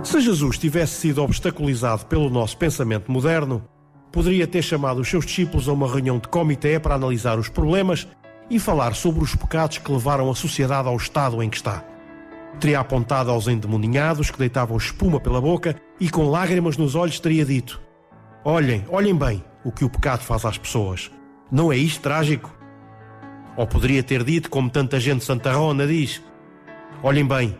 Se 0.02 0.20
Jesus 0.20 0.58
tivesse 0.58 1.02
sido 1.02 1.22
obstaculizado 1.22 2.04
pelo 2.06 2.28
nosso 2.28 2.56
pensamento 2.56 3.12
moderno, 3.12 3.62
poderia 4.16 4.46
ter 4.46 4.62
chamado 4.62 4.98
os 4.98 5.10
seus 5.10 5.26
discípulos 5.26 5.68
a 5.68 5.74
uma 5.74 5.86
reunião 5.86 6.18
de 6.18 6.26
comitê 6.26 6.80
para 6.80 6.94
analisar 6.94 7.38
os 7.38 7.50
problemas 7.50 8.08
e 8.48 8.58
falar 8.58 8.94
sobre 8.94 9.22
os 9.22 9.34
pecados 9.34 9.76
que 9.76 9.92
levaram 9.92 10.30
a 10.30 10.34
sociedade 10.34 10.88
ao 10.88 10.96
estado 10.96 11.42
em 11.42 11.50
que 11.50 11.58
está. 11.58 11.84
Teria 12.58 12.80
apontado 12.80 13.30
aos 13.30 13.46
endemoninhados 13.46 14.30
que 14.30 14.38
deitavam 14.38 14.78
espuma 14.78 15.20
pela 15.20 15.38
boca 15.38 15.76
e 16.00 16.08
com 16.08 16.30
lágrimas 16.30 16.78
nos 16.78 16.94
olhos 16.94 17.20
teria 17.20 17.44
dito: 17.44 17.78
Olhem, 18.42 18.86
olhem 18.88 19.14
bem 19.14 19.44
o 19.62 19.70
que 19.70 19.84
o 19.84 19.90
pecado 19.90 20.22
faz 20.22 20.46
às 20.46 20.56
pessoas. 20.56 21.10
Não 21.52 21.70
é 21.70 21.76
isto 21.76 22.00
trágico? 22.00 22.50
Ou 23.54 23.66
poderia 23.66 24.02
ter 24.02 24.24
dito, 24.24 24.48
como 24.48 24.70
tanta 24.70 24.98
gente 24.98 25.26
santarrona 25.26 25.86
diz: 25.86 26.22
Olhem 27.02 27.26
bem, 27.26 27.54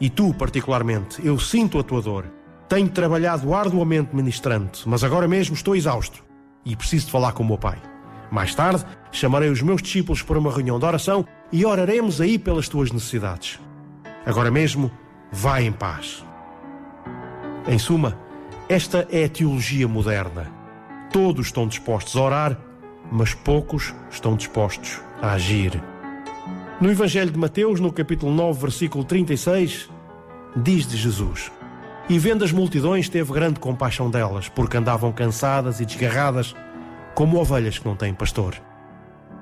e 0.00 0.08
tu 0.08 0.32
particularmente, 0.32 1.26
eu 1.26 1.40
sinto 1.40 1.76
a 1.76 1.82
tua 1.82 2.00
dor. 2.00 2.35
Tenho 2.68 2.88
trabalhado 2.88 3.54
arduamente 3.54 4.14
ministrante, 4.14 4.88
mas 4.88 5.04
agora 5.04 5.28
mesmo 5.28 5.54
estou 5.54 5.76
exausto 5.76 6.24
e 6.64 6.74
preciso 6.74 7.06
de 7.06 7.12
falar 7.12 7.32
com 7.32 7.44
o 7.44 7.46
meu 7.46 7.58
pai. 7.58 7.80
Mais 8.30 8.54
tarde, 8.54 8.84
chamarei 9.12 9.48
os 9.50 9.62
meus 9.62 9.80
discípulos 9.80 10.20
para 10.20 10.38
uma 10.38 10.50
reunião 10.50 10.78
de 10.78 10.84
oração 10.84 11.24
e 11.52 11.64
oraremos 11.64 12.20
aí 12.20 12.38
pelas 12.38 12.68
tuas 12.68 12.90
necessidades. 12.90 13.60
Agora 14.24 14.50
mesmo, 14.50 14.90
vai 15.30 15.64
em 15.64 15.72
paz. 15.72 16.24
Em 17.68 17.78
suma, 17.78 18.18
esta 18.68 19.06
é 19.12 19.24
a 19.24 19.28
teologia 19.28 19.86
moderna. 19.86 20.50
Todos 21.12 21.46
estão 21.46 21.68
dispostos 21.68 22.16
a 22.16 22.20
orar, 22.20 22.58
mas 23.12 23.32
poucos 23.32 23.94
estão 24.10 24.34
dispostos 24.34 25.00
a 25.22 25.32
agir. 25.32 25.80
No 26.80 26.90
Evangelho 26.90 27.30
de 27.30 27.38
Mateus, 27.38 27.78
no 27.78 27.92
capítulo 27.92 28.34
9, 28.34 28.60
versículo 28.60 29.04
36, 29.04 29.88
diz 30.56 30.84
de 30.86 30.96
Jesus: 30.96 31.52
E 32.08 32.18
vendo 32.18 32.44
as 32.44 32.52
multidões, 32.52 33.08
teve 33.08 33.32
grande 33.32 33.58
compaixão 33.58 34.10
delas, 34.10 34.48
porque 34.48 34.76
andavam 34.76 35.12
cansadas 35.12 35.80
e 35.80 35.84
desgarradas, 35.84 36.54
como 37.14 37.38
ovelhas 37.38 37.78
que 37.78 37.86
não 37.86 37.96
têm 37.96 38.14
pastor. 38.14 38.54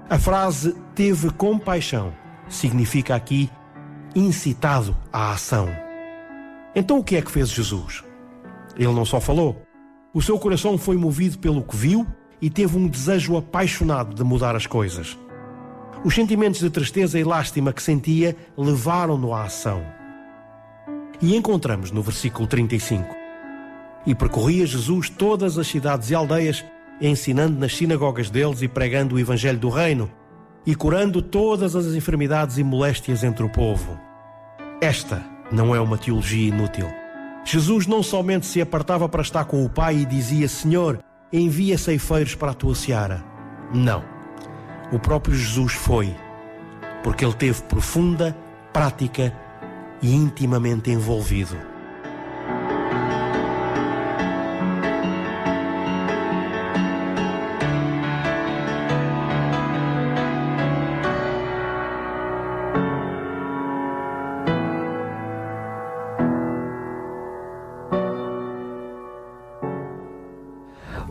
A 0.08 0.18
frase 0.18 0.74
teve 0.94 1.30
compaixão 1.30 2.12
significa 2.48 3.14
aqui 3.14 3.50
incitado 4.14 4.96
à 5.12 5.32
ação. 5.32 5.68
Então 6.74 6.98
o 6.98 7.04
que 7.04 7.16
é 7.16 7.22
que 7.22 7.30
fez 7.30 7.50
Jesus? 7.50 8.04
Ele 8.76 8.92
não 8.92 9.04
só 9.04 9.20
falou, 9.20 9.62
o 10.12 10.22
seu 10.22 10.38
coração 10.38 10.78
foi 10.78 10.96
movido 10.96 11.38
pelo 11.38 11.62
que 11.62 11.76
viu 11.76 12.06
e 12.40 12.50
teve 12.50 12.76
um 12.76 12.88
desejo 12.88 13.36
apaixonado 13.36 14.14
de 14.14 14.24
mudar 14.24 14.54
as 14.54 14.66
coisas. 14.66 15.18
Os 16.04 16.14
sentimentos 16.14 16.60
de 16.60 16.70
tristeza 16.70 17.18
e 17.18 17.24
lástima 17.24 17.72
que 17.72 17.82
sentia 17.82 18.36
levaram-no 18.56 19.32
à 19.32 19.44
ação. 19.44 19.82
E 21.20 21.36
encontramos 21.36 21.90
no 21.90 22.02
versículo 22.02 22.46
35. 22.46 23.14
E 24.06 24.14
percorria 24.14 24.66
Jesus 24.66 25.08
todas 25.08 25.56
as 25.56 25.66
cidades 25.66 26.10
e 26.10 26.14
aldeias, 26.14 26.64
ensinando 27.00 27.58
nas 27.58 27.74
sinagogas 27.74 28.30
deles 28.30 28.62
e 28.62 28.68
pregando 28.68 29.14
o 29.14 29.18
evangelho 29.18 29.58
do 29.58 29.68
reino, 29.68 30.10
e 30.66 30.74
curando 30.74 31.20
todas 31.20 31.74
as 31.76 31.86
enfermidades 31.94 32.58
e 32.58 32.64
moléstias 32.64 33.22
entre 33.22 33.44
o 33.44 33.50
povo. 33.50 33.98
Esta 34.80 35.24
não 35.50 35.74
é 35.74 35.80
uma 35.80 35.98
teologia 35.98 36.48
inútil. 36.48 36.88
Jesus 37.44 37.86
não 37.86 38.02
somente 38.02 38.46
se 38.46 38.60
apartava 38.60 39.08
para 39.08 39.22
estar 39.22 39.44
com 39.44 39.64
o 39.64 39.68
Pai 39.68 39.96
e 39.98 40.06
dizia: 40.06 40.48
Senhor, 40.48 40.98
envia 41.32 41.76
ceifeiros 41.76 42.34
para 42.34 42.52
a 42.52 42.54
tua 42.54 42.74
seara. 42.74 43.22
Não. 43.72 44.04
O 44.92 44.98
próprio 44.98 45.34
Jesus 45.34 45.72
foi, 45.72 46.14
porque 47.02 47.24
ele 47.24 47.34
teve 47.34 47.62
profunda, 47.64 48.36
prática 48.72 49.32
e 50.02 50.14
intimamente 50.14 50.90
envolvido. 50.90 51.56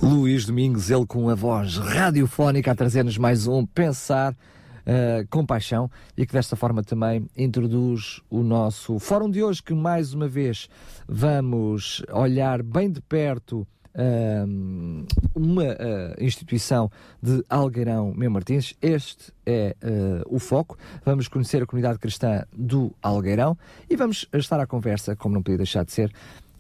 Luís 0.02 0.46
Domingos, 0.46 0.90
ele 0.90 1.06
com 1.06 1.30
a 1.30 1.36
voz 1.36 1.78
radiofónica 1.78 2.72
a 2.72 2.76
trazer-nos 2.76 3.18
mais 3.18 3.48
um 3.48 3.66
Pensar 3.66 4.36
uh, 4.86 5.28
com 5.30 5.46
Paixão 5.46 5.90
e 6.18 6.26
que 6.26 6.34
desta 6.34 6.56
forma 6.56 6.84
também 6.84 7.28
introduz 7.38 8.22
o 8.30 8.44
nosso 8.44 9.00
fórum 9.00 9.30
de 9.30 9.44
hoje, 9.44 9.62
que 9.62 9.74
mais 9.74 10.14
uma 10.14 10.28
vez 10.28 10.70
vamos 11.08 12.04
olhar 12.12 12.62
bem 12.62 12.92
de 12.92 13.02
perto 13.02 13.68
uh, 13.96 15.06
uma 15.36 15.64
uh, 15.64 16.24
instituição 16.24 16.90
de 17.22 17.44
Algueirão 17.50 18.14
Mem 18.16 18.30
Martins. 18.30 18.74
Este 18.82 19.32
é 19.46 19.76
o 20.28 20.40
foco. 20.40 20.78
Vamos 21.06 21.28
conhecer 21.28 21.62
a 21.62 21.66
comunidade 21.66 22.00
cristã 22.00 22.44
do 22.56 22.94
Algueirão 23.02 23.58
e 23.90 23.96
vamos 23.96 24.28
estar 24.34 24.60
à 24.60 24.66
conversa, 24.66 25.16
como 25.16 25.36
não 25.36 25.44
podia 25.44 25.58
deixar 25.58 25.84
de 25.84 25.92
ser, 25.92 26.14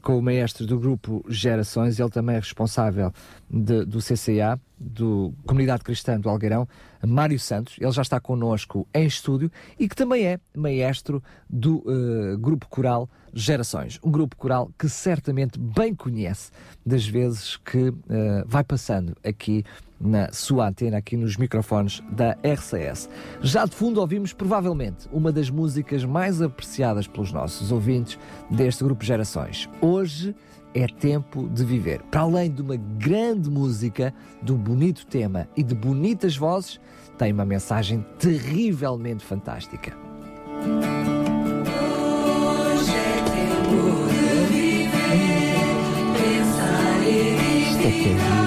com 0.03 0.19
o 0.19 0.21
maestro 0.21 0.67
do 0.67 0.77
grupo 0.77 1.23
Gerações, 1.29 1.97
ele 1.97 2.09
também 2.09 2.35
é 2.35 2.39
responsável 2.39 3.11
de, 3.49 3.85
do 3.85 3.99
CCA, 3.99 4.59
do 4.77 5.33
Comunidade 5.45 5.81
Cristã 5.81 6.19
do 6.19 6.29
Algueirão, 6.29 6.67
Mário 7.07 7.39
Santos, 7.39 7.77
ele 7.79 7.91
já 7.91 8.01
está 8.01 8.19
connosco 8.19 8.85
em 8.93 9.05
estúdio 9.05 9.49
e 9.79 9.87
que 9.87 9.95
também 9.95 10.25
é 10.25 10.39
maestro 10.55 11.23
do 11.49 11.77
uh, 11.77 12.37
grupo 12.37 12.67
coral 12.67 13.09
Gerações, 13.33 13.99
um 14.03 14.11
grupo 14.11 14.35
coral 14.35 14.69
que 14.77 14.87
certamente 14.87 15.57
bem 15.57 15.95
conhece 15.95 16.51
das 16.85 17.07
vezes 17.07 17.57
que 17.57 17.89
uh, 17.89 17.95
vai 18.45 18.63
passando 18.63 19.15
aqui 19.23 19.63
na 20.03 20.31
sua 20.31 20.67
antena, 20.67 20.97
aqui 20.97 21.15
nos 21.15 21.37
microfones 21.37 22.01
da 22.11 22.37
RCS. 22.43 23.09
Já 23.41 23.65
de 23.65 23.75
fundo 23.75 23.99
ouvimos 24.01 24.33
provavelmente 24.33 25.07
uma 25.11 25.31
das 25.31 25.49
músicas 25.49 26.03
mais 26.03 26.41
apreciadas 26.41 27.07
pelos 27.07 27.31
nossos 27.31 27.71
ouvintes 27.71 28.19
deste 28.49 28.83
grupo 28.83 29.03
Gerações. 29.03 29.69
Hoje 29.81 30.35
é 30.73 30.87
tempo 30.87 31.47
de 31.49 31.63
viver. 31.63 32.01
Para 32.03 32.21
além 32.21 32.51
de 32.51 32.61
uma 32.61 32.75
grande 32.75 33.49
música, 33.49 34.13
de 34.41 34.51
um 34.51 34.57
bonito 34.57 35.05
tema 35.05 35.47
e 35.55 35.63
de 35.63 35.75
bonitas 35.75 36.35
vozes, 36.35 36.79
tem 37.17 37.31
uma 37.31 37.45
mensagem 37.45 38.05
terrivelmente 38.19 39.23
fantástica. 39.23 39.93
Hoje 42.73 42.91
é 42.91 43.15
tempo 43.23 44.07
de 44.09 44.53
viver, 44.53 44.89
pensar 46.17 47.03
e 47.03 47.63
Isto 47.69 48.42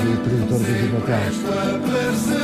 Do 0.00 0.16
produtor 0.22 0.58
David 0.58 0.92
Natel. 0.92 1.20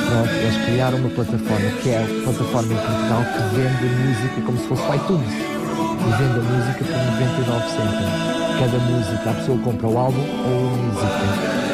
Pronto, 0.08 0.32
eles 0.34 0.56
criaram 0.64 0.98
uma 0.98 1.10
plataforma 1.10 1.70
que 1.82 1.88
é 1.90 2.02
a 2.02 2.06
plataforma 2.24 2.72
em 2.72 2.76
Portugal 2.76 3.24
que 3.24 3.40
vende 3.56 3.86
música 3.94 4.40
como 4.44 4.58
se 4.58 4.66
fosse 4.66 4.82
o 4.82 4.94
iTunes. 4.94 5.32
E 5.32 6.10
vende 6.18 6.38
a 6.38 6.42
música 6.42 6.84
por 6.84 6.94
99 6.94 7.68
cêntimos. 7.70 8.38
Cada 8.58 8.78
música, 8.78 9.30
a 9.30 9.34
pessoa 9.34 9.58
compra 9.58 9.86
o 9.86 9.98
álbum 9.98 10.20
ou 10.20 10.68
a 10.68 10.76
música. 10.76 11.68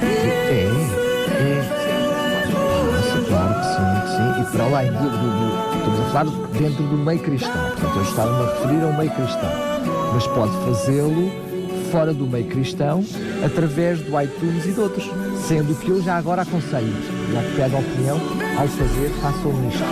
É, 0.00 0.64
é. 1.38 1.82
Para 4.52 4.64
além 4.64 4.92
do, 4.92 5.81
a 6.12 6.24
falar 6.24 6.48
dentro 6.52 6.82
do 6.84 6.96
meio 6.96 7.20
cristão. 7.20 7.52
Portanto, 7.52 7.96
eu 7.96 8.02
estava-me 8.02 8.42
a 8.42 8.52
referir 8.52 8.84
ao 8.84 8.92
meio 8.92 9.10
cristão. 9.10 9.50
Mas 10.12 10.26
pode 10.26 10.52
fazê-lo 10.64 11.32
fora 11.90 12.12
do 12.12 12.26
meio 12.26 12.46
cristão, 12.46 13.04
através 13.44 14.00
do 14.00 14.20
iTunes 14.20 14.64
e 14.66 14.72
de 14.72 14.80
outros. 14.80 15.10
Sendo 15.46 15.74
que 15.78 15.88
eu 15.90 16.02
já 16.02 16.16
agora 16.16 16.42
aconselho, 16.42 16.92
já 17.32 17.42
que 17.42 17.56
pede 17.56 17.74
opinião, 17.74 18.18
ao 18.58 18.68
fazer, 18.68 19.10
façam 19.20 19.52
isto. 19.68 19.84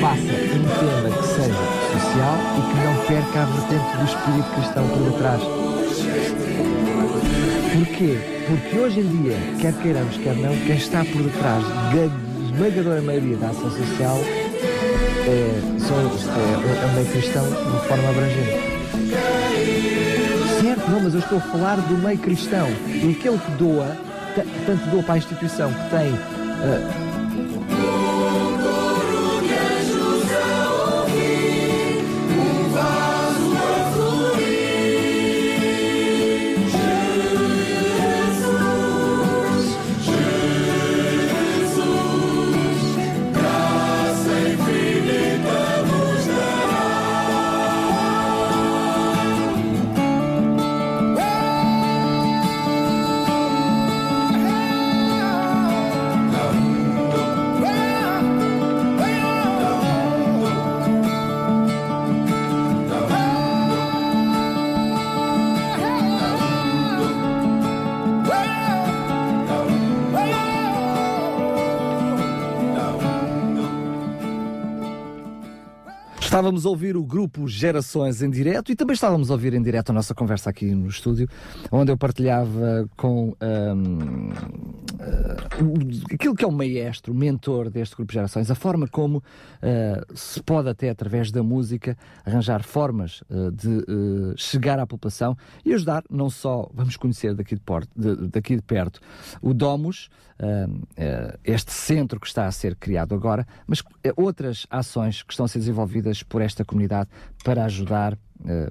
Faça 0.00 0.20
um 0.20 0.66
tema 0.78 1.16
que 1.16 1.26
seja 1.28 1.64
social 1.92 2.36
e 2.56 2.62
que 2.70 2.76
não 2.84 2.96
perca 3.06 3.42
a 3.42 3.44
vertente 3.44 3.96
do 3.96 4.04
espírito 4.04 4.50
cristão 4.54 4.88
por 4.88 5.10
detrás. 5.10 5.42
Porquê? 7.72 8.18
Porque 8.46 8.78
hoje 8.78 9.00
em 9.00 9.22
dia, 9.22 9.36
quer 9.60 9.72
queiramos, 9.74 10.16
quer 10.16 10.36
não, 10.36 10.56
quem 10.66 10.76
está 10.76 11.04
por 11.04 11.22
detrás 11.22 11.62
da 11.64 12.46
esmagadora 12.46 13.02
maioria 13.02 13.36
da 13.36 13.48
ação 13.48 13.70
social 13.70 14.18
é, 15.26 15.78
são, 15.80 15.96
é, 15.98 16.82
é 16.82 16.86
o 16.86 16.92
meio 16.94 17.06
cristão 17.06 17.44
de 17.44 17.88
forma 17.88 18.08
abrangente. 18.10 18.76
Certo, 20.60 20.90
não, 20.90 21.00
mas 21.00 21.14
eu 21.14 21.20
estou 21.20 21.38
a 21.38 21.40
falar 21.42 21.76
do 21.76 21.98
meio 21.98 22.18
cristão. 22.18 22.68
E 22.86 23.16
aquele 23.18 23.38
que 23.38 23.50
doa, 23.52 23.96
ta- 24.34 24.42
tanto 24.66 24.86
doa 24.90 25.02
para 25.02 25.14
a 25.14 25.18
instituição 25.18 25.72
que 25.72 25.90
tem. 25.90 26.12
ah, 26.62 27.05
Estávamos 76.46 76.64
a 76.64 76.68
ouvir 76.68 76.96
o 76.96 77.02
grupo 77.02 77.48
Gerações 77.48 78.22
em 78.22 78.30
direto 78.30 78.70
e 78.70 78.76
também 78.76 78.94
estávamos 78.94 79.32
a 79.32 79.34
ouvir 79.34 79.52
em 79.52 79.60
direto 79.60 79.90
a 79.90 79.92
nossa 79.92 80.14
conversa 80.14 80.48
aqui 80.48 80.66
no 80.66 80.86
estúdio, 80.86 81.28
onde 81.72 81.90
eu 81.90 81.98
partilhava 81.98 82.88
com 82.96 83.34
hum, 83.74 84.30
o- 85.62 86.14
aquilo 86.14 86.34
que 86.34 86.44
é 86.44 86.46
o 86.46 86.52
maestro, 86.52 87.12
o 87.12 87.16
mentor 87.16 87.70
deste 87.70 87.94
grupo 87.96 88.12
Gerações, 88.12 88.50
a 88.50 88.54
forma 88.54 88.86
como 88.88 89.22
ah, 89.62 90.04
se 90.14 90.42
pode 90.42 90.68
até 90.68 90.90
através 90.90 91.30
da 91.30 91.42
música 91.42 91.96
arranjar 92.24 92.62
formas 92.62 93.22
ah, 93.30 93.50
de 93.52 93.84
chegar 94.36 94.78
à 94.78 94.86
população 94.86 95.36
e 95.64 95.72
ajudar 95.74 96.02
não 96.10 96.30
só, 96.30 96.68
vamos 96.74 96.96
conhecer 96.96 97.34
daqui 97.34 97.54
de, 97.54 97.60
por- 97.60 97.86
de- 97.96 98.28
daqui 98.28 98.56
de 98.56 98.62
perto, 98.62 99.00
o 99.42 99.52
Domus, 99.54 100.08
este 101.44 101.72
centro 101.72 102.20
que 102.20 102.26
está 102.26 102.46
a 102.46 102.52
ser 102.52 102.76
criado 102.76 103.14
agora, 103.14 103.46
mas 103.66 103.82
outras 104.16 104.66
ações 104.70 105.22
que 105.22 105.32
estão 105.32 105.46
a 105.46 105.48
ser 105.48 105.58
desenvolvidas 105.60 106.22
por 106.22 106.42
esta 106.42 106.64
comunidade 106.64 107.08
para 107.44 107.64
ajudar, 107.64 108.18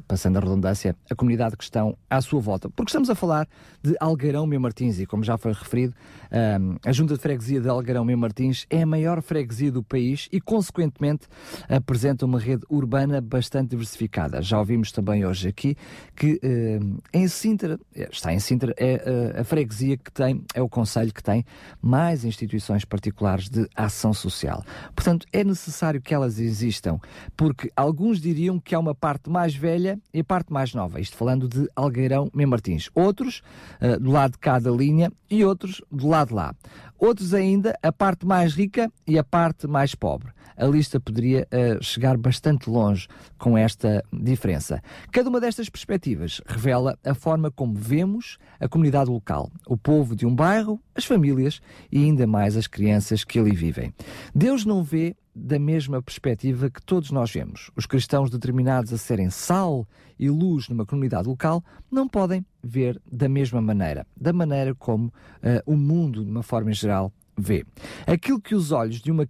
passando 0.08 0.38
a 0.38 0.40
redundância, 0.40 0.96
a 1.10 1.16
comunidade 1.16 1.58
que 1.58 1.64
estão 1.64 1.98
à 2.10 2.22
sua 2.22 2.40
volta. 2.40 2.70
Porque 2.70 2.90
estamos 2.90 3.10
a 3.10 3.16
falar 3.16 3.48
de 3.82 3.96
Algarão 4.00 4.46
Meu 4.46 4.60
Martins 4.60 5.00
e, 5.00 5.06
como 5.06 5.24
já 5.24 5.38
foi 5.38 5.54
referido, 5.54 5.94
ah, 6.36 6.90
a 6.90 6.92
Junta 6.92 7.14
de 7.14 7.22
Freguesia 7.22 7.62
de 7.62 7.70
Algarão 7.70 8.04
Meu 8.04 8.18
Martins 8.18 8.66
é 8.70 8.82
a 8.82 8.86
maior 8.86 9.22
freguesia 9.22 9.72
do 9.72 9.82
país 9.82 10.28
e, 10.32 10.42
consequentemente, 10.42 11.28
apresenta 11.70 12.26
uma 12.26 12.38
rede 12.38 12.66
urbana 12.70 13.22
bastante 13.22 13.70
diversificada. 13.70 14.42
Já 14.42 14.60
ouvimos 14.60 14.92
também 14.92 15.26
hoje 15.26 15.48
aqui 15.48 15.78
que 16.14 16.38
eh, 16.44 16.80
em 17.14 17.28
Sintra, 17.30 17.80
eh, 17.96 18.10
está 18.12 18.34
em 18.34 18.40
Sintra, 18.40 18.74
é 18.78 19.02
eh, 19.06 19.40
a 19.40 19.44
freguesia 19.46 19.96
que 19.96 20.12
tem, 20.12 20.44
é 20.54 20.62
o 20.62 20.68
conselho 20.68 21.14
que 21.14 21.24
tem 21.24 21.46
mais 21.82 22.26
instituições 22.26 22.84
particulares 22.84 23.48
de 23.48 23.66
ação 23.74 24.14
social. 24.14 24.62
Portanto, 24.94 25.26
é 25.32 25.42
necessário 25.42 26.02
que 26.02 26.14
elas 26.14 26.38
existam, 26.38 27.00
porque 27.38 27.72
alguns 27.78 28.20
diriam 28.20 28.60
que 28.60 28.76
há 28.76 28.80
uma 28.80 28.94
parte 28.94 29.30
mais 29.30 29.56
velha 29.56 29.98
e 30.14 30.20
a 30.20 30.24
parte 30.24 30.52
mais 30.52 30.74
nova. 30.74 31.00
Isto 31.00 31.16
falando 31.16 31.48
de 31.48 31.70
Algueirão 31.76 32.30
Mem 32.34 32.46
Martins. 32.46 32.90
Outros, 32.94 33.42
eh, 33.80 33.98
do 33.98 34.12
lado 34.12 34.34
de 34.34 34.40
cá 34.40 34.60
da 34.60 34.72
linha, 34.72 35.12
e 35.30 35.44
outros 35.44 35.82
do 35.92 36.08
lado 36.08 36.25
lá. 36.34 36.56
Outros 36.98 37.34
ainda, 37.34 37.78
a 37.84 37.92
parte 37.92 38.26
mais 38.26 38.54
rica 38.54 38.92
e 39.06 39.18
a 39.20 39.24
parte 39.24 39.68
mais 39.68 39.94
pobre. 39.94 40.35
A 40.58 40.66
lista 40.66 41.00
poderia 41.00 41.48
eh, 41.52 41.78
chegar 41.82 42.18
bastante 42.18 42.70
longe 42.70 43.08
com 43.38 43.58
esta 43.58 44.04
diferença. 44.12 44.82
Cada 45.12 45.30
uma 45.30 45.42
destas 45.42 45.70
perspectivas 45.70 46.42
revela 46.46 46.98
a 47.04 47.14
forma 47.14 47.52
como 47.52 47.74
vemos 47.74 48.38
a 48.60 48.68
comunidade 48.68 49.10
local, 49.10 49.52
o 49.68 49.78
povo 49.78 50.16
de 50.16 50.26
um 50.26 50.34
bairro, 50.34 50.80
as 50.96 51.06
famílias 51.06 51.62
e 51.92 52.04
ainda 52.04 52.26
mais 52.26 52.56
as 52.56 52.68
crianças 52.68 53.24
que 53.24 53.40
ali 53.40 53.56
vivem. 53.56 53.94
Deus 54.34 54.66
não 54.66 54.84
vê 54.84 55.16
da 55.36 55.60
mesma 55.60 56.02
perspectiva 56.02 56.70
que 56.70 56.82
todos 56.82 57.12
nós 57.12 57.30
vemos. 57.30 57.70
Os 57.76 57.86
cristãos 57.86 58.30
determinados 58.30 58.94
a 58.94 58.98
serem 58.98 59.30
sal 59.30 59.86
e 60.18 60.30
luz 60.30 60.70
numa 60.70 60.86
comunidade 60.86 61.28
local 61.28 61.62
não 61.92 62.08
podem 62.08 62.46
ver 62.64 63.02
da 63.12 63.28
mesma 63.28 63.62
maneira, 63.62 64.08
da 64.16 64.32
maneira 64.32 64.74
como 64.74 65.14
eh, 65.44 65.62
o 65.66 65.76
mundo, 65.76 66.24
de 66.24 66.32
uma 66.32 66.42
forma 66.42 66.72
geral, 66.72 67.12
vê. 67.38 67.66
Aquilo 68.06 68.40
que 68.40 68.56
os 68.56 68.72
olhos 68.72 69.02
de 69.02 69.12
uma 69.12 69.26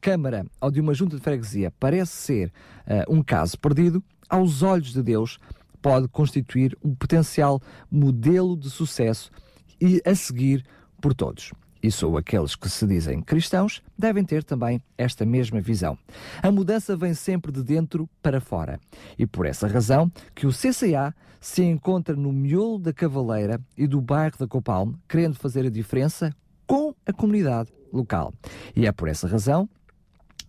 Câmara 0.00 0.46
ou 0.60 0.70
de 0.70 0.80
uma 0.80 0.94
junta 0.94 1.16
de 1.16 1.22
freguesia 1.22 1.72
parece 1.78 2.12
ser 2.12 2.52
eh, 2.86 3.04
um 3.08 3.22
caso 3.22 3.58
perdido, 3.58 4.02
aos 4.28 4.62
olhos 4.62 4.92
de 4.92 5.02
Deus 5.02 5.38
pode 5.80 6.08
constituir 6.08 6.76
um 6.82 6.94
potencial 6.94 7.60
modelo 7.90 8.56
de 8.56 8.70
sucesso 8.70 9.30
e 9.80 10.00
a 10.06 10.14
seguir 10.14 10.64
por 11.00 11.12
todos. 11.12 11.52
E 11.82 11.90
sou 11.90 12.16
aqueles 12.16 12.54
que 12.54 12.70
se 12.70 12.86
dizem 12.86 13.20
cristãos 13.20 13.82
devem 13.98 14.24
ter 14.24 14.44
também 14.44 14.80
esta 14.96 15.26
mesma 15.26 15.60
visão. 15.60 15.98
A 16.40 16.50
mudança 16.52 16.96
vem 16.96 17.12
sempre 17.12 17.50
de 17.50 17.62
dentro 17.64 18.08
para 18.22 18.40
fora. 18.40 18.78
E 19.18 19.26
por 19.26 19.46
essa 19.46 19.66
razão 19.66 20.10
que 20.32 20.46
o 20.46 20.52
CCA 20.52 21.12
se 21.40 21.64
encontra 21.64 22.14
no 22.14 22.32
miolo 22.32 22.78
da 22.78 22.92
Cavaleira 22.92 23.60
e 23.76 23.88
do 23.88 24.00
bairro 24.00 24.38
da 24.38 24.46
Copalme, 24.46 24.96
querendo 25.08 25.34
fazer 25.34 25.66
a 25.66 25.70
diferença 25.70 26.32
com 26.72 26.94
a 27.04 27.12
comunidade 27.12 27.70
local. 27.92 28.32
E 28.74 28.86
é 28.86 28.92
por 28.92 29.06
essa 29.06 29.28
razão 29.28 29.68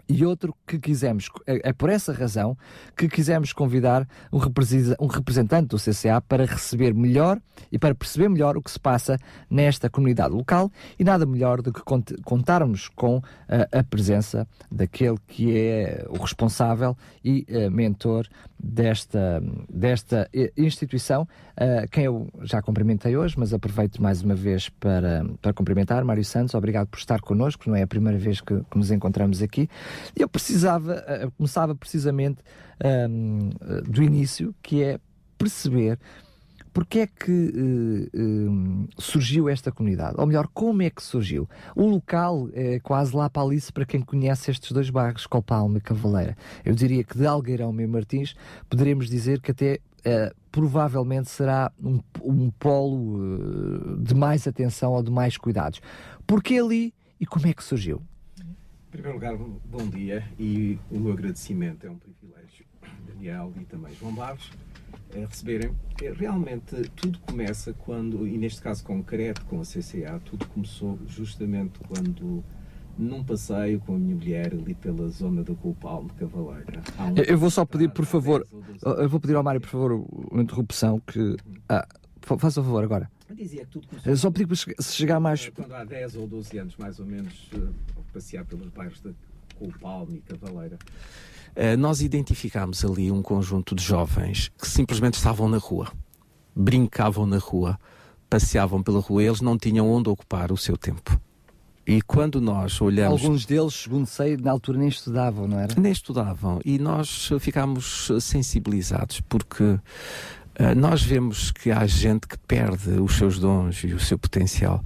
e 0.08 0.26
outro 0.26 0.54
que 0.68 0.78
quisemos, 0.80 1.30
é 1.48 1.70
é 1.70 1.74
por 1.74 1.90
essa 1.90 2.12
razão 2.12 2.58
que 2.96 3.08
quisemos 3.08 3.54
convidar 3.54 4.08
um 4.32 5.08
representante 5.08 5.68
do 5.70 5.78
CCA 5.78 6.20
para 6.22 6.46
receber 6.46 6.94
melhor 6.94 7.40
e 7.72 7.80
para 7.80 7.96
perceber 7.96 8.28
melhor 8.30 8.58
o 8.58 8.62
que 8.62 8.70
se 8.72 8.80
passa 8.80 9.18
nesta 9.50 9.90
comunidade 9.90 10.34
local 10.34 10.72
e 11.00 11.04
nada 11.04 11.26
melhor 11.26 11.62
do 11.62 11.72
que 11.72 11.82
cont- 11.82 12.16
contarmos 12.24 12.90
com 12.90 13.22
a 13.72 13.84
presença 13.84 14.48
daquele 14.72 15.18
que 15.28 15.56
é 15.58 16.06
o 16.10 16.18
responsável 16.22 16.98
e 17.24 17.46
ah, 17.50 17.70
mentor 17.70 18.28
desta, 18.60 19.42
desta 19.70 20.30
eh, 20.34 20.52
instituição, 20.58 21.28
quem 21.92 22.06
eu 22.06 22.30
já 22.42 22.62
cumprimentei 22.62 23.16
hoje, 23.18 23.36
mas 23.38 23.54
aproveito 23.54 24.02
mais 24.02 24.22
uma 24.22 24.34
vez 24.36 24.70
para, 24.70 25.26
para 25.42 25.54
cumprimentar. 25.54 26.04
Mário 26.06 26.24
Santos, 26.24 26.56
obrigado 26.56 26.88
por 26.88 26.98
estar 26.98 27.20
connosco, 27.22 27.70
não 27.70 27.76
é 27.76 27.84
a 27.84 27.88
primeira 27.88 28.18
vez 28.18 28.40
que, 28.40 28.58
que 28.72 28.78
nos 28.78 28.90
encontramos 28.90 29.42
aqui. 29.42 29.70
Eu 30.16 30.28
precisava, 30.28 31.04
ah, 31.08 31.30
começava 31.38 31.76
precisamente 31.76 32.40
ahm, 32.84 33.50
ah, 33.62 33.82
do 33.82 34.04
início, 34.04 34.54
que 34.62 34.84
é 34.84 35.00
perceber 35.38 36.00
porque 36.74 37.00
é 37.00 37.08
que 37.08 38.10
eh, 38.12 38.18
hum, 38.20 38.88
surgiu 38.98 39.48
esta 39.48 39.72
comunidade? 39.72 40.16
Ou 40.18 40.26
melhor, 40.26 40.48
como 40.52 40.82
é 40.82 40.90
que 40.90 41.04
surgiu? 41.04 41.48
O 41.76 41.86
local 41.86 42.50
é 42.52 42.80
quase 42.80 43.16
lá 43.16 43.30
para 43.30 43.44
Alice 43.44 43.72
para 43.72 43.86
quem 43.86 44.02
conhece 44.02 44.50
estes 44.50 44.72
dois 44.72 44.90
bairros, 44.90 45.28
Copalma 45.28 45.78
e 45.78 45.82
Cavaleira. 45.82 46.36
Eu 46.66 46.74
diria 46.74 47.04
que 47.04 47.16
de 47.16 47.28
Algueirão 47.28 47.80
e 47.80 47.86
Martins 47.86 48.36
poderemos 48.68 49.08
dizer 49.08 49.40
que 49.40 49.52
até 49.52 49.80
eh, 50.04 50.34
provavelmente 50.52 51.30
será 51.30 51.72
um, 51.82 52.00
um 52.24 52.50
polo 52.50 53.20
eh, 53.22 54.04
de 54.04 54.16
mais 54.16 54.48
atenção 54.48 54.94
ou 54.94 55.04
de 55.04 55.12
mais 55.12 55.38
cuidados. 55.38 55.80
Porquê 56.26 56.58
ali 56.58 56.94
e 57.20 57.26
como 57.26 57.46
é 57.46 57.54
que 57.54 57.64
surgiu? 57.64 58.02
Em 58.94 58.98
primeiro 58.98 59.14
lugar, 59.16 59.36
bom 59.66 59.88
dia 59.90 60.24
e 60.38 60.78
o 60.92 61.00
meu 61.00 61.14
agradecimento 61.14 61.88
é 61.88 61.90
um 61.90 61.98
privilégio, 61.98 62.64
Daniel 63.08 63.52
e 63.60 63.66
também 63.66 63.92
João 63.96 64.14
Barros, 64.14 64.52
receberem. 65.12 65.72
Eh, 66.00 66.14
Realmente 66.16 66.76
tudo 66.96 67.18
começa 67.20 67.74
quando, 67.74 68.28
e 68.28 68.38
neste 68.38 68.62
caso 68.62 68.84
concreto 68.84 69.44
com 69.46 69.60
a 69.60 69.64
CCA, 69.64 70.20
tudo 70.24 70.46
começou 70.48 71.00
justamente 71.08 71.80
quando 71.88 72.44
num 72.96 73.24
passeio 73.24 73.80
com 73.80 73.96
a 73.96 73.98
minha 73.98 74.16
mulher 74.16 74.54
ali 74.54 74.76
pela 74.76 75.10
zona 75.10 75.44
da 75.44 75.56
Coupal 75.56 76.04
de 76.06 76.14
Cavaleira. 76.14 76.82
Um- 77.00 77.18
Eu, 77.28 77.38
vou 77.40 77.50
só 77.50 77.66
pedir, 77.66 77.90
por 77.90 78.06
favor, 78.06 78.46
eu 78.86 79.10
vou 79.10 79.20
pedir 79.20 79.36
ao 79.36 79.44
Mário, 79.44 79.60
por 79.60 79.70
favor, 79.70 80.06
uma 80.32 80.44
interrupção 80.44 81.00
que. 81.00 81.36
Ah, 81.68 81.88
fa- 82.22 82.38
faça 82.38 82.62
o 82.62 82.64
favor 82.64 82.84
agora. 82.84 83.10
Eu 83.28 83.36
dizia 83.36 83.62
que 83.66 83.72
tudo 83.72 83.88
começou 83.88 84.12
Eu 84.12 84.18
só 84.18 84.30
pedir 84.30 84.46
para 84.46 84.84
chegar 84.84 85.20
mais. 85.20 85.50
quando 85.50 85.74
há 85.74 85.84
10 85.84 86.16
ou 86.16 86.28
12 86.28 86.56
anos, 86.60 86.78
mais 86.78 87.00
ou 87.00 87.06
menos, 87.08 87.50
eh, 87.56 87.58
passear 88.14 88.46
pelos 88.46 88.70
bairros 88.70 89.02
da 89.02 89.12
Coupal 89.58 90.08
e 90.12 90.20
Cavaleira. 90.22 90.78
Eh, 91.56 91.76
nós 91.76 92.02
identificámos 92.02 92.84
ali 92.86 93.12
um 93.12 93.22
conjunto 93.22 93.76
de 93.76 93.84
jovens 93.84 94.52
que 94.60 94.68
simplesmente 94.68 95.16
estavam 95.16 95.50
na 95.50 95.58
rua, 95.58 95.92
brincavam 96.56 97.26
na 97.26 97.38
rua, 97.38 97.80
passeavam 98.30 98.82
pela 98.82 99.00
rua, 99.00 99.24
eles 99.24 99.42
não 99.42 99.58
tinham 99.58 99.90
onde 99.90 100.10
ocupar 100.10 100.52
o 100.52 100.58
seu 100.58 100.78
tempo. 100.78 101.20
E 101.86 102.02
quando 102.02 102.40
nós 102.40 102.80
olhamos. 102.82 103.22
Alguns 103.22 103.46
deles, 103.46 103.74
segundo 103.74 104.06
sei, 104.06 104.38
na 104.38 104.52
altura 104.52 104.78
nem 104.78 104.88
estudavam, 104.88 105.48
não 105.48 105.60
era? 105.60 105.76
Nem 105.78 105.92
estudavam. 105.92 106.62
E 106.64 106.80
nós 106.80 107.30
ficámos 107.42 108.10
sensibilizados 108.22 109.20
porque 109.22 109.78
eh, 110.56 110.74
nós 110.74 111.04
vemos 111.04 111.52
que 111.52 111.72
há 111.72 111.86
gente 111.86 112.28
que 112.28 112.38
perde 112.38 112.92
os 113.02 113.18
seus 113.18 113.38
dons 113.38 113.84
e 113.84 113.94
o 113.94 114.00
seu 114.00 114.18
potencial 114.18 114.82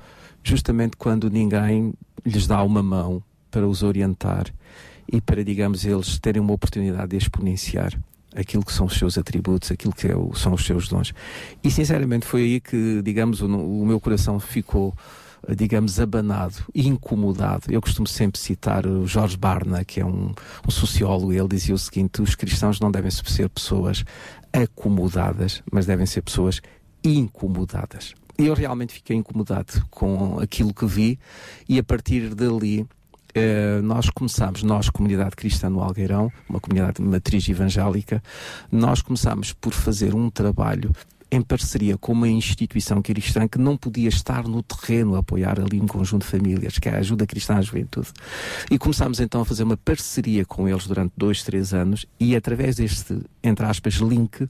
justamente 0.48 0.96
quando 0.98 1.30
ninguém 1.30 1.94
lhes 2.26 2.48
dá 2.48 2.64
uma 2.64 2.82
mão 2.84 3.22
para 3.52 3.68
os 3.68 3.84
orientar 3.84 4.46
e 5.12 5.22
para, 5.22 5.44
digamos, 5.44 5.86
eles 5.86 6.20
terem 6.20 6.42
uma 6.42 6.54
oportunidade 6.54 7.10
de 7.12 7.18
exponenciar 7.18 7.94
aquilo 8.36 8.64
que 8.66 8.74
são 8.74 8.86
os 8.86 8.94
seus 8.98 9.18
atributos, 9.18 9.72
aquilo 9.72 9.94
que 9.94 10.08
é 10.08 10.16
o- 10.16 10.34
são 10.36 10.54
os 10.54 10.66
seus 10.66 10.88
dons. 10.88 11.14
E 11.64 11.72
sinceramente 11.72 12.26
foi 12.26 12.42
aí 12.42 12.60
que, 12.60 13.02
digamos, 13.02 13.42
o, 13.42 13.46
o 13.48 13.86
meu 13.86 14.00
coração 14.00 14.40
ficou 14.40 14.94
digamos, 15.56 16.00
abanado 16.00 16.56
incomodado. 16.76 17.72
Eu 17.72 17.80
costumo 17.80 18.08
sempre 18.08 18.40
citar 18.40 18.86
o 18.86 19.06
Jorge 19.08 19.38
Barna, 19.38 19.86
que 19.86 20.02
é 20.02 20.06
um, 20.06 20.34
um 20.68 20.72
sociólogo, 20.72 21.32
ele 21.32 21.48
dizia 21.48 21.76
o 21.76 21.78
seguinte: 21.78 22.22
os 22.22 22.36
cristãos 22.36 22.80
não 22.82 22.92
devem 22.92 23.10
ser 23.12 23.48
pessoas 23.48 24.04
acomodadas, 24.52 25.64
mas 25.72 25.86
devem 25.86 26.06
ser 26.06 26.22
pessoas 26.24 26.60
incomodadas. 27.04 28.14
Eu 28.38 28.54
realmente 28.54 28.94
fiquei 28.94 29.16
incomodado 29.16 29.86
com 29.90 30.40
aquilo 30.40 30.74
que 30.74 30.86
vi, 30.86 31.20
e 31.68 31.80
a 31.80 31.84
partir 31.84 32.36
dali. 32.36 32.86
eh, 33.34 33.82
nós 33.84 34.10
começámos, 34.10 34.64
nós, 34.64 34.90
comunidade 34.90 35.36
cristã 35.36 35.70
no 35.70 35.82
Algueirão, 35.82 36.32
uma 36.50 36.60
comunidade 36.60 36.98
de 36.98 37.04
matriz 37.04 37.48
evangélica, 37.48 38.22
nós 38.72 39.02
começámos 39.02 39.54
por 39.54 39.74
fazer 39.74 40.16
um 40.16 40.30
trabalho 40.30 40.92
em 41.30 41.42
parceria 41.42 41.98
com 41.98 42.14
uma 42.14 42.30
instituição 42.30 43.02
cristã 43.02 43.48
que 43.48 43.58
não 43.58 43.76
podia 43.76 44.08
estar 44.08 44.48
no 44.48 44.64
terreno 44.64 45.16
a 45.16 45.20
apoiar 45.20 45.60
ali 45.60 45.80
um 45.80 45.86
conjunto 45.86 46.24
de 46.24 46.32
famílias, 46.32 46.80
que 46.80 46.88
é 46.88 46.96
a 46.96 47.00
Ajuda 47.00 47.28
Cristã 47.28 47.56
à 47.58 47.62
Juventude. 47.62 48.08
E 48.72 48.78
começámos 48.78 49.20
então 49.20 49.42
a 49.42 49.46
fazer 49.46 49.64
uma 49.64 49.78
parceria 49.78 50.46
com 50.46 50.68
eles 50.70 50.88
durante 50.88 51.12
dois, 51.18 51.44
três 51.44 51.74
anos 51.74 52.06
e 52.20 52.36
através 52.36 52.78
deste, 52.78 53.20
entre 53.44 53.66
aspas, 53.66 53.96
link, 53.96 54.48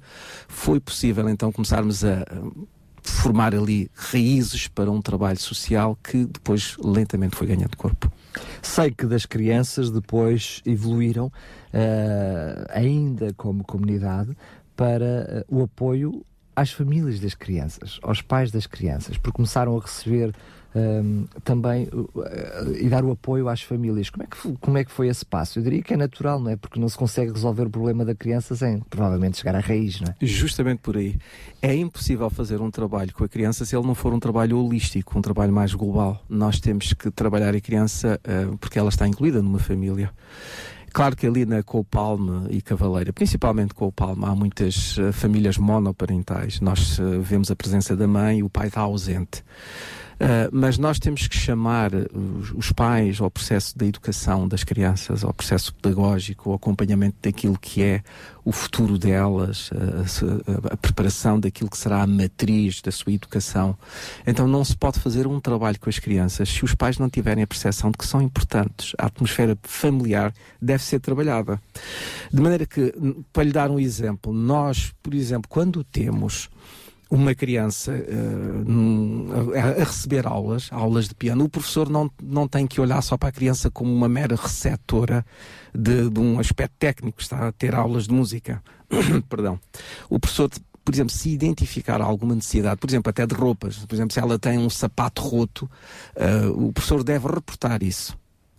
foi 0.48 0.80
possível 0.80 1.28
então 1.28 1.52
começarmos 1.52 2.06
a 2.06 2.24
formar 3.10 3.56
ali 3.56 3.90
raízes 3.94 4.68
para 4.68 4.92
um 4.92 5.02
trabalho 5.02 5.40
social 5.40 5.98
que 6.04 6.26
depois 6.26 6.76
lentamente 6.78 7.36
foi 7.36 7.48
ganhando 7.48 7.76
corpo. 7.78 8.12
Sei 8.62 8.92
que 8.92 9.06
das 9.06 9.26
crianças 9.26 9.90
depois 9.90 10.62
evoluíram 10.66 11.32
eh, 11.74 12.66
ainda 12.70 13.34
como 13.34 13.64
comunidade 13.64 14.36
para 14.76 15.06
eh, 15.06 15.46
o 15.48 15.64
apoio 15.64 16.24
às 16.56 16.72
famílias 16.72 17.20
das 17.20 17.34
crianças, 17.34 18.00
aos 18.02 18.22
pais 18.22 18.52
das 18.52 18.66
crianças, 18.66 19.18
porque 19.18 19.36
começaram 19.36 19.78
a 19.78 19.82
receber 19.82 20.34
ehm, 20.76 21.26
também 21.44 21.88
eh, 22.26 22.82
e 22.82 22.90
dar 22.90 23.04
o 23.04 23.12
apoio 23.12 23.48
às 23.50 23.62
famílias. 23.62 24.10
Como 24.10 24.24
é, 24.24 24.28
que, 24.28 24.58
como 24.60 24.78
é 24.78 24.84
que 24.84 24.92
foi 24.92 25.08
esse 25.08 25.26
passo? 25.26 25.60
Eu 25.60 25.64
diria 25.64 25.82
que 25.82 25.94
é 25.94 25.98
natural, 25.98 26.40
não 26.40 26.52
é? 26.52 26.56
Porque 26.56 26.80
não 26.80 26.90
se 26.90 26.98
consegue 26.98 27.32
resolver 27.32 27.64
o 27.64 27.70
problema 27.70 28.04
da 28.06 28.16
criança 28.16 28.56
sem 28.56 28.80
provavelmente 28.90 29.38
chegar 29.38 29.56
à 29.56 29.60
raiz, 29.60 30.02
não 30.02 30.10
é? 30.10 30.16
Justamente 30.22 30.80
por 30.80 30.98
aí. 30.98 31.16
É 31.62 31.76
impossível 31.76 32.30
fazer 32.30 32.62
um 32.62 32.72
trabalho 32.72 33.14
com 33.14 33.24
a 33.24 33.30
criança 33.30 33.66
se 33.66 33.76
ele 33.76 33.86
não 33.86 33.96
for 33.96 34.14
um 34.14 34.20
trabalho 34.20 34.58
holístico, 34.60 35.18
um 35.18 35.22
trabalho 35.22 35.54
mais 35.54 35.74
global. 35.74 36.24
Nós 36.30 36.60
temos 36.60 36.94
que 36.94 37.10
trabalhar 37.12 37.56
a 37.56 37.62
criança 37.62 38.20
eh, 38.24 38.48
porque 38.60 38.78
ela 38.80 38.90
está 38.90 39.08
incluída 39.08 39.42
numa 39.42 39.60
família. 39.60 40.12
Claro 40.98 41.16
que 41.16 41.28
ali 41.28 41.46
na 41.46 41.62
Coupalme 41.62 42.48
e 42.50 42.60
Cavaleira, 42.60 43.14
principalmente 43.14 43.74
Coupalme, 43.74 44.26
há 44.26 44.34
muitas 44.34 44.98
eh, 44.98 45.12
famílias 45.12 45.58
monoparentais. 45.58 46.60
Nós 46.60 46.98
eh, 47.00 47.20
vemos 47.20 47.52
a 47.52 47.56
presença 47.56 47.96
da 47.96 48.08
mãe 48.08 48.40
e 48.40 48.44
o 48.44 48.50
pai 48.50 48.68
está 48.68 48.82
ausente. 48.82 49.44
Uh, 50.20 50.50
mas 50.52 50.80
nós 50.80 50.98
temos 50.98 51.28
que 51.28 51.38
chamar 51.38 51.92
os, 51.94 52.52
os 52.52 52.72
pais 52.72 53.22
ao 53.22 53.30
processo 53.30 53.78
da 53.78 53.86
educação 53.86 54.48
das 54.48 54.64
crianças, 54.64 55.24
ao 55.24 55.32
processo 55.32 55.72
pedagógico, 55.76 56.50
ao 56.50 56.56
acompanhamento 56.56 57.18
daquilo 57.22 57.56
que 57.60 57.84
é 57.84 58.02
o 58.44 58.52
futuro 58.52 58.98
delas, 58.98 59.70
a, 59.74 60.72
a- 60.72 60.74
a 60.74 60.78
preparação 60.78 61.40
daquilo 61.40 61.70
que 61.70 61.78
será 61.78 62.02
a 62.02 62.08
matriz 62.08 62.82
da 62.82 62.92
sua 62.92 63.14
educação. 63.14 63.78
Então 64.26 64.48
não 64.48 64.66
se 64.66 64.76
pode 64.76 65.00
fazer 65.00 65.28
um 65.28 65.40
trabalho 65.40 65.80
com 65.80 65.88
as 65.90 66.00
crianças 66.00 66.50
se 66.50 66.66
os 66.66 66.74
pais 66.74 66.98
não 66.98 67.10
tiverem 67.12 67.44
a 67.44 67.48
percepção 67.48 67.92
de 67.92 67.98
que 68.00 68.06
são 68.08 68.20
importantes. 68.20 68.94
A 68.98 69.06
atmosfera 69.06 69.56
familiar 69.62 70.34
deve 70.60 70.82
ser 70.84 71.00
trabalhada. 71.00 71.62
De 72.34 72.42
maneira 72.42 72.66
que, 72.66 72.92
para 73.32 73.44
lhe 73.44 73.52
dar 73.52 73.70
um 73.70 73.80
exemplo, 73.80 74.34
nós, 74.34 74.92
por 75.04 75.14
exemplo, 75.14 75.48
quando 75.48 75.84
temos 75.84 76.50
uma 77.10 77.34
criança 77.34 77.92
num- 78.66 79.30
a, 79.56 79.82
a 79.82 79.84
receber 79.84 80.28
aulas, 80.28 80.70
aulas 80.72 81.08
de 81.08 81.16
piano, 81.16 81.46
o 81.46 81.50
professor 81.50 81.90
não, 81.90 82.12
não 82.22 82.48
tem 82.48 82.68
que 82.68 82.82
olhar 82.82 83.02
só 83.02 83.18
para 83.18 83.30
a 83.30 83.32
criança 83.32 83.72
como 83.72 83.94
uma 83.94 84.10
mera 84.10 84.36
receptora 84.36 85.26
de, 85.74 86.10
de 86.10 86.20
um 86.20 86.40
aspecto 86.40 86.76
técnico, 86.78 87.22
está 87.22 87.48
a 87.48 87.52
ter 87.52 87.74
aulas 87.76 88.08
de 88.08 88.14
música. 88.14 88.62
Perdão. 89.30 89.60
O 90.10 90.20
professor, 90.20 90.50
por 90.84 90.94
exemplo, 90.94 91.14
se 91.14 91.30
identificar 91.30 92.02
alguma 92.02 92.36
necessidade, 92.36 92.80
por 92.80 92.90
exemplo, 92.90 93.10
até 93.10 93.26
de 93.26 93.36
roupas, 93.36 93.78
por 93.78 93.96
exemplo, 93.96 94.14
se 94.14 94.20
ela 94.20 94.38
tem 94.40 94.58
um 94.58 94.70
sapato 94.70 95.22
roto, 95.22 95.70
eh, 96.16 96.48
o 96.48 96.72
professor 96.72 97.04
deve 97.04 97.28
reportar 97.28 97.84
isso 97.84 98.18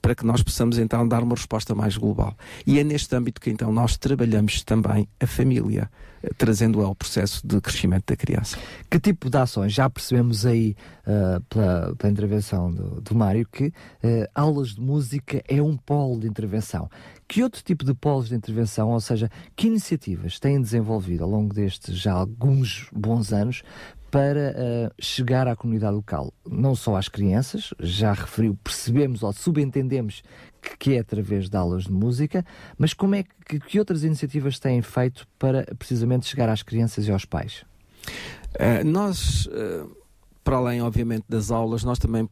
para 0.08 0.14
que 0.14 0.24
nós 0.24 0.42
possamos 0.42 0.78
então 0.78 1.06
dar 1.06 1.22
uma 1.22 1.34
resposta 1.34 1.74
mais 1.74 1.98
global. 1.98 2.34
E 2.66 2.78
é 2.78 2.84
neste 2.84 3.14
âmbito 3.14 3.42
que 3.42 3.50
então 3.50 3.70
nós 3.70 3.98
trabalhamos 3.98 4.64
também 4.64 5.06
a 5.20 5.26
família, 5.26 5.90
eh, 6.22 6.30
trazendo 6.38 6.80
ao 6.80 6.94
processo 6.94 7.46
de 7.46 7.60
crescimento 7.60 8.04
da 8.06 8.16
criança. 8.16 8.56
Que 8.90 8.98
tipo 8.98 9.28
de 9.28 9.36
ações? 9.36 9.74
Já 9.74 9.90
percebemos 9.90 10.46
aí 10.46 10.74
ah, 11.06 11.42
pela, 11.50 11.94
pela 11.96 12.10
intervenção 12.10 12.72
do, 12.72 13.02
do 13.02 13.14
Mário 13.14 13.46
que 13.52 13.70
ah, 14.02 14.30
aulas 14.34 14.76
de 14.76 14.80
música 14.80 15.42
é 15.46 15.60
um 15.60 15.76
polo 15.76 16.20
de 16.20 16.26
intervenção. 16.26 16.88
Que 17.28 17.42
outro 17.42 17.62
tipo 17.62 17.84
de 17.84 17.92
polos 17.92 18.30
de 18.30 18.34
intervenção, 18.34 18.88
ou 18.88 19.00
seja, 19.00 19.30
que 19.54 19.66
iniciativas 19.66 20.38
têm 20.38 20.58
desenvolvido 20.58 21.24
ao 21.24 21.28
longo 21.28 21.54
destes 21.54 21.98
já 21.98 22.12
alguns 22.14 22.88
bons 22.90 23.34
anos 23.34 23.62
para 24.10 24.54
ah, 24.56 24.92
chegar 25.00 25.46
à 25.46 25.56
comunidade 25.56 25.94
local? 25.94 26.32
Não 26.46 26.74
só 26.74 26.96
às 26.96 27.08
crianças, 27.08 27.72
já 27.80 28.12
referiu, 28.12 28.58
percebemos 28.62 29.22
ou 29.22 29.32
subentendemos 29.32 30.22
que, 30.60 30.76
que 30.76 30.94
é 30.94 31.00
através 31.00 31.48
de 31.48 31.56
aulas 31.56 31.84
de 31.84 31.92
música, 31.92 32.44
mas 32.76 32.94
como 32.94 33.14
é 33.14 33.22
que, 33.22 33.60
que 33.60 33.78
outras 33.78 34.04
iniciativas 34.04 34.58
têm 34.58 34.82
feito 34.82 35.26
para 35.38 35.64
precisamente 35.78 36.26
chegar 36.26 36.48
às 36.48 36.62
crianças 36.62 37.06
e 37.06 37.10
aos 37.10 37.24
pais? 37.24 37.64
Eh, 38.54 38.82
nós, 38.84 39.48
eh, 39.52 39.84
para 40.42 40.56
além, 40.56 40.80
obviamente, 40.82 41.24
das 41.28 41.50
aulas, 41.50 41.84
nós 41.84 41.98
também 41.98 42.28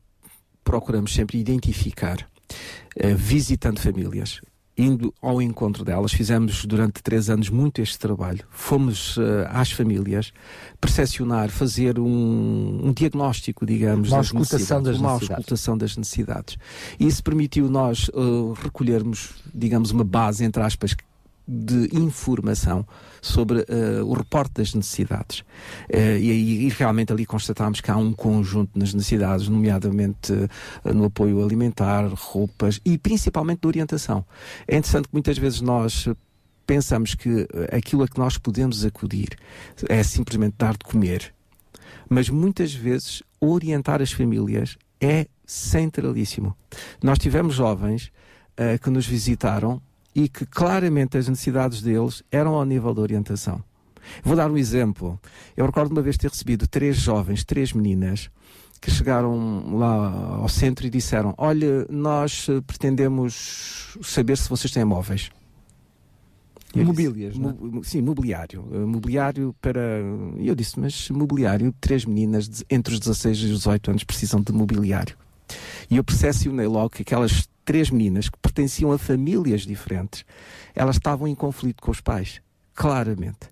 procuramos 0.65 1.15
sempre 1.15 1.39
identificar, 1.39 2.29
visitando 3.15 3.79
famílias, 3.79 4.41
indo 4.77 5.13
ao 5.23 5.41
encontro 5.41 5.85
delas. 5.85 6.13
Fizemos 6.13 6.65
durante 6.65 7.03
três 7.03 7.31
anos 7.31 7.49
muito 7.49 7.81
este 7.81 7.99
trabalho. 7.99 8.45
Fomos 8.51 9.17
eh, 9.19 9.49
às 9.51 9.71
famílias 9.73 10.33
percepcionar, 10.81 11.49
fazer 11.49 11.99
um, 11.99 12.81
um 12.85 12.93
diagnóstico, 12.93 13.65
digamos, 13.65 14.11
Uma 14.11 14.19
das 14.19 14.33
necessidades, 14.33 14.85
das 14.85 14.99
uma 14.99 15.13
necessidades. 15.15 15.31
auscultação 15.31 15.79
das 15.79 15.97
necessidades. 15.97 16.57
E 17.01 17.07
isso 17.07 17.23
permitiu 17.23 17.69
nós 17.71 18.11
eh, 18.13 18.63
recolhermos, 18.63 19.31
digamos, 19.55 19.91
uma 19.91 20.05
base, 20.05 20.45
entre 20.45 20.63
aspas, 20.63 20.95
de 21.47 21.89
informação 21.93 22.87
sobre 23.23 23.65
eh, 23.69 24.03
o 24.03 24.13
reporte 24.13 24.55
das 24.55 24.75
necessidades. 24.75 25.45
Eh, 25.89 26.19
e, 26.19 26.67
e 26.67 26.69
realmente 26.71 27.13
ali 27.13 27.25
constatámos 27.25 27.81
que 27.81 27.91
há 27.91 27.97
um 27.97 28.13
conjunto 28.13 28.77
nas 28.79 28.93
necessidades, 28.93 29.49
nomeadamente 29.49 30.33
eh, 30.33 30.93
no 30.93 31.05
apoio 31.05 31.45
alimentar, 31.45 32.07
roupas 32.09 32.81
e 32.85 32.99
principalmente 32.99 33.61
de 33.61 33.67
orientação. 33.69 34.25
É 34.67 34.77
interessante 34.77 35.09
que 35.09 35.15
muitas 35.15 35.39
vezes 35.39 35.61
nós 35.61 36.09
pensamos 36.67 37.15
que 37.15 37.47
aquilo 37.73 38.03
a 38.03 38.09
que 38.09 38.19
nós 38.19 38.39
podemos 38.39 38.85
acudir 38.85 39.39
é 39.89 40.03
simplesmente 40.03 40.57
dar 40.59 40.73
de 40.73 40.85
comer. 40.85 41.33
Mas 42.09 42.29
muitas 42.29 42.75
vezes 42.75 43.23
orientar 43.41 44.03
as 44.03 44.11
famílias 44.11 44.77
é 45.01 45.27
centralíssimo. 45.45 46.57
Nós 47.01 47.19
tivemos 47.19 47.55
jovens 47.55 48.11
que 48.83 48.91
nos 48.91 49.07
visitaram 49.07 49.81
e 50.17 50.29
que 50.31 50.47
claramente 50.47 51.19
as 51.19 51.29
necessidades 51.29 51.83
deles 51.83 52.23
eram 52.33 52.55
ao 52.55 52.65
nível 52.65 52.95
da 52.95 53.03
orientação. 53.03 53.63
Vou 54.25 54.35
dar 54.35 54.51
um 54.51 54.57
exemplo. 54.57 55.21
Eu 55.57 55.67
recordo 55.67 55.93
uma 55.93 56.01
vez 56.01 56.17
ter 56.17 56.31
recebido 56.31 56.67
três 56.67 56.97
jovens, 56.97 57.45
três 57.45 57.73
meninas, 57.75 58.31
que 58.81 58.91
chegaram 58.91 59.77
lá 59.77 60.39
ao 60.41 60.49
centro 60.49 60.87
e 60.87 60.91
disseram: 60.91 61.35
Olha, 61.37 61.87
nós 61.91 62.47
eh, 62.49 62.61
pretendemos 62.67 63.97
saber 64.03 64.37
se 64.39 64.49
vocês 64.49 64.73
têm 64.73 64.85
móveis. 64.85 65.31
Disse, 66.73 66.85
Mobílias, 66.87 67.35
é? 67.35 67.39
"Mo- 67.39 67.83
Sim, 67.85 68.03
mobiliário. 68.03 68.65
Eh, 68.73 68.79
Mobiliário 68.79 69.55
para. 69.61 69.81
E 70.39 70.47
eu 70.49 70.55
disse, 70.55 70.79
mas 70.79 71.09
mobiliário, 71.11 71.75
três 71.81 72.05
meninas 72.05 72.49
de- 72.49 72.65
entre 72.71 72.95
os 72.95 73.01
16 73.01 73.39
e 73.39 73.45
os 73.47 73.51
18 73.59 73.91
anos 73.91 74.05
precisam 74.05 74.41
de 74.41 74.53
mobiliário. 74.53 75.17
E 75.91 75.97
eu 75.97 76.05
percepcionei 76.05 76.67
logo 76.67 76.91
que 76.91 77.03
aquelas 77.03 77.49
três 77.67 77.91
meninas 77.91 78.31
que 78.31 78.39
pertenciam 78.39 78.91
a 78.93 78.97
famílias 78.99 79.63
diferentes, 79.63 80.25
elas 80.75 80.97
estavam 80.97 81.29
em 81.29 81.35
conflito 81.35 81.83
com 81.83 81.91
os 81.91 82.01
pais, 82.01 82.41
claramente. 82.73 83.51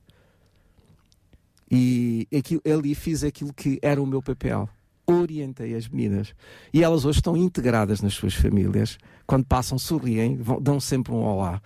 E 1.71 2.27
aquilo, 2.35 2.63
ali 2.65 2.95
fiz 2.95 3.25
aquilo 3.25 3.53
que 3.53 3.79
era 3.83 4.01
o 4.01 4.07
meu 4.07 4.23
papel. 4.23 4.69
Orientei 5.07 5.75
as 5.75 5.89
meninas. 5.89 6.35
E 6.73 6.83
elas 6.83 7.05
hoje 7.05 7.19
estão 7.19 7.37
integradas 7.37 8.01
nas 8.01 8.15
suas 8.15 8.33
famílias. 8.35 8.97
Quando 9.27 9.45
passam, 9.45 9.79
sorriem, 9.79 10.37
vão- 10.37 10.61
dão 10.61 10.79
sempre 10.81 11.13
um 11.13 11.17
olá. 11.23 11.61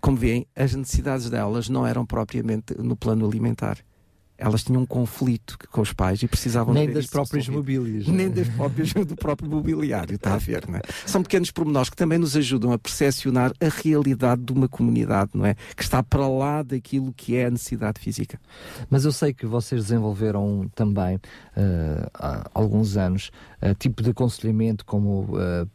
Como 0.00 0.16
veem, 0.16 0.46
as 0.56 0.74
necessidades 0.74 1.28
delas 1.28 1.68
não 1.68 1.86
eram 1.86 2.06
propriamente 2.06 2.74
no 2.78 2.96
plano 2.96 3.26
alimentar. 3.26 3.78
Elas 4.40 4.64
tinham 4.64 4.82
um 4.82 4.86
conflito 4.86 5.58
com 5.70 5.82
os 5.82 5.92
pais 5.92 6.22
e 6.22 6.26
precisavam 6.26 6.72
Nem 6.72 6.90
das 6.90 7.06
próprias 7.06 7.46
mobílias. 7.48 8.08
Nem 8.08 8.30
das 8.30 8.48
próprias 8.48 8.92
do 9.06 9.14
próprio 9.14 9.48
mobiliário, 9.50 10.14
está 10.16 10.34
a 10.34 10.38
ver, 10.38 10.66
não 10.66 10.78
é? 10.78 10.82
São 11.06 11.22
pequenos 11.22 11.50
pormenores 11.50 11.90
que 11.90 11.96
também 11.96 12.18
nos 12.18 12.36
ajudam 12.36 12.72
a 12.72 12.78
percepcionar 12.78 13.52
a 13.60 13.68
realidade 13.68 14.42
de 14.42 14.52
uma 14.52 14.68
comunidade, 14.68 15.32
não 15.34 15.44
é? 15.44 15.54
Que 15.76 15.82
está 15.82 16.02
para 16.02 16.26
lá 16.26 16.62
daquilo 16.62 17.12
que 17.12 17.36
é 17.36 17.46
a 17.46 17.50
necessidade 17.50 18.00
física. 18.00 18.40
Mas 18.88 19.04
eu 19.04 19.12
sei 19.12 19.34
que 19.34 19.46
vocês 19.46 19.82
desenvolveram 19.84 20.70
também 20.74 21.20
eh, 21.56 22.08
há 22.14 22.50
alguns 22.54 22.96
anos 22.96 23.30
eh, 23.60 23.74
tipo 23.74 24.02
de 24.02 24.10
aconselhamento 24.10 24.84
como 24.84 25.28
eh, 25.38 25.66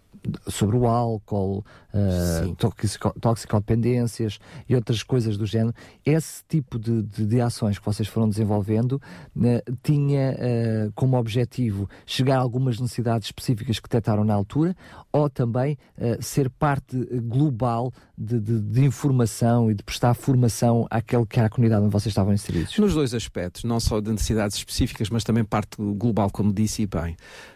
sobre 0.48 0.76
o 0.78 0.88
álcool, 0.88 1.66
uh, 1.94 2.56
toxico, 2.56 3.14
toxicodependências 3.20 4.40
e 4.68 4.76
outras 4.76 5.04
coisas 5.04 5.38
do 5.38 5.46
género. 5.46 5.74
Esse 6.06 6.44
tipo 6.48 6.78
de, 6.78 7.04
de, 7.04 7.26
de 7.26 7.42
ações 7.42 7.80
que 7.80 7.86
vocês 7.86 8.08
foram 8.08 8.30
desenvolvendo 8.30 8.94
uh, 9.36 9.78
tinha 9.84 10.32
uh, 10.32 10.92
como 10.94 11.18
objetivo 11.18 11.90
chegar 12.06 12.38
a 12.38 12.42
algumas 12.42 12.80
necessidades 12.80 13.28
específicas 13.28 13.80
que 13.80 13.88
detectaram 13.88 14.24
na 14.24 14.34
altura 14.34 14.76
ou 15.12 15.30
também 15.30 15.78
ser 16.20 16.50
parte 16.50 16.98
global 17.22 17.92
de, 18.18 18.40
de, 18.40 18.60
de, 18.60 18.84
informação 18.84 19.72
e 19.72 19.74
de 19.74 19.84
prestar 19.84 20.14
formação 20.14 20.86
àquele 20.90 21.26
que 21.26 21.40
é 21.40 21.46
a 21.46 21.50
comunidade 21.50 21.84
onde 21.84 21.92
vocês 21.92 22.12
estavam 22.12 22.34
inseridos? 22.34 22.78
Nos 22.78 22.94
dois 22.94 23.14
aspectos, 23.14 23.64
não 23.64 23.80
só 23.80 24.00
de 24.00 24.12
necessidades 24.12 24.58
específicas, 24.58 25.10
mas 25.10 25.24
também 25.24 25.44
parte 25.44 25.78
global, 25.78 26.30
como 26.30 26.52
disse 26.54 26.82
e 26.82 26.88
bem. 26.88 27.16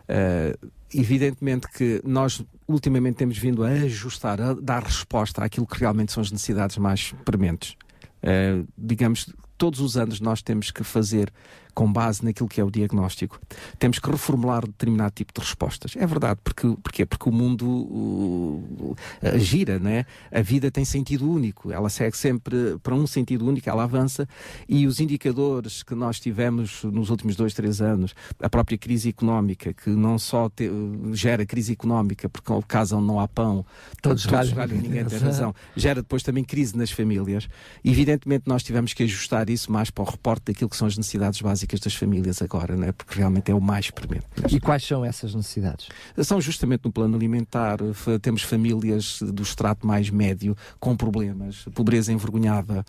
Uh, 0.10 0.70
evidentemente 0.94 1.68
que 1.68 2.02
nós 2.04 2.44
ultimamente 2.68 3.16
temos 3.16 3.38
vindo 3.38 3.64
a 3.64 3.70
ajustar, 3.70 4.42
a 4.42 4.54
dar 4.54 4.84
resposta 4.84 5.44
àquilo 5.44 5.68
que 5.68 5.80
realmente 5.80 6.12
são 6.12 6.22
as 6.22 6.32
necessidades 6.32 6.78
mais 6.78 7.14
prementes. 7.26 7.76
Uh, 8.24 8.68
digamos, 8.78 9.34
todos 9.58 9.80
os 9.80 9.98
anos 9.98 10.20
nós 10.20 10.42
temos 10.42 10.72
que 10.72 10.84
fazer 10.84 11.32
com 11.74 11.92
base 11.92 12.24
naquilo 12.24 12.50
que 12.50 12.60
é 12.60 12.64
o 12.64 12.72
diagnóstico. 12.72 13.40
Temos 13.78 14.00
que 14.00 14.10
reformular 14.10 14.66
determinado 14.66 15.12
tipo 15.12 15.34
de 15.34 15.40
respostas. 15.40 15.94
É 15.96 16.06
verdade, 16.06 16.40
porque, 16.44 16.68
porque, 16.84 17.06
porque 17.06 17.30
o 17.30 17.32
mundo 17.32 17.66
uh, 17.68 18.96
gira, 19.38 19.80
né? 19.80 20.06
a 20.32 20.42
vida 20.42 20.70
tem 20.72 20.84
sentido 20.84 21.30
único, 21.30 21.72
ela 21.72 21.90
segue 21.90 22.18
sempre 22.18 22.78
para 22.82 22.94
um 22.94 23.08
sentido 23.08 23.48
único, 23.48 23.70
ela 23.70 23.84
avança 23.84 24.28
e 24.68 24.86
os 24.88 25.00
indicadores 25.00 25.84
que 25.84 25.96
nós 25.96 26.20
tivemos 26.20 26.84
nos 26.84 27.10
últimos 27.10 27.36
dois, 27.36 27.54
três 27.54 27.82
anos, 27.82 28.14
a 28.42 28.50
própria 28.50 28.78
crise 28.78 29.10
económica, 29.10 29.74
que 29.74 29.90
não 29.90 30.18
só 30.18 30.50
te, 30.50 30.70
gera 31.14 31.46
crise 31.46 31.74
económica, 31.74 32.28
porque 32.28 32.52
ao 32.52 32.62
caso 32.62 33.00
não 33.00 33.20
há 33.20 33.28
pão, 33.28 33.66
todos, 34.02 34.24
todos 34.24 34.52
galham, 34.52 34.78
ninguém 34.78 35.06
tem 35.06 35.20
razão, 35.20 35.54
gera 35.76 36.02
depois 36.02 36.24
também 36.24 36.44
crise 36.44 36.76
nas 36.76 36.92
famílias. 36.92 37.48
Evidentemente 37.84 38.44
nós 38.48 38.64
tivemos 38.64 38.94
que 38.94 39.04
ajustar 39.04 39.50
isso 39.50 39.72
mais 39.72 39.90
para 39.90 40.04
o 40.04 40.10
reporte 40.10 40.46
daquilo 40.48 40.70
que 40.70 40.76
são 40.76 40.88
as 40.88 40.98
necessidades 40.98 41.42
básicas 41.42 41.59
das 41.68 41.94
famílias 41.96 42.42
agora, 42.42 42.76
né? 42.76 42.92
porque 42.92 43.18
realmente 43.18 43.52
é 43.52 43.56
o 43.56 43.62
mais 43.62 43.90
premente. 43.90 44.26
E 44.50 44.60
quais 44.60 44.84
são 44.84 45.04
essas 45.04 45.34
necessidades? 45.34 45.88
São 46.24 46.40
justamente 46.42 46.86
no 46.86 46.92
plano 46.92 47.16
alimentar. 47.16 47.80
Temos 48.22 48.44
famílias 48.44 49.20
do 49.22 49.44
extrato 49.44 49.86
mais 49.86 50.10
médio 50.10 50.56
com 50.80 50.96
problemas, 50.96 51.66
pobreza 51.74 52.12
envergonhada, 52.12 52.86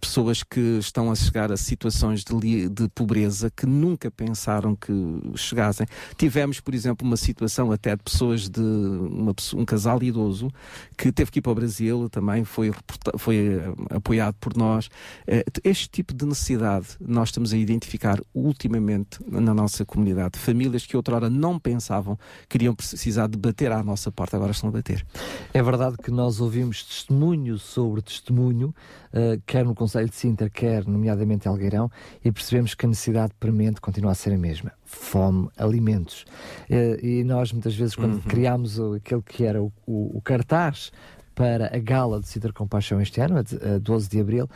pessoas 0.00 0.42
que 0.42 0.78
estão 0.78 1.10
a 1.10 1.14
chegar 1.14 1.52
a 1.52 1.56
situações 1.56 2.24
de, 2.24 2.68
de 2.68 2.88
pobreza 2.88 3.50
que 3.50 3.66
nunca 3.66 4.10
pensaram 4.10 4.74
que 4.74 4.92
chegassem. 5.36 5.86
Tivemos, 6.16 6.60
por 6.60 6.74
exemplo, 6.74 7.06
uma 7.06 7.16
situação 7.16 7.72
até 7.72 7.96
de 7.96 8.02
pessoas 8.02 8.48
de 8.48 8.60
uma, 8.60 9.34
um 9.54 9.64
casal 9.64 10.02
idoso 10.02 10.50
que 10.96 11.12
teve 11.12 11.30
que 11.30 11.38
ir 11.38 11.42
para 11.42 11.52
o 11.52 11.54
Brasil, 11.54 12.08
também 12.08 12.44
foi, 12.44 12.72
foi 13.18 13.60
apoiado 13.90 14.34
por 14.40 14.56
nós. 14.56 14.88
Este 15.62 15.88
tipo 15.88 16.12
de 16.12 16.24
necessidade 16.26 16.88
nós 17.00 17.28
estamos 17.28 17.52
a 17.52 17.56
identificar 17.56 18.03
ultimamente 18.34 19.18
na 19.26 19.54
nossa 19.54 19.84
comunidade. 19.84 20.38
Famílias 20.38 20.86
que 20.86 20.96
outrora 20.96 21.30
não 21.30 21.58
pensavam 21.58 22.18
que 22.48 22.56
iriam 22.56 22.74
precisar 22.74 23.28
de 23.28 23.38
bater 23.38 23.72
à 23.72 23.82
nossa 23.82 24.10
porta, 24.10 24.36
agora 24.36 24.52
estão 24.52 24.68
a 24.68 24.72
bater. 24.72 25.04
É 25.52 25.62
verdade 25.62 25.96
que 25.96 26.10
nós 26.10 26.40
ouvimos 26.40 26.82
testemunho 26.84 27.58
sobre 27.58 28.02
testemunho, 28.02 28.74
uh, 29.12 29.40
quer 29.46 29.64
no 29.64 29.74
Conselho 29.74 30.08
de 30.08 30.16
Sintra, 30.16 30.50
quer 30.50 30.86
nomeadamente 30.86 31.46
em 31.46 31.50
Algueirão, 31.50 31.90
e 32.24 32.30
percebemos 32.30 32.74
que 32.74 32.86
a 32.86 32.88
necessidade 32.88 33.32
premente 33.38 33.80
continua 33.80 34.12
a 34.12 34.14
ser 34.14 34.32
a 34.32 34.38
mesma. 34.38 34.72
Fome, 34.84 35.48
alimentos. 35.56 36.24
Uh, 36.68 37.04
e 37.04 37.24
nós 37.24 37.52
muitas 37.52 37.74
vezes 37.74 37.94
quando 37.94 38.14
uhum. 38.14 38.20
criámos 38.20 38.78
aquele 38.80 39.22
que 39.22 39.44
era 39.44 39.62
o, 39.62 39.72
o, 39.86 40.18
o 40.18 40.20
cartaz 40.22 40.92
para 41.34 41.74
a 41.74 41.78
gala 41.78 42.20
de 42.20 42.28
Sintra 42.28 42.52
Compaixão 42.52 43.00
este 43.00 43.20
ano, 43.20 43.38
a 43.38 43.78
12 43.78 44.08
de 44.08 44.20
Abril, 44.20 44.48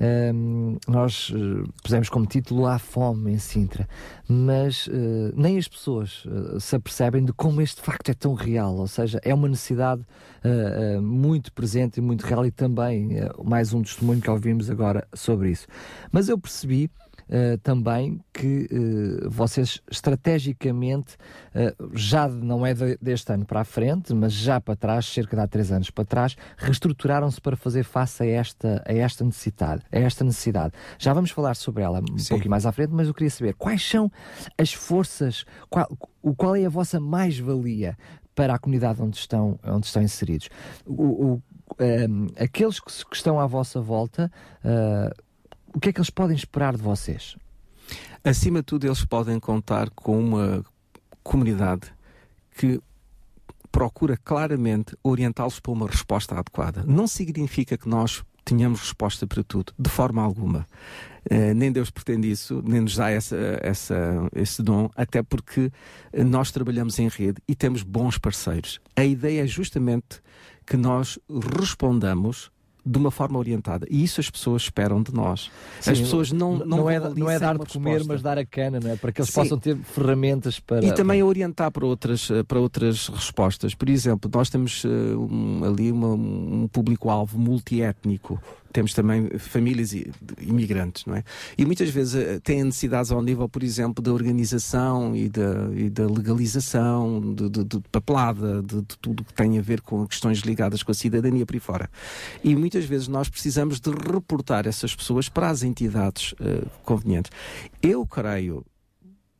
um, 0.00 0.78
nós 0.88 1.28
uh, 1.30 1.68
pusemos 1.82 2.08
como 2.08 2.24
título 2.24 2.66
A 2.66 2.78
Fome 2.78 3.32
em 3.32 3.38
Sintra, 3.38 3.86
mas 4.26 4.86
uh, 4.86 4.90
nem 5.34 5.58
as 5.58 5.68
pessoas 5.68 6.24
uh, 6.24 6.58
se 6.58 6.74
apercebem 6.74 7.22
de 7.22 7.32
como 7.34 7.60
este 7.60 7.82
facto 7.82 8.10
é 8.10 8.14
tão 8.14 8.32
real, 8.32 8.76
ou 8.76 8.88
seja, 8.88 9.20
é 9.22 9.34
uma 9.34 9.48
necessidade 9.48 10.02
muito 11.02 11.52
presente 11.52 11.98
e 11.98 12.00
muito 12.00 12.22
real, 12.22 12.46
e 12.46 12.50
também 12.50 13.10
mais 13.44 13.74
um 13.74 13.82
testemunho 13.82 14.22
que 14.22 14.30
ouvimos 14.30 14.70
agora 14.70 15.06
sobre 15.12 15.50
isso. 15.50 15.66
Mas 16.10 16.30
eu 16.30 16.38
percebi 16.38 16.90
Uh, 17.30 17.56
também 17.58 18.20
que 18.32 18.66
uh, 18.72 19.30
vocês 19.30 19.80
estrategicamente, 19.88 21.14
uh, 21.54 21.90
já 21.94 22.26
não 22.26 22.66
é 22.66 22.74
de, 22.74 22.98
deste 23.00 23.32
ano 23.32 23.46
para 23.46 23.60
a 23.60 23.64
frente, 23.64 24.12
mas 24.12 24.32
já 24.32 24.60
para 24.60 24.74
trás, 24.74 25.06
cerca 25.06 25.36
de 25.36 25.42
há 25.42 25.46
três 25.46 25.70
anos 25.70 25.90
para 25.90 26.04
trás, 26.04 26.36
reestruturaram-se 26.56 27.40
para 27.40 27.56
fazer 27.56 27.84
face 27.84 28.24
a 28.24 28.26
esta, 28.26 28.82
a 28.84 28.92
esta 28.92 29.22
necessidade, 29.24 29.82
a 29.92 29.98
esta 30.00 30.24
necessidade. 30.24 30.74
Já 30.98 31.12
vamos 31.12 31.30
falar 31.30 31.54
sobre 31.54 31.84
ela 31.84 32.00
um 32.00 32.18
Sim. 32.18 32.30
pouquinho 32.30 32.50
mais 32.50 32.66
à 32.66 32.72
frente, 32.72 32.90
mas 32.92 33.06
eu 33.06 33.14
queria 33.14 33.30
saber 33.30 33.54
quais 33.54 33.88
são 33.88 34.10
as 34.58 34.72
forças, 34.72 35.44
qual, 35.68 35.86
o, 36.20 36.34
qual 36.34 36.56
é 36.56 36.66
a 36.66 36.68
vossa 36.68 36.98
mais-valia 36.98 37.96
para 38.34 38.54
a 38.54 38.58
comunidade 38.58 39.00
onde 39.00 39.16
estão, 39.16 39.56
onde 39.64 39.86
estão 39.86 40.02
inseridos. 40.02 40.48
O, 40.84 41.34
o 41.34 41.42
um, 41.78 42.26
aqueles 42.36 42.80
que, 42.80 42.92
que, 43.06 43.14
estão 43.14 43.38
à 43.38 43.46
vossa 43.46 43.80
volta 43.80 44.30
o 45.74 45.80
que 45.80 45.88
é 45.88 45.92
que 45.92 45.98
eles 45.98 46.10
podem 46.10 46.36
esperar 46.36 46.76
de 46.76 46.82
vocês? 46.82 47.36
Acima 48.24 48.60
de 48.60 48.66
tudo, 48.66 48.86
eles 48.86 49.04
podem 49.04 49.38
contar 49.40 49.90
com 49.90 50.18
uma 50.18 50.64
comunidade 51.22 51.92
que 52.56 52.80
procura 53.70 54.16
claramente 54.16 54.96
orientá-los 55.02 55.60
para 55.60 55.72
uma 55.72 55.86
resposta 55.86 56.34
adequada. 56.34 56.84
Não 56.86 57.06
significa 57.06 57.78
que 57.78 57.88
nós 57.88 58.22
tenhamos 58.44 58.80
resposta 58.80 59.26
para 59.26 59.44
tudo, 59.44 59.72
de 59.78 59.88
forma 59.88 60.22
alguma. 60.22 60.66
Uh, 61.30 61.54
nem 61.54 61.70
Deus 61.70 61.90
pretende 61.90 62.30
isso, 62.30 62.62
nem 62.64 62.80
nos 62.80 62.96
dá 62.96 63.10
essa, 63.10 63.36
essa, 63.62 64.28
esse 64.34 64.62
dom, 64.62 64.90
até 64.96 65.22
porque 65.22 65.70
nós 66.12 66.50
trabalhamos 66.50 66.98
em 66.98 67.08
rede 67.08 67.40
e 67.46 67.54
temos 67.54 67.82
bons 67.82 68.18
parceiros. 68.18 68.80
A 68.96 69.04
ideia 69.04 69.44
é 69.44 69.46
justamente 69.46 70.20
que 70.66 70.76
nós 70.76 71.18
respondamos 71.58 72.50
de 72.84 72.98
uma 72.98 73.10
forma 73.10 73.38
orientada. 73.38 73.86
E 73.90 74.02
isso 74.02 74.20
as 74.20 74.30
pessoas 74.30 74.62
esperam 74.62 75.02
de 75.02 75.12
nós. 75.14 75.50
Sim, 75.80 75.90
as 75.90 76.00
pessoas 76.00 76.32
não 76.32 76.58
não, 76.58 76.66
não, 76.66 76.90
é, 76.90 76.98
não 76.98 77.30
é 77.30 77.38
dar 77.38 77.58
de 77.58 77.66
comer, 77.66 77.90
resposta. 77.90 78.12
mas 78.12 78.22
dar 78.22 78.38
a 78.38 78.44
cana, 78.44 78.80
não 78.80 78.90
é? 78.90 78.96
Para 78.96 79.12
que 79.12 79.20
eles 79.20 79.30
Sim. 79.30 79.40
possam 79.40 79.58
ter 79.58 79.76
ferramentas 79.76 80.58
para. 80.58 80.84
E 80.84 80.92
também 80.92 81.22
orientar 81.22 81.70
para 81.70 81.86
outras, 81.86 82.30
eh, 82.30 82.42
para 82.42 82.58
outras 82.58 83.08
respostas. 83.08 83.74
Por 83.74 83.88
exemplo, 83.88 84.30
nós 84.32 84.50
temos 84.50 84.84
uh, 84.84 84.88
um, 84.88 85.64
ali 85.64 85.92
uma, 85.92 86.08
um 86.08 86.68
público-alvo 86.70 87.38
multiétnico 87.38 88.40
temos 88.72 88.94
também 88.94 89.28
famílias 89.38 89.92
imigrantes, 90.40 91.04
não 91.04 91.16
é? 91.16 91.24
E 91.58 91.64
muitas 91.64 91.90
vezes 91.90 92.14
eh, 92.14 92.40
têm 92.40 92.64
necessidades 92.64 93.10
ao 93.10 93.22
nível, 93.22 93.48
por 93.48 93.62
exemplo, 93.62 94.02
da 94.02 94.12
organização 94.12 95.14
e 95.14 95.28
da, 95.28 95.70
e 95.74 95.90
da 95.90 96.06
legalização, 96.06 97.20
de, 97.34 97.48
de, 97.48 97.64
de 97.64 97.80
papelada, 97.90 98.62
de, 98.62 98.76
de, 98.76 98.98
tudo 99.00 99.24
que 99.24 99.34
tem 99.34 99.58
a 99.58 99.62
ver 99.62 99.80
com 99.80 100.06
questões 100.06 100.38
ligadas 100.40 100.82
com 100.82 100.92
a 100.92 100.94
cidadania 100.94 101.44
por 101.44 101.54
aí 101.54 101.60
fora. 101.60 101.90
E 102.44 102.54
muitas 102.54 102.84
vezes 102.84 103.08
nós 103.08 103.28
precisamos 103.28 103.80
de 103.80 103.90
reportar 103.90 104.66
essas 104.66 104.94
pessoas 104.94 105.28
para 105.28 105.48
as 105.48 105.62
entidades 105.62 106.32
uh, 106.32 106.68
convenientes. 106.84 107.30
Eu 107.82 108.06
creio, 108.06 108.64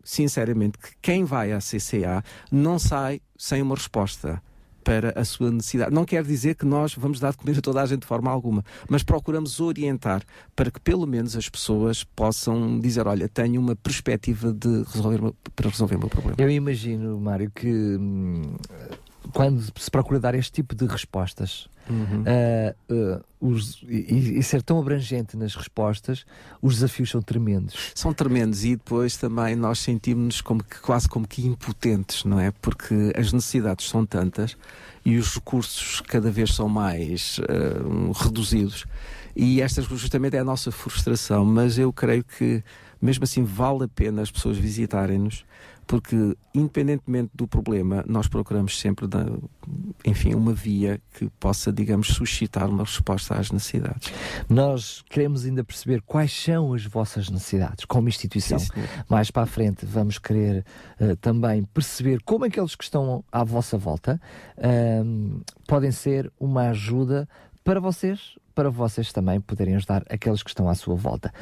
sinceramente, 0.03 0.79
que 0.79 0.91
quem 1.01 1.25
vai 1.25 1.53
à 1.53 1.59
CCA 1.59 2.25
não 2.51 2.79
sai 2.79 3.21
sem 3.39 3.63
uma 3.63 3.75
resposta 3.75 4.43
para 4.85 5.19
a 5.19 5.25
sua 5.25 5.51
necessidade. 5.51 5.93
Não 5.93 6.05
quer 6.05 6.25
dizer 6.25 6.55
que 6.55 6.65
nós 6.65 6.95
vamos 6.95 7.21
dar 7.21 7.31
de 7.33 7.39
comer 7.39 7.59
a 7.59 7.61
toda 7.61 7.83
a 7.83 7.87
gente 7.87 8.01
de 8.01 8.07
forma 8.07 8.31
alguma, 8.31 8.65
mas 8.89 9.03
procuramos 9.03 9.61
orientar 9.61 10.23
para 10.55 10.71
que 10.71 10.81
pelo 10.81 11.07
menos 11.07 11.37
as 11.37 11.49
pessoas 11.49 12.05
possam 12.05 12.79
dizer: 12.79 13.07
olha, 13.07 13.29
tenho 13.29 13.61
uma 13.61 13.77
perspectiva 13.77 14.53
de 14.53 14.85
resolver 14.93 15.33
para 15.55 15.69
resolver 15.69 15.97
o 15.97 15.99
meu 15.99 16.09
problema. 16.09 16.37
Eu 16.39 16.51
imagino, 16.51 17.21
Mário, 17.21 17.51
que 17.51 17.69
hum, 17.69 18.57
quando 19.33 19.63
se 19.79 19.91
procura 19.91 20.19
dar 20.19 20.35
este 20.35 20.53
tipo 20.53 20.75
de 20.75 20.87
respostas 20.87 21.69
uhum. 21.91 22.23
uh, 22.23 23.17
uh, 23.17 23.25
os, 23.41 23.83
e, 23.89 24.39
e, 24.39 24.43
ser 24.43 24.63
tão 24.63 24.79
abrangente 24.79 25.37
nas 25.37 25.55
respostas, 25.55 26.25
os 26.63 26.75
desafios 26.75 27.11
são 27.11 27.21
tremendos. 27.21 27.93
São 27.95 28.13
tremendos 28.13 28.65
e 28.65 28.77
depois 28.77 29.17
também 29.17 29.57
nós 29.57 29.79
sentimos-nos 29.81 30.41
como 30.41 30.63
que, 30.63 30.79
quase 30.81 31.09
como 31.09 31.27
que 31.27 31.47
impotentes, 31.47 32.25
não 32.25 32.39
é? 32.39 32.51
Porque 32.63 33.13
as 33.17 33.33
necessidades 33.33 33.89
são 33.89 34.05
tantas 34.07 34.57
e 35.05 35.17
os 35.17 35.35
recursos 35.35 36.01
cada 36.03 36.31
vez 36.31 36.55
são 36.55 36.69
mais 36.69 37.39
uh, 37.39 38.13
reduzidos 38.13 38.87
e 39.35 39.61
esta 39.61 39.81
justamente 39.83 40.37
é 40.37 40.41
a 40.41 40.45
nossa 40.45 40.71
frustração, 40.71 41.45
mas 41.45 41.79
eu 41.79 41.93
creio 41.93 42.25
que 42.25 42.63
mesmo 43.01 43.25
assim 43.25 43.45
vale 43.45 43.85
a 43.85 43.89
pena 43.89 44.23
as 44.23 44.31
pessoas 44.31 44.59
visitarem-nos 44.59 45.45
porque 45.91 46.37
independentemente 46.55 47.33
do 47.35 47.49
problema, 47.49 48.05
nós 48.07 48.29
procuramos 48.29 48.79
sempre 48.79 49.09
enfim, 50.05 50.37
uma 50.37 50.53
via 50.53 51.03
que 51.15 51.29
possa, 51.31 51.73
digamos, 51.73 52.07
suscitar 52.15 52.71
uma 52.71 52.85
resposta 52.85 53.35
às 53.35 53.51
necessidades. 53.51 54.13
Nós 54.49 55.03
queremos 55.11 55.45
ainda 55.45 55.65
perceber 55.65 56.01
quais 56.03 56.33
são 56.33 56.75
as 56.75 56.85
vossas 56.85 57.29
necessidades 57.29 57.85
como 57.87 58.09
instituição. 58.09 58.61
Sim. 58.61 58.71
Mais 59.09 59.33
para 59.33 59.43
a 59.43 59.47
frente 59.47 59.85
vamos 59.85 60.17
querer 60.17 60.65
eh, 61.01 61.17
também 61.17 61.65
perceber 61.65 62.23
como 62.23 62.45
aqueles 62.45 62.77
que 62.77 62.85
estão 62.85 63.25
à 63.33 63.43
vossa 63.43 63.77
volta 63.77 64.21
ahm, 64.63 65.41
podem 65.67 65.91
ser 65.91 66.33
uma 66.39 66.69
ajuda 66.69 67.29
para 67.65 67.81
vocês, 67.81 68.37
para 68.55 68.71
vocês 68.71 69.13
também 69.13 69.41
poderem 69.41 69.77
ajudar 69.77 70.05
aqueles 70.11 70.43
que 70.43 70.51
estão 70.51 70.69
à 70.69 70.75
sua 70.75 70.95
volta. 70.95 71.33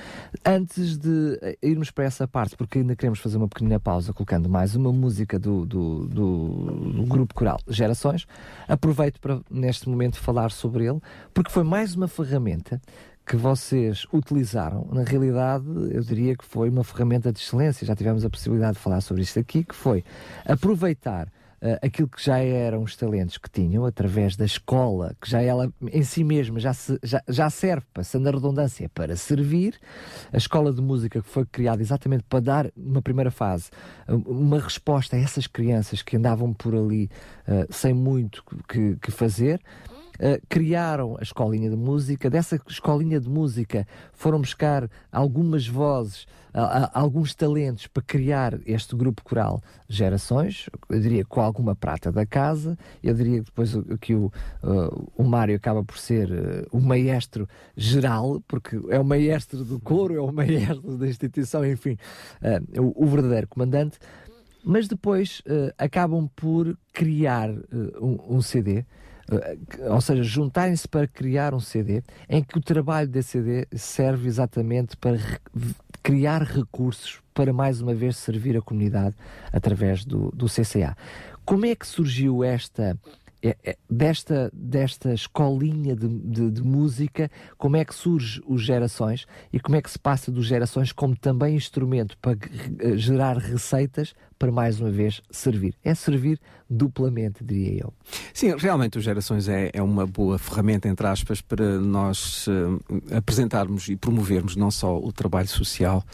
Antes 0.44 0.96
de 0.96 1.38
eh, 1.42 1.58
irmos 1.62 1.90
para 1.90 2.04
essa 2.04 2.26
parte, 2.28 2.56
porque 2.56 2.78
ainda 2.78 2.94
queremos 2.96 3.18
fazer 3.18 3.36
uma 3.36 3.48
pequenina 3.48 3.80
pausa 3.80 4.12
colocando 4.12 4.48
mais 4.48 4.74
uma 4.74 4.92
música 4.92 5.38
do, 5.38 5.64
do, 5.66 6.06
do- 6.06 6.92
do 6.92 7.02
grupo 7.06 7.34
coral 7.34 7.58
Gerações, 7.68 8.26
aproveito 8.66 9.20
para 9.20 9.40
neste 9.50 9.88
momento 9.88 10.18
falar 10.18 10.50
sobre 10.50 10.86
ele, 10.86 11.00
porque 11.34 11.50
foi 11.50 11.64
mais 11.64 11.94
uma 11.94 12.08
ferramenta 12.08 12.80
que 13.26 13.36
vocês 13.36 14.06
utilizaram, 14.10 14.88
na 14.90 15.02
realidade, 15.02 15.66
eu 15.90 16.00
diria 16.02 16.34
que 16.34 16.46
foi 16.46 16.70
uma 16.70 16.82
ferramenta 16.82 17.30
de 17.30 17.38
excelência. 17.38 17.86
Já 17.86 17.94
tivemos 17.94 18.24
a 18.24 18.30
possibilidade 18.30 18.78
de 18.78 18.82
falar 18.82 19.02
sobre 19.02 19.22
isto 19.22 19.38
aqui, 19.38 19.64
que 19.64 19.74
foi 19.74 20.02
aproveitar 20.46 21.28
eh, 21.60 21.78
aquilo 21.82 22.08
que 22.08 22.22
já 22.24 22.38
eram 22.38 22.82
os 22.82 22.96
talentos 22.96 23.38
que 23.38 23.50
tinham 23.50 23.84
através 23.84 24.36
da 24.36 24.44
escola, 24.44 25.14
que 25.20 25.30
já 25.30 25.40
ela 25.42 25.72
em 25.92 26.02
si 26.02 26.22
mesma 26.24 26.58
já, 26.60 26.72
se- 26.72 26.98
já, 27.02 27.22
já 27.28 27.50
serve, 27.50 27.86
passando 27.92 28.28
a 28.28 28.30
redundância, 28.30 28.88
para 28.88 29.16
servir. 29.16 29.78
A 30.32 30.36
escola 30.36 30.72
de 30.72 30.80
música 30.80 31.20
que 31.20 31.28
foi 31.28 31.44
criada 31.46 31.82
exatamente 31.82 32.24
para 32.28 32.40
dar, 32.40 32.70
numa 32.76 33.02
primeira 33.02 33.30
fase, 33.30 33.70
uma 34.08 34.60
resposta 34.60 35.16
a 35.16 35.18
essas 35.18 35.46
crianças 35.46 36.02
que 36.02 36.16
andavam 36.16 36.52
por 36.52 36.74
ali 36.74 37.10
eh, 37.46 37.66
sem 37.70 37.92
muito 37.94 38.44
que, 38.68 38.96
que 38.96 39.10
fazer. 39.10 39.60
Uh, 40.20 40.34
criaram 40.48 41.16
a 41.16 41.22
escolinha 41.22 41.70
de 41.70 41.76
música. 41.76 42.28
Dessa 42.28 42.60
escolinha 42.68 43.20
de 43.20 43.28
música 43.28 43.86
foram 44.12 44.40
buscar 44.40 44.90
algumas 45.12 45.68
vozes, 45.68 46.26
alguns 46.92 47.34
talentos 47.34 47.86
para 47.86 48.02
criar 48.02 48.58
este 48.66 48.96
grupo 48.96 49.22
coral 49.22 49.62
Gerações. 49.88 50.68
Eu 50.88 51.00
diria 51.00 51.24
com 51.24 51.40
alguma 51.40 51.74
prata 51.74 52.12
da 52.12 52.26
casa. 52.26 52.76
Eu 53.02 53.14
diria 53.14 53.42
depois 53.42 53.74
que 54.00 54.14
o, 54.14 54.26
uh, 54.62 55.10
o 55.16 55.24
Mário 55.24 55.56
acaba 55.56 55.82
por 55.82 55.98
ser 55.98 56.30
uh, 56.30 56.66
o 56.70 56.80
maestro 56.80 57.48
geral, 57.76 58.42
porque 58.46 58.78
é 58.90 58.98
o 58.98 59.04
maestro 59.04 59.64
do 59.64 59.80
coro, 59.80 60.14
é 60.14 60.20
o 60.20 60.32
maestro 60.32 60.98
da 60.98 61.06
instituição, 61.06 61.64
enfim, 61.64 61.96
uh, 62.42 62.82
o, 62.82 63.04
o 63.04 63.06
verdadeiro 63.06 63.48
comandante 63.48 63.98
mas 64.68 64.86
depois 64.86 65.40
eh, 65.46 65.72
acabam 65.78 66.28
por 66.36 66.76
criar 66.92 67.48
eh, 67.48 67.64
um, 68.00 68.36
um 68.36 68.42
CD, 68.42 68.84
ou 69.90 70.00
seja, 70.00 70.22
juntarem-se 70.22 70.88
para 70.88 71.06
criar 71.06 71.54
um 71.54 71.60
CD 71.60 72.02
em 72.28 72.42
que 72.42 72.56
o 72.58 72.60
trabalho 72.60 73.08
desse 73.08 73.30
CD 73.30 73.66
serve 73.76 74.26
exatamente 74.28 74.96
para 74.96 75.18
criar 76.02 76.42
recursos 76.42 77.20
para 77.34 77.52
mais 77.52 77.80
uma 77.80 77.94
vez 77.94 78.16
servir 78.16 78.56
a 78.56 78.62
comunidade 78.62 79.14
através 79.52 80.04
do, 80.04 80.30
do 80.32 80.46
CCA. 80.46 80.96
Como 81.44 81.66
é 81.66 81.74
que 81.74 81.86
surgiu 81.86 82.42
esta 82.42 82.98
é- 83.40 83.56
é- 83.62 83.76
desta, 83.88 84.50
desta 84.52 85.14
escolinha 85.14 85.94
de, 85.94 86.08
de- 86.08 86.50
de 86.50 86.62
música, 86.62 87.30
como 87.56 87.76
é 87.76 87.84
que 87.84 87.94
surge 87.94 88.42
os 88.44 88.62
Gerações 88.62 89.26
e 89.52 89.60
como 89.60 89.76
é 89.76 89.82
que 89.82 89.90
se 89.90 89.98
passa 89.98 90.32
dos 90.32 90.46
Gerações 90.46 90.90
como 90.90 91.14
também 91.16 91.54
instrumento 91.54 92.18
para 92.18 92.36
eh, 92.80 92.96
gerar 92.96 93.36
receitas 93.36 94.12
para 94.38 94.50
mais 94.50 94.80
uma 94.80 94.90
vez 94.90 95.22
servir. 95.30 95.76
É 95.84 95.94
servir 95.94 96.40
duplamente, 96.68 97.42
diria 97.42 97.82
eu. 97.84 97.94
Sim, 98.34 98.54
realmente 98.56 98.98
o 98.98 99.00
Gerações 99.00 99.48
é, 99.48 99.70
é 99.72 99.82
uma 99.82 100.06
boa 100.06 100.38
ferramenta, 100.38 100.86
entre 100.88 101.06
aspas, 101.06 101.40
para 101.40 101.78
nós 101.80 102.46
eh, 102.48 103.16
apresentarmos 103.16 103.88
e 103.88 103.96
promovermos 103.96 104.54
não 104.54 104.70
só 104.70 104.98
o 104.98 105.10
trabalho 105.10 105.48
social, 105.48 106.04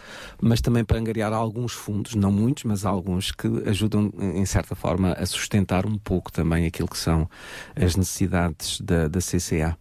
mas 0.41 0.61
também 0.61 0.85
para 0.85 0.99
angariar 0.99 1.33
alguns 1.33 1.73
fundos, 1.73 2.15
não 2.15 2.31
muitos, 2.31 2.65
mas 2.65 2.85
alguns 2.85 3.33
que 3.33 3.49
ajudam, 3.67 4.13
em 4.19 4.47
certa 4.47 4.77
forma, 4.77 5.13
a 5.13 5.27
sustentar 5.27 5.87
um 5.87 5.99
pouco 5.99 6.31
também 6.31 6.67
aquilo 6.67 6.89
que 6.89 6.99
são 6.99 7.29
as 7.75 7.97
necessidades 7.97 8.81
da, 8.81 9.09
da 9.09 9.19
CCA. 9.19 9.77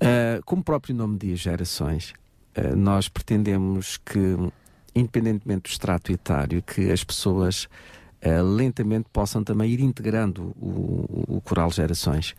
Eh, 0.00 0.40
como 0.44 0.60
o 0.60 0.64
próprio 0.64 0.94
nome 0.94 1.18
diz, 1.18 1.40
Gerações, 1.40 2.14
eh, 2.54 2.74
nós 2.76 3.08
pretendemos 3.08 3.96
que, 3.96 4.36
independentemente 4.94 5.62
do 5.62 5.68
extrato 5.68 6.12
etário, 6.12 6.62
que 6.62 6.90
as 6.92 7.02
pessoas 7.02 7.68
eh, 8.26 8.42
lentamente 8.42 9.08
possam 9.12 9.44
também 9.44 9.70
ir 9.70 9.78
integrando 9.78 10.52
o, 10.60 11.36
o 11.36 11.40
Coral 11.40 11.70
Gerações. 11.70 12.34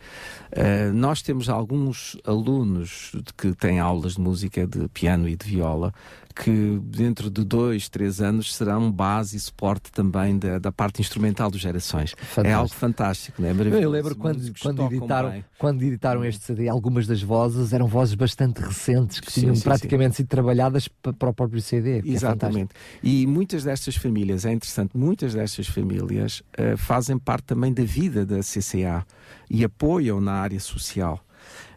Eh, 0.52 0.90
nós 0.92 1.22
temos 1.22 1.48
alguns 1.48 2.14
alunos 2.26 3.12
que 3.38 3.54
têm 3.54 3.80
aulas 3.80 4.16
de 4.16 4.20
música 4.20 4.66
de 4.66 4.86
piano 4.88 5.26
e 5.26 5.34
de 5.34 5.48
viola 5.48 5.94
que 6.42 6.78
dentro 6.84 7.28
de 7.30 7.42
dois, 7.44 7.88
três 7.88 8.20
anos 8.20 8.54
serão 8.54 8.92
base 8.92 9.36
e 9.36 9.40
suporte 9.40 9.90
também 9.90 10.38
da, 10.38 10.58
da 10.58 10.70
parte 10.70 11.00
instrumental 11.00 11.50
dos 11.50 11.60
Gerações. 11.60 12.14
É 12.44 12.52
algo 12.52 12.68
fantástico, 12.72 13.42
não 13.42 13.48
é? 13.48 13.50
Eu 13.50 13.56
Maravilhoso. 13.56 13.88
lembro 13.90 14.14
quando, 14.16 14.52
quando, 14.60 14.82
editaram, 14.82 15.30
bem. 15.30 15.44
quando 15.58 15.82
editaram 15.82 16.24
este 16.24 16.44
CD, 16.44 16.68
algumas 16.68 17.06
das 17.06 17.20
vozes 17.22 17.72
eram 17.72 17.86
vozes 17.88 18.14
bastante 18.14 18.60
recentes 18.60 19.18
que 19.20 19.32
Sim, 19.32 19.40
tinham 19.40 19.54
sim, 19.56 19.62
praticamente 19.62 20.16
sido 20.16 20.28
trabalhadas 20.28 20.86
pa- 20.86 21.12
para 21.12 21.30
o 21.30 21.34
próprio 21.34 21.60
CD. 21.60 21.98
é 21.98 22.02
Exatamente. 22.04 22.70
e 23.02 23.26
muitas 23.26 23.64
destas 23.64 23.96
famílias, 23.96 24.44
é 24.44 24.52
interessante, 24.52 24.96
muitas 24.96 25.34
destas 25.34 25.66
famílias 25.66 26.42
eh, 26.56 26.76
fazem 26.76 27.18
parte 27.18 27.44
também 27.46 27.72
da 27.74 27.82
vida 27.82 28.24
da 28.24 28.38
CCA 28.40 29.04
e 29.50 29.64
apoiam 29.64 30.20
na 30.20 30.34
área 30.34 30.60
social. 30.60 31.18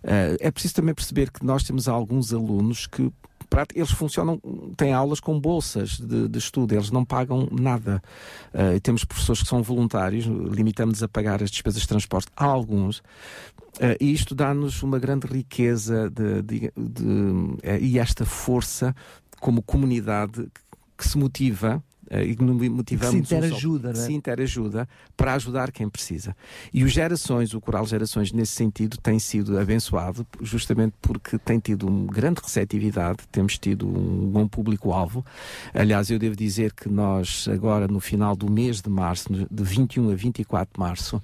Eh, 0.04 0.38
é 0.40 0.52
preciso 0.52 0.76
também 0.76 0.94
perceber 0.94 1.32
que 1.32 1.44
nós 1.46 1.64
temos 1.64 1.88
alguns 1.88 2.32
alunos 2.34 2.86
que 2.86 3.12
prati- 3.52 3.78
eles 3.78 3.92
funcionam, 3.92 4.42
têm 4.78 4.94
aulas 4.94 5.20
com 5.20 5.38
bolsas 5.40 6.00
de, 6.00 6.28
de 6.30 6.40
estudo, 6.40 6.74
eles 6.74 6.90
não 6.90 7.04
pagam 7.06 7.48
nada. 7.52 8.02
Eh, 8.54 8.80
temos 8.80 9.04
professores 9.04 9.44
que 9.44 9.50
são 9.50 9.62
voluntários, 9.62 10.26
limitamos 10.26 11.04
a 11.04 11.08
pagar 11.08 11.44
as 11.44 11.52
despesas 11.52 11.82
de 11.82 11.88
transporte 11.88 12.30
a 12.36 12.46
alguns. 12.46 13.04
Eh, 13.80 13.98
e 14.00 14.14
isto 14.14 14.34
dá-nos 14.34 14.82
uma 14.82 14.98
grande 14.98 15.28
riqueza 15.28 16.10
de, 16.10 16.42
de- 16.42 16.72
de- 16.76 17.58
eh, 17.62 17.80
e 17.82 18.00
esta 18.00 18.26
força 18.26 18.96
como 19.40 19.62
comunidade 19.62 20.48
que 20.98 21.08
se 21.08 21.18
motiva 21.18 21.84
e 22.12 22.36
que 22.36 22.44
motivamos 22.44 23.12
se 23.16 23.22
uns 23.22 23.32
ao- 23.32 23.38
interajuda, 23.40 23.90
que 23.92 23.98
não 23.98 24.04
é? 24.04 24.08
se 24.08 24.14
interajuda 24.14 24.90
para 25.16 25.34
ajudar 25.36 25.72
quem 25.72 25.88
precisa. 25.88 26.36
E 26.74 26.84
os 26.84 26.92
Gerações, 26.92 27.54
o 27.54 27.62
Coral 27.62 27.86
Gerações, 27.86 28.32
nesse 28.34 28.52
sentido, 28.54 28.98
tem 28.98 29.18
sido 29.20 29.58
abençoado 29.58 30.26
justamente 30.42 30.94
porque 31.02 31.38
tem 31.38 31.60
tido 31.60 31.88
uma 31.88 32.12
grande 32.12 32.42
receptividade, 32.44 33.20
temos 33.32 33.58
tido 33.58 33.88
um 33.88 34.30
bom 34.30 34.48
público-alvo. 34.48 35.26
Aliás, 35.74 36.10
eu 36.10 36.20
devo 36.20 36.36
dizer 36.36 36.74
que 36.74 36.90
nós, 36.90 37.48
agora 37.48 37.88
no 37.88 38.00
final 38.00 38.36
do 38.36 38.52
mês 38.52 38.82
de 38.82 38.90
março, 38.90 39.30
de 39.50 39.64
21 39.64 40.12
a 40.12 40.16
24 40.16 40.74
de 40.74 40.80
março, 40.80 41.22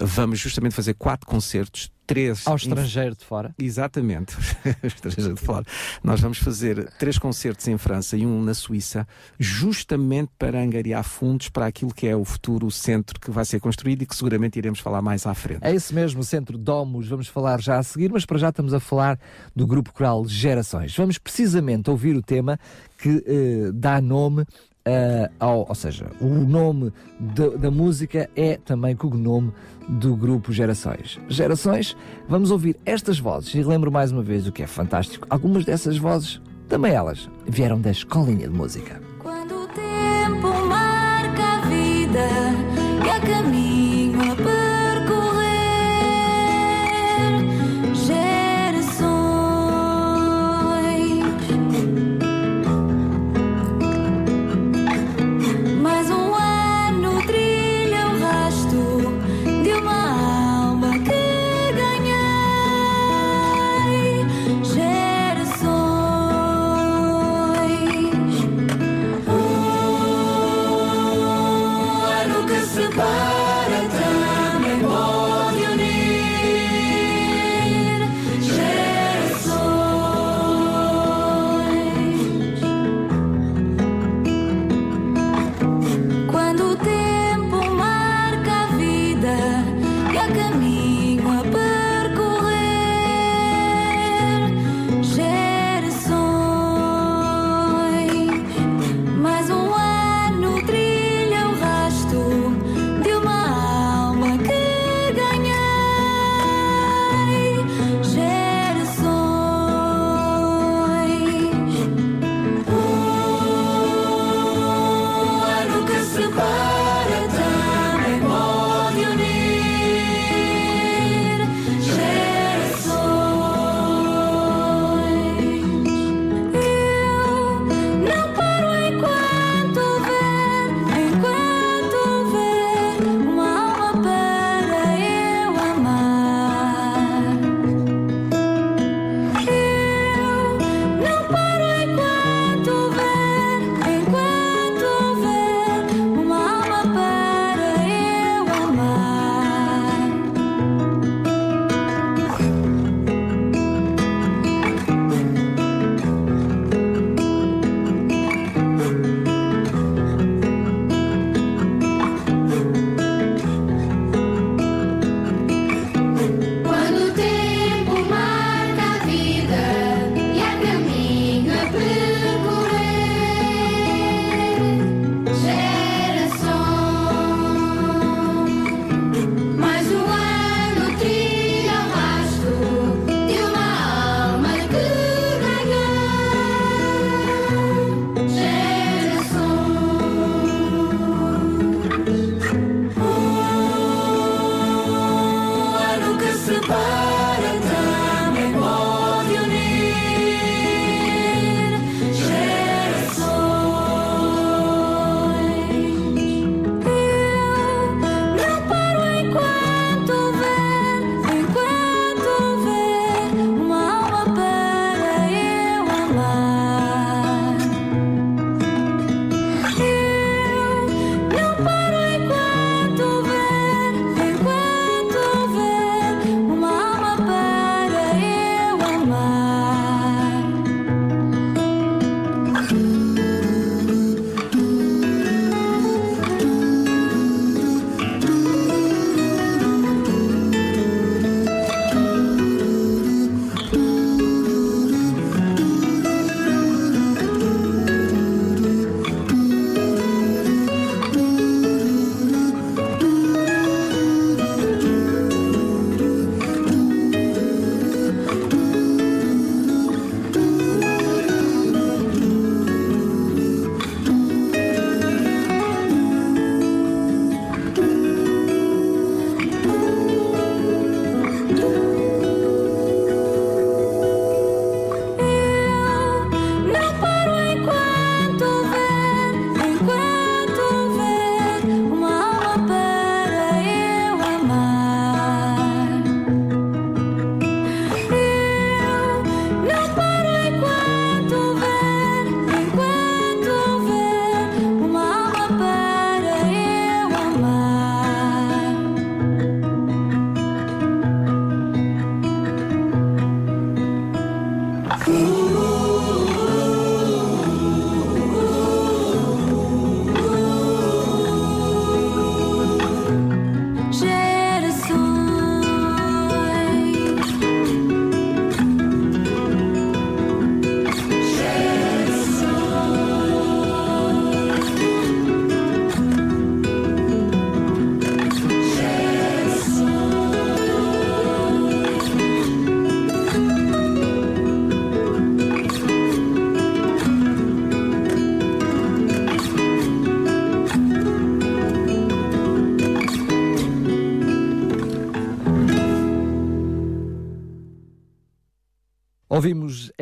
vamos 0.00 0.38
justamente 0.38 0.74
fazer 0.74 0.94
quatro 0.94 1.26
concertos. 1.26 1.90
Três 2.12 2.46
Ao 2.46 2.56
estrangeiro 2.56 3.16
de 3.16 3.24
fora. 3.24 3.54
Exatamente, 3.58 4.36
estrangeiro 4.84 5.34
de 5.34 5.40
fora. 5.40 5.64
Nós 6.04 6.20
vamos 6.20 6.38
fazer 6.38 6.90
três 6.98 7.18
concertos 7.18 7.66
em 7.68 7.78
França 7.78 8.16
e 8.18 8.26
um 8.26 8.42
na 8.42 8.52
Suíça, 8.52 9.08
justamente 9.38 10.30
para 10.38 10.60
angariar 10.60 11.04
fundos 11.04 11.48
para 11.48 11.66
aquilo 11.66 11.94
que 11.94 12.06
é 12.06 12.14
o 12.14 12.24
futuro 12.24 12.70
centro 12.70 13.18
que 13.18 13.30
vai 13.30 13.46
ser 13.46 13.60
construído 13.60 14.02
e 14.02 14.06
que 14.06 14.14
seguramente 14.14 14.58
iremos 14.58 14.78
falar 14.78 15.00
mais 15.00 15.26
à 15.26 15.32
frente. 15.32 15.60
É 15.62 15.74
esse 15.74 15.94
mesmo, 15.94 16.20
o 16.20 16.24
Centro 16.24 16.58
Domus, 16.58 17.08
vamos 17.08 17.28
falar 17.28 17.60
já 17.62 17.78
a 17.78 17.82
seguir, 17.82 18.12
mas 18.12 18.26
para 18.26 18.38
já 18.38 18.50
estamos 18.50 18.74
a 18.74 18.80
falar 18.80 19.18
do 19.56 19.66
grupo 19.66 19.90
coral 19.92 20.26
Gerações. 20.28 20.94
Vamos 20.94 21.16
precisamente 21.16 21.88
ouvir 21.88 22.14
o 22.14 22.22
tema 22.22 22.58
que 22.98 23.24
eh, 23.26 23.70
dá 23.72 24.00
nome 24.00 24.44
eh, 24.84 25.30
ao, 25.38 25.66
ou 25.68 25.74
seja, 25.74 26.10
o 26.20 26.26
nome 26.26 26.92
da, 27.18 27.48
da 27.50 27.70
música 27.70 28.28
é 28.34 28.56
também 28.56 28.96
cognome 28.96 29.52
do 29.88 30.16
grupo 30.16 30.52
Gerações. 30.52 31.18
Gerações, 31.28 31.96
vamos 32.28 32.50
ouvir 32.50 32.76
estas 32.84 33.18
vozes 33.18 33.54
e 33.54 33.62
lembro 33.62 33.90
mais 33.90 34.12
uma 34.12 34.22
vez 34.22 34.46
o 34.46 34.52
que 34.52 34.62
é 34.62 34.66
fantástico. 34.66 35.26
Algumas 35.28 35.64
dessas 35.64 35.96
vozes, 35.96 36.40
também 36.68 36.92
elas, 36.92 37.28
vieram 37.46 37.80
da 37.80 37.90
escolinha 37.90 38.48
de 38.48 38.54
música. 38.54 39.00
Quando 39.18 39.64
o 39.64 39.66
tempo 39.68 40.66
marca 40.66 41.42
a 41.42 41.60
vida 41.68 42.28
e 43.04 43.10
há 43.10 43.20
caminho 43.20 44.32
a 44.32 44.71
Um 73.02 73.31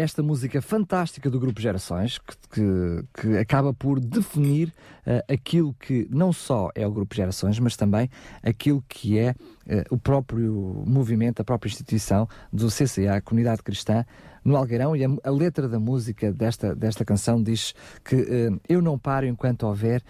esta 0.00 0.22
música 0.22 0.62
fantástica 0.62 1.28
do 1.28 1.38
Grupo 1.38 1.60
Gerações, 1.60 2.18
que, 2.18 2.36
que, 2.48 3.04
que 3.20 3.36
acaba 3.36 3.74
por 3.74 4.00
definir 4.00 4.68
uh, 5.06 5.32
aquilo 5.32 5.74
que 5.74 6.08
não 6.10 6.32
só 6.32 6.70
é 6.74 6.86
o 6.86 6.90
Grupo 6.90 7.14
Gerações, 7.14 7.58
mas 7.58 7.76
também 7.76 8.08
aquilo 8.42 8.82
que 8.88 9.18
é 9.18 9.32
uh, 9.32 9.94
o 9.94 9.98
próprio 9.98 10.82
movimento, 10.86 11.40
a 11.40 11.44
própria 11.44 11.68
instituição 11.68 12.26
do 12.50 12.68
CCA, 12.68 13.16
a 13.16 13.20
Comunidade 13.20 13.62
Cristã, 13.62 14.04
no 14.42 14.56
Algueirão. 14.56 14.96
E 14.96 15.04
a, 15.04 15.08
a 15.22 15.30
letra 15.30 15.68
da 15.68 15.78
música 15.78 16.32
desta, 16.32 16.74
desta 16.74 17.04
canção 17.04 17.42
diz 17.42 17.74
que 18.02 18.16
uh, 18.16 18.60
eu 18.66 18.80
não 18.80 18.98
paro 18.98 19.26
enquanto 19.26 19.64
houver 19.64 20.02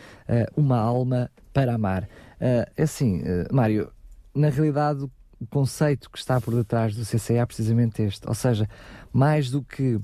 uma 0.57 0.78
alma 0.78 1.28
para 1.52 1.75
amar. 1.75 2.09
É 2.39 2.83
assim, 2.83 3.23
Mário, 3.52 3.91
na 4.33 4.49
realidade 4.49 5.10
o 5.41 5.47
conceito 5.47 6.10
que 6.10 6.19
está 6.19 6.39
por 6.39 6.55
detrás 6.55 6.94
do 6.94 7.02
CCA 7.02 7.39
é 7.39 7.47
precisamente 7.47 8.02
este, 8.02 8.28
ou 8.28 8.35
seja, 8.35 8.69
mais 9.10 9.51
do 9.51 9.62
que 9.62 9.94
uh, 9.94 10.02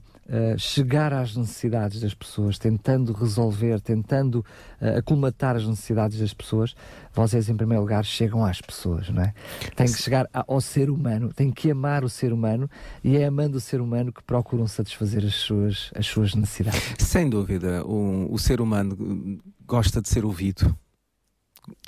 chegar 0.59 1.13
às 1.13 1.37
necessidades 1.37 2.01
das 2.01 2.15
pessoas, 2.15 2.59
tentando 2.59 3.13
resolver, 3.13 3.79
tentando 3.83 4.37
uh, 4.81 4.99
aclimatar 4.99 5.55
as 5.55 5.67
necessidades 5.67 6.19
das 6.19 6.33
pessoas, 6.33 6.75
vocês, 7.13 7.51
em 7.51 7.57
primeiro 7.57 7.83
lugar, 7.83 8.03
chegam 8.03 8.47
às 8.47 8.63
pessoas, 8.63 9.11
não 9.11 9.23
é? 9.23 9.35
Tem 9.77 9.87
que 9.87 10.01
chegar 10.01 10.27
ao 10.33 10.61
ser 10.61 10.89
humano, 10.89 11.31
tem 11.33 11.53
que 11.53 11.71
amar 11.71 12.03
o 12.03 12.09
ser 12.09 12.33
humano 12.33 12.69
e 13.05 13.19
é 13.19 13.27
amando 13.27 13.59
o 13.59 13.61
ser 13.61 13.83
humano 13.83 14.11
que 14.11 14.23
procuram 14.23 14.67
satisfazer 14.67 15.23
as 15.23 15.35
suas, 15.35 15.91
as 15.95 16.07
suas 16.07 16.35
necessidades. 16.35 16.95
Sem 16.99 17.29
dúvida, 17.29 17.85
o, 17.85 18.33
o 18.33 18.39
ser 18.39 18.63
humano 18.63 19.39
gosta 19.67 20.01
de 20.01 20.09
ser 20.09 20.25
ouvido 20.25 20.75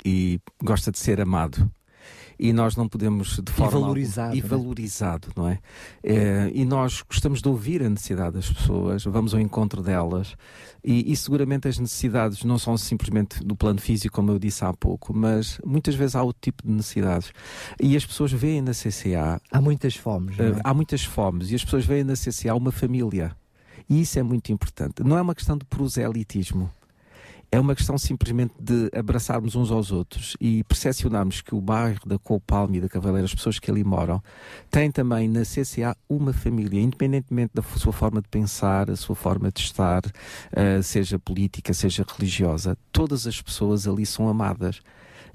e 0.05 0.39
gosta 0.63 0.91
de 0.91 0.99
ser 0.99 1.19
amado 1.19 1.69
e 2.39 2.53
nós 2.53 2.75
não 2.77 2.87
podemos 2.87 3.41
de 3.43 3.51
forma 3.51 3.77
e 3.77 3.81
valorizado, 3.81 4.35
e 4.37 4.41
valorizado, 4.41 5.27
não 5.35 5.49
é? 5.49 5.59
é? 6.01 6.49
E 6.53 6.63
nós 6.63 7.01
gostamos 7.01 7.41
de 7.41 7.49
ouvir 7.49 7.83
a 7.83 7.89
necessidade 7.89 8.35
das 8.35 8.49
pessoas, 8.49 9.03
vamos 9.03 9.33
ao 9.33 9.41
encontro 9.41 9.81
delas 9.81 10.35
e, 10.81 11.11
e, 11.11 11.15
seguramente 11.17 11.67
as 11.67 11.77
necessidades 11.77 12.45
não 12.45 12.57
são 12.57 12.77
simplesmente 12.77 13.43
do 13.43 13.55
plano 13.55 13.81
físico, 13.81 14.15
como 14.15 14.31
eu 14.31 14.39
disse 14.39 14.63
há 14.63 14.73
pouco, 14.73 15.13
mas 15.13 15.59
muitas 15.65 15.95
vezes 15.95 16.15
há 16.15 16.23
outro 16.23 16.39
tipo 16.41 16.65
de 16.65 16.71
necessidades 16.71 17.33
e 17.77 17.97
as 17.97 18.05
pessoas 18.05 18.31
veem 18.31 18.61
na 18.61 18.71
CCA 18.71 19.41
há 19.51 19.61
muitas 19.61 19.95
fomes, 19.95 20.39
é? 20.39 20.55
há 20.63 20.73
muitas 20.73 21.03
fomes 21.03 21.51
e 21.51 21.55
as 21.55 21.63
pessoas 21.65 21.85
veem 21.85 22.05
na 22.05 22.13
CCA 22.13 22.55
uma 22.55 22.71
família 22.71 23.35
e 23.89 24.01
isso 24.01 24.17
é 24.17 24.23
muito 24.23 24.51
importante. 24.51 25.03
Não 25.03 25.17
é 25.17 25.21
uma 25.21 25.35
questão 25.35 25.57
de 25.57 25.65
proselitismo 25.65 26.71
é 27.51 27.59
uma 27.59 27.75
questão 27.75 27.97
simplesmente 27.97 28.53
de 28.59 28.91
abraçarmos 28.95 29.55
uns 29.55 29.71
aos 29.71 29.91
outros 29.91 30.37
e 30.39 30.63
percepcionarmos 30.65 31.41
que 31.41 31.55
o 31.55 31.61
bairro 31.61 32.01
da 32.05 32.19
Coupalme 32.19 32.77
e 32.77 32.81
da 32.81 32.89
Cavaleira, 32.89 33.25
as 33.25 33.33
pessoas 33.33 33.57
que 33.57 33.71
ali 33.71 33.83
moram, 33.83 34.21
têm 34.69 34.91
também 34.91 35.27
na 35.27 35.41
CCA 35.41 35.95
uma 36.07 36.31
família, 36.31 36.79
independentemente 36.79 37.51
da 37.55 37.63
sua 37.63 37.91
forma 37.91 38.21
de 38.21 38.27
pensar, 38.27 38.89
a 38.91 38.95
sua 38.95 39.15
forma 39.15 39.51
de 39.51 39.61
estar, 39.61 40.05
uh, 40.05 40.83
seja 40.83 41.17
política, 41.17 41.73
seja 41.73 42.05
religiosa, 42.07 42.77
todas 42.91 43.25
as 43.25 43.41
pessoas 43.41 43.87
ali 43.87 44.05
são 44.05 44.29
amadas. 44.29 44.81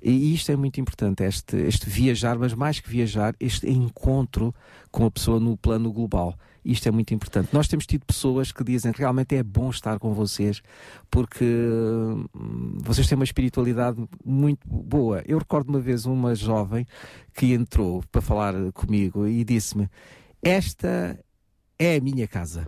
E 0.01 0.35
isto 0.35 0.53
é 0.53 0.57
muito 0.57 0.79
importante, 0.79 1.25
este, 1.25 1.57
este 1.57 1.89
viajar, 1.89 2.39
mas 2.39 2.53
mais 2.53 2.79
que 2.79 2.91
viajar, 2.91 3.35
este 3.41 3.69
encontro 3.69 4.55
com 4.91 5.07
a 5.07 5.11
pessoa 5.11 5.41
no 5.41 5.57
plano 5.57 5.91
global. 5.91 6.39
Isto 6.65 6.89
é 6.89 6.91
muito 6.91 7.13
importante. 7.13 7.53
Nós 7.53 7.69
temos 7.69 7.87
tido 7.87 8.07
pessoas 8.07 8.51
que 8.51 8.65
dizem 8.65 8.93
realmente 8.97 9.37
é 9.37 9.43
bom 9.43 9.69
estar 9.71 9.99
com 9.99 10.15
vocês 10.15 10.63
porque 11.11 11.45
hum, 11.45 12.79
vocês 12.81 13.07
têm 13.07 13.17
uma 13.17 13.25
espiritualidade 13.25 14.03
muito 14.25 14.67
boa. 14.67 15.23
Eu 15.27 15.39
recordo 15.39 15.69
uma 15.69 15.81
vez 15.81 16.07
uma 16.07 16.35
jovem 16.35 16.87
que 17.35 17.53
entrou 17.53 18.03
para 18.11 18.23
falar 18.23 18.55
comigo 18.73 19.27
e 19.27 19.45
disse-me: 19.45 19.89
Esta 20.43 21.19
é 21.79 21.97
a 21.97 22.01
minha 22.01 22.27
casa. 22.27 22.67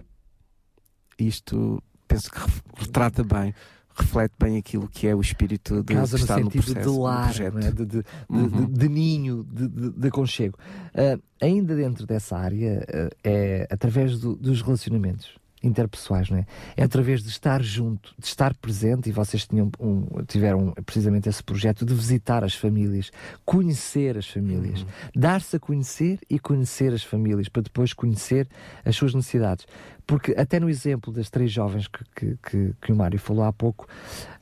Isto 1.18 1.82
penso 2.06 2.30
que 2.30 2.38
retrata 2.76 3.24
bem 3.24 3.54
reflete 3.96 4.32
bem 4.38 4.56
aquilo 4.58 4.88
que 4.88 5.06
é 5.06 5.14
o 5.14 5.20
espírito 5.20 5.82
de 5.82 5.94
Casa 5.94 6.16
que 6.16 6.22
está 6.22 6.36
no 6.38 6.44
no 6.44 6.50
sentido 6.50 6.64
processo, 6.74 6.92
de 6.92 6.98
lar, 6.98 7.40
é? 7.40 7.70
de, 7.72 7.86
de, 7.86 8.02
Uhum. 8.28 8.48
de- 8.48 8.66
de 8.78 8.88
ninho, 8.88 9.44
de, 9.44 10.08
aconchego. 10.08 10.58
Ah, 10.94 11.18
ainda 11.40 11.74
dentro 11.74 12.06
dessa 12.06 12.36
área, 12.36 12.84
ah, 12.92 13.08
é 13.24 13.66
através 13.70 14.18
do- 14.20 14.36
dos 14.36 14.60
relacionamentos 14.62 15.34
interpessoais, 15.62 16.30
não 16.30 16.38
é? 16.38 16.46
É 16.76 16.84
através 16.84 17.22
de 17.24 17.28
estar 17.28 17.60
junto, 17.60 18.14
de 18.18 18.26
estar 18.26 18.54
presente, 18.54 19.08
e 19.08 19.12
vocês 19.12 19.46
tinham 19.48 19.68
um- 19.80 20.06
tiveram 20.28 20.72
precisamente 20.84 21.28
esse 21.28 21.42
projeto 21.42 21.84
de 21.84 21.92
visitar 21.92 22.44
as 22.44 22.54
famílias, 22.54 23.10
conhecer 23.44 24.16
as 24.16 24.28
famílias, 24.28 24.82
Uhum. 24.82 24.86
dar-se 25.16 25.56
a 25.56 25.58
conhecer 25.58 26.20
e 26.30 26.38
conhecer 26.38 26.92
as 26.92 27.02
famílias, 27.02 27.48
para 27.48 27.62
depois 27.62 27.92
conhecer 27.92 28.46
as 28.84 28.94
suas 28.94 29.12
necessidades. 29.14 29.66
Porque 30.06 30.32
até 30.38 30.60
no 30.60 30.70
exemplo 30.70 31.12
das 31.12 31.28
três 31.28 31.50
jovens 31.50 31.88
que, 31.88 32.04
que, 32.14 32.38
que, 32.48 32.74
que 32.80 32.92
o 32.92 32.96
Mário 32.96 33.18
falou 33.18 33.42
há 33.42 33.52
pouco, 33.52 33.88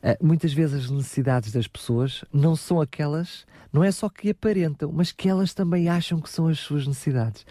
eh, 0.03 0.17
muitas 0.21 0.53
vezes 0.53 0.85
as 0.85 0.91
necessidades 0.91 1.51
das 1.51 1.67
pessoas 1.67 2.23
não 2.31 2.55
são 2.55 2.79
aquelas, 2.79 3.47
não 3.73 3.83
é 3.83 3.91
só 3.91 4.07
que 4.07 4.29
aparentam, 4.29 4.91
mas 4.93 5.11
que 5.11 5.27
elas 5.27 5.55
também 5.55 5.89
acham 5.89 6.21
que 6.21 6.29
são 6.29 6.47
as 6.47 6.59
suas 6.59 6.85
necessidades. 6.85 7.45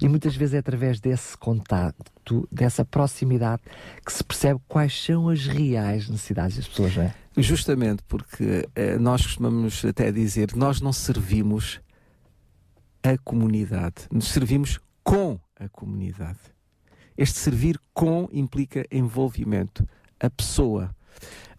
E 0.00 0.08
muitas 0.08 0.34
vezes 0.34 0.54
é 0.54 0.58
através 0.58 0.98
desse 0.98 1.36
contacto, 1.36 2.48
dessa 2.50 2.84
proximidade, 2.84 3.62
que 4.04 4.12
se 4.12 4.24
percebe 4.24 4.60
quais 4.66 5.04
são 5.04 5.28
as 5.28 5.46
reais 5.46 6.08
necessidades 6.08 6.56
das 6.56 6.66
pessoas, 6.66 6.96
não 6.96 7.04
é? 7.04 7.14
Justamente 7.36 8.02
porque 8.08 8.68
eh, 8.74 8.98
nós 8.98 9.24
costumamos 9.24 9.84
até 9.84 10.10
dizer 10.10 10.56
nós 10.56 10.80
não 10.80 10.92
servimos 10.92 11.80
a 13.02 13.16
comunidade, 13.18 14.08
nos 14.10 14.28
servimos 14.28 14.80
com 15.04 15.38
a 15.58 15.68
comunidade. 15.68 16.38
Este 17.20 17.38
servir 17.38 17.78
com 17.92 18.26
implica 18.32 18.86
envolvimento, 18.90 19.86
a 20.18 20.30
pessoa. 20.30 20.90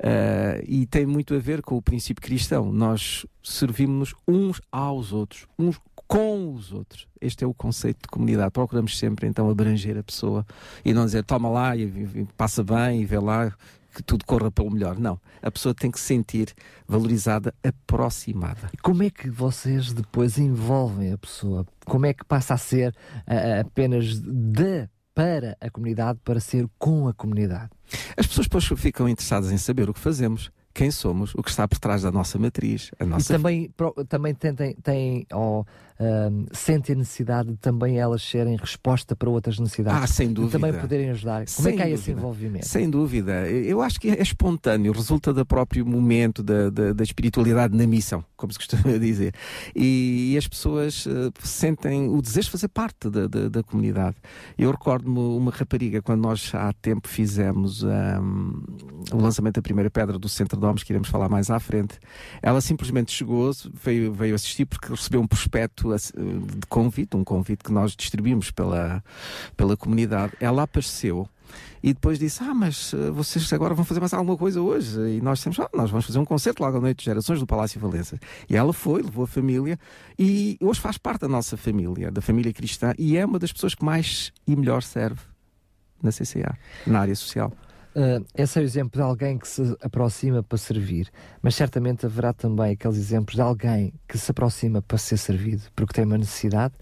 Ah, 0.01 0.59
e 0.67 0.87
tem 0.87 1.05
muito 1.05 1.35
a 1.35 1.37
ver 1.37 1.61
com 1.61 1.77
o 1.77 1.81
princípio 1.83 2.19
cristão. 2.19 2.71
Nós 2.71 3.27
servimos-nos 3.43 4.15
uns 4.27 4.59
aos 4.71 5.13
outros, 5.13 5.45
uns 5.59 5.79
com 6.07 6.55
os 6.55 6.73
outros. 6.73 7.07
Este 7.21 7.43
é 7.43 7.47
o 7.47 7.53
conceito 7.53 8.01
de 8.01 8.07
comunidade. 8.07 8.49
Procuramos 8.49 8.97
sempre 8.97 9.27
então 9.27 9.51
abranger 9.51 9.99
a 9.99 10.03
pessoa 10.03 10.43
e 10.83 10.95
não 10.95 11.05
dizer 11.05 11.23
toma 11.23 11.47
lá 11.47 11.75
e, 11.75 11.83
e- 11.83 12.27
passa 12.35 12.63
bem 12.63 13.01
e 13.01 13.05
vê 13.05 13.19
lá 13.19 13.53
que 13.93 14.01
tudo 14.01 14.25
corra 14.25 14.49
pelo 14.49 14.71
melhor. 14.71 14.97
Não. 14.97 15.19
A 15.43 15.51
pessoa 15.51 15.75
tem 15.75 15.91
que 15.91 15.99
se 15.99 16.07
sentir 16.07 16.55
valorizada, 16.87 17.53
aproximada. 17.63 18.71
E 18.73 18.77
como 18.77 19.03
é 19.03 19.11
que 19.11 19.29
vocês 19.29 19.93
depois 19.93 20.39
envolvem 20.39 21.13
a 21.13 21.19
pessoa? 21.19 21.67
Como 21.85 22.07
é 22.07 22.15
que 22.15 22.25
passa 22.25 22.55
a 22.55 22.57
ser 22.57 22.95
ah, 23.27 23.59
apenas 23.59 24.19
de 24.19 24.89
para 25.21 25.55
a 25.61 25.69
comunidade 25.69 26.19
para 26.23 26.39
ser 26.39 26.67
com 26.79 27.07
a 27.07 27.13
comunidade? 27.13 27.69
As 28.17 28.25
pessoas 28.25 28.47
depois 28.47 28.65
ficam 28.81 29.07
interessadas 29.07 29.51
em 29.51 29.57
saber 29.57 29.87
o 29.87 29.93
que 29.93 29.99
fazemos, 29.99 30.51
quem 30.73 30.89
somos, 30.89 31.35
o 31.35 31.43
que 31.43 31.49
está 31.51 31.67
por 31.67 31.77
trás 31.77 32.01
da 32.01 32.11
nossa 32.11 32.39
matriz, 32.39 32.89
a 32.99 33.05
nossa 33.05 33.31
E 33.31 33.35
também, 33.37 33.69
pro- 33.77 33.93
também 34.07 34.33
tentem, 34.33 34.73
têm, 34.81 35.27
ou, 35.31 35.67
ahm, 36.01 36.45
sentem 36.51 36.95
necessidade 36.95 37.49
de 37.51 37.57
também 37.57 37.99
elas 37.99 38.23
serem 38.23 38.55
resposta 38.57 39.15
para 39.15 39.29
outras 39.29 39.59
necessidades. 39.59 40.03
Ah, 40.03 40.07
sem 40.07 40.31
E 40.31 40.33
dúvida. 40.33 40.59
também 40.59 40.79
poderem 40.79 41.09
ajudar. 41.11 41.45
Como 41.55 41.67
é 41.67 41.71
Sem 41.71 41.75
que 41.77 41.83
há 41.83 41.89
esse 41.89 41.97
dúvida. 42.05 42.19
envolvimento? 42.19 42.65
Sem 42.67 42.89
dúvida. 42.89 43.47
Eu 43.49 43.81
acho 43.81 43.99
que 43.99 44.09
é 44.09 44.21
espontâneo, 44.21 44.91
resulta 44.91 45.31
do 45.33 45.45
próprio 45.45 45.85
momento 45.85 46.41
da, 46.41 46.69
da, 46.69 46.93
da 46.93 47.03
espiritualidade 47.03 47.77
na 47.77 47.85
missão, 47.85 48.25
como 48.35 48.51
se 48.51 48.57
costuma 48.57 48.97
dizer. 48.99 49.33
E, 49.75 50.35
as 50.37 50.47
pessoas 50.47 51.05
eh, 51.07 51.31
sentem 51.43 52.09
o 52.09 52.21
desejo 52.21 52.45
de 52.47 52.51
fazer 52.51 52.67
parte 52.69 53.09
da, 53.09 53.27
da, 53.27 53.49
da 53.49 53.63
comunidade. 53.63 54.15
Eu 54.57 54.71
recordo-me 54.71 55.19
uma 55.19 55.51
rapariga, 55.51 56.01
quando 56.01 56.21
nós 56.21 56.51
há 56.55 56.73
tempo 56.73 57.07
fizemos 57.07 57.83
ahm, 57.83 58.63
o 59.11 59.17
lançamento 59.17 59.55
da 59.55 59.61
primeira 59.61 59.89
pedra 59.91 60.17
do 60.17 60.27
Centro 60.29 60.59
de 60.59 60.65
Homens, 60.65 60.83
que 60.83 60.91
iremos 60.91 61.09
falar 61.09 61.29
mais 61.29 61.49
à 61.51 61.59
frente. 61.59 61.99
Ela 62.41 62.59
simplesmente 62.61 63.11
chegou, 63.11 63.51
veio, 63.83 64.11
veio 64.13 64.33
assistir 64.33 64.65
porque 64.65 64.89
recebeu 64.89 65.21
um 65.21 65.27
prospecto 65.27 65.90
de 65.97 66.67
convite, 66.67 67.15
um 67.15 67.23
convite 67.23 67.63
que 67.63 67.71
nós 67.71 67.95
distribuímos 67.95 68.51
pela, 68.51 69.03
pela 69.55 69.75
comunidade. 69.77 70.33
Ela 70.39 70.63
apareceu. 70.63 71.27
E 71.83 71.93
depois 71.93 72.19
disse: 72.19 72.43
Ah, 72.43 72.53
mas 72.53 72.93
eh, 72.93 73.11
vocês 73.11 73.51
agora 73.51 73.73
vão 73.73 73.83
fazer 73.83 73.99
mais 73.99 74.13
alguma 74.13 74.37
coisa 74.37 74.61
hoje? 74.61 74.99
E 75.17 75.21
nós 75.21 75.39
dissemos: 75.39 75.59
Ah, 75.59 75.69
nós 75.73 75.89
vamos 75.89 76.05
fazer 76.05 76.19
um 76.19 76.25
concerto 76.25 76.63
logo 76.63 76.77
à 76.77 76.81
noite 76.81 76.99
de 76.99 77.05
gerações 77.05 77.39
do 77.39 77.47
Palácio 77.47 77.79
Valença. 77.79 78.19
E 78.49 78.55
ela 78.55 78.71
foi, 78.71 79.01
levou 79.01 79.23
a 79.23 79.27
família 79.27 79.77
e 80.17 80.57
hoje 80.61 80.79
faz 80.79 80.97
parte 80.97 81.21
da 81.21 81.27
nossa 81.27 81.57
família, 81.57 82.11
da 82.11 82.21
família 82.21 82.53
cristã, 82.53 82.93
e 82.97 83.17
é 83.17 83.25
uma 83.25 83.39
das 83.39 83.51
pessoas 83.51 83.75
que 83.75 83.83
mais 83.83 84.31
e 84.47 84.55
melhor 84.55 84.83
serve 84.83 85.21
na 86.01 86.11
CCA, 86.11 86.57
na 86.85 86.99
área 86.99 87.15
social. 87.15 87.51
Ah, 87.95 88.21
esse 88.35 88.57
é 88.57 88.61
o 88.61 88.65
exemplo 88.65 88.91
de 88.93 89.01
alguém 89.01 89.37
que 89.37 89.47
se 89.47 89.75
aproxima 89.81 90.41
para 90.41 90.57
servir, 90.57 91.09
mas 91.41 91.55
certamente 91.55 92.05
haverá 92.05 92.33
também 92.33 92.73
aqueles 92.73 92.97
exemplos 92.97 93.35
de 93.35 93.41
alguém 93.41 93.93
que 94.07 94.17
se 94.17 94.31
aproxima 94.31 94.81
para 94.81 94.97
ser 94.97 95.17
servido, 95.17 95.63
porque 95.75 95.93
tem 95.93 96.05
uma 96.05 96.17
necessidade 96.17 96.73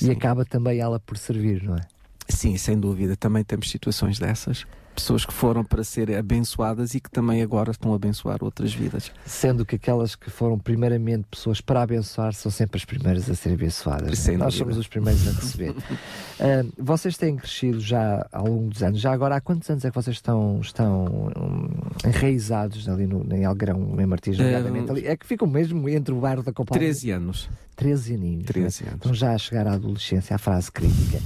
e 0.00 0.10
acaba 0.10 0.44
também 0.44 0.78
ela 0.78 1.00
por 1.00 1.16
servir, 1.16 1.62
não 1.62 1.76
é? 1.76 1.80
Sim, 2.28 2.56
sem 2.58 2.78
dúvida. 2.78 3.16
Também 3.16 3.42
temos 3.42 3.70
situações 3.70 4.18
dessas. 4.18 4.66
Pessoas 4.98 5.24
que 5.24 5.32
foram 5.32 5.64
para 5.64 5.84
ser 5.84 6.12
abençoadas 6.16 6.94
e 6.94 7.00
que 7.00 7.08
também 7.08 7.40
agora 7.40 7.70
estão 7.70 7.92
a 7.92 7.96
abençoar 7.96 8.42
outras 8.42 8.74
vidas. 8.74 9.12
Sendo 9.24 9.64
que 9.64 9.76
aquelas 9.76 10.16
que 10.16 10.28
foram 10.28 10.58
primeiramente 10.58 11.24
pessoas 11.30 11.60
para 11.60 11.82
abençoar 11.82 12.34
são 12.34 12.50
sempre 12.50 12.78
as 12.78 12.84
primeiras 12.84 13.30
a 13.30 13.34
ser 13.34 13.52
abençoadas. 13.52 14.18
Sem 14.18 14.36
Nós 14.36 14.54
somos 14.54 14.76
os 14.76 14.88
primeiros 14.88 15.26
a 15.26 15.32
receber. 15.32 15.74
Ah, 16.40 16.64
vocês 16.78 17.16
têm 17.16 17.34
crescido 17.34 17.80
já 17.80 18.24
ao 18.30 18.46
longo 18.46 18.68
dos 18.68 18.80
anos. 18.80 19.00
Já 19.00 19.12
agora, 19.12 19.34
há 19.34 19.40
quantos 19.40 19.68
anos 19.68 19.84
é 19.84 19.90
que 19.90 19.94
vocês 19.96 20.14
estão, 20.14 20.60
estão 20.60 21.32
hum, 21.36 21.68
enraizados 22.06 22.88
ali 22.88 23.08
no, 23.08 23.26
em 23.34 23.44
Algrão, 23.44 23.96
em 23.98 24.06
Martins, 24.06 24.38
nomeadamente 24.38 24.88
ali? 24.88 25.04
É 25.04 25.16
que 25.16 25.26
ficam 25.26 25.48
mesmo 25.48 25.88
entre 25.88 26.14
o 26.14 26.20
bairro 26.20 26.44
da 26.44 26.52
Copa 26.52 26.74
13 26.74 27.10
anos. 27.10 27.48
13 27.78 28.14
aninhos. 28.14 28.44
13 28.46 28.82
né? 28.82 28.88
anos. 28.90 29.00
Estão 29.00 29.14
já 29.14 29.32
a 29.32 29.38
chegar 29.38 29.66
à 29.66 29.74
adolescência, 29.74 30.34
à 30.34 30.38
fase 30.38 30.70
crítica. 30.70 31.20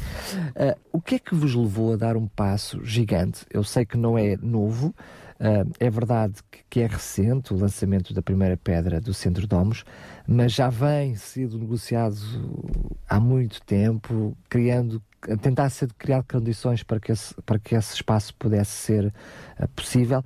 Ah, 0.55 0.77
o 0.93 1.01
que 1.01 1.15
é 1.15 1.19
que 1.19 1.35
vos 1.35 1.55
levou 1.55 1.95
a 1.95 1.97
dar 1.97 2.17
um 2.17 2.29
passo 2.29 2.85
gigante? 2.85 3.47
Eu 3.51 3.65
sei 3.65 3.87
que 3.87 3.97
não 3.97 4.19
é 4.19 4.37
novo, 4.37 4.95
ah, 5.41 5.65
é 5.81 5.89
verdade 5.89 6.35
que, 6.51 6.61
que 6.69 6.81
é 6.81 6.87
recente 6.87 7.55
o 7.55 7.57
lançamento 7.57 8.13
da 8.13 8.21
primeira 8.21 8.57
pedra 8.57 9.01
do 9.01 9.15
Centro 9.15 9.47
Domos, 9.47 9.83
mas 10.29 10.53
já 10.53 10.69
vem 10.69 11.17
sido 11.17 11.59
negociado 11.59 12.17
há 13.09 13.19
muito 13.19 13.63
tempo, 13.63 14.37
criando, 14.49 15.03
tentar 15.41 15.71
ser 15.71 15.91
criado 15.95 16.27
condições 16.31 16.83
para 16.83 17.01
que 17.01 17.13
esse, 17.13 17.35
para 17.47 17.59
que 17.59 17.75
esse 17.75 17.95
espaço 17.95 18.35
pudesse 18.35 18.73
ser 18.73 19.15
ah, 19.59 19.67
possível. 19.69 20.23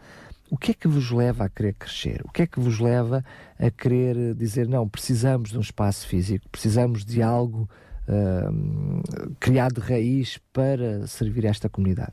O 0.50 0.56
que 0.56 0.70
é 0.70 0.74
que 0.74 0.86
vos 0.86 1.10
leva 1.10 1.44
a 1.44 1.48
querer 1.48 1.74
crescer? 1.74 2.22
O 2.24 2.30
que 2.30 2.42
é 2.42 2.46
que 2.46 2.60
vos 2.60 2.78
leva 2.78 3.24
a 3.58 3.70
querer 3.70 4.34
dizer, 4.34 4.68
não, 4.68 4.88
precisamos 4.88 5.50
de 5.50 5.58
um 5.58 5.60
espaço 5.60 6.06
físico, 6.06 6.48
precisamos 6.50 7.04
de 7.04 7.20
algo 7.20 7.68
hum, 8.08 9.02
criado 9.40 9.80
de 9.80 9.86
raiz 9.86 10.38
para 10.52 11.06
servir 11.06 11.44
esta 11.44 11.68
comunidade? 11.68 12.12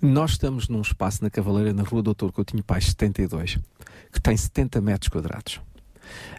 Nós 0.00 0.32
estamos 0.32 0.68
num 0.68 0.82
espaço 0.82 1.22
na 1.22 1.30
Cavaleira, 1.30 1.72
na 1.72 1.82
rua 1.82 2.02
Doutor 2.02 2.32
Coutinho 2.32 2.62
Pais 2.62 2.86
72, 2.86 3.58
que 4.12 4.20
tem 4.20 4.36
70 4.36 4.80
metros 4.80 5.08
quadrados. 5.08 5.60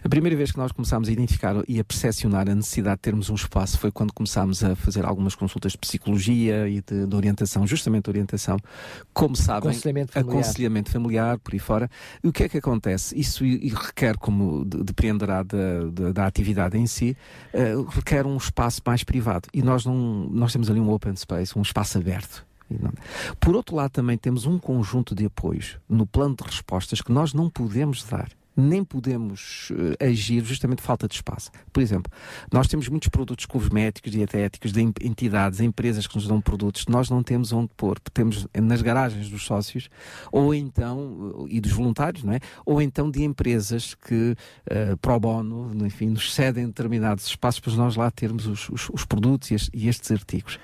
A 0.04 0.08
primeira 0.08 0.36
vez 0.36 0.52
que 0.52 0.58
nós 0.58 0.72
começámos 0.72 1.08
a 1.08 1.12
identificar 1.12 1.54
e 1.68 1.80
a 1.80 1.84
percepcionar 1.84 2.48
a 2.48 2.54
necessidade 2.54 2.96
de 2.96 3.02
termos 3.02 3.30
um 3.30 3.34
espaço 3.34 3.78
foi 3.78 3.90
quando 3.90 4.12
começámos 4.12 4.62
a 4.64 4.74
fazer 4.76 5.04
algumas 5.04 5.34
consultas 5.34 5.72
de 5.72 5.78
psicologia 5.78 6.68
e 6.68 6.80
de, 6.82 7.06
de 7.06 7.16
orientação, 7.16 7.66
justamente 7.66 8.04
de 8.04 8.10
orientação. 8.10 8.56
Como 9.12 9.34
sabem, 9.36 9.70
Aconselhamento 9.70 10.12
familiar. 10.12 10.38
aconselhamento 10.40 10.90
familiar, 10.90 11.38
por 11.38 11.52
aí 11.54 11.58
fora. 11.58 11.90
E 12.22 12.28
o 12.28 12.32
que 12.32 12.44
é 12.44 12.48
que 12.48 12.58
acontece? 12.58 13.18
Isso 13.18 13.44
requer, 13.44 14.16
como 14.16 14.64
de- 14.64 14.82
depreenderá 14.84 15.42
da, 15.42 15.90
da, 15.92 16.12
da 16.12 16.26
atividade 16.26 16.76
em 16.78 16.86
si, 16.86 17.16
eh, 17.52 17.74
requer 17.90 18.26
um 18.26 18.36
espaço 18.36 18.80
mais 18.86 19.02
privado. 19.04 19.48
E 19.52 19.62
nós, 19.62 19.84
não, 19.84 20.28
nós 20.30 20.52
temos 20.52 20.70
ali 20.70 20.80
um 20.80 20.90
open 20.90 21.14
space, 21.16 21.58
um 21.58 21.62
espaço 21.62 21.98
aberto. 21.98 22.44
Por 23.38 23.54
outro 23.54 23.76
lado, 23.76 23.90
também 23.92 24.18
temos 24.18 24.44
um 24.44 24.58
conjunto 24.58 25.14
de 25.14 25.24
apoios 25.26 25.78
no 25.88 26.04
plano 26.04 26.34
de 26.34 26.44
respostas 26.44 27.00
que 27.00 27.12
nós 27.12 27.32
não 27.32 27.48
podemos 27.48 28.02
dar. 28.04 28.28
Nem 28.56 28.82
podemos 28.84 29.70
eh, 30.00 30.06
agir 30.06 30.42
justamente 30.44 30.78
por 30.78 30.86
falta 30.86 31.06
de 31.06 31.14
espaço. 31.14 31.50
Por 31.72 31.82
exemplo, 31.82 32.10
nós 32.52 32.66
temos 32.66 32.88
muitos 32.88 33.08
produtos 33.08 33.44
cosméticos, 33.46 34.10
dietéticos, 34.12 34.72
de 34.72 34.80
entidades, 34.80 35.60
empresas 35.60 36.06
que 36.06 36.14
nos 36.16 36.26
dão 36.26 36.40
produtos 36.40 36.84
que 36.84 36.90
nós 36.90 37.10
não 37.10 37.22
temos 37.22 37.52
onde 37.52 37.70
pôr. 37.76 37.98
Temos 38.12 38.46
nas 38.60 38.80
garagens 38.82 39.28
dos 39.28 39.44
sócios, 39.44 39.88
ou 40.32 40.54
então, 40.54 41.44
eh, 41.48 41.56
e 41.56 41.60
dos 41.60 41.72
voluntários, 41.72 42.22
não 42.24 42.32
é? 42.32 42.40
Ou 42.64 42.80
então 42.80 43.10
de 43.10 43.22
empresas 43.22 43.94
que, 43.94 44.34
eh, 44.66 44.96
pro 45.02 45.18
bono, 45.20 45.70
enfim, 45.86 46.06
nos 46.08 46.32
cedem 46.34 46.66
determinados 46.66 47.26
espaços 47.26 47.60
para 47.60 47.74
nós 47.74 47.96
lá 47.96 48.10
termos 48.10 48.46
os, 48.46 48.68
os- 48.70 48.88
os 48.92 49.04
produtos 49.04 49.50
e, 49.50 49.54
es- 49.54 49.70
e 49.74 49.88
estes 49.88 50.10
artigos. 50.10 50.58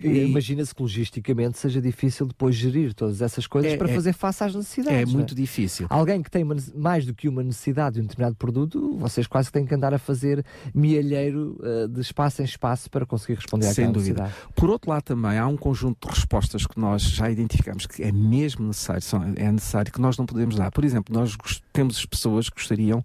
E- 0.00 0.24
Imagina-se 0.24 0.74
que 0.74 0.82
logisticamente 0.82 1.58
seja 1.58 1.80
difícil 1.80 2.26
depois 2.26 2.54
gerir 2.54 2.92
todas 2.94 3.22
essas 3.22 3.46
coisas 3.46 3.72
É- 3.72 3.76
para 3.76 3.90
é- 3.90 3.94
fazer 3.94 4.12
face 4.12 4.42
às 4.44 4.54
necessidades. 4.54 4.98
É 5.00 5.04
não 5.06 5.12
muito 5.12 5.34
difícil. 5.34 5.86
Alguém 5.88 6.22
que 6.22 6.30
tem 6.30 6.44
mais 6.74 7.04
do 7.06 7.14
que 7.14 7.19
uma 7.28 7.42
necessidade 7.42 7.94
de 7.96 8.00
um 8.00 8.04
determinado 8.04 8.36
produto, 8.36 8.96
vocês 8.98 9.26
quase 9.26 9.48
que 9.48 9.52
têm 9.54 9.66
que 9.66 9.74
andar 9.74 9.92
a 9.94 9.98
fazer 9.98 10.44
mielheiro 10.74 11.58
eh, 11.62 11.86
de 11.88 12.00
espaço 12.00 12.42
em 12.42 12.44
espaço 12.44 12.90
para 12.90 13.04
conseguir 13.06 13.34
responder 13.34 13.66
Sem 13.66 13.84
àquela 13.84 13.92
dúvida. 13.92 14.22
necessidade. 14.22 14.52
Por 14.54 14.70
outro 14.70 14.90
lado, 14.90 15.02
também 15.02 15.38
há 15.38 15.46
um 15.46 15.56
conjunto 15.56 16.08
de 16.08 16.14
respostas 16.14 16.66
que 16.66 16.78
nós 16.78 17.02
já 17.02 17.30
identificamos 17.30 17.86
que 17.86 18.02
é 18.02 18.10
mesmo 18.12 18.66
necessário, 18.66 19.02
é 19.36 19.50
necessário 19.52 19.92
que 19.92 20.00
nós 20.00 20.16
não 20.16 20.26
podemos 20.26 20.56
dar. 20.56 20.70
Por 20.70 20.84
exemplo, 20.84 21.14
nós 21.14 21.36
temos 21.72 22.04
pessoas 22.06 22.48
que 22.48 22.56
gostariam 22.56 23.04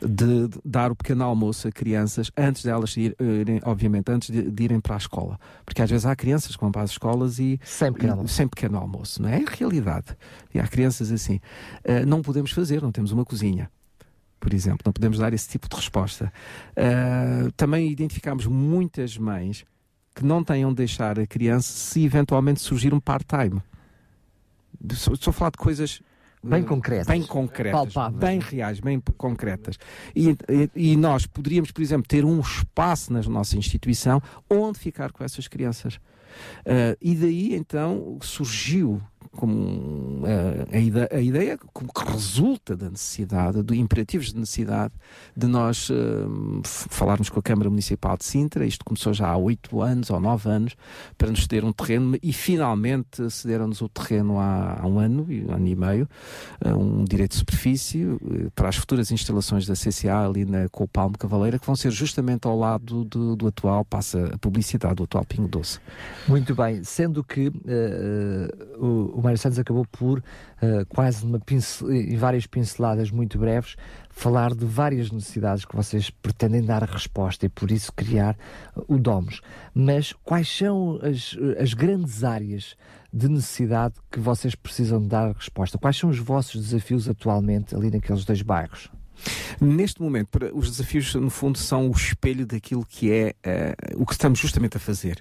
de, 0.00 0.48
de 0.48 0.58
dar 0.64 0.90
o 0.90 0.96
pequeno 0.96 1.24
almoço 1.24 1.68
a 1.68 1.72
crianças 1.72 2.30
antes 2.36 2.62
delas 2.62 2.96
ir, 2.96 3.14
irem, 3.20 3.60
obviamente, 3.64 4.10
antes 4.10 4.30
de, 4.30 4.50
de 4.50 4.62
irem 4.64 4.80
para 4.80 4.94
a 4.94 4.98
escola. 4.98 5.38
Porque 5.64 5.82
às 5.82 5.90
vezes 5.90 6.06
há 6.06 6.14
crianças 6.16 6.54
que 6.56 6.60
vão 6.60 6.70
para 6.72 6.82
as 6.82 6.90
escolas 6.90 7.38
e 7.38 7.58
sem 7.64 7.92
pequeno 7.92 8.12
e- 8.12 8.16
almoço, 8.16 8.34
sem 8.34 8.48
pequeno 8.48 8.78
almoço 8.78 9.22
não 9.22 9.28
é? 9.28 9.38
É 9.40 9.44
a 9.46 9.50
realidade. 9.50 10.16
E 10.54 10.58
há 10.58 10.66
crianças 10.66 11.10
assim. 11.12 11.40
Ah, 11.86 12.04
não 12.06 12.22
podemos 12.22 12.50
fazer, 12.50 12.82
não 12.82 12.90
temos 12.90 13.12
uma 13.12 13.24
cozinha 13.24 13.47
por 14.40 14.52
exemplo. 14.54 14.80
Não 14.84 14.92
podemos 14.92 15.18
dar 15.18 15.32
esse 15.32 15.48
tipo 15.48 15.68
de 15.68 15.76
resposta. 15.76 16.32
Ah, 16.76 17.50
também 17.56 17.90
identificamos 17.90 18.46
muitas 18.46 19.16
mães 19.18 19.64
que 20.14 20.24
não 20.24 20.42
tenham 20.42 20.70
de 20.70 20.76
deixar 20.76 21.18
a 21.18 21.26
criança 21.26 21.70
se 21.72 22.04
eventualmente 22.04 22.60
surgir 22.60 22.92
um 22.94 23.00
part-time. 23.00 23.60
Estou 24.90 25.30
a 25.30 25.32
falar 25.32 25.50
de 25.50 25.58
coisas 25.58 26.00
Bem 26.42 26.62
eh, 26.62 26.64
concretas. 26.66 27.06
bem 27.08 27.22
concretas, 27.24 27.92
Palpáveis. 27.92 28.20
bem 28.20 28.38
reais, 28.38 28.78
bem 28.80 29.00
concretas. 29.16 29.76
E, 30.14 30.30
e- 30.48 30.92
e 30.92 30.96
nós 30.96 31.26
poderíamos, 31.26 31.72
por 31.72 31.82
exemplo, 31.82 32.06
ter 32.06 32.24
um 32.24 32.38
espaço 32.40 33.12
na 33.12 33.20
nossa 33.22 33.56
instituição 33.56 34.22
onde 34.48 34.78
ficar 34.78 35.10
com 35.12 35.24
essas 35.24 35.48
crianças. 35.48 35.98
Ah, 36.64 36.96
e 37.02 37.14
daí 37.16 37.54
então 37.56 38.18
surgiu 38.22 39.02
como 39.36 40.22
ah, 40.26 40.66
a, 40.76 40.78
ide- 40.78 41.08
a 41.10 41.20
ideia 41.20 41.58
que 41.58 42.10
resulta 42.10 42.76
da 42.76 42.90
necessidade, 42.90 43.62
do 43.62 43.74
imperativos 43.74 44.32
de 44.32 44.38
necessidade 44.38 44.92
de 45.36 45.46
nós 45.46 45.90
f- 46.64 46.86
falarmos 46.90 47.28
com 47.30 47.38
a 47.38 47.42
Câmara 47.42 47.70
Municipal 47.70 48.16
de 48.16 48.24
Sintra. 48.24 48.64
Isto 48.66 48.84
começou 48.84 49.12
já 49.12 49.28
há 49.28 49.36
oito 49.36 49.80
anos 49.80 50.10
ou 50.10 50.20
nove 50.20 50.48
anos 50.48 50.74
para 51.16 51.30
nos 51.30 51.42
ceder 51.42 51.64
um 51.64 51.72
terreno 51.72 52.16
e 52.22 52.32
finalmente 52.32 53.30
cederam-nos 53.30 53.80
o 53.80 53.88
terreno 53.88 54.38
há, 54.38 54.80
há 54.80 54.86
um 54.86 54.98
ano, 54.98 55.26
um 55.28 55.52
ano 55.52 55.66
e 55.66 55.74
meio, 55.76 56.08
ah, 56.64 56.74
um 56.76 57.04
direito 57.04 57.32
de 57.32 57.36
superfície 57.38 58.02
eh, 58.04 58.48
para 58.54 58.68
as 58.68 58.76
futuras 58.76 59.10
instalações 59.10 59.66
da 59.66 59.74
CCA 59.74 60.26
ali 60.26 60.44
na 60.44 60.68
Palmo 60.92 61.16
Cavaleira, 61.18 61.58
que 61.58 61.66
vão 61.66 61.76
ser 61.76 61.90
justamente 61.90 62.46
ao 62.46 62.58
lado 62.58 63.04
do, 63.04 63.36
do 63.36 63.46
atual, 63.46 63.84
passa 63.84 64.30
a 64.34 64.38
publicidade, 64.38 64.94
do 64.96 65.04
atual 65.04 65.24
Pingo 65.24 65.48
Doce. 65.48 65.78
Muito 66.26 66.54
bem, 66.54 66.82
sendo 66.84 67.22
que 67.24 67.52
eh, 67.66 68.50
eh, 68.50 68.76
o, 68.78 69.17
o 69.18 69.22
Mário 69.22 69.38
Santos 69.38 69.58
acabou 69.58 69.84
por, 69.84 70.22
eh, 70.62 70.84
quase 70.88 71.26
pincel, 71.44 71.92
em 71.92 72.16
várias 72.16 72.46
pinceladas 72.46 73.10
muito 73.10 73.36
breves, 73.36 73.74
falar 74.10 74.54
de 74.54 74.64
várias 74.64 75.10
necessidades 75.10 75.64
que 75.64 75.74
vocês 75.74 76.08
pretendem 76.08 76.62
dar 76.62 76.84
resposta 76.84 77.44
e 77.44 77.48
por 77.48 77.72
isso 77.72 77.92
criar 77.92 78.36
eh, 78.76 78.80
o 78.86 78.96
DOMS. 78.96 79.40
Mas 79.74 80.12
quais 80.22 80.48
são 80.48 81.00
as, 81.02 81.36
as 81.60 81.74
grandes 81.74 82.22
áreas 82.22 82.76
de 83.12 83.28
necessidade 83.28 83.94
que 84.08 84.20
vocês 84.20 84.54
precisam 84.54 85.04
dar 85.04 85.32
resposta? 85.32 85.78
Quais 85.78 85.96
são 85.96 86.10
os 86.10 86.18
vossos 86.18 86.62
desafios 86.62 87.08
atualmente 87.08 87.74
ali 87.74 87.90
naqueles 87.90 88.24
dois 88.24 88.42
bairros? 88.42 88.88
Neste 89.60 90.00
momento, 90.00 90.28
os 90.54 90.70
desafios, 90.70 91.12
no 91.16 91.30
fundo, 91.30 91.58
são 91.58 91.88
o 91.88 91.90
espelho 91.90 92.46
daquilo 92.46 92.86
que 92.86 93.10
é 93.10 93.34
eh, 93.42 93.74
o 93.96 94.06
que 94.06 94.12
estamos 94.12 94.38
justamente 94.38 94.76
a 94.76 94.80
fazer. 94.80 95.20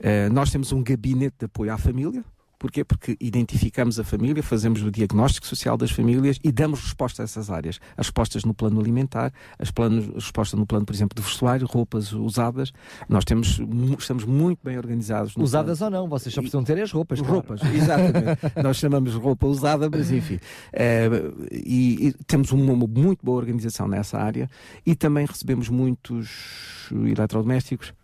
Eh, 0.00 0.30
nós 0.30 0.50
temos 0.50 0.72
um 0.72 0.82
gabinete 0.82 1.36
de 1.40 1.44
apoio 1.44 1.70
à 1.70 1.76
família. 1.76 2.24
Porquê? 2.66 2.84
Porque 2.84 3.16
identificamos 3.20 4.00
a 4.00 4.02
família, 4.02 4.42
fazemos 4.42 4.82
o 4.82 4.90
diagnóstico 4.90 5.46
social 5.46 5.76
das 5.76 5.92
famílias 5.92 6.40
e 6.42 6.50
damos 6.50 6.80
resposta 6.80 7.22
a 7.22 7.24
essas 7.24 7.48
áreas. 7.48 7.78
As 7.96 8.06
respostas 8.06 8.44
no 8.44 8.52
plano 8.52 8.80
alimentar, 8.80 9.32
as 9.56 9.70
planos, 9.70 10.10
a 10.10 10.14
resposta 10.14 10.56
no 10.56 10.66
plano, 10.66 10.84
por 10.84 10.92
exemplo, 10.92 11.14
de 11.14 11.22
vestuário, 11.22 11.64
roupas 11.64 12.12
usadas. 12.12 12.72
Nós 13.08 13.24
temos, 13.24 13.60
estamos 13.96 14.24
muito 14.24 14.58
bem 14.64 14.76
organizados. 14.76 15.36
Usadas 15.36 15.80
ou 15.80 15.90
não, 15.90 16.08
vocês 16.08 16.34
só 16.34 16.40
precisam 16.40 16.64
ter 16.64 16.82
as 16.82 16.90
roupas. 16.90 17.20
claro. 17.20 17.34
Roupas, 17.34 17.60
exatamente. 17.72 18.40
Nós 18.60 18.78
chamamos 18.78 19.12
de 19.12 19.18
roupa 19.18 19.46
usada, 19.46 19.88
mas 19.88 20.10
enfim. 20.10 20.40
Eh, 20.72 21.08
e, 21.52 22.08
e 22.08 22.12
temos 22.26 22.50
uma, 22.50 22.72
uma 22.72 22.86
muito 22.88 23.24
boa 23.24 23.38
organização 23.38 23.86
nessa 23.86 24.18
área 24.18 24.50
e 24.84 24.96
também 24.96 25.24
recebemos 25.24 25.68
muitos 25.68 26.88
eletrodomésticos, 26.90 27.94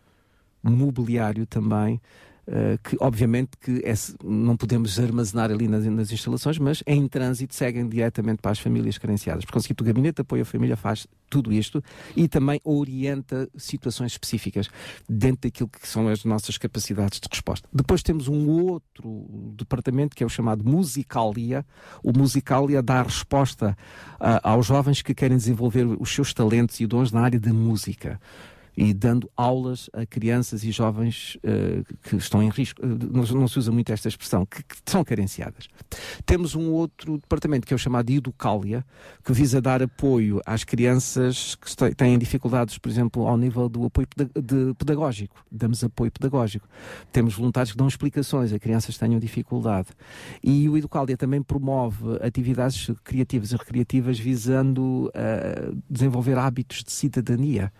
mobiliário 0.62 1.46
também. 1.46 2.00
Eh, 2.46 2.76
que 2.82 2.96
obviamente 3.00 3.50
que 3.60 3.82
é- 3.84 3.94
não 4.24 4.56
podemos 4.56 4.98
armazenar 4.98 5.50
ali 5.50 5.68
nas, 5.68 5.84
nas 5.86 6.10
instalações, 6.10 6.58
mas 6.58 6.82
em 6.86 7.06
trânsito 7.06 7.54
seguem 7.54 7.88
diretamente 7.88 8.42
para 8.42 8.50
as 8.50 8.58
famílias 8.58 8.98
carenciadas. 8.98 9.44
Por 9.44 9.52
conseguinte, 9.52 9.82
o 9.82 9.86
Gabinete 9.86 10.16
de 10.16 10.22
Apoio 10.22 10.42
à 10.42 10.44
Família 10.44 10.76
faz 10.76 11.06
tudo 11.30 11.52
isto 11.52 11.82
e 12.16 12.26
também 12.26 12.60
orienta 12.64 13.48
situações 13.56 14.12
específicas 14.12 14.68
dentro 15.08 15.48
daquilo 15.48 15.68
que 15.68 15.86
são 15.86 16.08
as 16.08 16.24
nossas 16.24 16.58
capacidades 16.58 17.20
de 17.20 17.28
resposta. 17.30 17.68
Depois 17.72 18.02
temos 18.02 18.26
um 18.26 18.48
outro 18.48 19.54
departamento 19.56 20.16
que 20.16 20.22
é 20.22 20.26
o 20.26 20.28
chamado 20.28 20.64
Musicalia. 20.64 21.64
O 22.02 22.12
Musicalia 22.16 22.82
dá 22.82 23.02
resposta 23.02 23.76
ah, 24.18 24.40
aos 24.42 24.66
jovens 24.66 25.00
que 25.00 25.14
querem 25.14 25.36
desenvolver 25.36 25.86
os 25.86 26.12
seus 26.12 26.34
talentos 26.34 26.80
e 26.80 26.86
dons 26.86 27.12
na 27.12 27.20
área 27.22 27.38
da 27.38 27.52
música. 27.52 28.20
E 28.76 28.94
dando 28.94 29.30
aulas 29.36 29.90
a 29.92 30.06
crianças 30.06 30.64
e 30.64 30.72
jovens 30.72 31.36
eh, 31.42 31.82
que 32.02 32.16
estão 32.16 32.42
em 32.42 32.48
risco. 32.48 32.80
Eh, 32.84 32.86
não, 33.10 33.46
se 33.46 33.58
usa 33.58 33.70
muito 33.70 33.92
esta 33.92 34.08
expressão, 34.08 34.46
que, 34.46 34.62
que 34.62 34.76
são 34.86 35.04
carenciadas. 35.04 35.68
Temos 36.24 36.54
um 36.54 36.70
outro 36.70 37.18
departamento 37.18 37.66
que 37.66 37.74
é 37.74 37.76
o 37.76 37.78
chamado 37.78 38.10
Educália, 38.10 38.84
que 39.22 39.32
visa 39.32 39.60
dar 39.60 39.82
apoio 39.82 40.40
às 40.46 40.64
crianças 40.64 41.54
que 41.54 41.94
têm 41.94 42.18
dificuldades, 42.18 42.78
por 42.78 42.88
exemplo, 42.88 43.26
ao 43.26 43.36
nível 43.36 43.68
do 43.68 43.84
apoio 43.84 44.08
pedagógico. 44.78 45.44
Damos 45.50 45.84
apoio 45.84 46.10
pedagógico. 46.10 46.66
Temos 47.12 47.34
voluntários 47.34 47.72
que 47.72 47.78
dão 47.78 47.88
explicações 47.88 48.52
a 48.52 48.58
crianças 48.58 48.94
que 48.94 49.00
tenham 49.00 49.20
dificuldade. 49.20 49.88
E 50.42 50.68
o 50.68 50.76
Educália 50.76 51.16
também 51.16 51.42
promove 51.42 52.18
atividades 52.22 52.90
criativas 53.04 53.52
e 53.52 53.56
recreativas 53.56 54.18
visando 54.18 55.10
eh, 55.14 55.72
desenvolver 55.90 56.38
hábitos 56.38 56.82
de 56.82 56.92
cidadania 56.92 57.72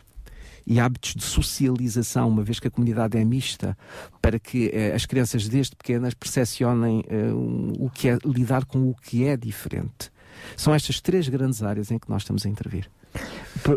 e 0.67 0.81
hábitos 0.81 1.15
de 1.15 1.23
socialização, 1.23 2.29
uma 2.29 2.43
vez 2.43 2.61
que 2.61 2.69
a 2.69 2.71
comunidade 2.71 3.19
é 3.19 3.25
mista, 3.25 3.77
para 4.21 4.39
que 4.39 4.71
eh, 4.73 4.95
as 4.95 5.07
crianças 5.07 5.49
desde 5.49 5.77
pequenas 5.77 6.15
percepcionem 6.15 7.05
eh, 7.09 7.33
o 7.33 7.91
que 7.91 8.09
é 8.09 8.19
lidar 8.25 8.65
com 8.65 8.89
o 8.89 8.95
que 8.95 9.25
é 9.25 9.37
diferente. 9.37 10.11
São 10.57 10.75
estas 10.75 11.01
três 11.01 11.29
grandes 11.29 11.63
áreas 11.63 11.91
em 11.91 11.99
que 11.99 12.09
nós 12.09 12.23
estamos 12.23 12.47
a 12.47 12.49
intervir. 12.49 12.89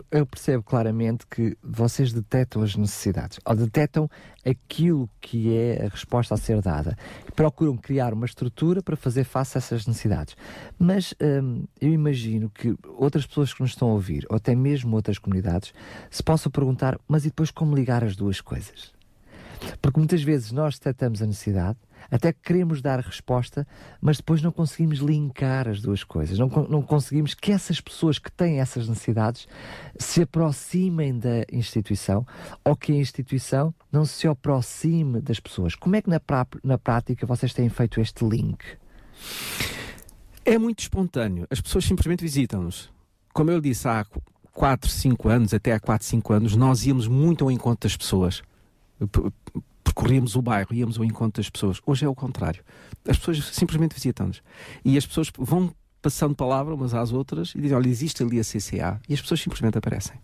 Eu 0.09 0.25
percebo 0.25 0.63
claramente 0.63 1.27
que 1.27 1.55
vocês 1.61 2.11
detectam 2.11 2.63
as 2.63 2.75
necessidades, 2.75 3.39
ou 3.45 3.55
detectam 3.55 4.09
aquilo 4.43 5.09
que 5.21 5.55
é 5.55 5.85
a 5.85 5.89
resposta 5.89 6.33
a 6.33 6.37
ser 6.37 6.61
dada. 6.61 6.97
Procuram 7.35 7.77
criar 7.77 8.13
uma 8.13 8.25
estrutura 8.25 8.81
para 8.81 8.95
fazer 8.95 9.23
face 9.23 9.57
a 9.57 9.59
essas 9.59 9.85
necessidades. 9.85 10.35
Mas 10.79 11.13
hum, 11.21 11.65
eu 11.79 11.91
imagino 11.91 12.49
que 12.49 12.75
outras 12.97 13.27
pessoas 13.27 13.53
que 13.53 13.61
nos 13.61 13.71
estão 13.71 13.89
a 13.89 13.93
ouvir, 13.93 14.25
ou 14.29 14.37
até 14.37 14.55
mesmo 14.55 14.95
outras 14.95 15.19
comunidades, 15.19 15.73
se 16.09 16.23
possam 16.23 16.51
perguntar: 16.51 16.97
mas 17.07 17.25
e 17.25 17.29
depois 17.29 17.51
como 17.51 17.75
ligar 17.75 18.03
as 18.03 18.15
duas 18.15 18.41
coisas? 18.41 18.95
Porque 19.81 19.99
muitas 19.99 20.23
vezes 20.23 20.51
nós 20.51 20.77
detectamos 20.77 21.21
a 21.21 21.25
necessidade, 21.25 21.77
até 22.09 22.33
queremos 22.33 22.81
dar 22.81 22.99
resposta, 22.99 23.67
mas 24.01 24.17
depois 24.17 24.41
não 24.41 24.51
conseguimos 24.51 24.99
linkar 24.99 25.67
as 25.67 25.81
duas 25.81 26.03
coisas. 26.03 26.37
Não, 26.37 26.47
não 26.69 26.81
conseguimos 26.81 27.33
que 27.33 27.51
essas 27.51 27.81
pessoas 27.81 28.19
que 28.19 28.31
têm 28.31 28.59
essas 28.59 28.87
necessidades 28.87 29.47
se 29.97 30.21
aproximem 30.21 31.17
da 31.17 31.45
instituição 31.51 32.25
ou 32.63 32.75
que 32.75 32.91
a 32.91 32.95
instituição 32.95 33.73
não 33.91 34.05
se 34.05 34.27
aproxime 34.27 35.21
das 35.21 35.39
pessoas. 35.39 35.75
Como 35.75 35.95
é 35.95 36.01
que 36.01 36.09
na, 36.09 36.19
na 36.63 36.77
prática 36.77 37.25
vocês 37.25 37.53
têm 37.53 37.69
feito 37.69 37.99
este 37.99 38.23
link? 38.25 38.63
É 40.43 40.57
muito 40.57 40.79
espontâneo. 40.79 41.47
As 41.49 41.59
pessoas 41.59 41.85
simplesmente 41.85 42.21
visitam-nos. 42.21 42.91
Como 43.33 43.49
eu 43.49 43.59
disse 43.59 43.87
há 43.87 44.05
4, 44.53 44.89
5 44.89 45.29
anos, 45.29 45.53
até 45.53 45.73
há 45.73 45.79
4, 45.79 46.07
5 46.07 46.33
anos, 46.33 46.55
nós 46.55 46.85
íamos 46.85 47.07
muito 47.07 47.43
ao 47.43 47.51
encontro 47.51 47.87
das 47.87 47.97
pessoas. 47.97 48.41
P- 49.85 49.93
Percorríamos 49.95 50.35
o 50.35 50.41
bairro, 50.41 50.73
íamos 50.73 50.97
ao 50.97 51.05
encontro 51.05 51.41
das 51.41 51.49
pessoas. 51.49 51.79
Hoje 51.85 52.03
é 52.05 52.09
o 52.09 52.13
contrário. 52.15 52.61
As 53.07 53.17
pessoas 53.17 53.45
simplesmente 53.53 53.93
visitam-nos. 53.93 54.41
E 54.83 54.97
as 54.97 55.05
pessoas 55.05 55.31
vão 55.37 55.73
passando 56.01 56.35
palavra 56.35 56.73
umas 56.75 56.93
às 56.93 57.13
outras 57.13 57.53
e 57.55 57.61
dizem: 57.61 57.77
Olha, 57.77 57.87
existe 57.87 58.21
ali 58.23 58.39
a 58.39 58.43
CCA. 58.43 58.99
E 59.07 59.13
as 59.13 59.21
pessoas 59.21 59.39
simplesmente 59.41 59.77
aparecem. 59.77 60.17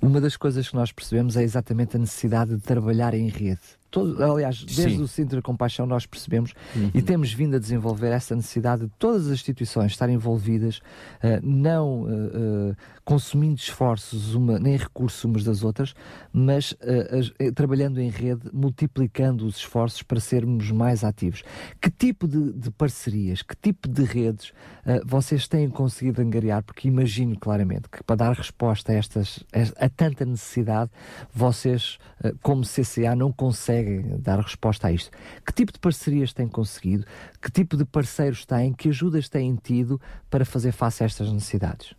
Uma 0.00 0.20
das 0.20 0.36
coisas 0.36 0.68
que 0.68 0.76
nós 0.76 0.92
percebemos 0.92 1.36
é 1.36 1.42
exatamente 1.42 1.96
a 1.96 1.98
necessidade 1.98 2.54
de 2.54 2.60
trabalhar 2.62 3.14
em 3.14 3.28
rede. 3.28 3.58
Todo, 3.90 4.22
aliás, 4.22 4.62
desde 4.62 4.96
Sim. 4.96 5.02
o 5.02 5.08
Centro 5.08 5.36
de 5.38 5.42
Compaixão 5.42 5.86
nós 5.86 6.04
percebemos 6.06 6.52
Uhum. 6.76 6.90
e 6.94 7.00
temos 7.02 7.32
vindo 7.32 7.56
a 7.56 7.58
desenvolver 7.58 8.08
essa 8.12 8.36
necessidade 8.36 8.82
de 8.84 8.92
todas 8.98 9.26
as 9.26 9.32
instituições 9.32 9.92
estarem 9.92 10.14
envolvidas, 10.14 10.80
eh, 11.22 11.40
não 11.42 12.06
eh, 12.08 12.12
eh, 12.12 12.76
consumindo 13.08 13.58
esforços 13.58 14.34
uma, 14.34 14.58
nem 14.58 14.76
recursos 14.76 15.24
umas 15.24 15.42
das 15.42 15.64
outras, 15.64 15.94
mas 16.30 16.76
as- 17.10 17.32
eh, 17.38 17.50
trabalhando 17.50 17.98
em 17.98 18.10
rede, 18.10 18.50
multiplicando 18.52 19.46
os 19.46 19.56
esforços 19.56 20.02
para 20.02 20.20
sermos 20.20 20.70
mais 20.70 21.02
ativos. 21.02 21.42
Que 21.80 21.90
tipo 21.90 22.28
de, 22.28 22.52
de 22.52 22.70
parcerias, 22.70 23.40
que 23.40 23.56
tipo 23.56 23.88
de 23.88 24.04
redes 24.04 24.52
eh, 24.84 25.00
vocês 25.06 25.48
têm 25.48 25.70
conseguido 25.70 26.20
angariar? 26.20 26.62
Porque 26.62 26.86
imagino 26.86 27.38
claramente 27.38 27.88
que 27.88 28.02
para 28.04 28.16
dar 28.16 28.32
resposta 28.36 28.92
a, 28.92 28.96
estas, 28.96 29.42
a, 29.80 29.88
tanta 29.88 30.26
necessidade, 30.26 30.90
vocês, 31.32 31.96
como 32.42 32.60
CCA, 32.62 33.16
não 33.16 33.32
conseguem 33.32 34.20
dar 34.20 34.38
resposta 34.38 34.88
a 34.88 34.92
isto. 34.92 35.10
Que 35.46 35.54
tipo 35.54 35.72
de 35.72 35.78
parcerias 35.78 36.34
têm 36.34 36.46
conseguido? 36.46 37.06
Que 37.40 37.50
tipo 37.50 37.74
de 37.74 37.86
parceiros 37.86 38.44
têm? 38.44 38.74
Que 38.74 38.90
ajudas 38.90 39.30
têm 39.30 39.56
tido 39.56 39.98
para 40.28 40.44
fazer 40.44 40.72
face 40.72 41.02
a 41.02 41.06
estas 41.06 41.32
necessidades? 41.32 41.94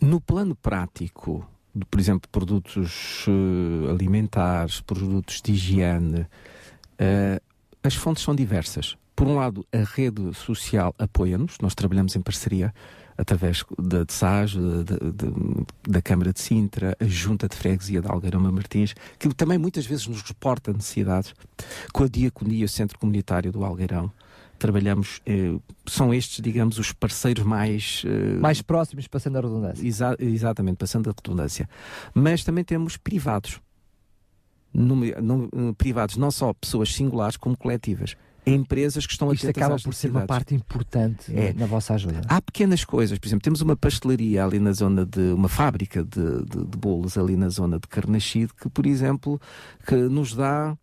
No 0.00 0.20
plano 0.20 0.54
prático, 0.54 1.46
de, 1.74 1.84
por 1.86 1.98
exemplo, 1.98 2.28
produtos 2.30 3.24
eh, 3.28 3.90
alimentares, 3.90 4.80
produtos 4.80 5.40
de 5.42 5.52
higiene, 5.52 6.26
eh, 6.98 7.40
as 7.82 7.94
fontes 7.94 8.22
são 8.22 8.34
diversas. 8.34 8.96
Por 9.16 9.26
um 9.26 9.36
lado, 9.36 9.64
a 9.72 9.78
rede 9.84 10.34
social 10.34 10.94
apoia-nos, 10.98 11.58
nós 11.60 11.74
trabalhamos 11.74 12.16
em 12.16 12.20
parceria 12.20 12.74
através 13.16 13.64
da 13.78 14.02
da- 14.82 14.96
da 15.88 16.02
Câmara 16.02 16.32
de 16.32 16.40
Sintra, 16.40 16.96
a 16.98 17.04
Junta 17.04 17.48
de 17.48 17.54
Freguesia 17.56 18.00
de 18.02 18.08
Algarama 18.08 18.50
Martins, 18.50 18.92
que 19.20 19.28
também 19.32 19.56
muitas 19.56 19.86
vezes 19.86 20.08
nos 20.08 20.20
reporta 20.22 20.72
necessidades, 20.72 21.32
com 21.92 22.02
a 22.02 22.08
Diaconia, 22.08 22.64
o 22.64 22.68
Centro 22.68 22.98
Comunitário 22.98 23.52
do 23.52 23.64
Algarão. 23.64 24.10
Trabalhamos, 24.58 25.20
eh, 25.26 25.54
são 25.86 26.12
estes, 26.14 26.40
digamos, 26.40 26.78
os 26.78 26.92
parceiros 26.92 27.44
mais. 27.44 28.02
eh, 28.06 28.38
Mais 28.38 28.62
próximos, 28.62 29.06
passando 29.08 29.36
a 29.36 29.40
redundância. 29.40 29.86
Exa- 29.86 30.16
exatamente, 30.18 30.76
passando 30.76 31.10
a 31.10 31.12
redundância. 31.16 31.68
Mas 32.14 32.42
também 32.44 32.64
temos 32.64 32.96
privados. 32.96 33.60
Não- 34.72 35.04
eh, 35.04 35.10
privados, 35.78 36.16
não 36.16 36.30
só 36.30 36.52
pessoas 36.52 36.92
singulares, 36.94 37.36
como 37.36 37.56
coletivas. 37.56 38.16
Empresas 38.46 39.06
que 39.06 39.12
estão 39.12 39.32
Isto 39.32 39.44
atentas 39.46 39.62
acaba 39.62 39.80
por 39.82 39.94
ser 39.94 40.10
uma 40.10 40.26
parte 40.26 40.54
importante 40.54 41.34
É. 41.34 41.54
na 41.54 41.64
vossa 41.64 41.94
ajuda. 41.94 42.20
Há 42.28 42.42
pequenas 42.42 42.84
coisas, 42.84 43.18
por 43.18 43.26
exemplo, 43.26 43.42
temos 43.42 43.62
uma 43.62 43.74
pastelaria 43.74 44.44
ali 44.44 44.58
na 44.58 44.72
zona 44.72 45.06
de 45.06 45.32
uma 45.32 45.48
fábrica 45.48 46.04
de, 46.04 46.44
de, 46.44 46.66
de 46.66 46.76
bolos 46.76 47.16
ali 47.16 47.36
na 47.36 47.48
zona 47.48 47.78
de 47.78 47.88
Carnaxide 47.88 48.52
que, 48.52 48.68
por 48.68 48.84
exemplo, 48.84 49.40
que 49.86 49.94
nos 49.94 50.34
dá 50.34 50.76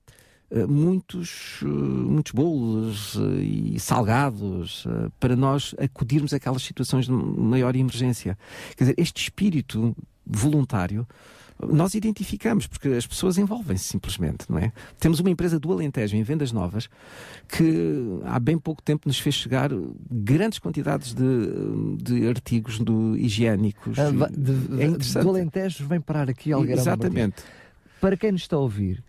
muitos, 0.67 1.59
eh, 1.61 1.65
muitos 1.65 2.31
bolos 2.33 3.15
eh, 3.17 3.41
e 3.75 3.79
salgados 3.79 4.85
eh, 4.87 5.09
para 5.19 5.35
nós 5.35 5.73
acudirmos 5.77 6.33
àquelas 6.33 6.61
situações 6.63 7.05
de 7.05 7.11
maior 7.11 7.75
emergência. 7.75 8.37
Quer 8.75 8.83
dizer, 8.85 8.95
este 8.97 9.21
espírito 9.23 9.95
voluntário 10.25 11.07
nós 11.69 11.93
identificamos, 11.93 12.65
porque 12.65 12.87
as 12.87 13.05
pessoas 13.05 13.37
envolvem-se 13.37 13.83
simplesmente, 13.83 14.45
não 14.49 14.57
é? 14.57 14.71
Temos 14.99 15.19
uma 15.19 15.29
empresa 15.29 15.59
do 15.59 15.71
Alentejo 15.71 16.15
em 16.15 16.23
vendas 16.23 16.51
novas 16.51 16.89
que 17.47 18.19
há 18.25 18.39
bem 18.39 18.57
pouco 18.57 18.81
tempo 18.81 19.07
nos 19.07 19.19
fez 19.19 19.35
chegar 19.35 19.69
grandes 20.09 20.57
quantidades 20.57 21.13
de, 21.13 21.23
de 22.01 22.27
artigos 22.27 22.79
do, 22.79 23.15
higiênicos. 23.15 23.99
Ah, 23.99 24.09
de- 24.09 24.81
é 24.83 25.21
do 25.21 25.29
Alentejo 25.29 25.85
vem 25.87 26.01
parar 26.01 26.29
aqui 26.31 26.51
ao 26.51 26.65
Exatamente. 26.65 27.43
Para 27.99 28.17
quem 28.17 28.31
nos 28.31 28.41
está 28.41 28.55
a 28.55 28.59
ouvir, 28.59 29.03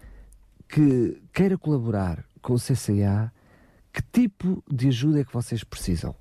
que 0.72 1.22
queira 1.34 1.58
colaborar 1.58 2.24
com 2.40 2.54
o 2.54 2.58
CCA, 2.58 3.30
que 3.92 4.00
tipo 4.10 4.64
de 4.66 4.88
ajuda 4.88 5.20
é 5.20 5.24
que 5.24 5.32
vocês 5.32 5.62
precisam? 5.62 6.14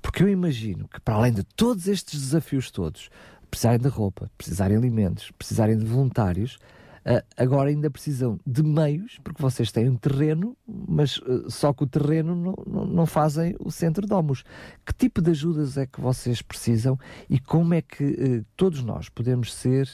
Porque 0.00 0.22
eu 0.22 0.28
imagino 0.28 0.86
que, 0.86 1.00
para 1.00 1.16
além 1.16 1.32
de 1.32 1.42
todos 1.42 1.88
estes 1.88 2.20
desafios 2.20 2.70
todos, 2.70 3.10
precisarem 3.50 3.80
de 3.80 3.88
roupa, 3.88 4.30
precisarem 4.38 4.78
de 4.78 4.86
alimentos, 4.86 5.32
precisarem 5.32 5.76
de 5.76 5.84
voluntários, 5.84 6.58
ah, 7.04 7.24
agora 7.36 7.70
ainda 7.70 7.90
precisam 7.90 8.38
de 8.46 8.62
meios, 8.62 9.18
porque 9.24 9.42
vocês 9.42 9.72
têm 9.72 9.88
um 9.88 9.96
terreno, 9.96 10.56
mas 10.64 11.20
ah, 11.26 11.50
só 11.50 11.72
que 11.72 11.82
o 11.82 11.86
terreno 11.86 12.54
não, 12.64 12.86
não, 12.86 13.06
fazem 13.06 13.56
o 13.58 13.68
centro 13.68 14.02
de 14.02 14.10
Domus. 14.10 14.44
Que 14.86 14.94
tipo 14.94 15.20
de 15.20 15.32
ajudas 15.32 15.76
é 15.76 15.86
que 15.86 16.00
vocês 16.00 16.40
precisam 16.40 16.96
e 17.28 17.40
como 17.40 17.74
é 17.74 17.82
que 17.82 18.04
eh, 18.04 18.44
todos 18.56 18.84
nós 18.84 19.08
podemos 19.08 19.52
ser 19.52 19.90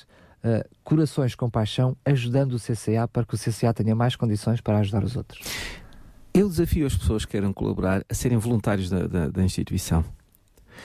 corações 0.82 1.34
com 1.34 1.48
paixão 1.48 1.96
ajudando 2.04 2.52
o 2.54 2.58
CCA 2.58 3.08
para 3.10 3.24
que 3.24 3.34
o 3.34 3.38
CCA 3.38 3.72
tenha 3.72 3.94
mais 3.94 4.16
condições 4.16 4.60
para 4.60 4.78
ajudar 4.78 5.02
os 5.04 5.16
outros? 5.16 5.40
Eu 6.32 6.48
desafio 6.48 6.86
as 6.86 6.96
pessoas 6.96 7.24
que 7.24 7.30
queiram 7.32 7.52
colaborar 7.52 8.04
a 8.08 8.14
serem 8.14 8.36
voluntários 8.38 8.90
da, 8.90 9.06
da- 9.06 9.28
da 9.28 9.42
instituição. 9.42 10.04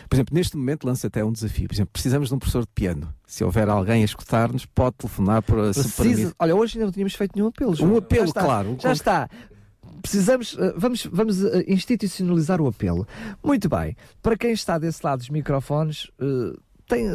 Por 0.07 0.15
exemplo, 0.15 0.35
neste 0.35 0.55
momento 0.55 0.85
lança 0.85 1.07
até 1.07 1.25
um 1.25 1.31
desafio. 1.31 1.67
Por 1.67 1.73
exemplo, 1.73 1.89
precisamos 1.91 2.29
de 2.29 2.35
um 2.35 2.39
professor 2.39 2.61
de 2.61 2.69
piano. 2.75 3.11
Se 3.25 3.43
houver 3.43 3.67
alguém 3.67 4.03
a 4.03 4.05
escutar-nos, 4.05 4.63
pode 4.65 4.95
telefonar 4.97 5.41
para, 5.41 5.73
Precisa... 5.73 6.27
mim. 6.27 6.31
Olha, 6.37 6.55
hoje 6.55 6.77
ainda 6.77 6.85
não 6.85 6.91
tínhamos 6.93 7.15
feito 7.15 7.31
nenhum 7.35 7.47
apelo. 7.47 7.75
João. 7.75 7.93
Um 7.93 7.97
apelo, 7.97 8.21
Já 8.25 8.27
está, 8.29 8.41
claro. 8.43 8.77
Já 8.79 8.91
está. 8.93 9.29
Precisamos, 10.03 10.55
eh, 10.59 10.73
vamos, 10.77 11.05
vamos 11.11 11.43
eh, 11.43 11.65
institucionalizar 11.67 12.61
o 12.61 12.67
apelo. 12.67 13.07
Muito 13.43 13.67
bem. 13.67 13.97
Para 14.21 14.37
quem 14.37 14.51
está 14.51 14.77
desse 14.77 15.03
lado 15.03 15.19
dos 15.19 15.29
microfones, 15.29 16.09
eh, 16.21 16.55
tem, 16.89 17.05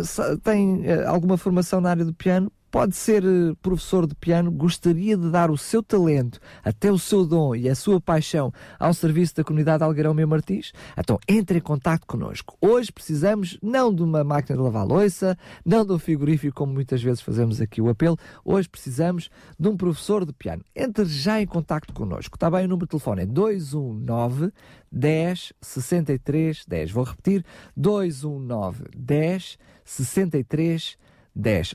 tem 0.42 0.86
eh, 0.86 1.04
alguma 1.04 1.36
formação 1.36 1.80
na 1.80 1.90
área 1.90 2.04
do 2.04 2.14
piano, 2.14 2.50
pode 2.74 2.96
ser 2.96 3.22
eh, 3.22 3.54
professor 3.62 4.04
de 4.04 4.16
piano, 4.16 4.50
gostaria 4.50 5.16
de 5.16 5.30
dar 5.30 5.48
o 5.48 5.56
seu 5.56 5.80
talento, 5.80 6.40
até 6.60 6.90
o 6.90 6.98
seu 6.98 7.24
dom 7.24 7.54
e 7.54 7.68
a 7.68 7.74
sua 7.76 8.00
paixão 8.00 8.52
ao 8.80 8.92
serviço 8.92 9.36
da 9.36 9.44
comunidade 9.44 9.84
Algarão 9.84 10.12
Meu 10.12 10.26
Martins? 10.26 10.72
Então 10.98 11.16
entre 11.28 11.58
em 11.58 11.60
contato 11.60 12.04
connosco. 12.04 12.58
Hoje 12.60 12.90
precisamos 12.90 13.56
não 13.62 13.94
de 13.94 14.02
uma 14.02 14.24
máquina 14.24 14.56
de 14.56 14.62
lavar 14.64 14.84
louça, 14.84 15.38
não 15.64 15.86
de 15.86 15.92
um 15.92 16.00
frigorífico, 16.00 16.52
como 16.52 16.72
muitas 16.72 17.00
vezes 17.00 17.20
fazemos 17.20 17.60
aqui 17.60 17.80
o 17.80 17.88
apelo. 17.88 18.18
Hoje 18.44 18.68
precisamos 18.68 19.30
de 19.56 19.68
um 19.68 19.76
professor 19.76 20.26
de 20.26 20.32
piano. 20.32 20.64
Entre 20.74 21.04
já 21.04 21.40
em 21.40 21.46
contacto 21.46 21.94
connosco. 21.94 22.34
Está 22.34 22.50
bem? 22.50 22.64
O 22.64 22.68
número 22.68 22.86
de 22.86 22.90
telefone 22.90 23.22
é 23.22 23.26
219 23.26 24.52
10 24.90 25.52
63 25.60 26.64
10. 26.66 26.90
Vou 26.90 27.04
repetir: 27.04 27.44
219 27.76 28.82
10 28.96 29.58
63 29.84 30.96
10. 30.96 31.03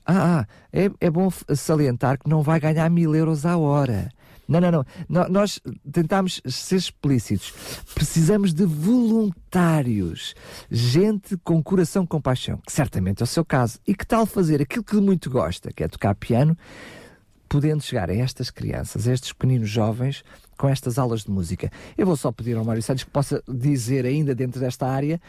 Ah, 0.05 0.39
ah 0.41 0.47
é, 0.71 0.89
é 0.99 1.09
bom 1.09 1.29
salientar 1.55 2.17
que 2.17 2.29
não 2.29 2.41
vai 2.41 2.59
ganhar 2.59 2.89
mil 2.89 3.15
euros 3.15 3.45
à 3.45 3.57
hora. 3.57 4.09
Não, 4.47 4.59
não, 4.59 4.83
não. 5.07 5.29
Nós 5.29 5.61
tentámos 5.91 6.41
ser 6.43 6.77
explícitos. 6.77 7.53
Precisamos 7.93 8.51
de 8.51 8.65
voluntários. 8.65 10.33
Gente 10.71 11.37
com 11.43 11.61
coração 11.61 12.03
com 12.03 12.19
paixão, 12.19 12.57
que 12.65 12.71
certamente 12.71 13.21
é 13.21 13.25
o 13.25 13.27
seu 13.27 13.45
caso. 13.45 13.79
E 13.87 13.93
que 13.93 14.05
tal 14.05 14.25
fazer 14.25 14.59
aquilo 14.59 14.83
que 14.83 14.95
muito 14.95 15.29
gosta, 15.29 15.71
que 15.71 15.83
é 15.83 15.87
tocar 15.87 16.15
piano, 16.15 16.57
podendo 17.47 17.83
chegar 17.83 18.09
a 18.09 18.15
estas 18.15 18.49
crianças, 18.49 19.07
a 19.07 19.13
estes 19.13 19.33
pequeninos 19.33 19.69
jovens, 19.69 20.23
com 20.57 20.67
estas 20.67 20.97
aulas 20.97 21.25
de 21.25 21.31
música. 21.31 21.71
Eu 21.95 22.07
vou 22.07 22.15
só 22.15 22.31
pedir 22.31 22.57
ao 22.57 22.65
Mário 22.65 22.81
Santos 22.81 23.03
que 23.03 23.11
possa 23.11 23.43
dizer 23.47 24.03
ainda 24.03 24.33
dentro 24.33 24.59
desta 24.59 24.87
área 24.87 25.21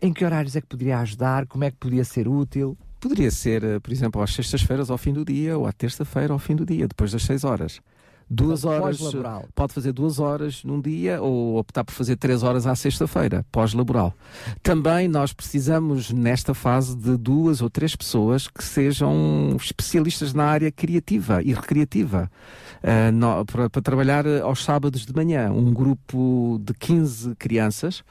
em 0.00 0.12
que 0.12 0.24
horários 0.24 0.56
é 0.56 0.60
que 0.60 0.66
poderia 0.66 0.98
ajudar, 0.98 1.46
como 1.46 1.64
é 1.64 1.70
que 1.70 1.76
poderia 1.76 2.04
ser 2.04 2.28
útil. 2.28 2.76
Poderia 3.04 3.30
ser, 3.30 3.62
eh, 3.62 3.78
por 3.78 3.92
exemplo, 3.92 4.22
às 4.22 4.32
sextas-feiras 4.34 4.88
ao 4.90 4.96
fim 4.96 5.12
do 5.12 5.26
dia 5.26 5.58
ou 5.58 5.66
à 5.66 5.72
terça-feira 5.72 6.32
ao 6.32 6.38
fim 6.38 6.56
do 6.56 6.64
dia, 6.64 6.88
depois 6.88 7.12
das 7.12 7.22
seis 7.22 7.44
horas. 7.44 7.78
Duas 8.30 8.64
horas. 8.64 8.96
pós-laboral. 8.96 9.44
Pode 9.54 9.74
fazer 9.74 9.92
duas 9.92 10.18
horas 10.18 10.64
num 10.64 10.80
dia 10.80 11.20
ou 11.20 11.58
optar 11.58 11.84
por 11.84 11.92
fazer 11.92 12.16
três 12.16 12.42
horas 12.42 12.66
à 12.66 12.74
sexta-feira, 12.74 13.44
pós-laboral. 13.52 14.14
Também 14.62 15.06
nós 15.06 15.34
precisamos, 15.34 16.10
nesta 16.10 16.54
fase, 16.54 16.96
de 16.96 17.18
duas 17.18 17.60
ou 17.60 17.68
três 17.68 17.94
pessoas 17.94 18.48
que 18.48 18.64
sejam 18.64 19.54
especialistas 19.60 20.32
na 20.32 20.44
área 20.46 20.72
criativa 20.72 21.42
e 21.42 21.52
recreativa. 21.52 22.30
Ah, 22.82 23.12
nó- 23.12 23.44
para, 23.44 23.68
para 23.68 23.82
trabalhar 23.82 24.24
eh, 24.24 24.40
aos 24.40 24.64
sábados 24.64 25.04
de 25.04 25.12
manhã. 25.14 25.52
Um 25.52 25.74
grupo 25.74 26.58
de 26.64 26.72
15 26.72 27.34
crianças 27.36 28.02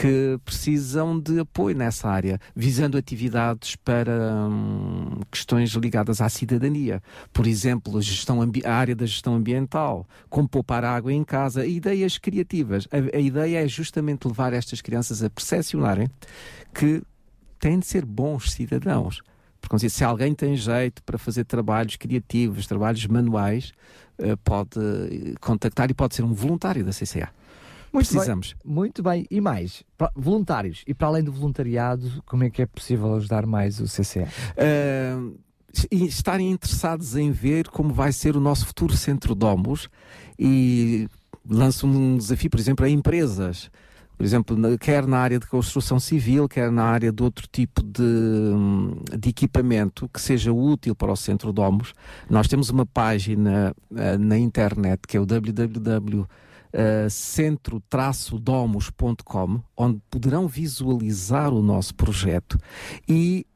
que 0.00 0.40
precisam 0.46 1.20
de 1.20 1.40
apoio 1.40 1.76
nessa 1.76 2.08
área, 2.08 2.40
visando 2.56 2.96
atividades 2.96 3.76
para 3.76 4.48
hum, 4.48 5.20
questões 5.30 5.68
ligadas 5.72 6.22
à 6.22 6.28
cidadania. 6.30 7.02
Por 7.34 7.46
exemplo, 7.46 7.98
a, 7.98 8.00
gestão 8.00 8.40
a 8.40 8.72
área 8.72 8.96
da 8.96 9.04
gestão 9.04 9.34
ambiental, 9.34 10.06
como 10.30 10.48
poupar 10.48 10.86
água 10.86 11.12
em 11.12 11.22
casa, 11.22 11.66
ideias 11.66 12.16
criativas. 12.16 12.88
A, 12.90 13.14
a 13.14 13.20
ideia 13.20 13.62
é 13.62 13.68
justamente 13.68 14.26
levar 14.26 14.54
estas 14.54 14.80
crianças 14.80 15.22
a 15.22 15.28
percepcionarem 15.28 16.08
que 16.72 17.02
têm 17.58 17.78
de 17.78 17.84
ser 17.86 18.06
bons 18.06 18.52
cidadãos. 18.52 19.20
Porque 19.60 19.86
se 19.90 20.02
alguém 20.02 20.34
tem 20.34 20.56
jeito 20.56 21.02
para 21.02 21.18
fazer 21.18 21.44
trabalhos 21.44 21.96
criativos, 21.96 22.66
trabalhos 22.66 23.06
manuais, 23.06 23.74
eh, 24.16 24.34
pode 24.42 24.78
eh, 24.78 25.34
contactar 25.42 25.90
e 25.90 25.94
pode 25.94 26.14
ser 26.14 26.22
um 26.22 26.32
voluntário 26.32 26.82
da 26.82 26.90
CCA. 26.90 27.28
Muito 27.92 28.08
Precisamos. 28.08 28.54
Bem, 28.64 28.74
muito 28.74 29.02
bem. 29.02 29.26
E 29.30 29.40
mais, 29.40 29.82
voluntários. 30.14 30.82
E 30.86 30.94
para 30.94 31.08
além 31.08 31.24
do 31.24 31.32
voluntariado, 31.32 32.22
como 32.24 32.44
é 32.44 32.50
que 32.50 32.62
é 32.62 32.66
possível 32.66 33.14
ajudar 33.16 33.46
mais 33.46 33.80
o 33.80 33.84
CCA? 33.84 34.28
Uh, 34.56 35.36
e 35.90 36.06
estarem 36.06 36.50
interessados 36.50 37.16
em 37.16 37.30
ver 37.30 37.68
como 37.68 37.92
vai 37.92 38.12
ser 38.12 38.36
o 38.36 38.40
nosso 38.40 38.66
futuro 38.66 38.96
centro 38.96 39.34
Domus 39.34 39.88
e 40.38 41.08
lanço 41.48 41.86
um 41.86 42.16
desafio, 42.16 42.50
por 42.50 42.60
exemplo, 42.60 42.84
a 42.84 42.88
empresas. 42.88 43.70
Por 44.16 44.24
exemplo, 44.24 44.56
quer 44.78 45.06
na 45.06 45.18
área 45.18 45.38
de 45.38 45.46
construção 45.46 45.98
civil, 45.98 46.46
quer 46.46 46.70
na 46.70 46.84
área 46.84 47.10
de 47.10 47.22
outro 47.22 47.48
tipo 47.50 47.82
de, 47.82 48.04
de 49.18 49.30
equipamento 49.30 50.08
que 50.12 50.20
seja 50.20 50.52
útil 50.52 50.94
para 50.94 51.10
o 51.10 51.16
Centro 51.16 51.54
Domus. 51.54 51.94
Nós 52.28 52.46
temos 52.46 52.68
uma 52.68 52.84
página 52.84 53.74
eh, 53.96 54.18
na 54.18 54.36
internet 54.36 55.00
que 55.08 55.16
é 55.16 55.20
o 55.20 55.24
www 55.24 56.26
uh, 56.74 57.10
centro-domus.com, 57.10 59.60
onde 59.76 60.00
poderão 60.10 60.46
visualizar 60.48 61.52
o 61.52 61.62
nosso 61.62 61.94
projeto 61.94 62.58
e 63.08 63.46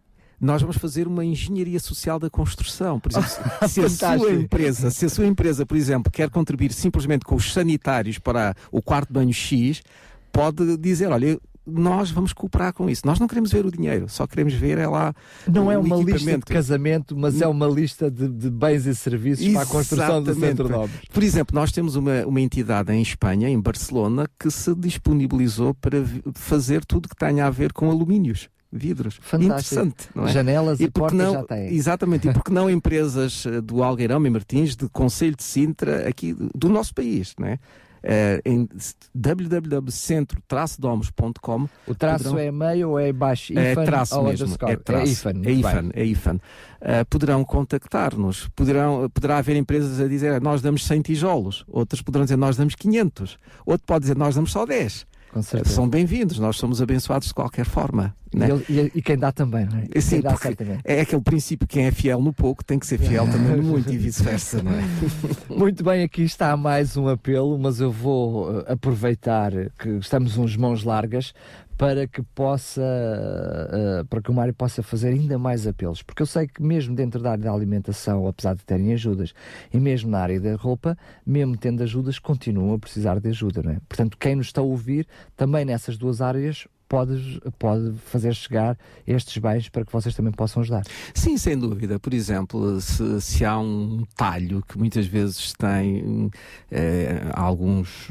nós 0.41 0.61
vamos 0.61 0.77
fazer 0.77 1.07
uma 1.07 1.25
engenharia 1.25 1.81
social 1.81 2.19
da 2.19 2.29
construção. 2.29 3.01
Por 3.01 3.13
exemplo, 3.13 3.29
se- 3.69 3.81
a 3.81 3.89
sua 3.89 4.33
empresa, 4.33 4.91
se 4.91 5.07
a 5.07 5.09
sua 5.09 5.27
empresa, 5.27 5.65
por 5.65 5.77
exemplo, 5.77 6.13
quer 6.13 6.29
contribuir 6.29 6.73
simplesmente 6.73 7.25
com 7.25 7.35
os 7.35 7.53
sanitários 7.53 8.19
para 8.19 8.55
o 8.71 8.83
quarto 8.83 9.09
de 9.09 9.15
banho 9.15 9.33
X, 9.33 9.81
pode 10.33 10.77
dizer, 10.77 11.11
olha, 11.11 11.39
nós 11.67 12.11
vamos 12.11 12.33
cooperar 12.33 12.73
com 12.73 12.89
isso. 12.89 13.03
Nós 13.05 13.19
não 13.19 13.27
queremos 13.27 13.51
ver 13.51 13.65
o 13.65 13.71
dinheiro, 13.71 14.09
só 14.09 14.27
queremos 14.27 14.53
ver 14.53 14.79
é 14.79 14.87
lá 14.87 15.15
Não 15.47 15.71
é 15.71 15.79
uma 15.79 15.97
lista 15.97 16.39
de 16.39 16.45
casamento, 16.45 17.17
mas 17.17 17.41
é 17.41 17.47
uma 17.47 17.67
lista 17.67 18.11
de, 18.11 18.29
de 18.29 18.51
bens 18.51 18.87
e 18.87 18.95
serviços 18.95 19.47
para 19.49 19.63
a 19.63 19.67
construção 19.67 20.23
do 20.23 20.31
Exatamente. 20.31 20.57
Centro 20.59 20.75
Obras. 20.77 21.01
Por 21.13 21.23
exemplo, 21.23 21.55
nós 21.55 21.73
temos 21.73 21.97
uma, 21.97 22.25
uma 22.27 22.41
entidade 22.41 22.93
em 22.93 23.01
Espanha, 23.01 23.49
em 23.49 23.61
Barcelona, 23.61 24.27
que 24.39 24.51
se 24.51 24.75
disponibilizou 24.75 25.75
para 25.75 26.05
fazer 26.35 26.85
tudo 26.85 27.09
que 27.09 27.17
tenha 27.17 27.47
a 27.47 27.51
ver 27.51 27.73
com 27.73 27.91
alumínios. 27.91 28.49
Vidros. 28.77 29.21
Fantástico. 29.21 29.83
Interessante, 29.83 30.09
não 30.13 30.27
é? 30.27 30.33
Janelas 30.33 30.81
e 30.81 30.91
porque 30.91 30.99
portas 30.99 31.19
não, 31.19 31.33
já 31.33 31.45
têm. 31.45 31.73
Exatamente, 31.73 32.29
e 32.29 32.33
porque 32.33 32.53
não 32.53 32.69
empresas 32.69 33.47
eh, 33.47 33.61
do 33.61 33.85
Algueirão 33.85 34.27
e 34.27 34.31
Martins, 34.31 34.75
de 34.75 34.89
Conselho 34.89 35.37
de 35.37 35.45
Sintra, 35.45 36.09
aqui 36.09 36.35
do 36.53 36.69
nosso 36.69 36.93
país, 36.93 37.35
não 37.39 37.47
é? 37.47 37.61
Eh, 38.07 38.43
em 38.45 38.69
www.centro-domos.com 39.15 41.67
O 41.87 41.95
traço 41.95 42.37
é 42.37 42.53
meio 42.53 42.91
ou 42.91 43.01
é 43.01 43.11
baixo? 43.11 43.59
é 43.59 43.75
traço 43.75 44.23
mesmo, 44.23 44.45
underscore? 44.45 44.73
é 44.73 44.77
traço. 44.77 45.07
É 45.07 45.33
IFAN. 45.33 45.41
É 45.43 45.53
IFAN, 45.53 45.91
é 45.95 46.05
IFAN. 46.05 46.35
Uh, 46.35 46.39
poderão 47.09 47.43
contactar-nos, 47.43 48.47
poderão, 48.49 49.09
poderá 49.09 49.39
haver 49.39 49.57
empresas 49.57 50.03
a 50.03 50.07
dizer 50.07 50.39
nós 50.43 50.61
damos 50.61 50.85
100 50.85 51.01
tijolos, 51.01 51.65
outras 51.67 52.03
poderão 52.03 52.27
dizer 52.27 52.37
nós 52.37 52.59
damos 52.59 52.75
500, 52.75 53.39
outro 53.65 53.87
pode 53.87 54.03
dizer 54.03 54.19
nós 54.19 54.35
damos 54.35 54.53
só 54.53 54.67
10. 54.67 55.07
São 55.65 55.89
bem-vindos, 55.89 56.39
nós 56.39 56.57
somos 56.57 56.81
abençoados 56.81 57.29
de 57.29 57.35
qualquer 57.35 57.65
forma. 57.65 58.15
né? 58.35 58.49
E, 58.69 58.79
ele- 58.79 58.93
e- 58.97 59.03
quem 59.03 59.17
dá 59.17 59.31
também, 59.31 59.65
não 59.65 59.79
é? 59.79 60.01
Sim, 60.01 60.21
dá 60.21 60.37
é 60.85 61.01
aquele 61.03 61.23
princípio, 61.23 61.69
quem 61.69 61.87
é 61.87 61.93
fiel 61.93 62.21
no 62.21 62.33
pouco 62.33 62.65
tem 62.65 62.79
que 62.81 62.87
ser 62.87 62.99
fiel 62.99 63.27
também 63.29 63.57
no 63.57 63.63
muito 63.63 63.93
e 63.93 63.97
vice-versa, 63.97 64.61
não 64.63 64.73
é? 64.73 64.83
Muito 65.57 65.85
bem, 65.85 66.03
aqui 66.03 66.23
está 66.23 66.57
mais 66.57 66.97
um 66.97 67.07
apelo, 67.09 67.57
mas 67.59 67.81
eu 67.81 67.93
vou 67.93 68.61
eh, 68.61 68.73
aproveitar 68.73 69.53
que 69.79 69.89
estamos 70.01 70.37
uns 70.37 70.57
mãos 70.57 70.83
largas 70.83 71.33
para 71.77 72.07
que 72.07 72.23
possa, 72.23 72.83
eh, 72.83 74.05
para 74.09 74.23
que 74.23 74.31
o 74.31 74.35
Mário 74.35 74.55
possa 74.55 74.83
fazer 74.83 75.09
ainda 75.09 75.39
mais 75.39 75.67
apelos, 75.67 76.03
porque 76.03 76.23
eu 76.23 76.27
sei 76.27 76.47
que 76.47 76.63
mesmo 76.63 76.95
dentro 76.95 77.21
da 77.21 77.33
área 77.33 77.45
da 77.45 77.53
alimentação, 77.53 78.27
apesar 78.27 78.55
de 78.55 78.65
terem 78.65 78.93
ajudas, 78.93 79.35
e 79.73 79.81
mesmo 79.81 80.11
na 80.11 80.21
área 80.21 80.41
da 80.41 80.55
roupa, 80.55 80.97
mesmo 81.27 81.57
tendo 81.57 81.83
ajudas, 81.83 82.19
continuam 82.19 82.75
a 82.75 82.79
precisar 82.79 83.19
de 83.19 83.29
ajuda, 83.29 83.63
não 83.63 83.73
é? 83.73 83.79
Portanto, 83.89 84.17
quem 84.19 84.37
nos 84.37 84.47
está 84.47 84.61
a 84.61 84.65
ouvir, 84.65 85.07
também 85.37 85.65
nessas 85.65 85.99
duas 85.99 86.21
áreas, 86.21 86.67
pode, 86.95 87.43
pode 87.59 87.93
fazer 88.07 88.33
chegar 88.37 88.79
estes 89.05 89.37
bens 89.39 89.69
para 89.69 89.85
que 89.85 89.93
vocês 89.93 90.15
também 90.15 90.33
possam 90.33 90.63
ajudar. 90.63 90.85
Sim, 91.13 91.37
sem 91.37 91.59
dúvida. 91.59 91.99
Por 91.99 92.15
exemplo, 92.15 92.81
se, 92.81 93.21
se 93.21 93.45
há 93.45 93.59
um 93.59 94.05
talho 94.17 94.63
que 94.69 94.79
muitas 94.79 95.05
vezes 95.05 95.53
tem 95.55 96.31
eh, 96.71 97.21
alguns 97.35 98.09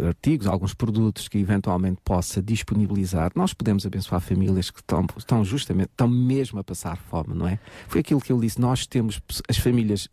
eh, 0.00 0.06
artigos, 0.08 0.46
alguns 0.46 0.72
produtos 0.72 1.28
que 1.28 1.36
eventualmente 1.36 2.00
possa 2.02 2.40
disponibilizar, 2.40 3.30
nós 3.34 3.52
podemos 3.52 3.84
abençoar 3.84 4.22
famílias 4.22 4.70
que 4.70 4.80
estão, 4.80 5.04
estão 5.18 5.44
justamente, 5.44 5.90
estão 5.90 6.08
mesmo 6.08 6.58
a 6.58 6.64
passar 6.64 6.96
fome, 6.96 7.34
não 7.34 7.46
é? 7.46 7.58
Foi 7.88 8.00
aquilo 8.00 8.22
que 8.22 8.32
eu 8.32 8.40
disse, 8.40 8.58
nós 8.58 8.86
temos 8.86 9.20
as 9.46 9.58
famílias 9.58 10.08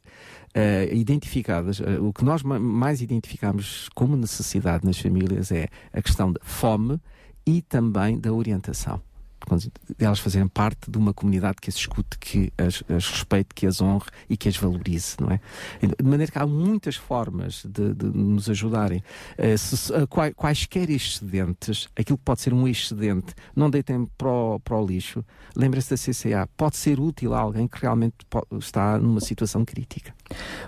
eh, 0.53 0.89
identificadas, 0.91 1.79
eh, 1.79 1.97
o 1.97 2.11
que 2.11 2.25
nós 2.25 2.43
ma- 2.43 2.59
mais 2.59 3.01
identificamos 3.01 3.87
como 3.95 4.17
necessidade 4.17 4.85
nas 4.85 4.99
famílias 4.99 5.49
é 5.49 5.69
a 5.93 6.01
questão 6.01 6.29
da 6.33 6.41
fome 6.43 6.99
e 7.45 7.61
também 7.61 8.19
da 8.19 8.31
orientação 8.33 9.01
quando 9.47 9.71
elas 9.97 10.19
fazerem 10.19 10.47
parte 10.47 10.91
de 10.91 10.99
uma 10.99 11.15
comunidade 11.15 11.55
que 11.59 11.67
as 11.67 11.75
escute, 11.75 12.15
que 12.19 12.53
as, 12.59 12.83
as 12.87 13.09
respeite, 13.09 13.55
que 13.55 13.65
as 13.65 13.81
honre 13.81 14.05
e 14.29 14.37
que 14.37 14.47
as 14.47 14.55
valorize, 14.55 15.15
não 15.19 15.31
é? 15.31 15.39
De 15.81 16.03
maneira 16.03 16.31
que 16.31 16.37
há 16.37 16.45
muitas 16.45 16.95
formas 16.95 17.63
de, 17.65 17.91
de 17.95 18.05
nos 18.05 18.47
ajudarem. 18.51 19.03
Eh, 19.39 19.57
se- 19.57 19.75
se- 19.77 19.93
eh, 19.95 20.05
quai- 20.05 20.31
quaisquer 20.35 20.91
excedentes, 20.91 21.89
aquilo 21.95 22.19
que 22.19 22.23
pode 22.23 22.39
ser 22.41 22.53
um 22.53 22.67
excedente, 22.67 23.33
não 23.55 23.67
deitem 23.67 24.05
para 24.15 24.59
para 24.63 24.77
o 24.77 24.85
lixo. 24.85 25.25
Lembrem-se 25.55 25.89
da 25.89 25.97
CCA, 25.97 26.47
pode 26.55 26.77
ser 26.77 26.99
útil 26.99 27.33
a 27.33 27.39
alguém 27.39 27.67
que 27.67 27.79
realmente 27.81 28.17
está 28.59 28.99
numa 28.99 29.21
situação 29.21 29.65
crítica. 29.65 30.13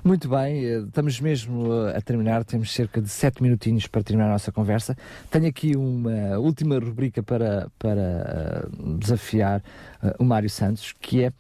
Muito 0.04 0.28
bem, 0.28 0.66
eh, 0.66 0.78
estamos 0.80 1.20
mesmo 1.20 1.74
eh, 1.74 1.98
a 1.98 2.02
terminar, 2.02 2.44
temos 2.44 2.74
cerca 2.74 3.02
de 3.02 3.08
sete 3.08 3.42
minutinhos 3.42 3.88
para 3.88 4.04
terminar 4.04 4.30
a 4.30 4.34
nossa 4.34 4.52
conversa. 4.52 4.98
Tenho 5.32 5.48
aqui 5.48 5.76
uma 5.76 6.38
última 6.38 6.78
rubrica 6.78 7.24
para, 7.24 7.70
para 7.80 8.02
eh, 8.02 8.98
desafiar 8.98 9.64
o 10.20 10.26
Mário 10.26 10.50
Santos, 10.50 10.94
que 11.00 11.24
é, 11.24 11.32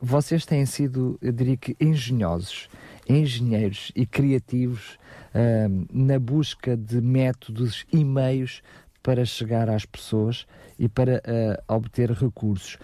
vocês 0.00 0.44
têm 0.44 0.66
sido, 0.66 1.16
eu 1.22 1.30
diria 1.30 1.56
que, 1.56 1.76
engenhosos, 1.80 2.68
engenheiros 3.08 3.92
e 3.94 4.04
criativos 4.04 4.98
na 5.92 6.18
busca 6.18 6.76
de 6.76 7.00
métodos 7.00 7.86
e 7.92 8.04
meios 8.04 8.62
para 9.00 9.24
chegar 9.24 9.70
às 9.70 9.86
pessoas 9.86 10.44
e 10.76 10.88
para 10.88 11.22
obter 11.68 12.10
recursos. 12.10 12.78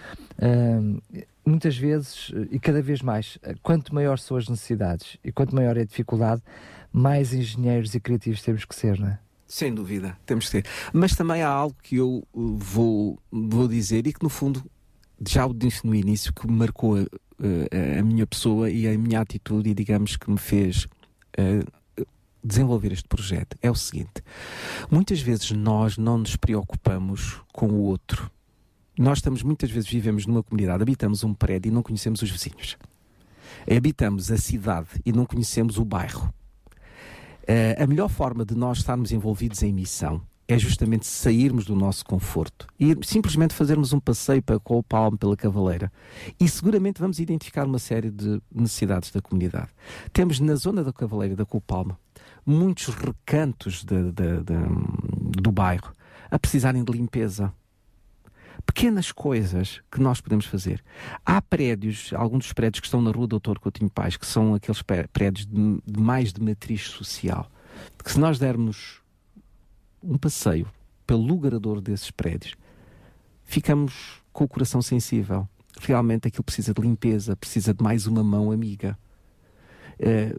Muitas 1.47 1.77
vezes 1.77 2.33
eh, 2.35 2.49
e 2.51 2.59
cada 2.59 2.83
vez 2.83 3.01
mais, 3.01 3.39
eh, 3.43 3.55
quanto 3.63 3.95
maior 3.95 4.19
são 4.19 4.37
as 4.37 4.49
necessidades 4.49 5.17
e 5.23 5.31
quanto 5.31 5.55
maior 5.55 5.77
é 5.77 5.83
a 5.83 5.85
dificuldade, 5.85 6.43
mais 6.93 7.33
engenheiros 7.33 7.95
e 7.95 8.01
criativos 8.01 8.43
temos 8.43 8.65
que 8.65 8.75
ser, 8.75 8.99
não 8.99 9.09
é? 9.09 9.19
Sem 9.47 9.73
dúvida, 9.73 10.19
temos 10.27 10.47
que 10.47 10.63
ter. 10.63 10.71
Mas 10.93 11.15
também 11.15 11.43
há 11.43 11.49
algo 11.49 11.77
que 11.81 11.97
eu 11.97 12.27
uh, 12.33 12.57
vou, 12.57 13.19
vou 13.31 13.69
dizer 13.69 14.05
e 14.07 14.13
que, 14.13 14.23
no 14.23 14.29
fundo, 14.29 14.65
já 15.25 15.47
o 15.47 15.55
disse 15.55 15.87
no 15.87 15.95
início, 15.95 16.33
que 16.33 16.51
marcou 16.51 16.99
uh, 16.99 17.07
a 17.97 18.03
minha 18.03 18.27
pessoa 18.27 18.69
e 18.69 18.89
a 18.89 18.99
minha 18.99 19.21
atitude 19.21 19.71
e, 19.71 19.75
digamos, 19.75 20.17
que 20.17 20.29
me 20.29 20.39
fez 20.39 20.89
desenvolver 22.43 22.93
este 22.93 23.07
projeto. 23.07 23.57
É 23.63 23.71
o 23.71 23.75
seguinte: 23.75 24.23
muitas 24.91 25.21
vezes 25.21 25.51
nós 25.53 25.97
não 25.97 26.19
nos 26.19 26.35
preocupamos 26.35 27.41
com 27.53 27.67
o 27.67 27.83
outro. 27.83 28.31
Nós 28.99 29.19
estamos, 29.19 29.43
muitas 29.43 29.71
vezes, 29.71 29.89
vivemos 29.91 30.27
numa 30.27 30.43
comunidade, 30.43 30.83
habitamos 30.83 31.23
um 31.23 31.35
prédio 31.35 31.71
e 31.71 31.73
não 31.73 31.83
conhecemos 31.83 32.23
os 32.23 32.31
vizinhos. 32.31 32.77
Habitamos 33.71 34.31
a 34.31 34.39
cidade 34.39 34.89
e 35.05 35.13
não 35.13 35.27
conhecemos 35.27 35.79
o 35.79 35.85
bairro. 35.85 36.33
Eh, 37.47 37.77
a 37.81 37.87
melhor 37.87 38.09
forma 38.09 38.45
de 38.45 38.55
nós 38.57 38.79
estarmos 38.79 39.13
envolvidos 39.13 39.63
em 39.63 39.73
missão 39.73 40.21
é 40.49 40.59
justamente 40.59 41.07
sairmos 41.07 41.65
do 41.65 41.75
nosso 41.77 42.05
conforto 42.05 42.67
e 42.79 42.97
simplesmente 43.03 43.53
fazermos 43.55 43.93
um 43.93 44.01
passeio 44.01 44.43
para 44.43 44.59
com 44.61 44.79
o 44.79 44.83
palmo 44.83 45.19
pela 45.19 45.37
cavaleira. 45.37 45.93
E 46.41 46.49
seguramente 46.49 47.01
vamos 47.01 47.19
identificar 47.19 47.67
uma 47.67 47.79
série 47.79 48.11
de 48.11 48.41
necessidades 48.55 49.11
da 49.11 49.21
comunidade. 49.21 49.69
Temos 50.13 50.41
na 50.41 50.55
zona 50.55 50.83
da 50.83 50.93
cavaleira 50.93 51.37
da 51.37 51.45
Copalma 51.45 51.99
muitos 52.45 52.87
recantos 52.95 53.85
de- 53.85 54.13
de- 54.13 54.41
de- 54.43 55.41
do 55.43 55.51
bairro 55.53 55.93
a 56.31 56.39
precisarem 56.39 56.83
de 56.83 56.93
limpeza. 56.93 57.53
Pequenas 58.67 59.13
coisas 59.13 59.81
que 59.91 60.01
nós 60.01 60.21
podemos 60.21 60.45
fazer. 60.45 60.85
Há 61.25 61.41
prédios, 61.41 62.13
alguns 62.13 62.45
dos 62.45 62.53
prédios 62.53 62.81
que 62.81 62.87
estão 62.87 63.01
na 63.01 63.11
rua 63.11 63.27
Doutor 63.27 63.59
Coutinho 63.59 63.89
Pais, 63.89 64.17
que 64.17 64.27
são 64.27 64.55
aqueles 64.55 64.83
prédios 65.13 65.47
de, 65.47 65.81
de 65.87 66.01
mais 66.01 66.33
de 66.33 66.43
matriz 66.43 66.83
social, 66.89 67.51
que 68.05 68.13
se 68.13 68.19
nós 68.21 68.39
dermos 68.39 69.01
um 70.03 70.19
passeio 70.19 70.69
pelo 71.07 71.23
logrador 71.23 71.81
desses 71.81 72.11
prédios, 72.11 72.55
ficamos 73.45 74.21
com 74.33 74.45
o 74.45 74.49
coração 74.49 74.83
sensível. 74.83 75.49
Realmente 75.81 76.29
aquilo 76.29 76.45
precisa 76.45 76.75
de 76.75 76.83
limpeza, 76.83 77.37
precisa 77.37 77.73
de 77.73 77.83
mais 77.83 78.07
uma 78.07 78.23
mão 78.23 78.51
amiga. 78.51 78.99
Eh, 79.99 80.35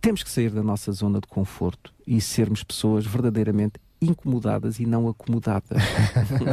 temos 0.00 0.22
que 0.22 0.30
sair 0.30 0.50
da 0.50 0.62
nossa 0.62 0.92
zona 0.92 1.20
de 1.20 1.26
conforto 1.26 1.94
e 2.06 2.20
sermos 2.20 2.62
pessoas 2.62 3.06
verdadeiramente 3.06 3.78
incomodadas 4.04 4.78
e 4.78 4.86
não 4.86 5.08
acomodadas. 5.08 5.82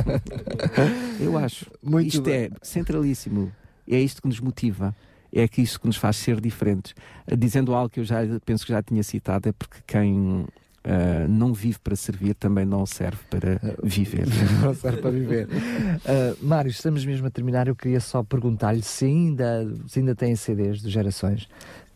Eu 1.20 1.38
acho. 1.38 1.66
Muito 1.84 2.08
isto 2.08 2.22
bem. 2.22 2.34
é 2.34 2.50
centralíssimo. 2.62 3.52
É 3.88 4.00
isto 4.00 4.22
que 4.22 4.28
nos 4.28 4.40
motiva. 4.40 4.96
É 5.34 5.48
que 5.48 5.62
isto 5.62 5.80
que 5.80 5.88
nos 5.88 5.98
faz 5.98 6.18
ser 6.18 6.42
diferentes. 6.42 6.94
Eh, 7.26 7.36
Dizendo 7.36 7.74
algo 7.74 7.90
que 7.90 8.02
eu 8.02 8.04
já 8.04 8.18
penso 8.46 8.66
que 8.66 8.74
já 8.74 8.84
tinha 8.84 9.02
citado, 9.02 9.48
é 9.48 9.54
porque 9.54 9.78
quem 9.88 10.46
ah, 10.84 11.28
não 11.30 11.54
vive 11.54 11.78
para 11.80 11.96
servir 11.96 12.34
também 12.34 12.66
não 12.66 12.86
serve 12.86 13.20
para 13.30 13.60
viver. 13.84 14.26
não 14.62 14.74
serve 14.74 15.02
para 15.02 15.12
viver. 15.12 15.48
Uh, 15.48 16.46
Mário, 16.46 16.72
estamos 16.72 17.06
mesmo 17.06 17.28
a 17.28 17.30
terminar. 17.30 17.68
Eu 17.68 17.76
queria 17.76 18.00
só 18.00 18.24
perguntar-lhe 18.24 18.82
se 18.82 19.06
ainda, 19.06 19.72
se 19.88 20.00
ainda 20.00 20.16
tem 20.16 20.36
CDs 20.36 20.82
de 20.82 20.90
gerações 20.90 21.48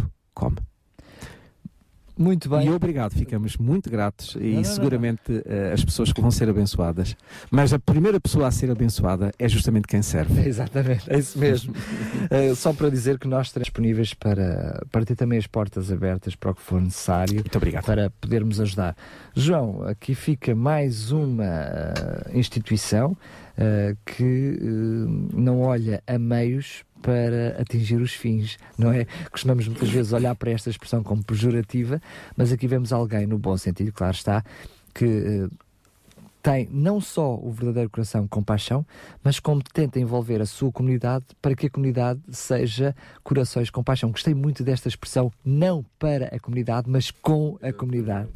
Muito 2.17 2.49
bem. 2.49 2.67
E 2.67 2.69
obrigado, 2.69 3.13
ficamos 3.13 3.57
muito 3.57 3.89
gratos 3.89 4.35
e 4.39 4.51
não, 4.51 4.55
não. 4.57 4.63
seguramente 4.63 5.43
eh, 5.45 5.71
as 5.73 5.83
pessoas 5.83 6.13
que 6.13 6.21
vão 6.21 6.31
ser 6.31 6.49
abençoadas. 6.49 7.15
Mas 7.51 7.73
a 7.73 7.79
primeira 7.79 8.19
pessoa 8.19 8.47
a 8.47 8.51
ser 8.51 8.71
abençoada 8.71 9.31
é 9.37 9.47
justamente 9.49 9.87
quem 9.87 10.01
serve. 10.01 10.41
Exatamente, 10.47 11.11
é 11.11 11.19
isso 11.19 11.37
mesmo. 11.37 11.73
Eh, 12.29 12.55
só 12.55 12.73
para 12.73 12.89
dizer 12.89 13.19
que 13.19 13.27
nós 13.27 13.47
estaremos 13.47 13.67
disponíveis 13.67 14.13
para, 14.13 14.83
para 14.91 15.05
ter 15.05 15.15
também 15.15 15.37
as 15.37 15.45
portas 15.45 15.91
abertas 15.91 16.35
para 16.35 16.51
o 16.51 16.55
que 16.55 16.61
for 16.61 16.81
necessário 16.81 17.43
para 17.85 18.09
podermos 18.09 18.59
ajudar. 18.59 18.95
João, 19.35 19.83
aqui 19.83 20.15
fica 20.15 20.55
mais 20.55 21.11
uma 21.11 21.43
eh, 21.43 22.31
instituição 22.33 23.15
eh, 23.57 23.95
que 24.05 24.57
não 25.33 25.61
olha 25.61 26.01
a 26.07 26.17
meios 26.17 26.83
para 27.05 27.61
atingir 27.61 28.01
os 28.01 28.13
fins, 28.13 28.57
não 28.75 28.91
é? 28.91 29.05
Costumamos 29.31 29.67
muitas 29.67 29.89
vezes 29.89 30.11
olhar 30.11 30.33
para 30.33 30.49
esta 30.49 30.71
expressão 30.71 31.03
como 31.03 31.23
pejorativa, 31.23 32.01
mas 32.35 32.51
aqui 32.51 32.67
vemos 32.67 32.91
alguém 32.91 33.27
no 33.27 33.37
bom 33.37 33.55
sentido, 33.55 33.91
claro 33.93 34.15
está, 34.15 34.43
que 34.91 35.05
eh, 35.05 35.47
tem 36.41 36.67
não 36.71 36.99
só 36.99 37.35
o 37.35 37.51
verdadeiro 37.51 37.91
coração 37.91 38.23
de 38.23 38.29
compaixão, 38.29 38.83
mas 39.23 39.39
como 39.39 39.61
tenta 39.61 39.99
envolver 39.99 40.41
a 40.41 40.47
sua 40.47 40.71
comunidade 40.71 41.25
para 41.39 41.55
que 41.55 41.67
a 41.67 41.69
comunidade 41.69 42.19
seja 42.31 42.95
corações 43.23 43.65
de 43.65 43.71
compaixão. 43.71 44.09
Gostei 44.09 44.33
muito 44.33 44.63
desta 44.63 44.87
expressão, 44.87 45.31
não 45.45 45.85
para 45.99 46.35
a 46.35 46.39
comunidade, 46.39 46.89
mas 46.89 47.11
com 47.11 47.59
a 47.61 47.71
comunidade. 47.71 48.29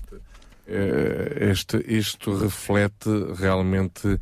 Eh, 0.68 1.50
este, 1.50 1.84
isto 1.88 2.36
reflete 2.36 3.10
realmente 3.36 4.20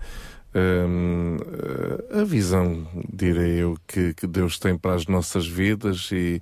a 2.14 2.24
visão, 2.24 2.88
direi 3.12 3.62
eu, 3.62 3.78
que, 3.88 4.14
que 4.14 4.26
Deus 4.26 4.58
tem 4.58 4.78
para 4.78 4.96
as 4.96 5.06
nossas 5.06 5.48
vidas 5.48 6.10
e, 6.12 6.42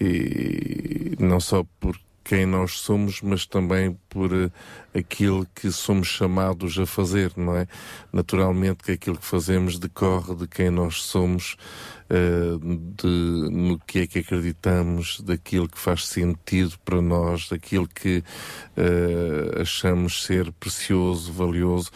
e 0.00 1.14
não 1.18 1.38
só 1.38 1.64
por 1.78 1.96
quem 2.24 2.46
nós 2.46 2.80
somos, 2.80 3.20
mas 3.20 3.44
também 3.44 3.98
por 4.08 4.32
eh, 4.32 4.50
aquilo 4.98 5.46
que 5.54 5.70
somos 5.70 6.08
chamados 6.08 6.78
a 6.78 6.86
fazer, 6.86 7.32
não 7.36 7.54
é? 7.54 7.66
Naturalmente 8.10 8.82
que 8.82 8.92
aquilo 8.92 9.18
que 9.18 9.26
fazemos 9.26 9.78
decorre 9.78 10.34
de 10.34 10.48
quem 10.48 10.70
nós 10.70 11.02
somos, 11.02 11.56
eh, 12.08 12.56
de, 12.96 13.06
no 13.06 13.78
que 13.78 14.00
é 14.00 14.06
que 14.06 14.20
acreditamos, 14.20 15.20
daquilo 15.20 15.68
que 15.68 15.78
faz 15.78 16.06
sentido 16.06 16.78
para 16.82 17.02
nós, 17.02 17.48
daquilo 17.50 17.86
que 17.86 18.24
eh, 18.74 19.60
achamos 19.60 20.24
ser 20.24 20.50
precioso, 20.52 21.30
valioso. 21.30 21.90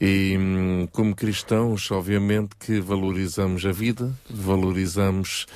E 0.00 0.36
hum, 0.38 0.88
como 0.92 1.14
cristãos, 1.14 1.90
obviamente 1.90 2.50
que 2.58 2.80
valorizamos 2.80 3.66
a 3.66 3.72
vida, 3.72 4.12
valorizamos 4.30 5.46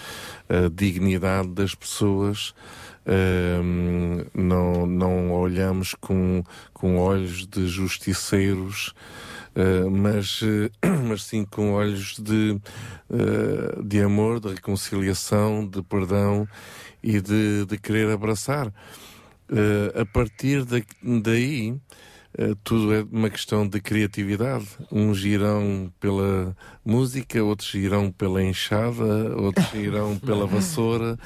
a 0.49 0.69
dignidade 0.69 1.49
das 1.49 1.75
pessoas, 1.75 2.53
hum, 3.63 4.25
não, 4.35 4.87
não 4.87 5.33
olhamos 5.33 5.95
com, 5.95 6.43
com 6.73 6.99
olhos 6.99 7.47
de 7.47 7.69
justiceiros, 7.69 8.93
Uh, 9.55 9.91
mas, 9.91 10.41
uh, 10.41 10.71
mas 11.07 11.25
sim 11.25 11.45
com 11.45 11.73
olhos 11.73 12.17
de, 12.19 12.59
uh, 13.11 13.83
de 13.83 14.01
amor, 14.01 14.41
de 14.41 14.49
reconciliação, 14.49 15.67
de 15.69 15.83
perdão 15.83 16.49
e 17.03 17.21
de, 17.21 17.67
de 17.67 17.79
querer 17.79 18.09
abraçar. 18.11 18.73
a 19.95 20.07
partir 20.07 20.65
da, 20.65 20.79
daí, 21.03 21.77
tudo 22.65 22.95
é 22.95 23.05
uma 23.11 23.29
questão 23.31 23.67
de 23.67 23.81
criatividade. 23.81 24.67
Uns 24.91 25.25
irão 25.25 25.93
pela 26.01 26.57
música, 26.85 27.43
outros 27.43 27.73
irão 27.75 28.11
pela 28.11 28.43
enxada, 28.43 29.37
outros 29.37 29.73
irão 29.75 30.17
pela 30.25 30.47
vassoura, 30.47 31.19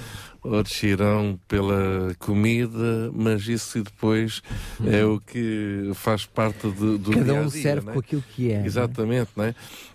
outros 0.43 0.83
irão 0.83 1.39
pela 1.49 2.15
comida, 2.18 3.10
mas 3.15 3.47
isso 3.49 3.83
depois 3.83 4.43
é 4.86 5.05
o 5.05 5.20
que 5.20 5.91
faz 5.94 6.26
parte 6.26 6.68
do, 6.68 6.99
do 6.99 7.10
Cada 7.12 7.25
dia 7.25 7.39
a 7.41 7.43
um 7.43 7.51
serve 7.51 7.86
não 7.86 7.91
é? 7.91 7.94
com 7.94 8.01
aquilo 8.01 8.25
que 8.35 8.51
é. 8.51 8.57
não 8.57 8.62
é? 8.62 8.67
Exatamente, 8.67 9.31
não 9.36 9.44
é? 9.44 9.55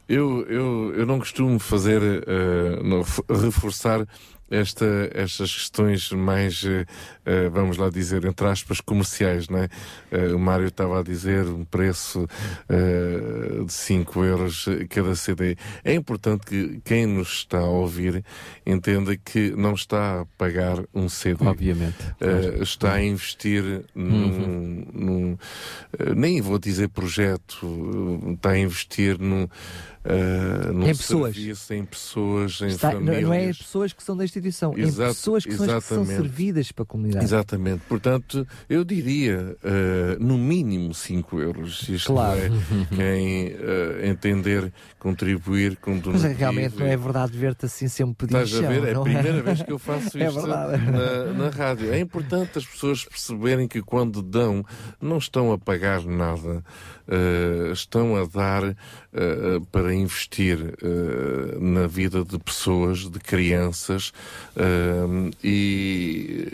Eu, 0.10 0.46
eu, 0.50 0.94
eu 0.98 1.06
não 1.06 1.20
costumo 1.20 1.58
fazer, 1.58 2.02
eh, 2.04 2.82
não, 2.84 3.00
f- 3.02 3.24
reforçar 3.30 4.06
esta, 4.52 5.10
estas 5.14 5.54
questões 5.54 6.12
mais, 6.12 6.64
eh, 6.66 6.86
eh, 7.26 7.50
vamos 7.50 7.78
lá 7.78 7.90
dizer, 7.90 8.26
entre 8.26 8.46
aspas, 8.48 8.82
comerciais, 8.82 9.48
não 9.48 9.60
é? 9.60 9.70
Eh, 10.12 10.34
o 10.34 10.40
Mário 10.40 10.68
estava 10.68 11.00
a 11.00 11.04
dizer 11.04 11.46
um 11.48 11.64
preço 11.64 12.28
de 13.66 13.72
5 13.72 14.24
euros 14.24 14.66
cada 14.90 15.16
CD. 15.16 15.56
É 15.84 15.94
importante 15.94 16.46
que 16.46 16.82
quem 16.84 17.06
nos 17.06 17.30
está 17.30 17.60
a 17.60 17.66
ouvir 17.66 18.24
entenda 18.66 19.16
que 19.16 19.52
não 19.52 19.74
está 19.74 20.22
a 20.22 20.26
pagar 20.38 20.84
um 20.94 21.08
CD. 21.08 21.46
Obviamente. 21.46 21.98
Está 22.62 22.94
a 22.94 23.04
investir 23.04 23.86
num, 23.96 24.86
num, 24.94 25.38
eh, 25.98 26.14
nem 26.16 26.42
vou 26.42 26.60
dizer 26.60 26.90
projeto, 26.90 27.68
está 28.36 28.52
a 28.52 28.60
investir 28.60 29.18
num, 29.20 29.48
num 30.74 30.84
Em 30.84 30.96
pessoas. 30.96 31.36
serviço, 31.36 31.74
em 31.74 31.86
pessoas, 31.86 32.60
em 32.62 32.68
Está- 32.68 32.88
não, 32.94 33.00
famílias. 33.00 33.24
não 33.24 33.34
é 33.34 33.48
pessoas 33.48 33.94
que 33.94 34.02
são 34.04 34.18
da 34.18 34.24
instituição, 34.24 34.74
Exato, 34.76 35.04
é 35.04 35.14
pessoas 35.14 35.46
que 35.46 35.54
são, 35.56 35.78
as 35.78 35.84
que 35.84 35.94
são 35.94 36.06
servidas 36.06 36.72
para 36.72 36.84
a 36.84 36.86
comunidade. 36.86 37.24
Exatamente. 37.26 37.82
Portanto, 37.88 38.48
eu 38.70 38.84
diria 38.84 39.56
eh, 39.64 40.18
no 40.20 40.38
mínimo 40.38 40.94
5 40.94 41.40
euros. 41.40 41.88
Isto 41.88 42.14
Claro. 42.14 42.40
é, 42.40 42.50
quem 42.96 43.48
eh, 43.48 44.08
entender 44.10 44.74
contribuir 44.98 45.78
com 45.78 45.92
Mas 45.92 46.02
donativo. 46.02 46.28
é, 46.28 46.34
realmente 46.34 46.76
não 46.78 46.86
é 46.86 46.98
verdade 46.98 47.38
ver-te 47.38 47.66
assim 47.66 47.88
sempre 47.88 48.28
pedir 48.28 48.42
Estás 48.44 48.64
a 48.64 48.68
ver? 48.68 48.84
É 48.88 48.92
a 48.92 48.94
não 48.96 49.04
primeira 49.04 49.42
vez 49.42 49.62
que 49.62 49.72
eu 49.72 49.80
faço 49.80 50.18
É 50.18 50.28
isto 50.28 50.48
na, 50.48 51.34
na 51.34 51.50
rádio. 51.50 51.92
É 51.94 52.00
importante 52.00 52.58
as 52.58 52.66
pessoas 52.66 53.04
perceberem 53.06 53.68
que 53.68 53.82
quando 53.82 54.22
dão, 54.22 54.64
não 55.00 55.18
estão 55.18 55.52
a 55.52 55.58
pagar 55.58 56.04
nada. 56.06 56.64
eh, 57.08 57.72
estão 57.74 58.16
a 58.16 58.26
dar 58.26 58.76
eh, 59.14 59.62
para 59.72 59.94
investir 59.94 60.74
eh, 60.82 61.58
na 61.60 61.86
vida 61.86 62.24
de 62.24 62.40
pessoas, 62.40 63.10
de 63.10 63.20
crianças 63.20 64.14
eh, 64.56 65.32
e 65.44 66.48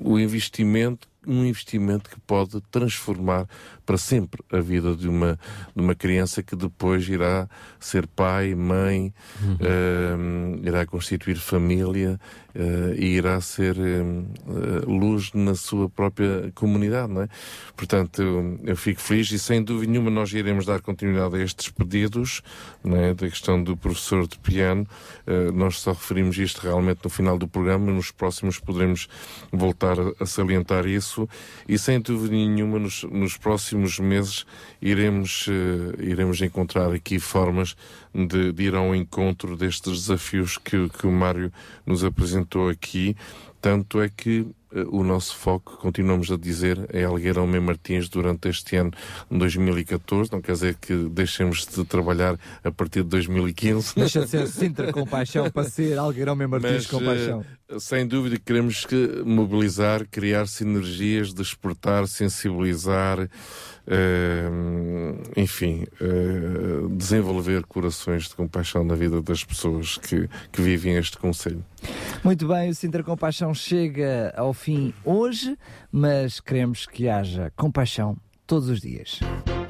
o 0.00 0.18
investimento 0.18 1.08
um 1.26 1.44
investimento 1.44 2.08
que 2.08 2.20
pode 2.20 2.60
transformar 2.70 3.46
para 3.84 3.98
sempre 3.98 4.42
a 4.52 4.60
vida 4.60 4.94
de 4.94 5.08
uma, 5.08 5.38
de 5.74 5.82
uma 5.82 5.94
criança 5.94 6.42
que 6.42 6.54
depois 6.54 7.08
irá 7.08 7.48
ser 7.80 8.06
pai, 8.06 8.54
mãe, 8.54 9.12
eh, 9.60 10.16
irá 10.62 10.86
constituir 10.86 11.36
família 11.36 12.20
eh, 12.54 12.94
e 12.96 13.06
irá 13.16 13.40
ser 13.40 13.76
eh, 13.78 14.84
luz 14.86 15.32
na 15.32 15.54
sua 15.54 15.88
própria 15.88 16.52
comunidade, 16.54 17.12
não 17.12 17.22
é? 17.22 17.28
Portanto, 17.76 18.22
eu, 18.22 18.60
eu 18.64 18.76
fico 18.76 19.00
feliz 19.00 19.30
e 19.30 19.38
sem 19.38 19.62
dúvida 19.62 19.90
nenhuma 19.90 20.10
nós 20.10 20.32
iremos 20.32 20.66
dar 20.66 20.80
continuidade 20.80 21.36
a 21.36 21.42
estes 21.42 21.70
pedidos, 21.70 22.42
não 22.84 22.96
é? 22.96 23.14
Da 23.14 23.28
questão 23.28 23.62
do 23.62 23.76
professor 23.76 24.26
de 24.26 24.38
piano. 24.38 24.86
Nós 25.54 25.80
só 25.80 25.92
referimos 25.92 26.38
isto 26.38 26.60
realmente 26.60 27.00
no 27.04 27.10
final 27.10 27.38
do 27.38 27.46
programa, 27.46 27.90
nos 27.92 28.10
próximos 28.10 28.58
poderemos 28.58 29.08
voltar 29.52 29.96
a 30.20 30.26
salientar 30.26 30.86
isso 30.86 31.07
e 31.68 31.78
sem 31.78 32.00
dúvida 32.00 32.34
nenhuma 32.34 32.78
nos, 32.78 33.04
nos 33.04 33.36
próximos 33.36 33.98
meses 33.98 34.44
iremos, 34.80 35.46
eh, 35.48 36.02
iremos 36.02 36.40
encontrar 36.40 36.92
aqui 36.92 37.18
formas 37.18 37.76
de, 38.14 38.52
de 38.52 38.62
ir 38.64 38.74
ao 38.74 38.94
encontro 38.94 39.56
destes 39.56 40.02
desafios 40.02 40.58
que, 40.58 40.88
que 40.88 41.06
o 41.06 41.12
Mário 41.12 41.52
nos 41.86 42.04
apresentou 42.04 42.68
aqui. 42.68 43.16
Tanto 43.60 44.00
é 44.00 44.08
que 44.08 44.46
o 44.90 45.02
nosso 45.02 45.34
foco, 45.36 45.76
continuamos 45.78 46.30
a 46.30 46.36
dizer, 46.36 46.78
é 46.92 47.04
Algueirão 47.04 47.46
Mem 47.46 47.60
Martins 47.60 48.08
durante 48.08 48.48
este 48.48 48.76
ano 48.76 48.92
2014. 49.30 50.32
Não 50.32 50.40
quer 50.40 50.52
dizer 50.52 50.74
que 50.80 50.94
deixemos 51.08 51.66
de 51.66 51.84
trabalhar 51.84 52.38
a 52.62 52.70
partir 52.70 53.02
de 53.02 53.08
2015. 53.08 53.94
Deixa 53.96 54.20
de 54.20 54.28
ser 54.28 54.46
Sintra 54.48 54.92
com 54.92 55.06
paixão 55.06 55.50
para 55.50 55.68
ser 55.68 55.98
Algueirão 55.98 56.36
Mem 56.36 56.46
Martins 56.48 56.70
Mas, 56.72 56.86
com 56.86 57.02
paixão. 57.04 57.44
eh, 57.68 57.78
sem 57.78 58.06
dúvida 58.06 58.36
que 58.36 58.44
queremos 58.44 58.84
que 58.84 59.22
mobilizar, 59.24 60.06
criar 60.10 60.46
sinergias, 60.46 61.32
despertar, 61.32 62.06
sensibilizar, 62.06 63.20
eh, 63.20 63.28
enfim, 65.36 65.86
eh, 66.00 66.88
desenvolver 66.90 67.64
corações 67.64 68.24
de 68.24 68.34
compaixão 68.34 68.84
na 68.84 68.94
vida 68.94 69.22
das 69.22 69.42
pessoas 69.44 69.96
que, 69.96 70.28
que 70.52 70.60
vivem 70.60 70.96
este 70.96 71.16
Conselho. 71.16 71.64
Muito 72.22 72.46
bem, 72.46 72.70
o 72.70 72.74
Sintra 72.74 73.02
Compaixão 73.02 73.54
chega 73.54 74.32
ao 74.36 74.52
fim 74.52 74.92
hoje, 75.04 75.56
mas 75.90 76.40
queremos 76.40 76.86
que 76.86 77.08
haja 77.08 77.52
compaixão 77.56 78.16
todos 78.46 78.68
os 78.68 78.80
dias. 78.80 79.20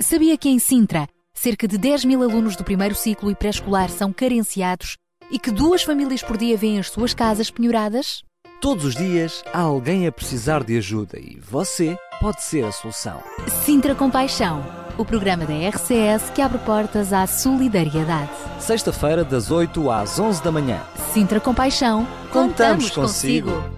Sabia 0.00 0.36
que 0.36 0.48
em 0.48 0.58
Sintra, 0.58 1.06
cerca 1.34 1.68
de 1.68 1.78
10 1.78 2.04
mil 2.04 2.22
alunos 2.22 2.56
do 2.56 2.64
primeiro 2.64 2.94
ciclo 2.94 3.30
e 3.30 3.34
pré-escolar 3.34 3.88
são 3.90 4.12
carenciados 4.12 4.96
e 5.30 5.38
que 5.38 5.50
duas 5.50 5.82
famílias 5.82 6.22
por 6.22 6.36
dia 6.36 6.56
vêm 6.56 6.78
as 6.78 6.90
suas 6.90 7.14
casas 7.14 7.50
penhoradas? 7.50 8.22
Todos 8.60 8.84
os 8.84 8.96
dias 8.96 9.44
há 9.52 9.60
alguém 9.60 10.06
a 10.06 10.12
precisar 10.12 10.64
de 10.64 10.76
ajuda 10.76 11.18
e 11.18 11.38
você 11.38 11.96
pode 12.20 12.42
ser 12.42 12.64
a 12.64 12.72
solução. 12.72 13.22
Sintra 13.64 13.94
Compaixão, 13.94 14.64
o 14.96 15.04
programa 15.04 15.44
da 15.46 15.54
RCS 15.68 16.30
que 16.34 16.42
abre 16.42 16.58
portas 16.58 17.12
à 17.12 17.26
solidariedade. 17.26 18.30
Sexta-feira, 18.58 19.24
das 19.24 19.50
8 19.50 19.90
às 19.90 20.18
11 20.18 20.42
da 20.42 20.50
manhã. 20.52 20.80
Sintra 21.12 21.40
Compaixão, 21.40 22.06
Contamos 22.32 22.90
contamos 22.90 22.90
consigo. 22.90 23.50
consigo. 23.52 23.77